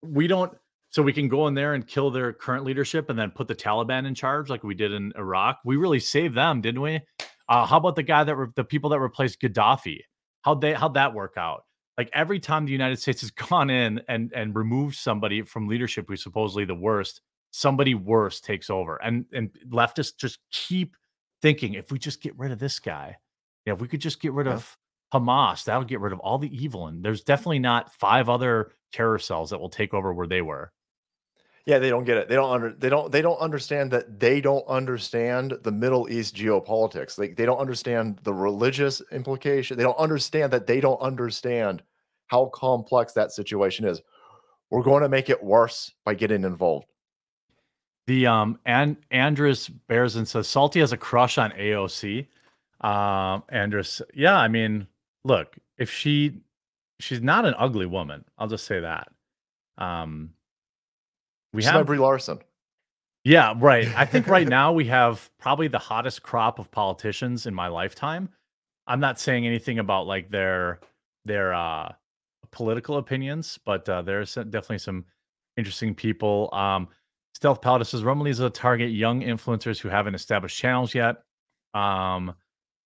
we 0.02 0.28
don't 0.28 0.54
so 0.90 1.02
we 1.02 1.14
can 1.14 1.28
go 1.28 1.48
in 1.48 1.54
there 1.54 1.74
and 1.74 1.86
kill 1.86 2.10
their 2.10 2.34
current 2.34 2.64
leadership 2.64 3.10
and 3.10 3.20
then 3.20 3.32
put 3.32 3.48
the 3.48 3.56
Taliban 3.56 4.08
in 4.08 4.16
charge 4.16 4.50
like 4.50 4.64
we 4.64 4.74
did 4.74 4.94
in 4.94 5.12
Iraq. 5.18 5.60
We 5.66 5.76
really 5.76 6.00
saved 6.00 6.36
them, 6.36 6.62
didn't 6.62 6.82
we? 6.82 7.02
Uh, 7.50 7.66
how 7.66 7.78
about 7.78 7.96
the 7.96 8.04
guy 8.04 8.24
that 8.24 8.36
re- 8.36 8.48
the 8.56 8.64
people 8.64 8.90
that 8.92 9.00
replaced 9.00 9.42
Gaddafi? 9.42 10.00
How'd 10.42 10.62
they 10.62 10.74
how'd 10.74 10.94
that 10.96 11.14
work 11.14 11.36
out? 11.38 11.64
Like 11.98 12.10
every 12.14 12.40
time 12.40 12.66
the 12.66 12.72
United 12.72 13.00
States 13.00 13.22
has 13.22 13.32
gone 13.50 13.70
in 13.70 14.02
and 14.08 14.32
and 14.34 14.56
removed 14.56 14.96
somebody 14.96 15.42
from 15.42 15.68
leadership 15.68 16.06
who's 16.08 16.24
supposedly 16.24 16.66
the 16.66 16.76
worst, 16.76 17.22
somebody 17.52 17.96
worse 17.96 18.40
takes 18.40 18.70
over. 18.70 18.98
And 18.98 19.26
and 19.34 19.52
leftists 19.70 20.18
just 20.18 20.40
keep 20.52 20.96
thinking 21.42 21.74
if 21.74 21.92
we 21.92 22.00
just 22.00 22.22
get 22.22 22.38
rid 22.38 22.52
of 22.52 22.60
this 22.60 22.80
guy, 22.80 23.18
yeah, 23.66 23.74
if 23.74 23.82
we 23.82 23.88
could 23.88 24.02
just 24.02 24.22
get 24.22 24.34
rid 24.34 24.48
Yeah. 24.48 24.54
of 24.54 24.78
Hamas, 25.14 25.64
that'll 25.64 25.84
get 25.84 26.00
rid 26.00 26.14
of 26.14 26.20
all 26.20 26.38
the 26.38 26.56
evil. 26.56 26.88
And 26.88 27.04
there's 27.04 27.24
definitely 27.24 27.60
not 27.60 27.94
five 27.94 28.30
other 28.30 28.72
terror 28.92 29.20
cells 29.20 29.50
that 29.50 29.60
will 29.60 29.70
take 29.70 29.94
over 29.94 30.14
where 30.14 30.28
they 30.28 30.42
were. 30.42 30.72
Yeah, 31.66 31.80
they 31.80 31.90
don't 31.90 32.06
get 32.06 32.18
it. 32.18 32.30
They 32.30 32.36
don't 32.36 32.50
under 32.50 32.72
they 32.72 32.88
don't 32.88 33.12
they 33.12 33.22
don't 33.22 33.40
understand 33.40 33.92
that 33.92 34.22
they 34.22 34.40
don't 34.40 34.66
understand 34.68 35.58
the 35.64 35.72
Middle 35.72 36.10
East 36.10 36.34
geopolitics. 36.34 37.18
Like 37.18 37.36
they 37.36 37.46
don't 37.46 37.58
understand 37.60 38.20
the 38.24 38.34
religious 38.34 39.02
implication. 39.12 39.76
They 39.78 39.84
don't 39.84 39.98
understand 39.98 40.54
that 40.54 40.66
they 40.66 40.80
don't 40.80 41.02
understand 41.02 41.84
how 42.28 42.46
complex 42.54 43.12
that 43.14 43.34
situation 43.34 43.86
is. 43.86 44.02
We're 44.70 44.84
going 44.84 45.04
to 45.04 45.10
make 45.10 45.30
it 45.30 45.44
worse 45.44 45.92
by 46.06 46.14
getting 46.14 46.46
involved. 46.46 46.88
The 48.08 48.26
um 48.28 48.60
and 48.66 48.98
Andrus 49.12 49.70
Bearson 49.70 50.26
says 50.26 50.48
Salty 50.48 50.80
has 50.80 50.94
a 50.94 50.98
crush 50.98 51.38
on 51.38 51.52
AOC. 51.52 52.28
Um 52.82 53.44
Andrus, 53.50 54.02
yeah, 54.14 54.38
I 54.38 54.48
mean, 54.48 54.88
look, 55.26 55.58
if 55.78 55.92
she 55.92 56.42
she's 57.00 57.22
not 57.22 57.46
an 57.46 57.54
ugly 57.58 57.86
woman, 57.86 58.26
I'll 58.38 58.48
just 58.48 58.66
say 58.66 58.80
that. 58.80 59.10
Um 59.78 60.34
we 61.54 61.62
She's 61.64 61.72
have 61.72 61.86
Brie 61.86 61.98
Larson. 61.98 62.40
yeah, 63.24 63.54
right. 63.58 63.90
I 63.96 64.06
think 64.06 64.28
right 64.30 64.48
now 64.48 64.72
we 64.72 64.86
have 64.86 65.30
probably 65.40 65.68
the 65.68 65.80
hottest 65.80 66.24
crop 66.24 66.60
of 66.60 66.72
politicians 66.72 67.46
in 67.46 67.54
my 67.54 67.68
lifetime. 67.68 68.30
I'm 68.88 69.00
not 69.00 69.20
saying 69.20 69.46
anything 69.46 69.80
about 69.80 70.08
like 70.08 70.30
their 70.32 70.80
their 71.26 71.54
uh 71.54 71.94
political 72.52 72.98
opinions, 72.98 73.60
but 73.66 73.88
uh 73.90 74.02
there's 74.02 74.36
definitely 74.36 74.78
some 74.80 75.06
interesting 75.58 75.94
people. 75.94 76.50
Um 76.54 76.88
Stealth 77.38 77.62
Paladin 77.62 77.86
says 77.86 78.02
Rumley's 78.02 78.40
a 78.40 78.50
target 78.50 78.90
young 78.90 79.22
influencers 79.22 79.80
who 79.80 79.90
haven't 79.90 80.16
established 80.16 80.58
channels 80.58 80.96
yet. 80.96 81.18
Um 81.76 82.34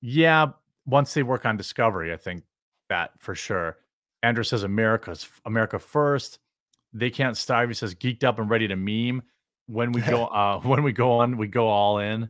yeah, 0.02 0.48
once 0.86 1.14
they 1.14 1.24
work 1.24 1.46
on 1.46 1.56
discovery, 1.56 2.12
I 2.12 2.18
think 2.18 2.44
that 2.90 3.12
for 3.18 3.34
sure. 3.34 3.78
Andrew 4.24 4.44
says 4.44 4.64
America's 4.64 5.26
America 5.46 5.80
first. 5.80 6.40
They 6.92 7.10
can't 7.10 7.38
starve. 7.38 7.70
He 7.70 7.76
says 7.76 7.96
geeked 7.96 8.26
up 8.26 8.40
and 8.40 8.50
ready 8.50 8.68
to 8.68 8.76
meme. 8.76 9.22
When 9.68 9.94
we 9.94 10.02
go 10.02 10.26
uh 10.42 10.60
when 10.64 10.84
we 10.84 10.92
go 10.92 11.20
on, 11.20 11.38
we 11.38 11.48
go 11.48 11.70
all 11.70 12.00
in. 12.00 12.30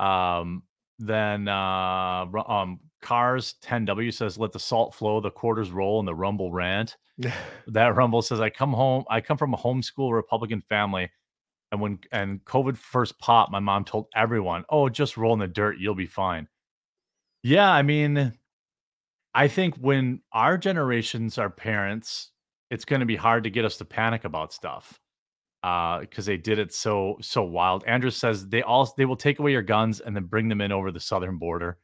Um 0.00 0.64
then 0.98 1.46
uh 1.46 2.26
um 2.48 2.80
cars 3.00 3.54
10W 3.62 4.12
says 4.12 4.38
let 4.38 4.50
the 4.50 4.58
salt 4.58 4.92
flow, 4.92 5.20
the 5.20 5.30
quarters 5.30 5.70
roll, 5.70 6.00
and 6.00 6.08
the 6.08 6.16
rumble 6.16 6.50
rant. 6.50 6.96
That 7.68 7.94
rumble 7.94 8.22
says 8.22 8.40
I 8.40 8.50
come 8.50 8.72
home, 8.72 9.04
I 9.08 9.20
come 9.20 9.36
from 9.36 9.54
a 9.54 9.56
homeschool 9.56 10.12
Republican 10.12 10.62
family. 10.62 11.08
And 11.72 11.80
when 11.80 11.98
and 12.10 12.44
COVID 12.44 12.76
first 12.76 13.18
popped, 13.18 13.52
my 13.52 13.60
mom 13.60 13.84
told 13.84 14.06
everyone, 14.14 14.64
"Oh, 14.68 14.88
just 14.88 15.16
roll 15.16 15.34
in 15.34 15.38
the 15.38 15.46
dirt, 15.46 15.78
you'll 15.78 15.94
be 15.94 16.06
fine." 16.06 16.48
Yeah, 17.42 17.70
I 17.70 17.82
mean, 17.82 18.38
I 19.34 19.48
think 19.48 19.76
when 19.76 20.22
our 20.32 20.58
generations 20.58 21.38
are 21.38 21.50
parents, 21.50 22.32
it's 22.70 22.84
going 22.84 23.00
to 23.00 23.06
be 23.06 23.16
hard 23.16 23.44
to 23.44 23.50
get 23.50 23.64
us 23.64 23.76
to 23.78 23.84
panic 23.84 24.24
about 24.24 24.52
stuff 24.52 25.00
because 25.62 26.26
they 26.26 26.36
did 26.36 26.58
it 26.58 26.72
so 26.72 27.16
so 27.20 27.42
wild. 27.42 27.84
Andrew 27.86 28.10
says 28.10 28.48
they 28.48 28.62
all 28.62 28.92
they 28.96 29.04
will 29.04 29.16
take 29.16 29.38
away 29.38 29.52
your 29.52 29.62
guns 29.62 30.00
and 30.00 30.16
then 30.16 30.24
bring 30.24 30.48
them 30.48 30.60
in 30.60 30.72
over 30.72 30.90
the 30.90 31.00
southern 31.00 31.38
border. 31.38 31.78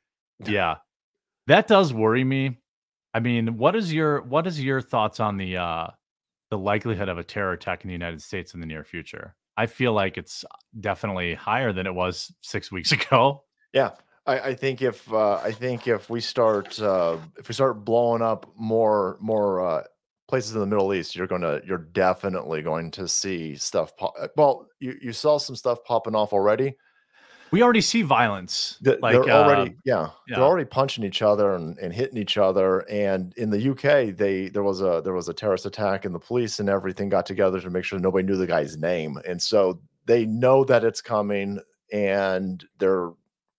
Yeah, 0.45 0.77
that 1.47 1.67
does 1.67 1.93
worry 1.93 2.25
me. 2.25 2.59
I 3.15 3.21
mean, 3.21 3.57
what 3.59 3.77
is 3.77 3.93
your 3.93 4.23
what 4.23 4.47
is 4.47 4.63
your 4.63 4.81
thoughts 4.81 5.21
on 5.21 5.37
the 5.37 5.57
uh 5.59 5.89
the 6.51 6.59
likelihood 6.59 7.09
of 7.09 7.19
a 7.19 7.25
terror 7.25 7.53
attack 7.53 7.85
in 7.85 7.89
the 7.89 7.95
United 7.95 8.23
States 8.23 8.55
in 8.55 8.61
the 8.61 8.67
near 8.67 8.85
future? 8.85 9.35
I 9.57 9.67
feel 9.67 9.93
like 9.93 10.19
it's 10.19 10.45
definitely 10.79 11.35
higher 11.35 11.73
than 11.73 11.87
it 11.87 11.95
was 11.95 12.33
six 12.43 12.71
weeks 12.71 12.93
ago. 12.99 13.45
Yeah. 13.73 13.93
I, 14.27 14.41
I 14.41 14.55
think 14.55 14.83
if 14.83 15.11
uh, 15.13 15.37
I 15.37 15.53
think 15.53 15.87
if 15.87 16.11
we 16.11 16.21
start 16.21 16.81
uh, 16.81 17.17
if 17.39 17.49
we 17.49 17.55
start 17.55 17.85
blowing 17.85 18.23
up 18.23 18.51
more 18.57 19.19
more 19.21 19.65
uh, 19.67 19.83
places 20.29 20.55
in 20.55 20.61
the 20.61 20.67
Middle 20.67 20.93
East, 20.93 21.15
you're 21.15 21.29
gonna 21.29 21.61
you're 21.65 21.79
definitely 21.79 22.63
going 22.63 22.91
to 22.93 23.07
see 23.07 23.55
stuff. 23.55 23.97
Pop- 23.97 24.15
well, 24.37 24.67
you 24.81 24.97
you 25.01 25.13
saw 25.13 25.39
some 25.39 25.55
stuff 25.55 25.79
popping 25.85 26.15
off 26.15 26.33
already. 26.33 26.77
We 27.57 27.63
already 27.63 27.81
see 27.81 28.03
violence. 28.03 28.79
Th- 28.85 29.01
like 29.01 29.15
they're 29.15 29.31
uh, 29.31 29.43
already 29.43 29.75
yeah, 29.87 30.11
yeah. 30.29 30.37
they're 30.37 30.45
already 30.45 30.67
punching 30.67 31.03
each 31.05 31.23
other 31.23 31.55
and, 31.55 31.79
and 31.79 31.91
hitting 31.91 32.19
each 32.19 32.37
other. 32.37 32.81
And 32.91 33.33
in 33.39 33.49
the 33.49 33.71
UK, 33.71 34.15
they 34.15 34.51
there 34.51 34.63
was 34.63 34.83
a 34.83 35.01
there 35.03 35.15
was 35.15 35.31
a 35.31 35.33
terrorist 35.33 35.65
attack, 35.65 36.05
and 36.05 36.15
the 36.15 36.19
police 36.19 36.61
and 36.61 36.69
everything 36.69 37.09
got 37.09 37.25
together 37.25 37.59
to 37.59 37.71
make 37.71 37.85
sure 37.85 37.99
nobody 37.99 38.27
knew 38.27 38.37
the 38.37 38.47
guy's 38.47 38.77
name. 38.77 39.19
And 39.27 39.41
so 39.41 39.81
they 40.05 40.27
know 40.27 40.65
that 40.65 40.85
it's 40.85 41.01
coming, 41.01 41.59
and 41.91 42.63
they're 42.79 43.13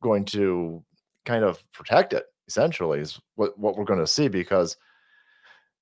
going 0.03 0.25
to 0.25 0.83
kind 1.25 1.43
of 1.43 1.59
protect 1.71 2.13
it. 2.13 2.25
Essentially, 2.47 2.99
is 2.99 3.19
what 3.33 3.57
what 3.57 3.75
we're 3.75 3.83
going 3.83 3.99
to 3.99 4.05
see 4.05 4.27
because 4.27 4.77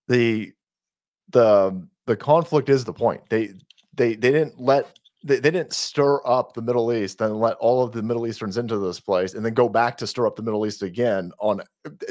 the 0.07 0.53
the 1.31 1.85
the 2.05 2.15
conflict 2.15 2.69
is 2.69 2.85
the 2.85 2.93
point. 2.93 3.23
They 3.29 3.49
they 3.93 4.15
they 4.15 4.31
didn't 4.31 4.57
let 4.57 4.97
they, 5.25 5.39
they 5.39 5.51
didn't 5.51 5.73
stir 5.73 6.21
up 6.25 6.53
the 6.53 6.61
Middle 6.61 6.93
East 6.93 7.19
and 7.19 7.37
let 7.39 7.57
all 7.57 7.83
of 7.83 7.91
the 7.91 8.01
Middle 8.03 8.27
Easterns 8.27 8.57
into 8.57 8.77
this 8.77 8.99
place 8.99 9.33
and 9.33 9.43
then 9.43 9.53
go 9.53 9.67
back 9.67 9.97
to 9.97 10.07
stir 10.07 10.27
up 10.27 10.35
the 10.35 10.43
Middle 10.43 10.65
East 10.65 10.83
again 10.83 11.31
on 11.39 11.61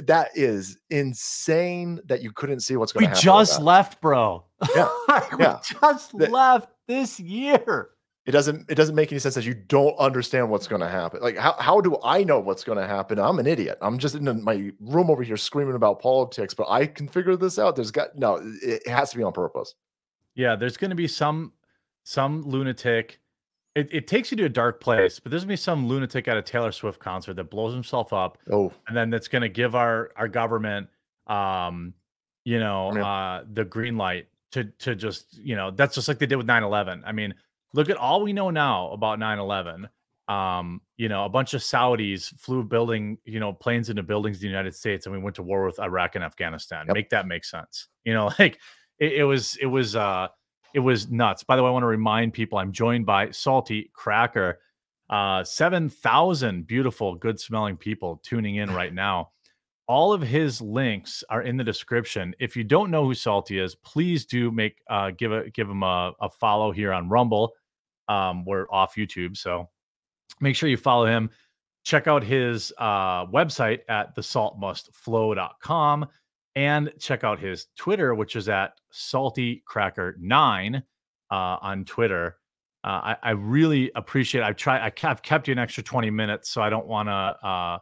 that 0.02 0.30
is 0.34 0.76
insane 0.90 2.00
that 2.06 2.22
you 2.22 2.32
couldn't 2.32 2.60
see 2.60 2.76
what's 2.76 2.92
going 2.92 3.02
we 3.02 3.06
to 3.06 3.14
happen. 3.14 3.38
with 3.38 3.48
just 3.48 3.62
left, 3.62 4.00
bro. 4.00 4.44
Yeah, 4.74 4.88
we 5.38 5.44
yeah. 5.44 5.60
just 5.80 6.16
The- 6.18 6.28
left 6.28 6.68
this 6.88 7.18
year. 7.18 7.90
It 8.26 8.32
doesn't 8.32 8.70
it 8.70 8.74
doesn't 8.76 8.94
make 8.94 9.12
any 9.12 9.18
sense 9.18 9.34
that 9.34 9.44
you 9.44 9.52
don't 9.52 9.94
understand 9.98 10.48
what's 10.48 10.66
going 10.66 10.80
to 10.80 10.88
happen. 10.88 11.20
Like 11.20 11.36
how 11.36 11.52
how 11.58 11.82
do 11.82 11.98
I 12.02 12.24
know 12.24 12.40
what's 12.40 12.64
going 12.64 12.78
to 12.78 12.86
happen? 12.86 13.18
I'm 13.18 13.38
an 13.38 13.46
idiot. 13.46 13.76
I'm 13.82 13.98
just 13.98 14.14
in 14.14 14.42
my 14.42 14.72
room 14.80 15.10
over 15.10 15.22
here 15.22 15.36
screaming 15.36 15.74
about 15.74 16.00
politics, 16.00 16.54
but 16.54 16.66
I 16.70 16.86
can 16.86 17.06
figure 17.06 17.36
this 17.36 17.58
out. 17.58 17.76
There's 17.76 17.90
got 17.90 18.16
no 18.16 18.40
it 18.62 18.86
has 18.88 19.10
to 19.10 19.18
be 19.18 19.22
on 19.22 19.34
purpose. 19.34 19.74
Yeah, 20.34 20.56
there's 20.56 20.78
going 20.78 20.88
to 20.88 20.96
be 20.96 21.06
some 21.06 21.52
some 22.04 22.42
lunatic. 22.42 23.20
It, 23.74 23.88
it 23.90 24.06
takes 24.06 24.30
you 24.30 24.36
to 24.36 24.44
a 24.44 24.48
dark 24.48 24.80
place, 24.80 25.18
but 25.18 25.30
there's 25.30 25.42
to 25.42 25.48
be 25.48 25.56
some 25.56 25.88
lunatic 25.88 26.28
at 26.28 26.36
a 26.36 26.42
Taylor 26.42 26.70
Swift 26.70 27.00
concert 27.00 27.34
that 27.34 27.50
blows 27.50 27.74
himself 27.74 28.12
up, 28.12 28.38
Oh, 28.50 28.72
and 28.86 28.96
then 28.96 29.10
that's 29.10 29.26
going 29.26 29.42
to 29.42 29.48
give 29.48 29.74
our 29.74 30.10
our 30.16 30.28
government, 30.28 30.88
um, 31.26 31.92
you 32.44 32.60
know, 32.60 32.90
uh, 32.90 33.42
the 33.52 33.64
green 33.64 33.96
light 33.96 34.28
to 34.52 34.64
to 34.64 34.94
just 34.94 35.36
you 35.38 35.56
know 35.56 35.72
that's 35.72 35.96
just 35.96 36.06
like 36.06 36.20
they 36.20 36.26
did 36.26 36.36
with 36.36 36.46
9/11. 36.46 37.02
I 37.04 37.10
mean, 37.10 37.34
look 37.72 37.90
at 37.90 37.96
all 37.96 38.22
we 38.22 38.32
know 38.32 38.50
now 38.50 38.90
about 38.90 39.18
9/11. 39.18 39.88
Um, 40.26 40.80
you 40.96 41.08
know, 41.08 41.24
a 41.24 41.28
bunch 41.28 41.52
of 41.52 41.60
Saudis 41.60 42.28
flew 42.38 42.62
building, 42.62 43.18
you 43.24 43.40
know, 43.40 43.52
planes 43.52 43.90
into 43.90 44.02
buildings 44.04 44.36
in 44.36 44.42
the 44.42 44.48
United 44.48 44.74
States, 44.74 45.04
and 45.04 45.12
we 45.14 45.20
went 45.20 45.36
to 45.36 45.42
war 45.42 45.66
with 45.66 45.80
Iraq 45.80 46.14
and 46.14 46.24
Afghanistan. 46.24 46.84
Yep. 46.86 46.94
Make 46.94 47.10
that 47.10 47.26
make 47.26 47.44
sense. 47.44 47.88
You 48.04 48.14
know, 48.14 48.30
like 48.38 48.60
it, 49.00 49.14
it 49.14 49.24
was 49.24 49.56
it 49.60 49.66
was 49.66 49.96
uh 49.96 50.28
it 50.74 50.80
was 50.80 51.10
nuts. 51.10 51.42
By 51.44 51.56
the 51.56 51.62
way, 51.62 51.68
I 51.68 51.72
want 51.72 51.84
to 51.84 51.88
remind 51.88 52.34
people 52.34 52.58
I'm 52.58 52.72
joined 52.72 53.06
by 53.06 53.30
Salty 53.30 53.90
Cracker. 53.94 54.58
Uh 55.08 55.44
7,000 55.44 56.66
beautiful, 56.66 57.14
good 57.14 57.38
smelling 57.38 57.76
people 57.76 58.20
tuning 58.24 58.56
in 58.56 58.70
right 58.72 58.92
now. 58.92 59.30
All 59.86 60.12
of 60.14 60.22
his 60.22 60.60
links 60.62 61.22
are 61.28 61.42
in 61.42 61.56
the 61.56 61.64
description. 61.64 62.34
If 62.40 62.56
you 62.56 62.64
don't 62.64 62.90
know 62.90 63.04
who 63.04 63.14
Salty 63.14 63.58
is, 63.58 63.74
please 63.76 64.24
do 64.26 64.50
make 64.50 64.80
uh 64.90 65.10
give 65.10 65.32
a 65.32 65.50
give 65.50 65.68
him 65.68 65.82
a, 65.82 66.12
a 66.20 66.30
follow 66.30 66.72
here 66.72 66.92
on 66.92 67.08
Rumble. 67.08 67.52
Um, 68.08 68.44
we're 68.44 68.66
off 68.70 68.96
YouTube, 68.96 69.36
so 69.36 69.68
make 70.40 70.56
sure 70.56 70.68
you 70.68 70.76
follow 70.76 71.06
him. 71.06 71.30
Check 71.84 72.06
out 72.06 72.24
his 72.24 72.72
uh 72.78 73.26
website 73.26 73.80
at 73.88 74.16
thesaltmustflow.com 74.16 76.06
and 76.56 76.92
check 76.98 77.24
out 77.24 77.38
his 77.40 77.66
Twitter, 77.76 78.14
which 78.14 78.36
is 78.36 78.48
at 78.48 78.72
saltycracker9 78.92 80.82
uh, 81.30 81.34
on 81.34 81.84
Twitter. 81.84 82.36
Uh, 82.84 82.88
I, 82.88 83.16
I 83.22 83.30
really 83.30 83.90
appreciate. 83.94 84.42
I've 84.42 84.56
tried. 84.56 84.80
I, 84.80 85.08
I've 85.08 85.22
kept 85.22 85.48
you 85.48 85.52
an 85.52 85.58
extra 85.58 85.82
twenty 85.82 86.10
minutes, 86.10 86.50
so 86.50 86.60
I 86.60 86.68
don't 86.68 86.86
want 86.86 87.08
to 87.08 87.12
uh, 87.12 87.78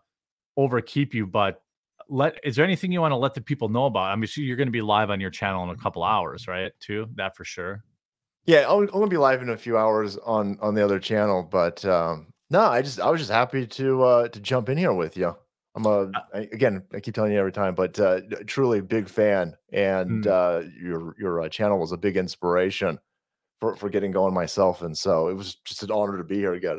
overkeep 0.56 1.12
you. 1.12 1.26
But 1.26 1.60
let 2.08 2.38
is 2.44 2.54
there 2.54 2.64
anything 2.64 2.92
you 2.92 3.00
want 3.00 3.10
to 3.10 3.16
let 3.16 3.34
the 3.34 3.40
people 3.40 3.68
know 3.68 3.86
about? 3.86 4.12
I 4.12 4.16
mean, 4.16 4.26
sure 4.26 4.44
you're 4.44 4.56
going 4.56 4.68
to 4.68 4.72
be 4.72 4.80
live 4.80 5.10
on 5.10 5.20
your 5.20 5.30
channel 5.30 5.64
in 5.64 5.70
a 5.70 5.76
couple 5.76 6.04
hours, 6.04 6.46
right? 6.46 6.70
Too 6.78 7.08
that 7.16 7.36
for 7.36 7.44
sure. 7.44 7.82
Yeah, 8.44 8.68
I'm, 8.68 8.82
I'm 8.82 8.86
gonna 8.86 9.06
be 9.08 9.16
live 9.16 9.42
in 9.42 9.50
a 9.50 9.56
few 9.56 9.76
hours 9.76 10.16
on 10.18 10.58
on 10.60 10.74
the 10.74 10.84
other 10.84 11.00
channel, 11.00 11.42
but 11.42 11.84
um, 11.84 12.28
no, 12.50 12.60
I 12.60 12.82
just 12.82 13.00
I 13.00 13.10
was 13.10 13.20
just 13.20 13.30
happy 13.30 13.66
to 13.66 14.02
uh, 14.02 14.28
to 14.28 14.40
jump 14.40 14.68
in 14.68 14.78
here 14.78 14.92
with 14.92 15.16
you. 15.16 15.36
I'm 15.74 15.86
a 15.86 16.10
I, 16.34 16.40
again, 16.52 16.82
I 16.92 17.00
keep 17.00 17.14
telling 17.14 17.32
you 17.32 17.38
every 17.38 17.52
time, 17.52 17.74
but 17.74 17.98
uh, 17.98 18.20
truly 18.46 18.80
big 18.80 19.08
fan, 19.08 19.56
and 19.72 20.24
Mm. 20.24 20.26
uh, 20.26 20.68
your 20.80 21.14
your 21.18 21.40
uh, 21.42 21.48
channel 21.48 21.78
was 21.78 21.92
a 21.92 21.96
big 21.96 22.16
inspiration 22.16 22.98
for 23.60 23.76
for 23.76 23.88
getting 23.88 24.10
going 24.12 24.34
myself, 24.34 24.82
and 24.82 24.96
so 24.96 25.28
it 25.28 25.34
was 25.34 25.54
just 25.64 25.82
an 25.82 25.90
honor 25.90 26.18
to 26.18 26.24
be 26.24 26.36
here 26.36 26.52
again. 26.52 26.78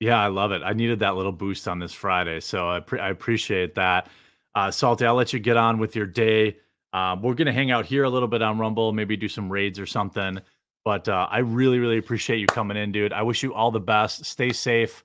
Yeah, 0.00 0.22
I 0.22 0.28
love 0.28 0.52
it. 0.52 0.62
I 0.62 0.74
needed 0.74 1.00
that 1.00 1.16
little 1.16 1.32
boost 1.32 1.66
on 1.66 1.78
this 1.80 1.92
Friday, 1.92 2.38
so 2.40 2.68
I, 2.68 2.80
pre- 2.80 3.00
I 3.00 3.08
appreciate 3.10 3.74
that. 3.76 4.08
Uh, 4.54 4.70
Salty, 4.70 5.04
I'll 5.06 5.14
let 5.16 5.32
you 5.32 5.40
get 5.40 5.56
on 5.56 5.78
with 5.78 5.96
your 5.96 6.06
day. 6.06 6.56
Um, 6.92 7.20
we're 7.22 7.34
gonna 7.34 7.52
hang 7.52 7.70
out 7.70 7.84
here 7.86 8.04
a 8.04 8.10
little 8.10 8.28
bit 8.28 8.42
on 8.42 8.58
Rumble, 8.58 8.92
maybe 8.92 9.16
do 9.16 9.28
some 9.28 9.50
raids 9.50 9.78
or 9.78 9.86
something. 9.86 10.38
But 10.84 11.08
uh, 11.08 11.26
I 11.30 11.38
really, 11.38 11.78
really 11.78 11.98
appreciate 11.98 12.38
you 12.38 12.46
coming 12.46 12.76
in, 12.76 12.92
dude. 12.92 13.12
I 13.12 13.22
wish 13.22 13.42
you 13.42 13.54
all 13.54 13.70
the 13.70 13.80
best. 13.80 14.24
Stay 14.24 14.52
safe, 14.52 15.02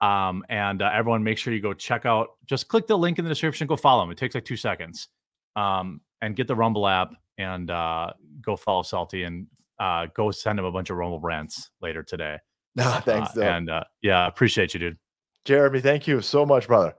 um, 0.00 0.44
and 0.48 0.82
uh, 0.82 0.90
everyone, 0.92 1.22
make 1.22 1.38
sure 1.38 1.52
you 1.52 1.60
go 1.60 1.72
check 1.72 2.06
out. 2.06 2.30
Just 2.46 2.68
click 2.68 2.86
the 2.86 2.96
link 2.96 3.18
in 3.18 3.24
the 3.24 3.28
description. 3.28 3.66
Go 3.66 3.76
follow 3.76 4.02
him. 4.02 4.10
It 4.10 4.18
takes 4.18 4.34
like 4.34 4.44
two 4.44 4.56
seconds, 4.56 5.08
um, 5.56 6.00
and 6.22 6.36
get 6.36 6.48
the 6.48 6.54
Rumble 6.54 6.86
app 6.86 7.14
and 7.38 7.70
uh, 7.70 8.12
go 8.40 8.56
follow 8.56 8.82
Salty 8.82 9.24
and 9.24 9.46
uh, 9.78 10.06
go 10.14 10.30
send 10.30 10.58
him 10.58 10.64
a 10.64 10.72
bunch 10.72 10.90
of 10.90 10.96
Rumble 10.96 11.20
rants 11.20 11.70
later 11.80 12.02
today. 12.02 12.38
No, 12.76 12.84
thanks, 13.04 13.36
Uh, 13.36 13.42
and 13.42 13.70
uh, 13.70 13.84
yeah, 14.02 14.26
appreciate 14.26 14.74
you, 14.74 14.80
dude. 14.80 14.98
Jeremy. 15.44 15.80
Thank 15.80 16.06
you 16.06 16.20
so 16.20 16.44
much, 16.44 16.66
brother. 16.66 16.94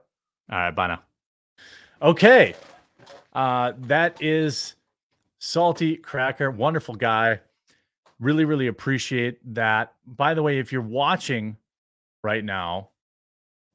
All 0.50 0.58
right, 0.58 0.70
bye 0.70 0.86
now. 0.86 1.02
Okay. 2.00 2.54
Uh, 3.32 3.72
that 3.80 4.20
is 4.22 4.76
Salty 5.38 5.96
Cracker. 5.96 6.50
Wonderful 6.50 6.94
guy. 6.94 7.40
Really, 8.20 8.44
really 8.44 8.68
appreciate 8.68 9.38
that. 9.54 9.94
By 10.06 10.32
the 10.32 10.42
way, 10.42 10.58
if 10.58 10.72
you're 10.72 10.80
watching 10.80 11.56
right 12.26 12.44
now, 12.44 12.90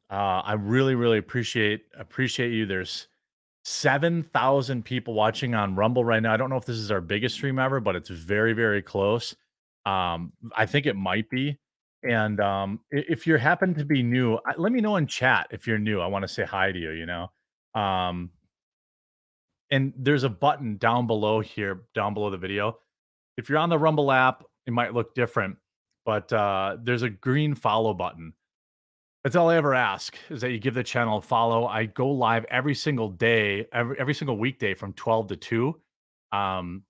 uh, 0.09 0.41
I 0.51 0.53
really, 0.53 0.95
really 0.95 1.17
appreciate 1.17 1.85
appreciate 1.97 2.51
you. 2.51 2.65
There's 2.65 3.07
seven 3.63 4.23
thousand 4.33 4.83
people 4.83 5.13
watching 5.13 5.55
on 5.55 5.75
Rumble 5.75 6.03
right 6.03 6.21
now. 6.21 6.33
I 6.33 6.37
don't 6.37 6.49
know 6.49 6.57
if 6.57 6.65
this 6.65 6.75
is 6.77 6.91
our 6.91 7.01
biggest 7.01 7.35
stream 7.35 7.59
ever, 7.59 7.79
but 7.79 7.95
it's 7.95 8.09
very, 8.09 8.53
very 8.53 8.81
close. 8.81 9.35
Um, 9.85 10.33
I 10.55 10.65
think 10.65 10.85
it 10.85 10.95
might 10.95 11.29
be. 11.29 11.57
And 12.03 12.39
um, 12.39 12.79
if 12.89 13.25
you 13.25 13.37
happen 13.37 13.73
to 13.75 13.85
be 13.85 14.03
new, 14.03 14.37
let 14.57 14.71
me 14.71 14.81
know 14.81 14.97
in 14.97 15.07
chat 15.07 15.47
if 15.51 15.67
you're 15.67 15.79
new. 15.79 16.01
I 16.01 16.07
want 16.07 16.23
to 16.23 16.27
say 16.27 16.43
hi 16.43 16.71
to 16.71 16.79
you. 16.79 16.91
You 16.91 17.05
know, 17.05 17.31
um, 17.81 18.31
and 19.69 19.93
there's 19.95 20.25
a 20.25 20.29
button 20.29 20.77
down 20.77 21.07
below 21.07 21.39
here, 21.39 21.83
down 21.95 22.13
below 22.13 22.29
the 22.29 22.37
video. 22.37 22.77
If 23.37 23.47
you're 23.47 23.59
on 23.59 23.69
the 23.69 23.79
Rumble 23.79 24.11
app, 24.11 24.43
it 24.67 24.73
might 24.73 24.93
look 24.93 25.15
different, 25.15 25.55
but 26.05 26.31
uh, 26.33 26.77
there's 26.83 27.03
a 27.03 27.09
green 27.09 27.55
follow 27.55 27.93
button. 27.93 28.33
That's 29.23 29.35
all 29.35 29.49
I 29.49 29.55
ever 29.55 29.75
ask 29.75 30.17
is 30.29 30.41
that 30.41 30.51
you 30.51 30.57
give 30.59 30.73
the 30.73 30.83
channel 30.83 31.19
a 31.19 31.21
follow. 31.21 31.65
I 31.67 31.85
go 31.85 32.09
live 32.09 32.43
every 32.49 32.73
single 32.73 33.09
day, 33.09 33.67
every 33.71 33.99
every 33.99 34.13
single 34.15 34.37
weekday 34.37 34.73
from 34.73 34.93
12 34.93 35.27
to 35.27 35.35
2. 35.35 35.81
Um, 36.31 36.83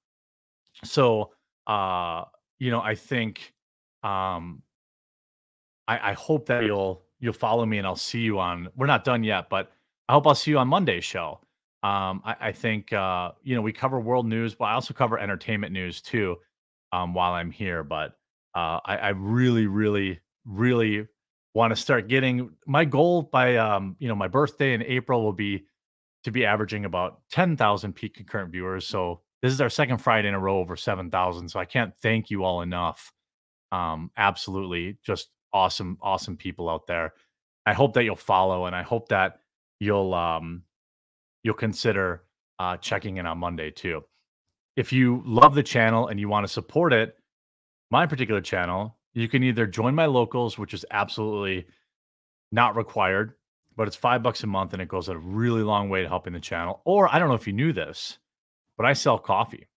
so 0.84 1.34
uh, 1.68 2.26
you 2.60 2.72
know, 2.72 2.82
I 2.82 2.96
think 2.96 3.54
um 4.04 4.64
I, 5.88 6.12
I 6.12 6.14
hope 6.14 6.46
that 6.48 6.64
you'll 6.64 7.04
you'll 7.20 7.34
follow 7.34 7.66
me 7.66 7.78
and 7.78 7.88
I'll 7.88 7.96
see 7.96 8.22
you 8.22 8.40
on 8.40 8.70
we're 8.76 8.88
not 8.88 9.04
done 9.04 9.24
yet, 9.24 9.50
but 9.50 9.72
I 10.10 10.14
hope 10.14 10.28
I'll 10.28 10.36
see 10.36 10.52
you 10.52 10.58
on 10.58 10.68
Monday's 10.68 11.04
show. 11.04 11.40
Um, 11.84 12.22
I, 12.26 12.36
I 12.40 12.52
think 12.52 12.94
uh, 12.94 13.32
you 13.44 13.56
know, 13.56 13.62
we 13.62 13.74
cover 13.74 14.00
world 14.00 14.28
news, 14.28 14.56
but 14.56 14.66
I 14.66 14.74
also 14.74 14.94
cover 14.94 15.18
entertainment 15.20 15.74
news 15.74 16.02
too, 16.02 16.38
um, 16.92 17.14
while 17.14 17.34
I'm 17.34 17.52
here. 17.52 17.84
But 17.84 18.18
uh 18.56 18.80
I, 18.86 18.98
I 18.98 19.10
really, 19.10 19.68
really, 19.68 20.20
really 20.46 21.08
want 21.54 21.72
to 21.72 21.76
start 21.76 22.08
getting 22.08 22.50
my 22.66 22.86
goal 22.86 23.24
by 23.24 23.58
um, 23.58 23.96
you 24.00 24.08
know, 24.08 24.16
my 24.16 24.28
birthday 24.28 24.74
in 24.74 24.82
April 24.84 25.24
will 25.24 25.34
be 25.34 25.66
to 26.24 26.32
be 26.32 26.46
averaging 26.46 26.86
about 26.86 27.22
10,000 27.32 27.94
peak 27.94 28.16
concurrent 28.16 28.52
viewers. 28.52 28.88
So 28.88 29.22
this 29.42 29.52
is 29.52 29.60
our 29.60 29.70
second 29.70 29.98
Friday 29.98 30.28
in 30.28 30.34
a 30.34 30.40
row 30.40 30.60
over 30.60 30.76
7,000. 30.76 31.50
So 31.50 31.60
I 31.60 31.66
can't 31.66 31.94
thank 32.02 32.30
you 32.30 32.44
all 32.44 32.62
enough. 32.62 33.12
Um, 33.72 34.12
absolutely, 34.18 34.98
just 35.04 35.30
awesome, 35.54 35.98
awesome 36.02 36.38
people 36.38 36.70
out 36.70 36.88
there. 36.88 37.14
I 37.66 37.74
hope 37.74 37.94
that 37.94 38.04
you'll 38.04 38.16
follow, 38.16 38.66
and 38.66 38.76
I 38.76 38.82
hope 38.82 39.10
that 39.10 39.40
you'll 39.80 40.14
um, 40.14 40.64
you'll 41.44 41.54
consider 41.54 42.24
uh, 42.60 42.78
checking 42.78 43.18
in 43.18 43.26
on 43.26 43.38
Monday 43.38 43.72
too. 43.72 44.04
If 44.76 44.92
you 44.92 45.22
love 45.26 45.56
the 45.56 45.64
channel 45.64 46.08
and 46.08 46.20
you 46.20 46.28
want 46.28 46.46
to 46.46 46.52
support 46.52 46.92
it, 46.94 47.16
my 47.92 48.06
particular 48.06 48.42
channel, 48.42 48.98
you 49.14 49.28
can 49.28 49.44
either 49.44 49.68
join 49.68 49.96
my 49.96 50.06
locals, 50.06 50.58
which 50.58 50.74
is 50.74 50.86
absolutely 50.92 51.68
not 52.52 52.76
required, 52.76 53.34
but 53.76 53.88
it's 53.88 53.96
five 53.96 54.24
bucks 54.24 54.44
a 54.44 54.48
month 54.48 54.74
and 54.74 54.82
it 54.82 54.88
goes 54.88 55.10
a 55.10 55.18
really 55.18 55.64
long 55.64 55.90
way 55.90 56.02
to 56.02 56.08
helping 56.08 56.34
the 56.34 56.40
channel. 56.40 56.82
Or 56.86 57.14
I 57.14 57.20
don't 57.20 57.30
know 57.30 57.36
if 57.36 57.48
you 57.48 57.54
knew 57.54 57.74
this, 57.74 58.20
but 58.78 58.86
I 58.86 58.94
sell 58.94 59.18
coffee. 59.18 59.68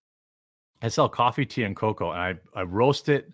I 0.82 0.88
sell 0.88 1.08
coffee, 1.08 1.46
tea, 1.46 1.62
and 1.62 1.76
cocoa, 1.76 2.10
and 2.10 2.20
I, 2.20 2.60
I 2.60 2.62
roast 2.62 3.08
it, 3.08 3.32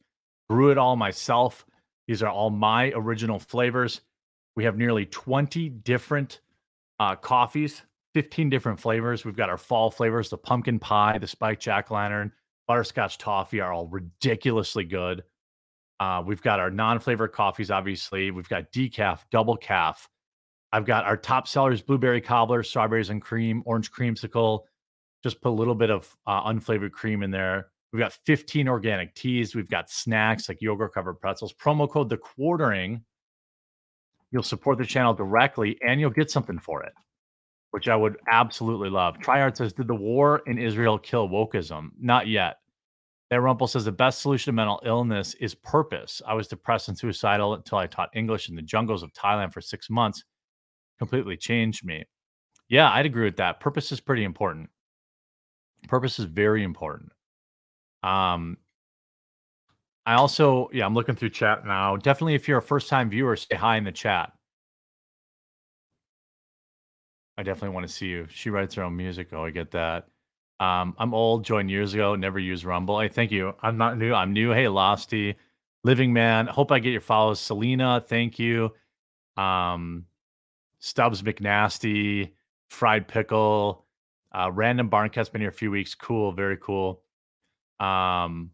brew 0.48 0.70
it 0.70 0.78
all 0.78 0.96
myself. 0.96 1.66
These 2.06 2.22
are 2.22 2.30
all 2.30 2.50
my 2.50 2.92
original 2.94 3.38
flavors. 3.38 4.02
We 4.56 4.64
have 4.64 4.76
nearly 4.76 5.06
20 5.06 5.68
different 5.68 6.40
uh, 6.98 7.16
coffees, 7.16 7.82
15 8.14 8.50
different 8.50 8.78
flavors. 8.78 9.24
We've 9.24 9.36
got 9.36 9.48
our 9.48 9.56
fall 9.56 9.90
flavors, 9.90 10.28
the 10.28 10.38
pumpkin 10.38 10.78
pie, 10.78 11.18
the 11.18 11.26
spiked 11.26 11.62
jack 11.62 11.90
lantern, 11.90 12.32
butterscotch 12.68 13.18
toffee 13.18 13.60
are 13.60 13.72
all 13.72 13.86
ridiculously 13.86 14.84
good. 14.84 15.24
Uh, 16.00 16.22
we've 16.26 16.40
got 16.40 16.58
our 16.58 16.70
non-flavored 16.70 17.30
coffees, 17.30 17.70
obviously. 17.70 18.30
We've 18.30 18.48
got 18.48 18.72
decaf, 18.72 19.20
double 19.30 19.56
caf. 19.58 20.08
I've 20.72 20.86
got 20.86 21.04
our 21.04 21.16
top 21.16 21.46
sellers: 21.46 21.82
blueberry 21.82 22.22
cobbler, 22.22 22.62
strawberries 22.62 23.10
and 23.10 23.20
cream, 23.20 23.62
orange 23.66 23.92
creamsicle. 23.92 24.60
Just 25.22 25.42
put 25.42 25.50
a 25.50 25.52
little 25.52 25.74
bit 25.74 25.90
of 25.90 26.16
uh, 26.26 26.44
unflavored 26.44 26.92
cream 26.92 27.22
in 27.22 27.30
there. 27.30 27.68
We've 27.92 28.00
got 28.00 28.16
15 28.24 28.68
organic 28.68 29.14
teas. 29.14 29.54
We've 29.54 29.68
got 29.68 29.90
snacks 29.90 30.48
like 30.48 30.62
yogurt 30.62 30.94
covered 30.94 31.20
pretzels. 31.20 31.52
Promo 31.52 31.90
code 31.90 32.08
the 32.08 32.16
quartering. 32.16 33.04
You'll 34.30 34.42
support 34.42 34.78
the 34.78 34.86
channel 34.86 35.12
directly, 35.12 35.76
and 35.86 36.00
you'll 36.00 36.10
get 36.10 36.30
something 36.30 36.58
for 36.58 36.82
it, 36.84 36.92
which 37.72 37.88
I 37.88 37.96
would 37.96 38.16
absolutely 38.30 38.88
love. 38.88 39.18
Triart 39.18 39.56
says, 39.56 39.74
"Did 39.74 39.88
the 39.88 39.94
war 39.94 40.40
in 40.46 40.56
Israel 40.56 40.98
kill 40.98 41.28
wokeism? 41.28 41.90
Not 41.98 42.26
yet." 42.26 42.58
That 43.30 43.40
Rumple 43.40 43.68
says 43.68 43.84
the 43.84 43.92
best 43.92 44.20
solution 44.20 44.52
to 44.52 44.56
mental 44.56 44.82
illness 44.84 45.34
is 45.34 45.54
purpose. 45.54 46.20
I 46.26 46.34
was 46.34 46.48
depressed 46.48 46.88
and 46.88 46.98
suicidal 46.98 47.54
until 47.54 47.78
I 47.78 47.86
taught 47.86 48.10
English 48.14 48.48
in 48.48 48.56
the 48.56 48.62
jungles 48.62 49.04
of 49.04 49.12
Thailand 49.12 49.52
for 49.52 49.60
six 49.60 49.88
months. 49.88 50.24
Completely 50.98 51.36
changed 51.36 51.84
me. 51.84 52.04
Yeah, 52.68 52.90
I'd 52.90 53.06
agree 53.06 53.24
with 53.24 53.36
that. 53.36 53.60
Purpose 53.60 53.92
is 53.92 54.00
pretty 54.00 54.24
important. 54.24 54.68
Purpose 55.88 56.18
is 56.18 56.24
very 56.26 56.64
important. 56.64 57.12
Um, 58.02 58.58
I 60.06 60.14
also, 60.14 60.68
yeah, 60.72 60.84
I'm 60.84 60.94
looking 60.94 61.14
through 61.14 61.30
chat 61.30 61.64
now. 61.64 61.96
Definitely, 61.96 62.34
if 62.34 62.48
you're 62.48 62.58
a 62.58 62.62
first 62.62 62.88
time 62.88 63.10
viewer, 63.10 63.36
say 63.36 63.54
hi 63.54 63.76
in 63.76 63.84
the 63.84 63.92
chat. 63.92 64.32
I 67.38 67.42
definitely 67.42 67.74
want 67.74 67.86
to 67.86 67.92
see 67.92 68.08
you. 68.08 68.26
She 68.28 68.50
writes 68.50 68.74
her 68.74 68.82
own 68.82 68.96
music. 68.96 69.28
Oh, 69.32 69.44
I 69.44 69.50
get 69.50 69.70
that. 69.70 70.09
Um, 70.60 70.94
I'm 70.98 71.14
old, 71.14 71.44
joined 71.44 71.70
years 71.70 71.94
ago, 71.94 72.14
never 72.14 72.38
used 72.38 72.64
Rumble. 72.64 72.96
I 72.96 73.08
thank 73.08 73.32
you. 73.32 73.54
I'm 73.62 73.78
not 73.78 73.96
new. 73.96 74.12
I'm 74.12 74.34
new. 74.34 74.52
Hey, 74.52 74.66
Losty, 74.66 75.36
Living 75.84 76.12
Man. 76.12 76.46
Hope 76.46 76.70
I 76.70 76.78
get 76.78 76.90
your 76.90 77.00
follows. 77.00 77.40
Selena, 77.40 78.04
thank 78.06 78.38
you. 78.38 78.70
Um, 79.38 80.04
Stubbs 80.78 81.22
McNasty, 81.22 82.32
Fried 82.68 83.08
Pickle, 83.08 83.86
uh, 84.32 84.50
Random 84.52 84.90
Barncat's 84.90 85.30
been 85.30 85.40
here 85.40 85.50
a 85.50 85.52
few 85.52 85.70
weeks. 85.70 85.94
Cool, 85.94 86.32
very 86.32 86.58
cool. 86.58 87.02
Um, 87.80 88.50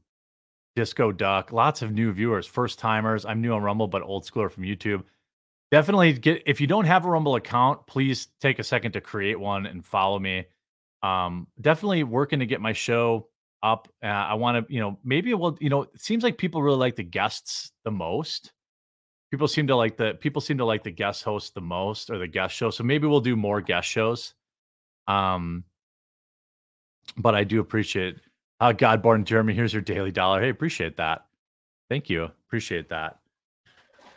Disco 0.76 1.10
Duck, 1.10 1.52
lots 1.52 1.82
of 1.82 1.90
new 1.90 2.12
viewers, 2.12 2.46
first 2.46 2.78
timers. 2.78 3.24
I'm 3.24 3.40
new 3.40 3.52
on 3.52 3.62
Rumble, 3.62 3.88
but 3.88 4.02
old 4.02 4.24
schooler 4.24 4.50
from 4.50 4.62
YouTube. 4.62 5.02
Definitely 5.72 6.12
get 6.12 6.44
if 6.46 6.60
you 6.60 6.68
don't 6.68 6.84
have 6.84 7.04
a 7.04 7.08
Rumble 7.08 7.34
account, 7.34 7.84
please 7.88 8.28
take 8.40 8.60
a 8.60 8.64
second 8.64 8.92
to 8.92 9.00
create 9.00 9.40
one 9.40 9.66
and 9.66 9.84
follow 9.84 10.20
me 10.20 10.44
um, 11.06 11.46
definitely 11.60 12.02
working 12.04 12.40
to 12.40 12.46
get 12.46 12.60
my 12.60 12.72
show 12.72 13.28
up. 13.62 13.88
Uh, 14.02 14.06
I 14.06 14.34
want 14.34 14.66
to, 14.66 14.72
you 14.72 14.80
know, 14.80 14.98
maybe 15.04 15.32
will, 15.34 15.56
you 15.60 15.70
know, 15.70 15.82
it 15.82 16.00
seems 16.00 16.24
like 16.24 16.36
people 16.36 16.62
really 16.62 16.78
like 16.78 16.96
the 16.96 17.04
guests 17.04 17.72
the 17.84 17.90
most. 17.90 18.52
People 19.30 19.48
seem 19.48 19.66
to 19.66 19.76
like 19.76 19.96
the 19.96 20.14
people 20.20 20.40
seem 20.40 20.58
to 20.58 20.64
like 20.64 20.82
the 20.82 20.90
guest 20.90 21.22
host 21.22 21.54
the 21.54 21.60
most 21.60 22.10
or 22.10 22.18
the 22.18 22.28
guest 22.28 22.54
show. 22.54 22.70
So 22.70 22.84
maybe 22.84 23.06
we'll 23.06 23.20
do 23.20 23.36
more 23.36 23.60
guest 23.60 23.88
shows. 23.88 24.34
Um, 25.08 25.64
but 27.16 27.34
I 27.34 27.44
do 27.44 27.60
appreciate 27.60 28.16
uh 28.60 28.72
Godborn 28.72 29.24
Jeremy. 29.24 29.54
Here's 29.54 29.72
your 29.72 29.82
daily 29.82 30.12
dollar. 30.12 30.40
Hey, 30.40 30.48
appreciate 30.48 30.96
that. 30.96 31.26
Thank 31.88 32.08
you. 32.10 32.24
Appreciate 32.24 32.88
that. 32.88 33.18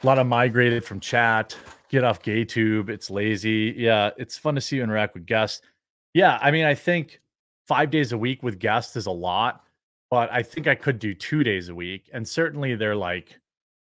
A 0.01 0.05
lot 0.05 0.19
of 0.19 0.27
migrated 0.27 0.83
from 0.83 0.99
chat. 0.99 1.57
Get 1.89 2.03
off 2.03 2.21
GayTube. 2.21 2.89
It's 2.89 3.09
lazy. 3.09 3.73
Yeah, 3.75 4.11
it's 4.17 4.37
fun 4.37 4.55
to 4.55 4.61
see 4.61 4.77
you 4.77 4.83
interact 4.83 5.15
with 5.15 5.25
guests. 5.25 5.61
Yeah, 6.13 6.39
I 6.41 6.51
mean, 6.51 6.65
I 6.65 6.75
think 6.75 7.21
five 7.67 7.91
days 7.91 8.11
a 8.11 8.17
week 8.17 8.41
with 8.43 8.59
guests 8.59 8.95
is 8.95 9.05
a 9.05 9.11
lot, 9.11 9.63
but 10.09 10.31
I 10.31 10.41
think 10.43 10.67
I 10.67 10.75
could 10.75 10.99
do 10.99 11.13
two 11.13 11.43
days 11.43 11.69
a 11.69 11.75
week. 11.75 12.09
And 12.13 12.27
certainly 12.27 12.75
they're 12.75 12.95
like 12.95 13.39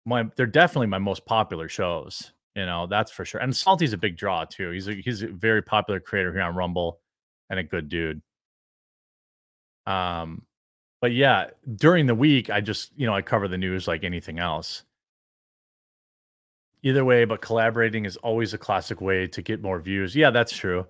my 0.06 0.23
they're 0.35 0.45
definitely 0.47 0.88
my 0.88 0.99
most 0.99 1.26
popular 1.26 1.69
shows. 1.69 2.31
You 2.56 2.65
know, 2.65 2.88
that's 2.88 3.11
for 3.11 3.26
sure. 3.26 3.41
And 3.41 3.56
Salty's 3.56 3.93
a 3.93 3.97
big 3.97 4.18
draw 4.18 4.45
too. 4.45 4.72
He's 4.72 4.88
a 4.88 4.93
he's 4.95 5.23
a 5.23 5.27
very 5.27 5.61
popular 5.61 5.99
creator 5.99 6.31
here 6.34 6.41
on 6.41 6.56
Rumble 6.56 6.99
and 7.49 7.60
a 7.60 7.64
good 7.64 7.89
dude. 7.89 8.22
Um, 9.85 10.43
but 11.02 11.14
yeah, 11.14 11.49
during 11.76 12.07
the 12.07 12.15
week, 12.15 12.49
I 12.49 12.61
just, 12.61 12.91
you 12.97 13.06
know, 13.06 13.14
I 13.15 13.22
cover 13.22 13.47
the 13.47 13.57
news 13.57 13.88
like 13.88 14.03
anything 14.03 14.39
else. 14.39 14.84
Either 16.84 17.03
way, 17.03 17.26
but 17.26 17.41
collaborating 17.41 18.06
is 18.06 18.15
always 18.18 18.53
a 18.53 18.57
classic 18.57 19.02
way 19.02 19.27
to 19.27 19.41
get 19.41 19.61
more 19.61 19.80
views. 19.80 20.15
Yeah, 20.15 20.30
that's 20.30 20.56
true. 20.56 20.85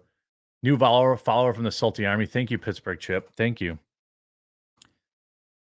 New 0.63 0.77
follower, 0.77 1.15
follower 1.15 1.53
from 1.53 1.63
the 1.63 1.71
Salty 1.71 2.05
Army. 2.05 2.25
Thank 2.25 2.51
you, 2.51 2.57
Pittsburgh 2.57 2.99
Chip. 2.99 3.29
Thank 3.35 3.61
you. 3.61 3.77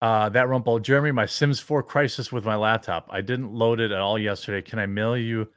Uh, 0.02 0.28
that 0.30 0.48
rumble, 0.48 0.80
Jeremy. 0.80 1.12
My 1.12 1.26
Sims 1.26 1.60
4 1.60 1.82
crisis 1.84 2.32
with 2.32 2.44
my 2.44 2.56
laptop. 2.56 3.06
I 3.10 3.20
didn't 3.20 3.54
load 3.54 3.78
it 3.78 3.92
at 3.92 4.00
all 4.00 4.18
yesterday. 4.18 4.60
Can 4.60 4.80
I 4.80 4.86
mail 4.86 5.16
you 5.16 5.48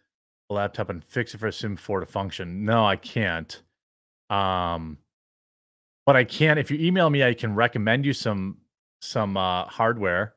a 0.49 0.53
laptop 0.53 0.89
and 0.89 1.03
fix 1.03 1.33
it 1.33 1.39
for 1.39 1.51
Sim 1.51 1.75
4 1.75 2.01
to 2.01 2.05
function? 2.05 2.63
No, 2.63 2.85
I 2.85 2.95
can't. 2.95 3.61
Um, 4.29 4.99
but 6.05 6.15
I 6.15 6.23
can. 6.23 6.57
If 6.59 6.69
you 6.69 6.77
email 6.79 7.09
me, 7.09 7.23
I 7.23 7.33
can 7.33 7.55
recommend 7.55 8.05
you 8.05 8.13
some 8.13 8.57
some 9.01 9.35
uh, 9.35 9.65
hardware. 9.65 10.35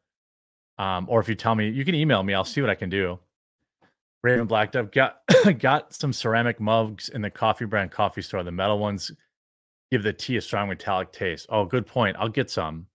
Um, 0.79 1.07
or 1.09 1.21
if 1.21 1.29
you 1.29 1.35
tell 1.35 1.55
me, 1.55 1.69
you 1.69 1.85
can 1.85 1.95
email 1.95 2.23
me. 2.23 2.35
I'll 2.35 2.45
see 2.45 2.61
what 2.61 2.71
I 2.71 2.75
can 2.75 2.89
do. 2.89 3.19
Raven 4.23 4.47
Black 4.47 4.73
Dove 4.73 4.91
got 4.91 5.21
got 5.59 5.95
some 5.95 6.13
ceramic 6.13 6.61
mugs 6.61 7.09
in 7.09 7.23
the 7.23 7.31
coffee 7.31 7.65
brand 7.65 7.91
coffee 7.91 8.23
store. 8.23 8.43
The 8.43 8.53
metal 8.53 8.79
ones 8.79 9.11
give 9.91 10.03
the 10.03 10.13
tea 10.13 10.37
a 10.37 10.41
strong 10.41 10.69
metallic 10.69 11.13
taste. 11.13 11.47
Oh, 11.49 11.65
good 11.65 11.87
point. 11.87 12.17
I'll 12.19 12.29
get 12.29 12.51
some. 12.51 12.87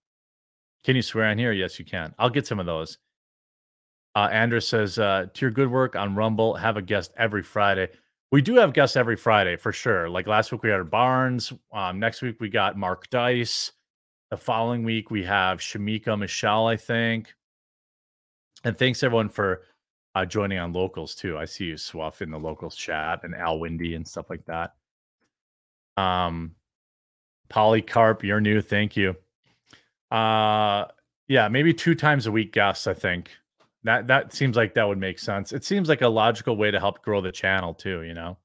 Can 0.84 0.96
you 0.96 1.02
swear 1.02 1.26
on 1.26 1.38
here? 1.38 1.52
Yes, 1.52 1.78
you 1.78 1.84
can. 1.84 2.14
I'll 2.18 2.30
get 2.30 2.46
some 2.46 2.60
of 2.60 2.66
those. 2.66 2.98
Uh, 4.14 4.28
Andrew 4.30 4.60
says, 4.60 4.98
uh, 4.98 5.26
to 5.32 5.40
your 5.40 5.50
good 5.50 5.70
work 5.70 5.96
on 5.96 6.14
Rumble, 6.14 6.54
have 6.54 6.76
a 6.76 6.82
guest 6.82 7.12
every 7.16 7.42
Friday. 7.42 7.88
We 8.30 8.42
do 8.42 8.54
have 8.56 8.72
guests 8.72 8.96
every 8.96 9.16
Friday 9.16 9.56
for 9.56 9.72
sure. 9.72 10.08
Like 10.08 10.26
last 10.26 10.52
week, 10.52 10.62
we 10.62 10.70
had 10.70 10.88
Barnes. 10.90 11.52
Um, 11.72 11.98
next 11.98 12.22
week, 12.22 12.36
we 12.38 12.48
got 12.48 12.76
Mark 12.76 13.08
Dice. 13.10 13.72
The 14.30 14.36
following 14.36 14.84
week, 14.84 15.10
we 15.10 15.24
have 15.24 15.58
Shamika 15.58 16.18
Michelle, 16.18 16.66
I 16.66 16.76
think. 16.76 17.34
And 18.62 18.76
thanks 18.76 19.02
everyone 19.02 19.28
for 19.28 19.62
uh, 20.14 20.24
joining 20.24 20.58
on 20.58 20.72
locals 20.72 21.14
too. 21.14 21.36
I 21.36 21.44
see 21.44 21.66
you 21.66 21.74
Swuff 21.74 22.22
in 22.22 22.30
the 22.30 22.38
locals 22.38 22.76
chat 22.76 23.20
and 23.24 23.34
Al 23.34 23.58
Windy 23.58 23.94
and 23.94 24.06
stuff 24.06 24.30
like 24.30 24.44
that. 24.46 24.74
Um, 25.96 26.54
Polycarp, 27.48 28.22
you're 28.22 28.40
new. 28.40 28.60
Thank 28.60 28.96
you. 28.96 29.16
Uh, 30.10 30.86
yeah, 31.28 31.48
maybe 31.48 31.74
two 31.74 31.94
times 31.94 32.26
a 32.26 32.32
week 32.32 32.52
guests. 32.52 32.86
I 32.86 32.94
think 32.94 33.30
that 33.82 34.06
that 34.06 34.32
seems 34.32 34.56
like 34.56 34.74
that 34.74 34.86
would 34.86 34.98
make 34.98 35.18
sense. 35.18 35.52
It 35.52 35.64
seems 35.64 35.88
like 35.88 36.02
a 36.02 36.08
logical 36.08 36.56
way 36.56 36.70
to 36.70 36.78
help 36.80 37.02
grow 37.02 37.20
the 37.20 37.32
channel 37.32 37.74
too. 37.74 38.02
You 38.02 38.14
know. 38.14 38.36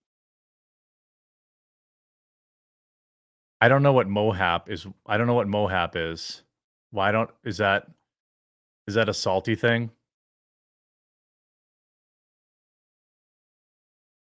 I 3.61 3.67
don't 3.67 3.83
know 3.83 3.93
what 3.93 4.07
Mohap 4.07 4.69
is. 4.69 4.87
I 5.05 5.17
don't 5.17 5.27
know 5.27 5.33
what 5.33 5.47
Mohap 5.47 5.95
is. 5.95 6.43
Why 6.91 7.11
don't 7.11 7.29
is 7.43 7.57
that 7.57 7.87
is 8.87 8.95
that 8.95 9.09
a 9.09 9.13
salty 9.13 9.55
thing? 9.55 9.91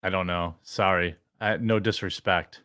I 0.03 0.10
don't 0.10 0.28
know. 0.28 0.56
Sorry. 0.64 1.15
I, 1.40 1.57
no 1.57 1.80
disrespect. 1.80 2.61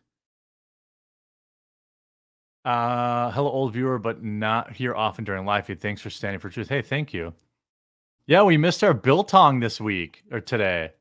Uh, 2.65 3.31
hello, 3.31 3.49
old 3.49 3.73
viewer, 3.73 3.97
but 3.97 4.23
not 4.23 4.73
here 4.73 4.93
often 4.93 5.23
during 5.23 5.45
live 5.45 5.65
feed. 5.65 5.79
Thanks 5.79 6.01
for 6.01 6.09
standing 6.09 6.39
for 6.39 6.49
truth. 6.49 6.69
Hey, 6.69 6.81
thank 6.81 7.13
you. 7.13 7.33
Yeah, 8.25 8.43
we 8.43 8.57
missed 8.57 8.83
our 8.83 8.93
biltong 8.93 9.61
this 9.61 9.79
week 9.79 10.23
or 10.31 10.41
today. 10.41 10.91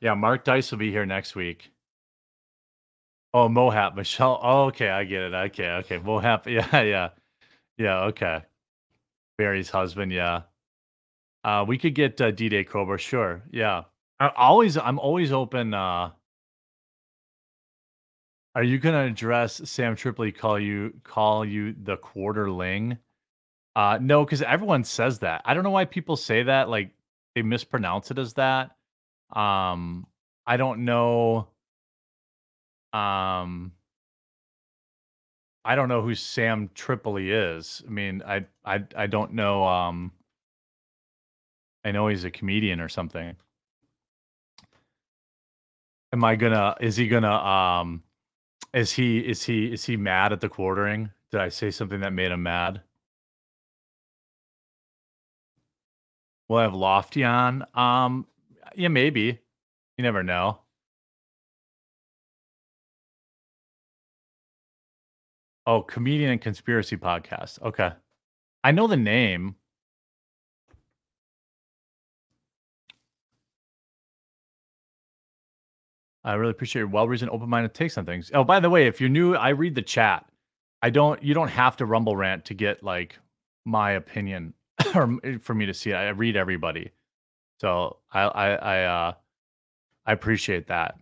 Yeah, 0.00 0.14
Mark 0.14 0.44
Dice 0.44 0.70
will 0.70 0.78
be 0.78 0.90
here 0.90 1.06
next 1.06 1.36
week. 1.36 1.70
Oh, 3.32 3.48
Mohap, 3.48 3.94
Michelle. 3.94 4.40
Oh, 4.42 4.64
okay, 4.64 4.90
I 4.90 5.04
get 5.04 5.22
it. 5.22 5.34
Okay, 5.34 5.68
okay. 5.68 5.98
Mohap. 5.98 6.46
Yeah, 6.50 6.82
yeah. 6.82 7.08
Yeah, 7.78 8.00
okay. 8.06 8.42
Barry's 9.38 9.70
husband, 9.70 10.12
yeah. 10.12 10.42
Uh, 11.42 11.64
we 11.66 11.78
could 11.78 11.94
get 11.94 12.20
uh, 12.20 12.30
D-Day 12.30 12.64
Cobra, 12.64 12.98
sure. 12.98 13.42
Yeah. 13.50 13.84
I 14.20 14.30
always 14.36 14.76
I'm 14.76 14.98
always 14.98 15.32
open. 15.32 15.74
Uh, 15.74 16.10
are 18.54 18.62
you 18.62 18.78
gonna 18.78 19.04
address 19.04 19.60
Sam 19.64 19.96
Tripoli 19.96 20.30
call 20.32 20.58
you 20.58 20.94
call 21.02 21.44
you 21.44 21.74
the 21.82 21.96
quarterling? 21.96 22.98
Uh, 23.76 23.98
no, 24.00 24.24
because 24.24 24.42
everyone 24.42 24.84
says 24.84 25.18
that. 25.20 25.42
I 25.44 25.54
don't 25.54 25.64
know 25.64 25.70
why 25.70 25.84
people 25.84 26.16
say 26.16 26.44
that. 26.44 26.68
Like 26.68 26.90
they 27.34 27.42
mispronounce 27.42 28.10
it 28.10 28.18
as 28.18 28.34
that. 28.34 28.76
Um, 29.34 30.06
I 30.46 30.56
don't 30.56 30.84
know. 30.84 31.48
Um, 32.92 33.72
I 35.64 35.74
don't 35.74 35.88
know 35.88 36.02
who 36.02 36.14
Sam 36.14 36.70
Tripoli 36.74 37.32
is. 37.32 37.82
I 37.86 37.90
mean, 37.90 38.22
I 38.24 38.44
I 38.64 38.84
I 38.96 39.06
don't 39.08 39.32
know. 39.32 39.64
Um, 39.64 40.12
I 41.84 41.90
know 41.90 42.08
he's 42.08 42.24
a 42.24 42.30
comedian 42.30 42.80
or 42.80 42.88
something. 42.88 43.36
Am 46.14 46.22
I 46.22 46.36
gonna? 46.36 46.76
Is 46.80 46.96
he 46.96 47.08
gonna? 47.08 47.32
Um, 47.32 48.04
is 48.72 48.92
he? 48.92 49.18
Is 49.18 49.42
he? 49.42 49.72
Is 49.72 49.84
he 49.84 49.96
mad 49.96 50.32
at 50.32 50.40
the 50.40 50.48
quartering? 50.48 51.10
Did 51.32 51.40
I 51.40 51.48
say 51.48 51.72
something 51.72 51.98
that 52.02 52.12
made 52.12 52.30
him 52.30 52.44
mad? 52.44 52.82
Will 56.48 56.58
I 56.58 56.62
have 56.62 56.74
Lofty 56.74 57.24
on? 57.24 57.66
Um, 57.74 58.28
yeah, 58.76 58.86
maybe. 58.86 59.40
You 59.98 60.02
never 60.04 60.22
know. 60.22 60.60
Oh, 65.66 65.82
comedian 65.82 66.30
and 66.30 66.40
conspiracy 66.40 66.96
podcast. 66.96 67.60
Okay. 67.62 67.90
I 68.62 68.70
know 68.70 68.86
the 68.86 68.96
name. 68.96 69.56
I 76.24 76.34
really 76.34 76.52
appreciate 76.52 76.80
your 76.80 76.88
well-reasoned, 76.88 77.30
open-minded 77.30 77.74
takes 77.74 77.98
on 77.98 78.06
things. 78.06 78.30
Oh, 78.32 78.44
by 78.44 78.60
the 78.60 78.70
way, 78.70 78.86
if 78.86 79.00
you're 79.00 79.10
new, 79.10 79.34
I 79.34 79.50
read 79.50 79.74
the 79.74 79.82
chat. 79.82 80.24
I 80.82 80.90
don't. 80.90 81.22
You 81.22 81.34
don't 81.34 81.48
have 81.48 81.76
to 81.78 81.86
rumble 81.86 82.16
rant 82.16 82.44
to 82.46 82.54
get 82.54 82.82
like 82.82 83.18
my 83.64 83.92
opinion 83.92 84.54
or 84.94 85.18
for 85.40 85.54
me 85.54 85.66
to 85.66 85.74
see 85.74 85.90
it. 85.90 85.94
I 85.94 86.08
read 86.10 86.36
everybody, 86.36 86.90
so 87.60 87.98
I 88.12 88.22
I 88.22 88.50
I 88.54 88.84
uh 88.84 89.12
I 90.06 90.12
appreciate 90.12 90.66
that. 90.68 90.96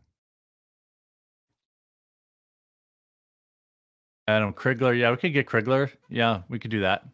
Adam 4.29 4.53
Crigler, 4.53 4.97
yeah, 4.97 5.11
we 5.11 5.17
could 5.17 5.33
get 5.33 5.47
Crigler. 5.47 5.91
Yeah, 6.09 6.43
we 6.49 6.59
could 6.59 6.71
do 6.71 6.81
that. 6.81 7.05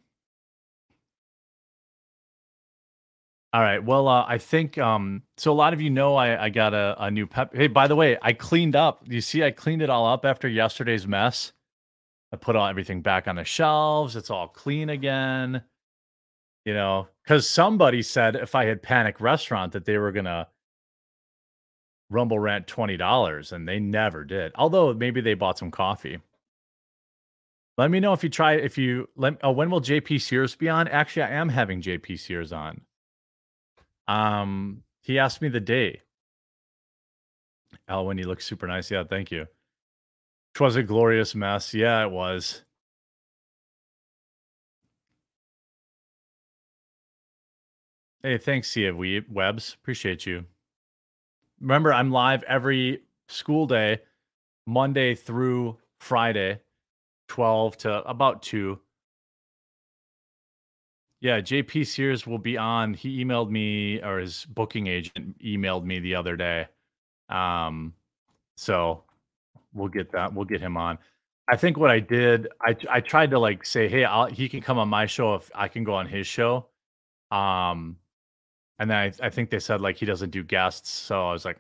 All 3.53 3.63
right. 3.63 3.83
Well, 3.83 4.09
uh, 4.09 4.27
I 4.29 4.37
think 4.37 4.77
um, 4.77 5.23
so. 5.39 5.51
A 5.51 5.55
lot 5.55 5.73
of 5.73 5.81
you 5.81 5.89
know 5.89 6.17
I, 6.17 6.45
I 6.45 6.49
got 6.51 6.75
a, 6.75 6.95
a 6.99 7.11
new 7.11 7.27
pep. 7.27 7.55
Hey, 7.55 7.67
by 7.67 7.89
the 7.89 7.97
way, 7.97 8.19
I 8.21 8.35
cleaned 8.35 8.77
up. 8.77 9.05
You 9.09 9.23
see, 9.23 9.43
I 9.43 9.53
cleaned 9.53 9.81
it 9.81 9.89
all 9.89 10.07
up 10.07 10.27
after 10.27 10.47
yesterday's 10.49 11.07
mess. 11.07 11.53
I 12.31 12.37
put 12.37 12.57
all 12.57 12.67
everything 12.67 13.01
back 13.01 13.27
on 13.27 13.37
the 13.37 13.45
shelves. 13.45 14.17
It's 14.17 14.29
all 14.29 14.49
clean 14.49 14.91
again. 14.91 15.63
You 16.67 16.75
know, 16.75 17.09
because 17.25 17.49
somebody 17.49 18.03
said 18.03 18.37
if 18.37 18.55
I 18.55 18.67
had 18.67 18.83
Panic 18.83 19.19
Restaurant 19.19 19.73
that 19.73 19.87
they 19.87 19.97
were 19.97 20.13
gonna 20.13 20.49
Rumble 22.11 22.39
Rant 22.39 22.67
twenty 22.67 22.99
dollars, 22.99 23.53
and 23.53 23.67
they 23.67 23.81
never 23.81 24.25
did. 24.25 24.53
Although 24.57 24.93
maybe 24.93 25.23
they 25.23 25.33
bought 25.33 25.59
some 25.59 25.71
coffee. 25.71 26.19
Let 27.79 27.91
me 27.91 28.01
know 28.01 28.13
if 28.13 28.23
you 28.23 28.29
try. 28.29 28.55
If 28.55 28.77
you 28.77 29.09
let. 29.17 29.39
Oh, 29.43 29.53
when 29.53 29.71
will 29.71 29.81
JP 29.81 30.21
Sears 30.21 30.55
be 30.55 30.69
on? 30.69 30.87
Actually, 30.89 31.23
I 31.23 31.31
am 31.31 31.49
having 31.49 31.81
JP 31.81 32.19
Sears 32.19 32.53
on. 32.53 32.83
Um, 34.09 34.83
he 35.03 35.19
asked 35.19 35.41
me 35.43 35.49
the 35.49 35.61
day. 35.61 36.01
Alwyn, 37.87 38.19
you 38.19 38.27
look 38.27 38.41
super 38.41 38.67
nice. 38.67 38.91
Yeah, 38.91 39.05
thank 39.05 39.31
you. 39.31 39.47
Twas 40.55 40.77
a 40.77 40.83
glorious 40.83 41.35
mess. 41.35 41.73
Yeah, 41.73 42.03
it 42.05 42.11
was. 42.11 42.65
Hey, 48.23 48.37
thanks, 48.37 48.69
Sia 48.69 48.95
we 48.95 49.23
Webs. 49.31 49.77
Appreciate 49.81 50.27
you. 50.27 50.45
Remember, 51.61 51.93
I'm 51.93 52.11
live 52.11 52.43
every 52.45 53.03
school 53.29 53.67
day, 53.67 54.01
Monday 54.67 55.15
through 55.15 55.79
Friday, 55.99 56.61
12 57.29 57.77
to 57.79 58.03
about 58.05 58.43
2. 58.43 58.79
Yeah, 61.21 61.41
JP 61.41 61.87
Sears 61.87 62.27
will 62.27 62.39
be 62.39 62.57
on. 62.57 62.95
He 62.95 63.25
emailed 63.25 63.51
me, 63.51 64.01
or 64.03 64.19
his 64.19 64.45
booking 64.45 64.87
agent 64.87 65.39
emailed 65.43 65.85
me 65.85 65.99
the 65.99 66.15
other 66.15 66.37
day. 66.37 66.69
Um, 67.29 67.93
so 68.57 69.03
we'll 69.73 69.89
get 69.89 70.13
that. 70.13 70.33
We'll 70.33 70.45
get 70.45 70.61
him 70.61 70.77
on. 70.77 70.99
I 71.51 71.57
think 71.57 71.77
what 71.77 71.91
I 71.91 71.99
did, 72.01 72.49
I 72.61 72.77
I 72.91 73.01
tried 73.01 73.31
to 73.31 73.39
like 73.39 73.65
say, 73.65 73.89
hey, 73.89 74.05
I'll, 74.05 74.27
he 74.27 74.49
can 74.49 74.61
come 74.61 74.79
on 74.79 74.89
my 74.89 75.07
show 75.07 75.35
if 75.35 75.51
I 75.55 75.67
can 75.69 75.83
go 75.83 75.95
on 75.95 76.07
his 76.07 76.27
show. 76.27 76.67
Um, 77.31 77.97
and 78.79 78.91
then 78.91 78.97
I, 78.97 79.27
I 79.27 79.31
think 79.31 79.51
they 79.51 79.59
said 79.59 79.81
like 79.81 79.97
he 79.97 80.07
doesn't 80.07 80.31
do 80.31 80.45
guests, 80.45 80.91
so 80.91 81.29
I 81.29 81.33
was 81.33 81.45
like, 81.45 81.59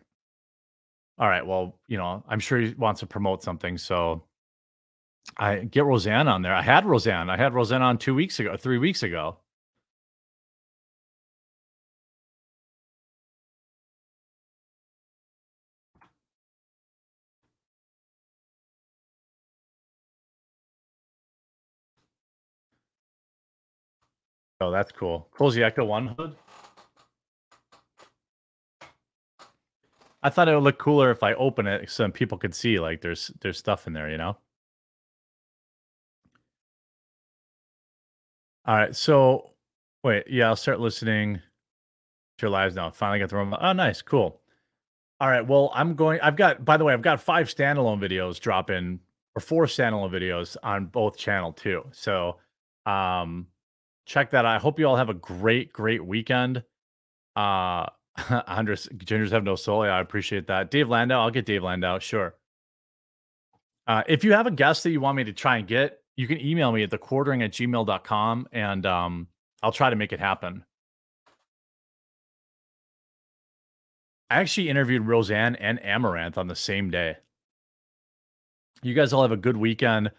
all 1.19 1.29
right, 1.29 1.45
well, 1.45 1.75
you 1.89 1.97
know, 1.97 2.23
I'm 2.29 2.39
sure 2.39 2.61
he 2.61 2.75
wants 2.75 3.01
to 3.01 3.07
promote 3.07 3.43
something, 3.43 3.77
so 3.77 4.23
I 5.37 5.57
get 5.59 5.85
Roseanne 5.85 6.29
on 6.29 6.43
there. 6.43 6.55
I 6.55 6.63
had 6.63 6.87
Roseanne. 6.87 7.29
I 7.29 7.37
had 7.37 7.55
Roseanne 7.55 7.83
on 7.83 7.99
two 7.99 8.15
weeks 8.15 8.39
ago, 8.41 8.57
three 8.57 8.79
weeks 8.79 9.03
ago. 9.03 9.39
Oh, 24.61 24.71
that's 24.71 24.91
cool. 24.93 25.29
Close 25.33 25.55
the 25.55 25.63
Echo 25.63 25.85
One 25.85 26.09
hood. 26.09 26.35
I 30.23 30.31
thought 30.31 30.49
it 30.49 30.55
would 30.55 30.65
look 30.65 30.79
cooler 30.79 31.11
if 31.13 31.23
I 31.23 31.35
open 31.35 31.67
it 31.69 31.89
so 31.91 32.11
people 32.11 32.39
could 32.39 32.55
see 32.55 32.81
like 32.81 33.01
there's 33.01 33.31
there's 33.41 33.59
stuff 33.59 33.87
in 33.87 33.93
there, 33.93 34.11
you 34.11 34.19
know. 34.19 34.37
All 38.67 38.77
right, 38.77 38.95
so 38.95 39.51
wait, 40.03 40.25
yeah, 40.29 40.49
I'll 40.49 40.57
start 40.57 40.81
listening 40.81 41.37
to 41.37 42.43
your 42.43 42.51
lives 42.51 42.75
now. 42.75 42.91
Finally 42.91 43.21
got 43.21 43.31
the 43.31 43.37
room. 43.37 43.55
Oh, 43.59 43.73
nice, 43.73 44.03
cool. 44.03 44.41
All 45.21 45.29
right, 45.29 45.47
well, 45.47 45.71
I'm 45.75 45.95
going. 45.95 46.21
I've 46.21 46.37
got, 46.37 46.65
by 46.65 46.77
the 46.77 46.85
way, 46.85 46.93
I've 46.93 47.03
got 47.03 47.21
five 47.21 47.49
standalone 47.49 48.01
videos 48.01 48.41
dropping 48.41 49.01
or 49.35 49.41
four 49.41 49.67
standalone 49.67 50.11
videos 50.11 50.57
on 50.63 50.87
both 50.87 51.17
channel 51.17 51.53
too. 51.53 51.85
So, 51.93 52.37
um, 52.87 53.47
check 54.09 54.31
that 54.31 54.45
out. 54.45 54.57
I 54.57 54.59
hope 54.59 54.81
you 54.81 54.89
all 54.89 54.97
have 54.97 55.11
a 55.11 55.15
great, 55.15 55.73
great 55.73 56.05
weekend. 56.05 56.65
Uh, 57.37 57.87
Andres, 58.49 58.89
gingers 58.97 59.31
have 59.31 59.45
no 59.45 59.55
soul. 59.55 59.85
Yeah, 59.85 59.93
I 59.93 60.01
appreciate 60.01 60.49
that. 60.49 60.71
Dave 60.71 60.89
Landau, 60.89 61.23
I'll 61.23 61.31
get 61.31 61.47
Dave 61.47 61.63
Landau. 61.63 61.99
Sure. 62.01 62.35
Uh, 63.87 64.03
if 64.09 64.25
you 64.25 64.33
have 64.33 64.47
a 64.47 64.51
guest 64.51 64.83
that 64.83 64.91
you 64.91 65.01
want 65.01 65.17
me 65.17 65.25
to 65.25 65.33
try 65.33 65.59
and 65.59 65.69
get, 65.69 66.01
you 66.17 66.27
can 66.27 66.41
email 66.41 66.73
me 66.73 66.83
at 66.83 66.91
the 66.91 66.99
quartering 66.99 67.43
at 67.43 67.53
gmail.com 67.53 68.49
and 68.51 68.85
um, 68.87 69.29
I'll 69.63 69.73
try 69.73 69.89
to 69.89 69.97
make 69.97 70.13
it 70.13 70.21
happen. 70.21 70.65
I 74.31 74.41
actually 74.41 74.69
interviewed 74.69 75.07
Roseanne 75.07 75.57
and 75.57 75.79
Amouranth 75.81 76.37
on 76.37 76.49
the 76.49 76.57
same 76.57 76.91
day. 76.91 77.17
You 78.83 78.95
guys 78.95 79.13
all 79.13 79.23
have 79.23 79.33
a 79.33 79.39
good 79.39 79.57
weekend. 79.57 80.11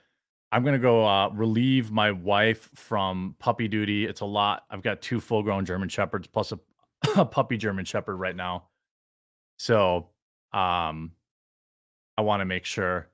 I'm 0.51 0.63
gonna 0.63 0.79
go 0.79 1.05
uh, 1.05 1.29
relieve 1.29 1.91
my 1.91 2.11
wife 2.11 2.69
from 2.73 3.35
puppy 3.39 3.67
duty. 3.67 4.05
It's 4.05 4.21
a 4.21 4.25
lot. 4.25 4.63
I've 4.69 4.81
got 4.81 5.01
two 5.01 5.19
full-grown 5.19 5.65
German 5.65 5.89
shepherds 5.89 6.27
plus 6.27 6.51
a, 6.51 6.59
a 7.17 7.25
puppy 7.25 7.57
German 7.57 7.85
shepherd 7.85 8.15
right 8.15 8.35
now. 8.35 8.65
So, 9.57 10.07
um, 10.53 11.11
I 12.17 12.21
want 12.21 12.41
to 12.41 12.45
make 12.45 12.65
sure. 12.65 13.09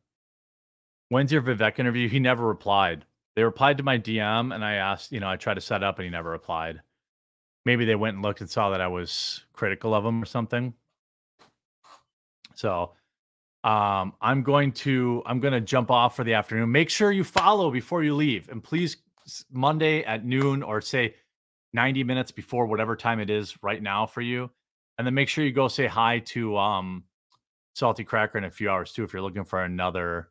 When's 1.09 1.31
your 1.31 1.41
Vivek 1.41 1.77
interview? 1.77 2.09
He 2.09 2.19
never 2.19 2.45
replied. 2.45 3.05
They 3.35 3.43
replied 3.43 3.77
to 3.77 3.83
my 3.83 3.99
DM, 3.99 4.55
and 4.55 4.63
I 4.63 4.75
asked. 4.75 5.11
You 5.11 5.19
know, 5.19 5.29
I 5.29 5.35
tried 5.35 5.55
to 5.55 5.61
set 5.61 5.83
up, 5.83 5.99
and 5.99 6.05
he 6.05 6.09
never 6.09 6.29
replied. 6.29 6.81
Maybe 7.65 7.85
they 7.85 7.95
went 7.95 8.15
and 8.15 8.23
looked 8.23 8.41
and 8.41 8.49
saw 8.49 8.69
that 8.69 8.81
I 8.81 8.87
was 8.87 9.43
critical 9.53 9.93
of 9.93 10.05
him 10.05 10.21
or 10.21 10.25
something. 10.25 10.73
So 12.53 12.93
um, 13.65 14.13
I'm 14.21 14.43
going 14.43 14.71
to 14.73 15.23
I'm 15.25 15.39
going 15.39 15.53
to 15.53 15.59
jump 15.59 15.89
off 15.89 16.15
for 16.15 16.23
the 16.23 16.35
afternoon. 16.35 16.71
Make 16.71 16.91
sure 16.91 17.11
you 17.11 17.23
follow 17.23 17.71
before 17.71 18.03
you 18.03 18.15
leave, 18.15 18.47
and 18.49 18.63
please 18.63 18.97
Monday 19.51 20.03
at 20.03 20.23
noon 20.23 20.61
or 20.61 20.81
say 20.81 21.15
90 21.73 22.03
minutes 22.03 22.31
before 22.31 22.67
whatever 22.67 22.95
time 22.95 23.19
it 23.19 23.31
is 23.31 23.61
right 23.63 23.81
now 23.81 24.05
for 24.05 24.21
you, 24.21 24.51
and 24.99 25.07
then 25.07 25.15
make 25.15 25.27
sure 25.27 25.43
you 25.43 25.51
go 25.51 25.67
say 25.67 25.87
hi 25.87 26.19
to 26.19 26.55
um, 26.55 27.03
Salty 27.73 28.03
Cracker 28.03 28.37
in 28.37 28.43
a 28.43 28.51
few 28.51 28.69
hours 28.69 28.93
too 28.93 29.03
if 29.03 29.11
you're 29.11 29.21
looking 29.23 29.43
for 29.43 29.63
another 29.63 30.29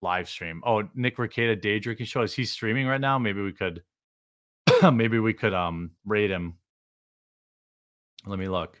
live 0.00 0.28
stream. 0.28 0.62
Oh, 0.64 0.88
Nick 0.94 1.16
Rekieta 1.16 1.60
day 1.60 1.80
drinking 1.80 2.06
show 2.06 2.22
is 2.22 2.32
he 2.32 2.44
streaming 2.44 2.86
right 2.86 3.00
now? 3.00 3.18
Maybe 3.18 3.42
we 3.42 3.52
could 3.52 3.82
maybe 4.92 5.18
we 5.18 5.34
could 5.34 5.52
um 5.52 5.90
rate 6.04 6.30
him. 6.30 6.54
Let 8.24 8.38
me 8.38 8.46
look. 8.46 8.80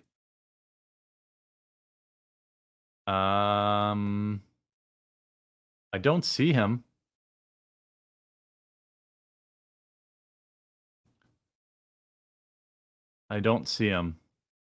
Um, 3.06 4.42
I 5.92 5.98
don't 5.98 6.24
see 6.24 6.52
him. 6.52 6.84
I 13.28 13.40
don't 13.40 13.66
see 13.66 13.88
him. 13.88 14.16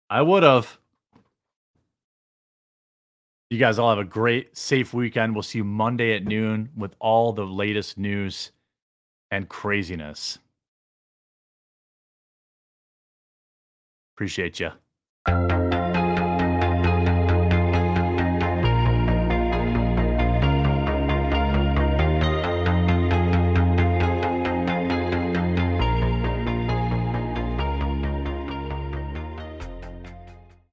I 0.09 0.21
would 0.21 0.43
have. 0.43 0.77
You 3.49 3.59
guys 3.59 3.77
all 3.77 3.89
have 3.89 3.99
a 3.99 4.03
great, 4.03 4.57
safe 4.57 4.93
weekend. 4.93 5.35
We'll 5.35 5.43
see 5.43 5.59
you 5.59 5.63
Monday 5.63 6.15
at 6.15 6.25
noon 6.25 6.69
with 6.75 6.95
all 6.99 7.31
the 7.31 7.45
latest 7.45 7.97
news 7.97 8.51
and 9.29 9.47
craziness. 9.47 10.39
Appreciate 14.15 14.59
you. 14.59 15.64